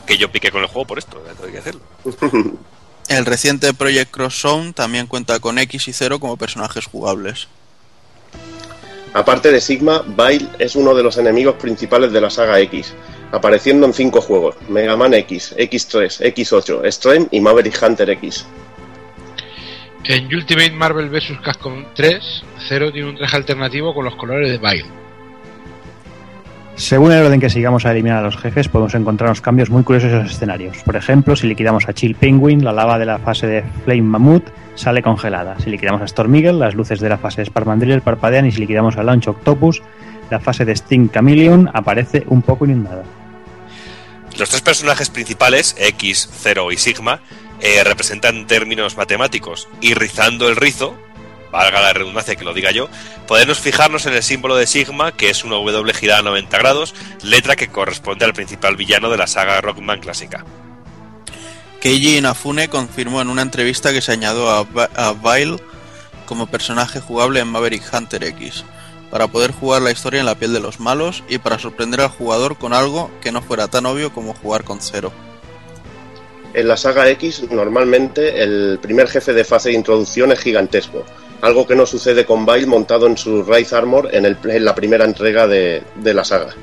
[0.05, 1.81] Que yo piqué con el juego por esto, tengo que decirlo.
[3.09, 7.47] El reciente Project Cross Zone también cuenta con X y Zero como personajes jugables.
[9.11, 12.93] Aparte de Sigma, Bile es uno de los enemigos principales de la saga X,
[13.31, 18.45] apareciendo en cinco juegos: Mega Man X, X3, X8, Extreme y Maverick Hunter X.
[20.03, 21.39] En Ultimate Marvel vs.
[21.43, 24.85] Capcom 3, Zero tiene un traje alternativo con los colores de Bile.
[26.75, 30.11] Según el orden que sigamos a eliminar a los jefes, podemos encontrarnos cambios muy curiosos
[30.11, 30.81] en los escenarios.
[30.83, 34.49] Por ejemplo, si liquidamos a Chill Penguin, la lava de la fase de Flame Mammoth
[34.73, 35.59] sale congelada.
[35.59, 38.61] Si liquidamos a Storm Eagle, las luces de la fase de Sparmandrill parpadean y si
[38.61, 39.83] liquidamos a Launch Octopus,
[40.31, 43.03] la fase de Sting Chameleon aparece un poco inundada.
[44.37, 47.21] Los tres personajes principales, X, Zero y Sigma,
[47.59, 49.67] eh, representan en términos matemáticos.
[49.81, 50.97] Y rizando el rizo,
[51.51, 52.89] valga la redundancia que lo diga yo,
[53.27, 56.95] podemos fijarnos en el símbolo de Sigma, que es una W girada a 90 grados,
[57.23, 60.45] letra que corresponde al principal villano de la saga Rockman clásica.
[61.81, 64.89] Keiji Inafune confirmó en una entrevista que se añadió a, Ba-
[66.25, 68.63] como personaje jugable en Maverick Hunter X,
[69.11, 72.07] para poder jugar la historia en la piel de los malos y para sorprender al
[72.09, 75.11] jugador con algo que no fuera tan obvio como jugar con Zero.
[76.53, 81.05] En la saga X, normalmente el primer jefe de fase de introducción es gigantesco,
[81.41, 84.75] algo que no sucede con Bile montado en su Wraith Armor en, el- en la
[84.75, 86.53] primera entrega de, de la saga.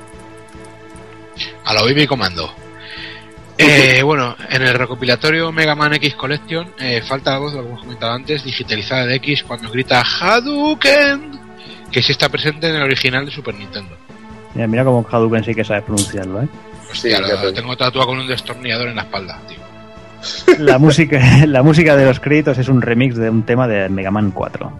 [1.64, 2.50] A la Baby Comando.
[3.56, 7.68] Eh, bueno, en el recopilatorio Mega Man X Collection eh, falta la voz, lo que
[7.68, 11.40] hemos comentado antes, digitalizada de X cuando grita Hadouken,
[11.90, 13.96] que sí está presente en el original de Super Nintendo.
[14.54, 16.48] Mira, mira cómo Hadouken sí que sabe pronunciarlo, ¿eh?
[16.90, 19.58] Hostia, Sí, lo tengo tatuado con un destornillador en la espalda, tío.
[20.58, 24.10] La música, la música de los créditos es un remix de un tema de Mega
[24.10, 24.72] Man 4.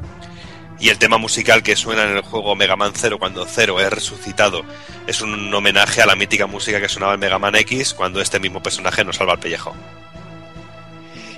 [0.81, 3.93] Y el tema musical que suena en el juego Mega Man 0 cuando Zero es
[3.93, 4.63] resucitado
[5.07, 8.39] es un homenaje a la mítica música que sonaba en Mega Man X cuando este
[8.39, 9.75] mismo personaje nos salva el pellejo.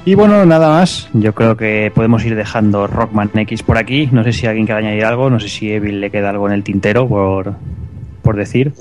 [0.04, 1.08] Y bueno, nada más.
[1.12, 4.08] Yo creo que podemos ir dejando Rockman X por aquí.
[4.12, 5.30] No sé si alguien quiere añadir algo.
[5.30, 7.54] No sé si Evil le queda algo en el tintero por,
[8.22, 8.72] por decir.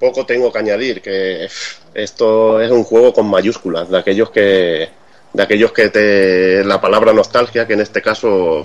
[0.00, 1.48] Poco tengo que añadir, que
[1.94, 4.88] esto es un juego con mayúsculas, de aquellos que
[5.32, 8.62] de aquellos que te la palabra nostalgia, que en este caso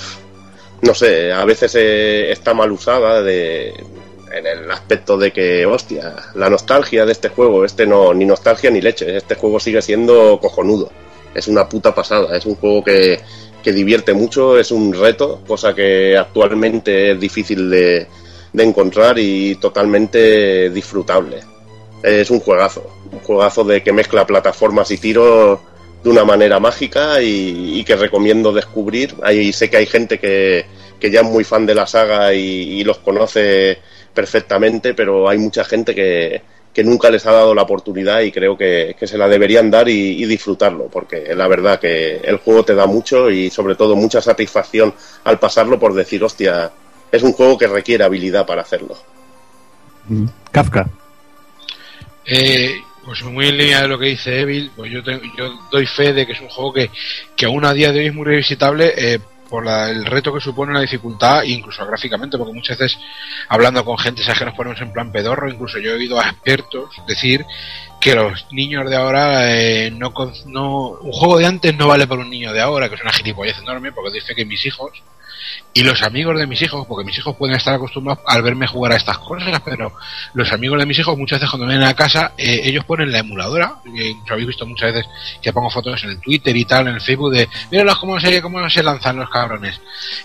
[0.82, 3.74] no sé, a veces eh, está mal usada de
[4.32, 8.70] en el aspecto de que, hostia, la nostalgia de este juego, este no, ni nostalgia
[8.70, 10.92] ni leche, este juego sigue siendo cojonudo.
[11.34, 13.20] Es una puta pasada, es un juego que,
[13.64, 18.08] que divierte mucho, es un reto, cosa que actualmente es difícil de,
[18.54, 21.40] de encontrar y totalmente disfrutable.
[22.02, 25.60] Es un juegazo, un juegazo de que mezcla plataformas y tiros
[26.04, 29.16] de una manera mágica y, que recomiendo descubrir.
[29.22, 30.66] Ahí sé que hay gente que,
[31.00, 33.80] que ya es muy fan de la saga y los conoce
[34.14, 36.42] perfectamente, pero hay mucha gente que,
[36.74, 39.90] que nunca les ha dado la oportunidad y creo que, que se la deberían dar
[39.90, 43.96] y, y, disfrutarlo, porque la verdad que el juego te da mucho y sobre todo
[43.96, 46.72] mucha satisfacción al pasarlo por decir, hostia,
[47.12, 48.96] es un juego que requiere habilidad para hacerlo.
[50.52, 50.88] Kafka.
[52.26, 52.76] Eh,
[53.06, 56.14] pues muy en línea de lo que dice Evil, pues yo, tengo, yo doy fe
[56.14, 56.92] de que es un juego que,
[57.36, 60.40] que aún a día de hoy es muy revisitable eh, por la, el reto que
[60.40, 63.00] supone la dificultad, incluso gráficamente, porque muchas veces
[63.48, 66.30] hablando con gente, sabes que nos ponemos en plan pedorro, incluso yo he oído a
[66.30, 67.46] expertos decir
[68.00, 70.14] que los niños de ahora eh, no,
[70.46, 73.12] no un juego de antes no vale para un niño de ahora, que es una
[73.12, 74.92] gilipollez enorme, porque dice que mis hijos
[75.74, 78.94] y los amigos de mis hijos, porque mis hijos pueden estar acostumbrados al verme jugar
[78.94, 79.94] a estas cosas, pero
[80.34, 83.20] los amigos de mis hijos muchas veces cuando vienen a casa, eh, ellos ponen la
[83.20, 85.10] emuladora, eh, habéis visto muchas veces
[85.42, 88.42] que pongo fotos en el Twitter y tal, en el Facebook de, míralos cómo se,
[88.42, 89.80] cómo se lanzan los cabrones.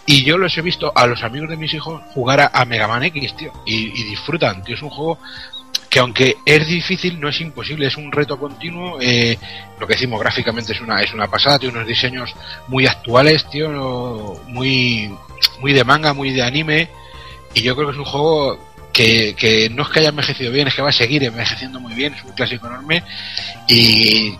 [0.06, 3.02] Y yo los he visto a los amigos de mis hijos jugar a, Mega Man
[3.04, 5.18] X, tío, y, y disfrutan, tío, es un juego
[5.94, 8.98] que aunque es difícil, no es imposible, es un reto continuo.
[9.00, 9.38] Eh,
[9.78, 12.34] lo que decimos gráficamente es una, es una pasada, tiene unos diseños
[12.66, 15.08] muy actuales, tío, muy,
[15.60, 16.88] muy de manga, muy de anime.
[17.54, 18.58] Y yo creo que es un juego
[18.92, 21.94] que, que no es que haya envejecido bien, es que va a seguir envejeciendo muy
[21.94, 23.04] bien, es un clásico enorme.
[23.68, 24.34] Y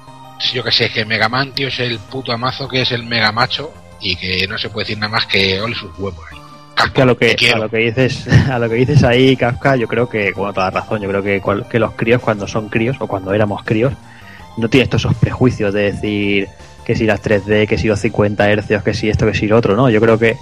[0.53, 3.31] yo que sé, que Mega Man, tío, es el puto amazo que es el Mega
[3.31, 6.44] Macho y que no se puede decir nada más que ole sus huevos.
[6.77, 10.09] A lo que, a lo que dices a lo que dices ahí Kafka yo creo
[10.09, 13.33] que con toda razón yo creo que, que los críos cuando son críos o cuando
[13.33, 13.93] éramos críos
[14.57, 16.49] no tienen todos esos prejuicios de decir
[16.85, 19.57] que si las 3D que si los 50 hercios que si esto que si lo
[19.57, 20.37] otro no yo creo que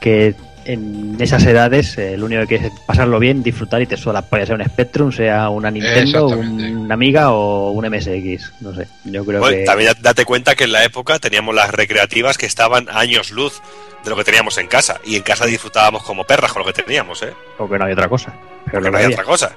[0.00, 0.34] que
[0.66, 4.46] en esas edades eh, lo único que es pasarlo bien disfrutar y te suela puede
[4.46, 9.40] ser un Spectrum sea una Nintendo una Amiga o un MSX no sé yo creo
[9.40, 13.30] bueno, que también date cuenta que en la época teníamos las recreativas que estaban años
[13.30, 13.62] luz
[14.06, 15.00] de lo que teníamos en casa.
[15.04, 17.34] Y en casa disfrutábamos como perras con lo que teníamos, ¿eh?
[17.58, 18.32] Porque no hay otra cosa.
[18.64, 19.52] Pero no, no hay otra cosa.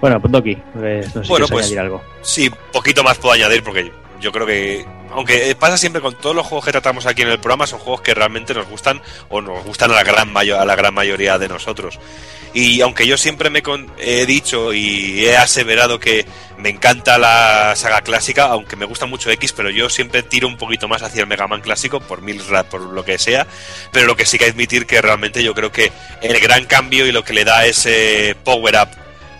[0.00, 2.02] Bueno, pues Doki, no sé bueno, si pues, añadir algo.
[2.22, 6.46] Sí, poquito más puedo añadir porque yo creo que, aunque pasa siempre con todos los
[6.46, 9.64] juegos que tratamos aquí en el programa, son juegos que realmente nos gustan o nos
[9.64, 11.98] gustan a la gran, mayo a la gran mayoría de nosotros.
[12.54, 13.62] Y aunque yo siempre me
[13.98, 19.30] he dicho y he aseverado que me encanta la saga clásica, aunque me gusta mucho
[19.30, 22.42] X, pero yo siempre tiro un poquito más hacia el Mega Man clásico, por mil
[22.70, 23.46] por lo que sea.
[23.92, 27.12] Pero lo que sí que admitir que realmente yo creo que el gran cambio y
[27.12, 28.88] lo que le da ese power up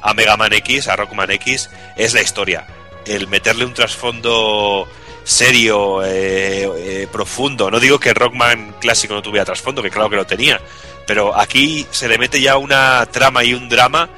[0.03, 2.67] a Mega Man X, a Rockman X, es la historia.
[3.07, 4.87] El meterle un trasfondo
[5.29, 7.71] serio, eh, eh, profundo.
[7.71, 10.59] No digo que Rockman clásico no tuviera trasfondo, que claro que lo tenía,
[11.07, 14.09] pero aquí se le mete ya una trama y un drama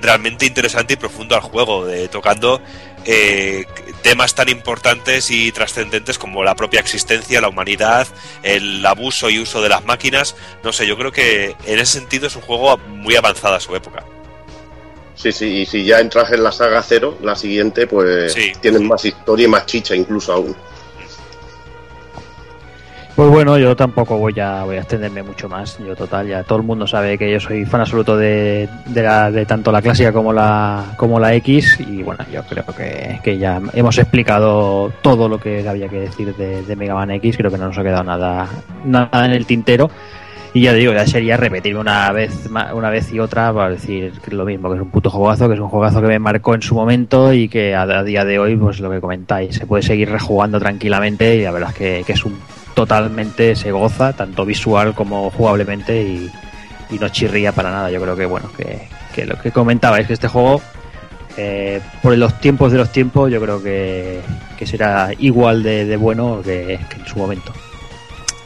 [0.00, 2.62] realmente interesante y profundo al juego, de, tocando
[3.04, 3.66] eh,
[4.02, 8.06] temas tan importantes y trascendentes como la propia existencia, la humanidad,
[8.44, 10.36] el abuso y uso de las máquinas.
[10.62, 13.74] No sé, yo creo que en ese sentido es un juego muy avanzado a su
[13.74, 14.04] época.
[15.20, 18.52] Sí, sí, y si ya entras en la saga cero, la siguiente, pues Sí.
[18.58, 20.56] tienen más historia y más chicha incluso aún.
[23.16, 25.76] Pues bueno, yo tampoco voy a, voy a extenderme mucho más.
[25.78, 29.30] Yo total, ya todo el mundo sabe que yo soy fan absoluto de, de, la,
[29.30, 31.78] de tanto la clásica como la, como la X.
[31.80, 36.34] Y bueno, yo creo que, que ya hemos explicado todo lo que había que decir
[36.34, 37.36] de, de Mega Man X.
[37.36, 38.48] Creo que no nos ha quedado nada,
[38.86, 39.90] nada en el tintero.
[40.52, 44.32] Y ya digo, ya sería repetirme una vez, una vez y otra para decir es
[44.32, 46.62] lo mismo, que es un puto juegazo, que es un juegazo que me marcó en
[46.62, 50.10] su momento y que a, día de hoy, pues lo que comentáis, se puede seguir
[50.10, 52.36] rejugando tranquilamente y la verdad es que, que es un
[52.74, 56.30] totalmente se goza, tanto visual como jugablemente y,
[56.90, 57.90] y no chirría para nada.
[57.90, 60.60] Yo creo que bueno, que, que lo que comentabais, que este juego,
[61.36, 64.20] eh, por los tiempos de los tiempos, yo creo que,
[64.58, 67.52] que será igual de, bueno que en su momento.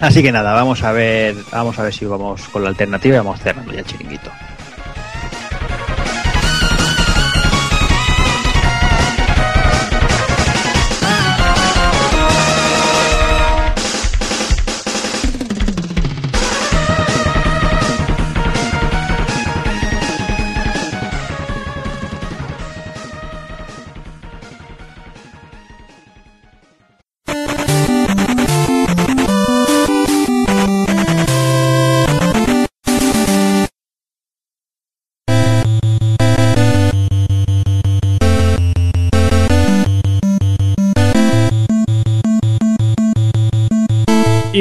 [0.00, 3.18] Así que nada, vamos a ver, vamos a ver si vamos con la alternativa y
[3.18, 4.30] vamos cerrando ya el chiringuito.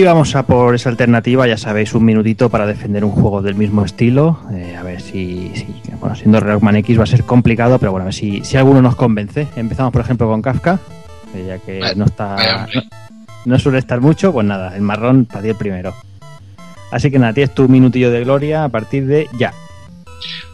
[0.03, 3.56] Y vamos a por esa alternativa, ya sabéis, un minutito para defender un juego del
[3.56, 4.38] mismo estilo.
[4.51, 5.65] Eh, a ver si, si-
[5.98, 8.82] bueno, siendo Rockman X va a ser complicado, pero bueno, a ver si, si alguno
[8.82, 9.48] nos convence.
[9.56, 10.77] Empezamos, por ejemplo, con Kafka,
[11.33, 12.82] eh, ya que no está, no,
[13.45, 15.93] no suele estar mucho, pues nada, el marrón para ti el primero.
[16.91, 19.53] Así que nada, tienes tu minutillo de gloria a partir de ya.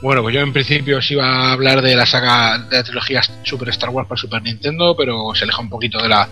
[0.02, 3.22] Bueno, pues yo en principio os iba a hablar de la saga de la trilogía
[3.44, 6.30] Super Star Wars para Super Nintendo, pero se aleja un poquito de la,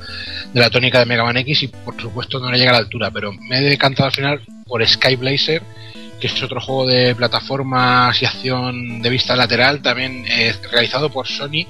[0.54, 2.80] de la tónica de Mega Man X y por supuesto no le llega a la
[2.80, 5.62] altura, pero me he decantado al final por Sky Blazer,
[6.20, 11.28] que es otro juego de plataformas y acción de vista lateral, también eh, realizado por
[11.28, 11.66] Sony,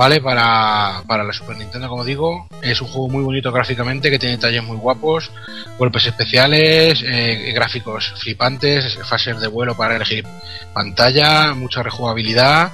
[0.00, 0.22] ¿vale?
[0.22, 2.46] Para, para la Super Nintendo, como digo.
[2.62, 5.30] Es un juego muy bonito gráficamente, que tiene detalles muy guapos,
[5.78, 10.24] golpes especiales, eh, gráficos flipantes, fases de vuelo para elegir
[10.72, 12.72] pantalla, mucha rejugabilidad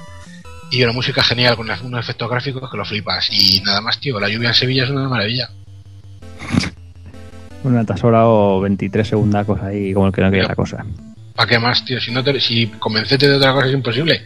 [0.71, 3.27] y una música genial con unos efectos gráficos que lo flipas.
[3.29, 5.49] Y nada más, tío, la lluvia en Sevilla es una maravilla.
[7.65, 10.85] Una tasora o 23 segundacos ahí, como el que no quiere la cosa.
[11.35, 11.99] ¿Para qué más, tío?
[11.99, 14.21] Si no te, si convencerte de otra cosa es imposible.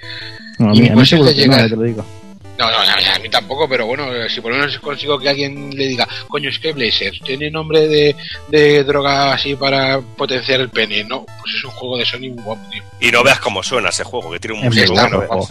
[0.60, 2.21] No, Y mí, a mí pues seguro que no, te lo digo.
[2.62, 5.30] No, no, no, a mí tampoco, pero bueno, eh, si por lo menos consigo que
[5.30, 8.16] alguien le diga, coño, Sky Blazer, tiene nombre de,
[8.50, 11.04] de droga así para potenciar el pene.
[11.04, 12.84] No, pues es un juego de Sony muy guapo, tío.
[13.00, 15.48] Y no veas cómo suena ese juego, que tiene un Es músico está, bueno.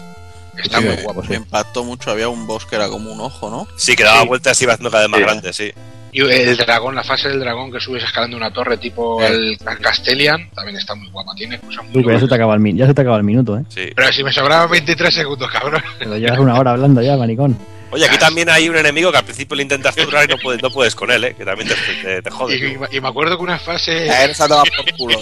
[0.63, 1.23] Está Sí, muy guapo.
[1.29, 3.67] Me impactó mucho, había un boss que era como un ojo, ¿no?
[3.77, 4.29] Sí, que daba Sí.
[4.29, 5.25] vueltas y iba haciendo cada vez más Sí.
[5.25, 5.73] grande, sí.
[6.13, 10.51] Y el dragón, la fase del dragón que subes escalando una torre tipo el Castellian,
[10.51, 11.33] también está muy guapa.
[11.35, 13.57] Tiene cosas muy que ya se te acaba el, ya se te acaba el minuto,
[13.57, 13.63] ¿eh?
[13.69, 13.93] sí.
[13.95, 15.83] Pero si me sobraban 23 segundos, cabrón.
[15.99, 17.57] Pero llevas una hora hablando ya, manicón.
[17.93, 20.63] Oye, aquí también hay un enemigo que al principio le intentas zurrar y no puedes,
[20.63, 21.35] no puedes con él, ¿eh?
[21.35, 22.79] Que también te, te, te jode.
[22.93, 24.09] Y, me acuerdo que una fase.
[24.11, 25.19] A él se ha por culo.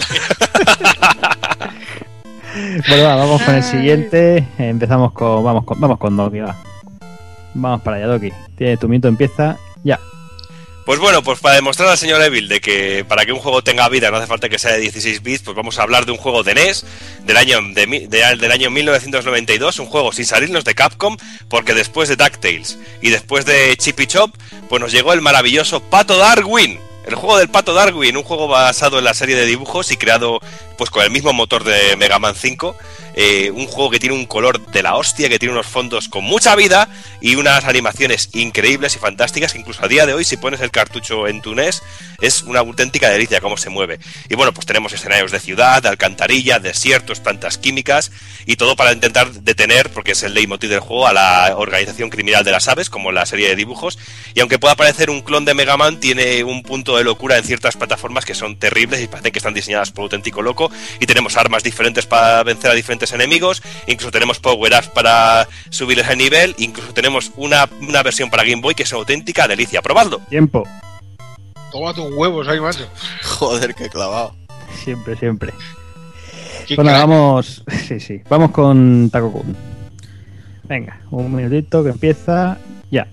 [2.87, 4.47] Bueno, va, vamos con el siguiente.
[4.57, 5.43] Empezamos con.
[5.43, 6.55] Vamos con, vamos con Doki, va.
[7.53, 8.31] Vamos para allá, Doki.
[8.57, 9.99] Tiene tu minuto, empieza ya.
[10.85, 13.87] Pues bueno, pues para demostrar al señor Evil de que para que un juego tenga
[13.89, 16.17] vida no hace falta que sea de 16 bits, pues vamos a hablar de un
[16.17, 16.85] juego de NES
[17.25, 21.17] del año, de, del año 1992, un juego sin salirnos de Capcom,
[21.47, 24.33] porque después de DuckTales y después de Chippy Chop,
[24.67, 26.79] pues nos llegó el maravilloso Pato Darwin.
[27.05, 30.39] El juego del Pato Darwin, un juego basado en la serie de dibujos y creado
[30.77, 32.75] pues con el mismo motor de Mega Man 5.
[33.21, 36.23] Eh, un juego que tiene un color de la hostia, que tiene unos fondos con
[36.23, 36.87] mucha vida
[37.19, 39.51] y unas animaciones increíbles y fantásticas.
[39.51, 41.83] que Incluso a día de hoy, si pones el cartucho en tu NES,
[42.21, 43.99] es una auténtica delicia cómo se mueve.
[44.29, 48.13] Y bueno, pues tenemos escenarios de ciudad, de alcantarilla, desiertos, plantas químicas
[48.45, 52.45] y todo para intentar detener, porque es el leitmotiv del juego, a la organización criminal
[52.45, 53.99] de las aves, como la serie de dibujos.
[54.33, 57.43] Y aunque pueda parecer un clon de Mega Man, tiene un punto de locura en
[57.43, 60.71] ciertas plataformas que son terribles y parece que están diseñadas por auténtico loco.
[61.01, 66.15] Y tenemos armas diferentes para vencer a diferentes enemigos, incluso tenemos power-ups para subir ese
[66.15, 69.81] nivel, incluso tenemos una, una versión para Game Boy que es una auténtica delicia.
[69.81, 70.19] ¡Probadlo!
[70.29, 70.63] Tiempo.
[71.71, 72.87] Toma tus huevos ahí, macho.
[73.23, 74.35] Joder, qué clavado.
[74.83, 75.53] Siempre, siempre.
[76.75, 77.07] Bueno, crack.
[77.07, 77.63] vamos.
[77.87, 78.21] Sí, sí.
[78.29, 79.55] Vamos con Taco Kun.
[80.63, 82.57] Venga, un minutito que empieza
[82.91, 83.07] ya.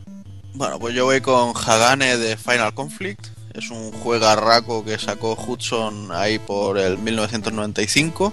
[0.52, 3.26] Bueno, pues yo voy con Hagane de Final Conflict.
[3.54, 8.32] Es un juegarraco que sacó Hudson ahí por el 1995.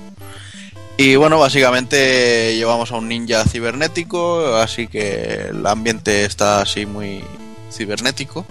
[0.96, 7.24] Y bueno, básicamente llevamos a un ninja cibernético, así que el ambiente está así muy
[7.72, 8.46] cibernético.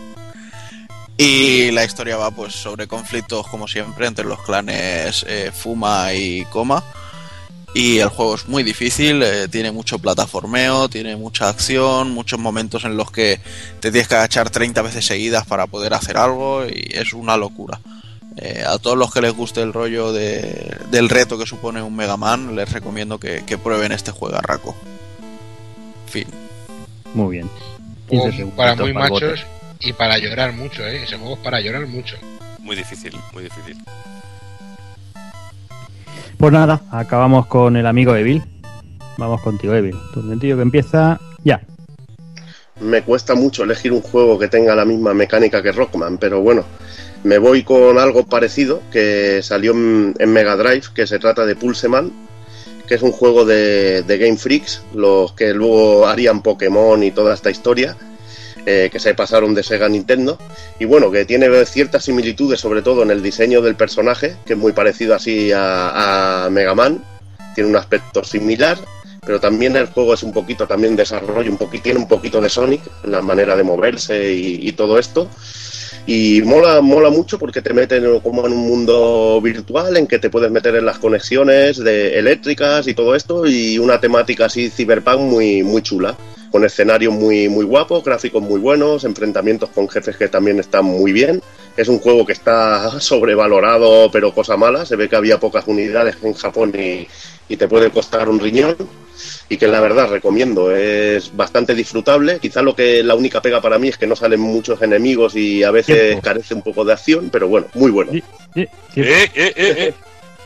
[1.16, 6.44] Y la historia va pues sobre conflictos como siempre entre los clanes eh, Fuma y
[6.46, 6.82] Koma.
[7.74, 12.84] Y el juego es muy difícil, eh, tiene mucho plataformeo, tiene mucha acción, muchos momentos
[12.84, 13.40] en los que
[13.80, 17.80] te tienes que agachar 30 veces seguidas para poder hacer algo y es una locura.
[18.36, 21.94] Eh, a todos los que les guste el rollo de- del reto que supone un
[21.94, 24.74] Mega Man, les recomiendo que, que prueben este juegarraco.
[26.06, 26.26] Fin.
[27.14, 27.50] Muy bien.
[28.08, 29.26] Juego 15 segundos para muy para el bote.
[29.26, 29.46] machos
[29.80, 31.02] y para llorar mucho, ¿eh?
[31.04, 32.16] Ese juego es para llorar mucho.
[32.60, 33.76] Muy difícil, muy difícil.
[36.38, 38.42] Pues nada, acabamos con el amigo Evil.
[39.18, 39.96] Vamos contigo, Evil.
[40.14, 41.60] Tu minutillo que empieza ya.
[42.80, 46.64] Me cuesta mucho elegir un juego que tenga la misma mecánica que Rockman, pero bueno,
[47.24, 52.12] me voy con algo parecido que salió en, Mega Drive, que se trata de Pulseman,
[52.86, 57.34] que es un juego de, de Game Freaks, los que luego harían Pokémon y toda
[57.34, 57.96] esta historia,
[58.66, 60.38] eh, que se pasaron de Sega Nintendo,
[60.78, 64.58] y bueno, que tiene ciertas similitudes, sobre todo en el diseño del personaje, que es
[64.58, 67.04] muy parecido así a, Mega Man,
[67.54, 68.78] tiene un aspecto similar,
[69.24, 72.48] pero también el juego es un poquito también desarrollo, un poquito, tiene un poquito de
[72.48, 75.28] Sonic, la manera de moverse y todo esto.
[76.04, 80.30] Y mola, mola mucho porque te meten como en un mundo virtual en que te
[80.30, 85.20] puedes meter en las conexiones de eléctricas y todo esto y una temática así cyberpunk
[85.20, 86.16] muy, muy chula.
[86.50, 91.12] con escenarios muy, muy guapos, gráficos muy buenos, enfrentamientos con jefes que también están muy
[91.12, 91.40] bien.
[91.76, 94.84] Es un juego que está sobrevalorado, pero cosa mala.
[94.84, 97.06] Se ve que había pocas unidades en Japón y,
[97.48, 98.76] y te puede costar un riñón.
[99.48, 102.38] Y que la verdad recomiendo, es bastante disfrutable.
[102.40, 105.62] Quizá lo que la única pega para mí es que no salen muchos enemigos y
[105.62, 106.22] a veces Tiempo.
[106.22, 108.12] carece un poco de acción, pero bueno, muy bueno.
[108.12, 108.22] Sí,
[108.54, 109.00] sí, sí.
[109.02, 109.94] Eh, eh, eh, eh.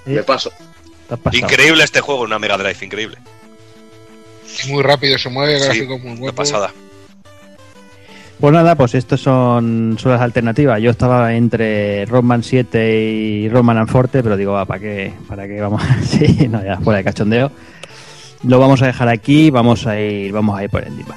[0.07, 0.51] Me paso.
[1.33, 3.17] Increíble este juego una Mega Drive, increíble.
[4.69, 6.35] Muy rápido se mueve, Sí, gráficos muy Una buenos.
[6.37, 6.73] pasada.
[8.39, 10.81] Pues nada, pues estos son, son las alternativas.
[10.83, 15.59] Yo estaba entre Rockman 7 y Rockman and Forte, pero digo, ¿para qué, ¿para qué
[15.61, 15.83] vamos?
[16.07, 17.51] sí, no, ya fuera de cachondeo.
[18.43, 21.17] Lo vamos a dejar aquí, vamos a ir, vamos a ir por encima.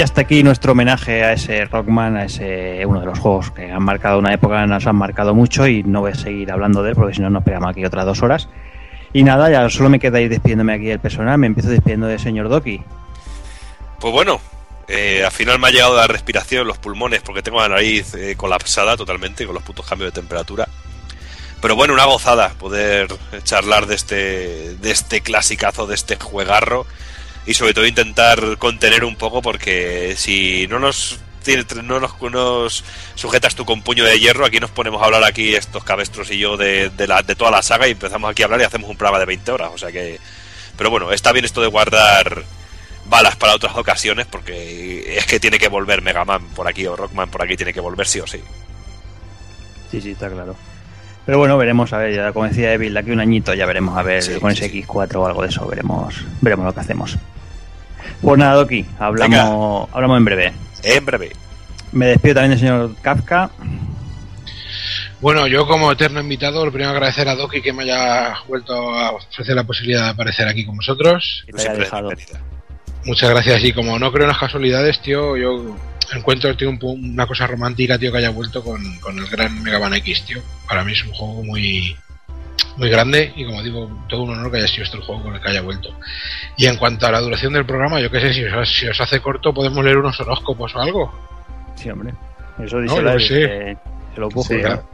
[0.00, 3.70] Y hasta aquí nuestro homenaje a ese Rockman, a ese uno de los juegos que
[3.70, 6.88] han marcado una época, nos han marcado mucho y no voy a seguir hablando de
[6.88, 8.48] él porque si no nos pegamos aquí otras dos horas.
[9.12, 12.18] Y nada, ya solo me queda ir despidiéndome aquí del personal, me empiezo despidiendo del
[12.18, 12.82] señor Doki.
[14.00, 14.40] Pues bueno,
[14.88, 18.36] eh, al final me ha llegado la respiración, los pulmones, porque tengo la nariz eh,
[18.38, 20.66] colapsada totalmente con los putos cambios de temperatura.
[21.60, 23.08] Pero bueno, una gozada poder
[23.42, 26.86] charlar de este, de este clasicazo, de este juegarro.
[27.46, 31.18] Y sobre todo intentar contener un poco, porque si no nos,
[31.82, 35.82] no nos sujetas tú con puño de hierro, aquí nos ponemos a hablar aquí estos
[35.84, 38.60] cabestros y yo de, de, la, de toda la saga y empezamos aquí a hablar
[38.60, 39.70] y hacemos un programa de 20 horas.
[39.74, 40.18] O sea que...
[40.76, 42.44] Pero bueno, está bien esto de guardar
[43.10, 46.96] balas para otras ocasiones porque es que tiene que volver Mega Man por aquí o
[46.96, 48.40] Rockman por aquí tiene que volver sí o sí.
[49.90, 50.56] Sí, sí, está claro.
[51.26, 53.66] Pero bueno, veremos, a ver, ya como decía Evil, de aquí a un añito ya
[53.66, 54.82] veremos, a ver, Sí, con ese sí.
[54.82, 57.16] X4 o algo de eso, veremos, veremos lo que hacemos.
[58.20, 60.52] Pues nada, Doki, hablamos, hablamos en breve.
[60.82, 61.32] En breve.
[61.92, 63.50] Me despido también del señor Kafka.
[65.20, 69.12] Bueno, yo como eterno invitado, lo primero agradecer a Doki que me haya vuelto a
[69.12, 71.44] ofrecer la posibilidad de aparecer aquí con vosotros.
[73.04, 75.76] Muchas gracias y como no creo en las casualidades, tío, yo
[76.16, 79.78] encuentro tío, un una cosa romántica, tío, que haya vuelto con, con el gran Mega
[79.78, 80.42] Man X, tío.
[80.68, 81.96] Para mí es un juego muy
[82.76, 85.34] muy grande y como digo, todo un honor que haya sido este el juego con
[85.34, 85.94] el que haya vuelto.
[86.56, 89.00] Y en cuanto a la duración del programa, yo qué sé, si os, si os
[89.00, 91.12] hace corto podemos leer unos horóscopos o algo.
[91.74, 92.14] Sí, hombre.
[92.62, 94.88] Eso No, dice yo la se lo pujo, Sí, claro.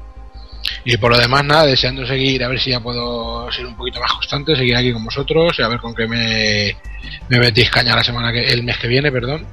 [0.85, 4.01] Y por lo demás, nada, deseando seguir, a ver si ya puedo ser un poquito
[4.01, 6.77] más constante, seguir aquí con vosotros y a ver con qué me,
[7.29, 9.47] me metís caña la semana que, el mes que viene, perdón.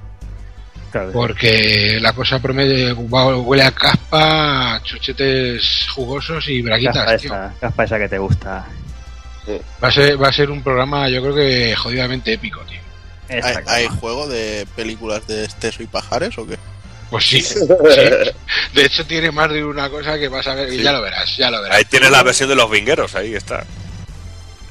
[0.94, 1.12] Claro.
[1.12, 7.34] Porque la cosa promete, va- huele a caspa, chochetes jugosos y braguitas, Caspa tío.
[7.34, 8.66] esa, caspa esa que te gusta.
[9.84, 12.78] Va a, ser, va a ser un programa, yo creo que jodidamente épico, tío.
[13.66, 16.60] ¿Hay, juego de películas de Esteso y Pajares o qué?
[17.10, 17.60] Pues sí, sí.
[18.76, 21.36] De hecho, tiene más de una cosa que vas a ver, y ya lo verás,
[21.38, 21.76] ya lo verás.
[21.76, 23.66] Ahí tienes la versión de los vingueros, ahí está.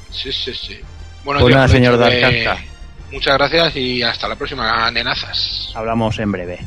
[0.09, 0.79] Sí, sí, sí.
[1.25, 2.63] Bueno, Pues tío, señor Kafka.
[3.13, 5.71] Muchas gracias y hasta la próxima, nenazas.
[5.75, 6.59] Hablamos en breve.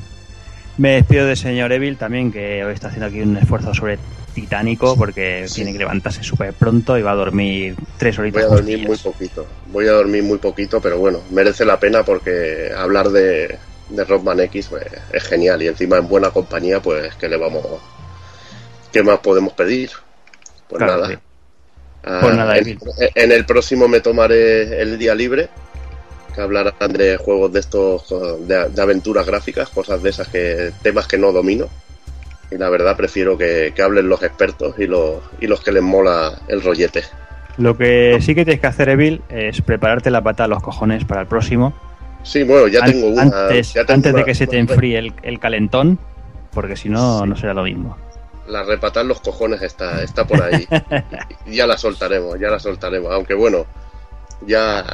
[0.79, 3.99] Me despido del señor Evil también, que hoy está haciendo aquí un esfuerzo sobre
[4.35, 8.45] titánico porque tiene que levantarse súper pronto y va a dormir tres horitas.
[8.45, 9.47] Voy a dormir muy poquito.
[9.73, 13.59] Voy a dormir muy poquito, pero bueno, merece la pena porque hablar de,
[13.89, 17.65] de Rockman X pues, es genial y encima en buena compañía, pues ¿qué le vamos?
[18.93, 19.91] ¿Qué más podemos pedir?
[20.69, 21.09] Pues Claro, nada.
[21.09, 21.19] sí.
[22.05, 22.79] Ah, Pues nada, en, Evil.
[23.15, 25.49] en el próximo me tomaré el día libre,
[26.37, 28.09] que hablarán de juegos de estos,
[28.47, 31.67] de, de aventuras gráficas, cosas de esas que, temas que no domino.
[32.53, 35.83] Y la verdad prefiero que, que hablen los expertos y los, y los que les
[35.83, 37.03] mola el rollete.
[37.57, 41.05] Lo que sí que tienes que hacer, Evil, es prepararte la pata a los cojones
[41.05, 41.75] para el próximo.
[42.23, 43.23] Sí, bueno, ya tengo una.
[43.23, 45.99] antes ya tengo antes de una- que se te enfríe el, el calentón,
[46.53, 47.29] porque si no, Sí.
[47.29, 47.97] no será lo mismo.
[48.47, 50.69] La repatar los cojones está, está por ahí.
[51.47, 53.11] Ya la soltaremos, ya la soltaremos.
[53.13, 53.65] Aunque bueno,
[54.47, 54.85] ya.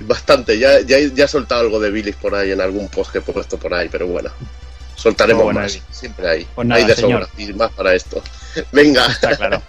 [0.00, 3.18] Bastante, ya, ya, ya he soltado algo de bilis por ahí en algún post que
[3.18, 4.30] he puesto por ahí, pero bueno.
[4.96, 6.46] Soltaremos Pues bueno, más, siempre hay.
[6.54, 7.26] Pues nada, hay de señor.
[7.28, 8.22] sobra y más para esto.
[8.72, 9.62] Venga, Está claro.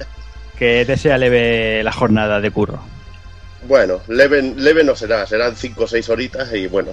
[0.57, 2.79] que te sea leve la jornada de curro.
[3.67, 6.91] Bueno, leve, leve no será, serán 5 o 6 horitas y bueno,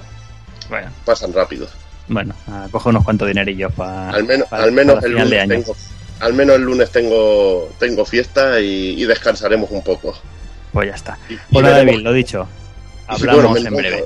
[0.70, 1.66] Bueno, pasan rápido.
[2.08, 5.76] bueno, a coger unos cuantos dinerillos para Al menos, al menos el lunes tengo,
[6.20, 10.18] al menos el lunes tengo, tengo fiesta y, y descansaremos un poco.
[10.72, 11.18] Pues ya está.
[11.28, 12.48] Y- y Bueno, veremos- David, lo dicho.
[13.12, 14.04] Hablamos bueno, en breve.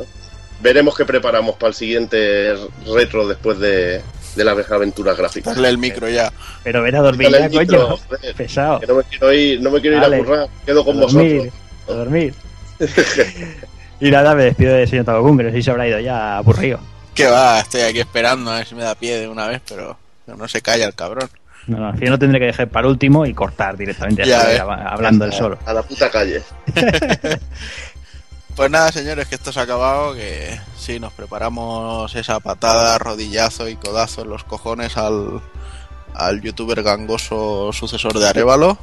[0.60, 2.54] Veremos qué preparamos para el siguiente
[2.86, 4.00] retro después de,
[4.36, 5.54] de las aventuras gráficas.
[5.54, 6.32] Darle el micro ya.
[6.62, 7.98] Pero ven a dormir Dale ya, coño.
[8.36, 8.80] Pesado.
[8.80, 10.16] que no me quiero ir, no me quiero ir Dale.
[10.16, 11.54] a currar, quedo con a dormir, vosotros.
[11.88, 12.34] a dormir.
[14.00, 16.36] y nada, me despido del señor Tabacún, que no sé si se habrá ido ya
[16.38, 16.78] aburrido.
[17.14, 19.98] Que va, estoy aquí esperando a ver si me da pie de una vez, pero
[20.26, 21.30] no se calla el cabrón.
[21.66, 25.24] No, no, al final lo tendré que dejar para último y cortar directamente Ya hablando
[25.24, 25.58] él solo.
[25.64, 26.42] A la puta calle.
[28.56, 33.68] Pues nada, señores, que esto se ha acabado, que sí, nos preparamos esa patada, rodillazo
[33.68, 35.42] y codazo en los cojones al,
[36.14, 38.78] al youtuber gangoso sucesor de Arevalo.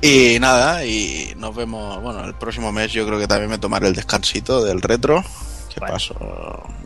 [0.00, 3.88] Y nada, y nos vemos, bueno, el próximo mes yo creo que también me tomaré
[3.88, 5.24] el descansito del retro.
[5.74, 5.94] Que Bueno.
[5.94, 6.14] paso,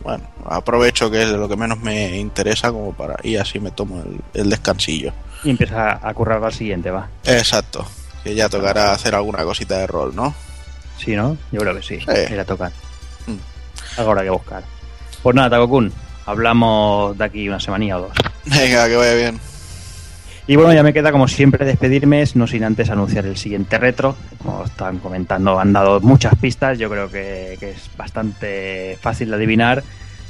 [0.03, 3.69] bueno, aprovecho que es de lo que menos me interesa como para, y así me
[3.69, 5.13] tomo el, el descansillo.
[5.43, 7.07] Y empieza a currar al siguiente, va.
[7.25, 7.85] Exacto,
[8.23, 10.33] que ya tocará hacer alguna cosita de rol, ¿no?
[11.03, 11.37] Sí, ¿no?
[11.51, 11.99] Yo creo que sí.
[11.99, 12.33] Sí.
[12.33, 12.71] Ir a tocar.
[13.27, 13.99] Mm.
[13.99, 14.63] Algo habrá que buscar.
[15.21, 15.91] Pues nada, Takokun,
[16.25, 18.13] hablamos de aquí una semanilla o dos.
[18.45, 19.39] Venga, que vaya bien.
[20.45, 24.15] Y bueno, ya me queda como siempre despedirme, no sin antes anunciar el siguiente retro.
[24.37, 29.35] Como están comentando, han dado muchas pistas, yo creo que, que es bastante fácil de
[29.35, 29.83] adivinar.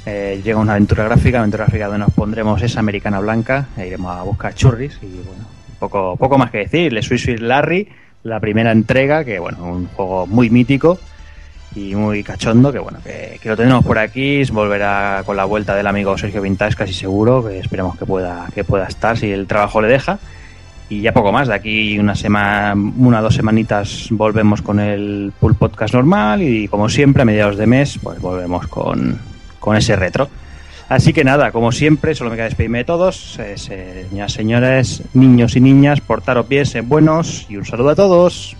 [0.06, 4.16] Eh, llega una aventura gráfica, aventura gráfica donde nos pondremos esa americana blanca, e iremos
[4.16, 5.44] a buscar churris y bueno,
[5.78, 6.92] poco, poco más que decir.
[6.92, 7.88] Le Swiss Larry,
[8.24, 10.98] la primera entrega, que bueno, un juego muy mítico
[11.76, 15.86] y muy cachondo, que bueno, que, lo tenemos por aquí, volverá con la vuelta del
[15.86, 19.80] amigo Sergio Vintage casi seguro, que esperemos que pueda, que pueda estar si el trabajo
[19.80, 20.18] le deja.
[20.88, 25.32] Y ya poco más, de aquí una semana, una o dos semanitas volvemos con el
[25.38, 29.18] Pool Podcast normal y como siempre a mediados de mes pues volvemos con,
[29.60, 30.28] con ese retro.
[30.88, 33.38] Así que nada, como siempre, solo me queda despedirme de todos.
[33.38, 38.56] Eh, señoras, señores, niños y niñas, portaros pies, sed buenos y un saludo a todos.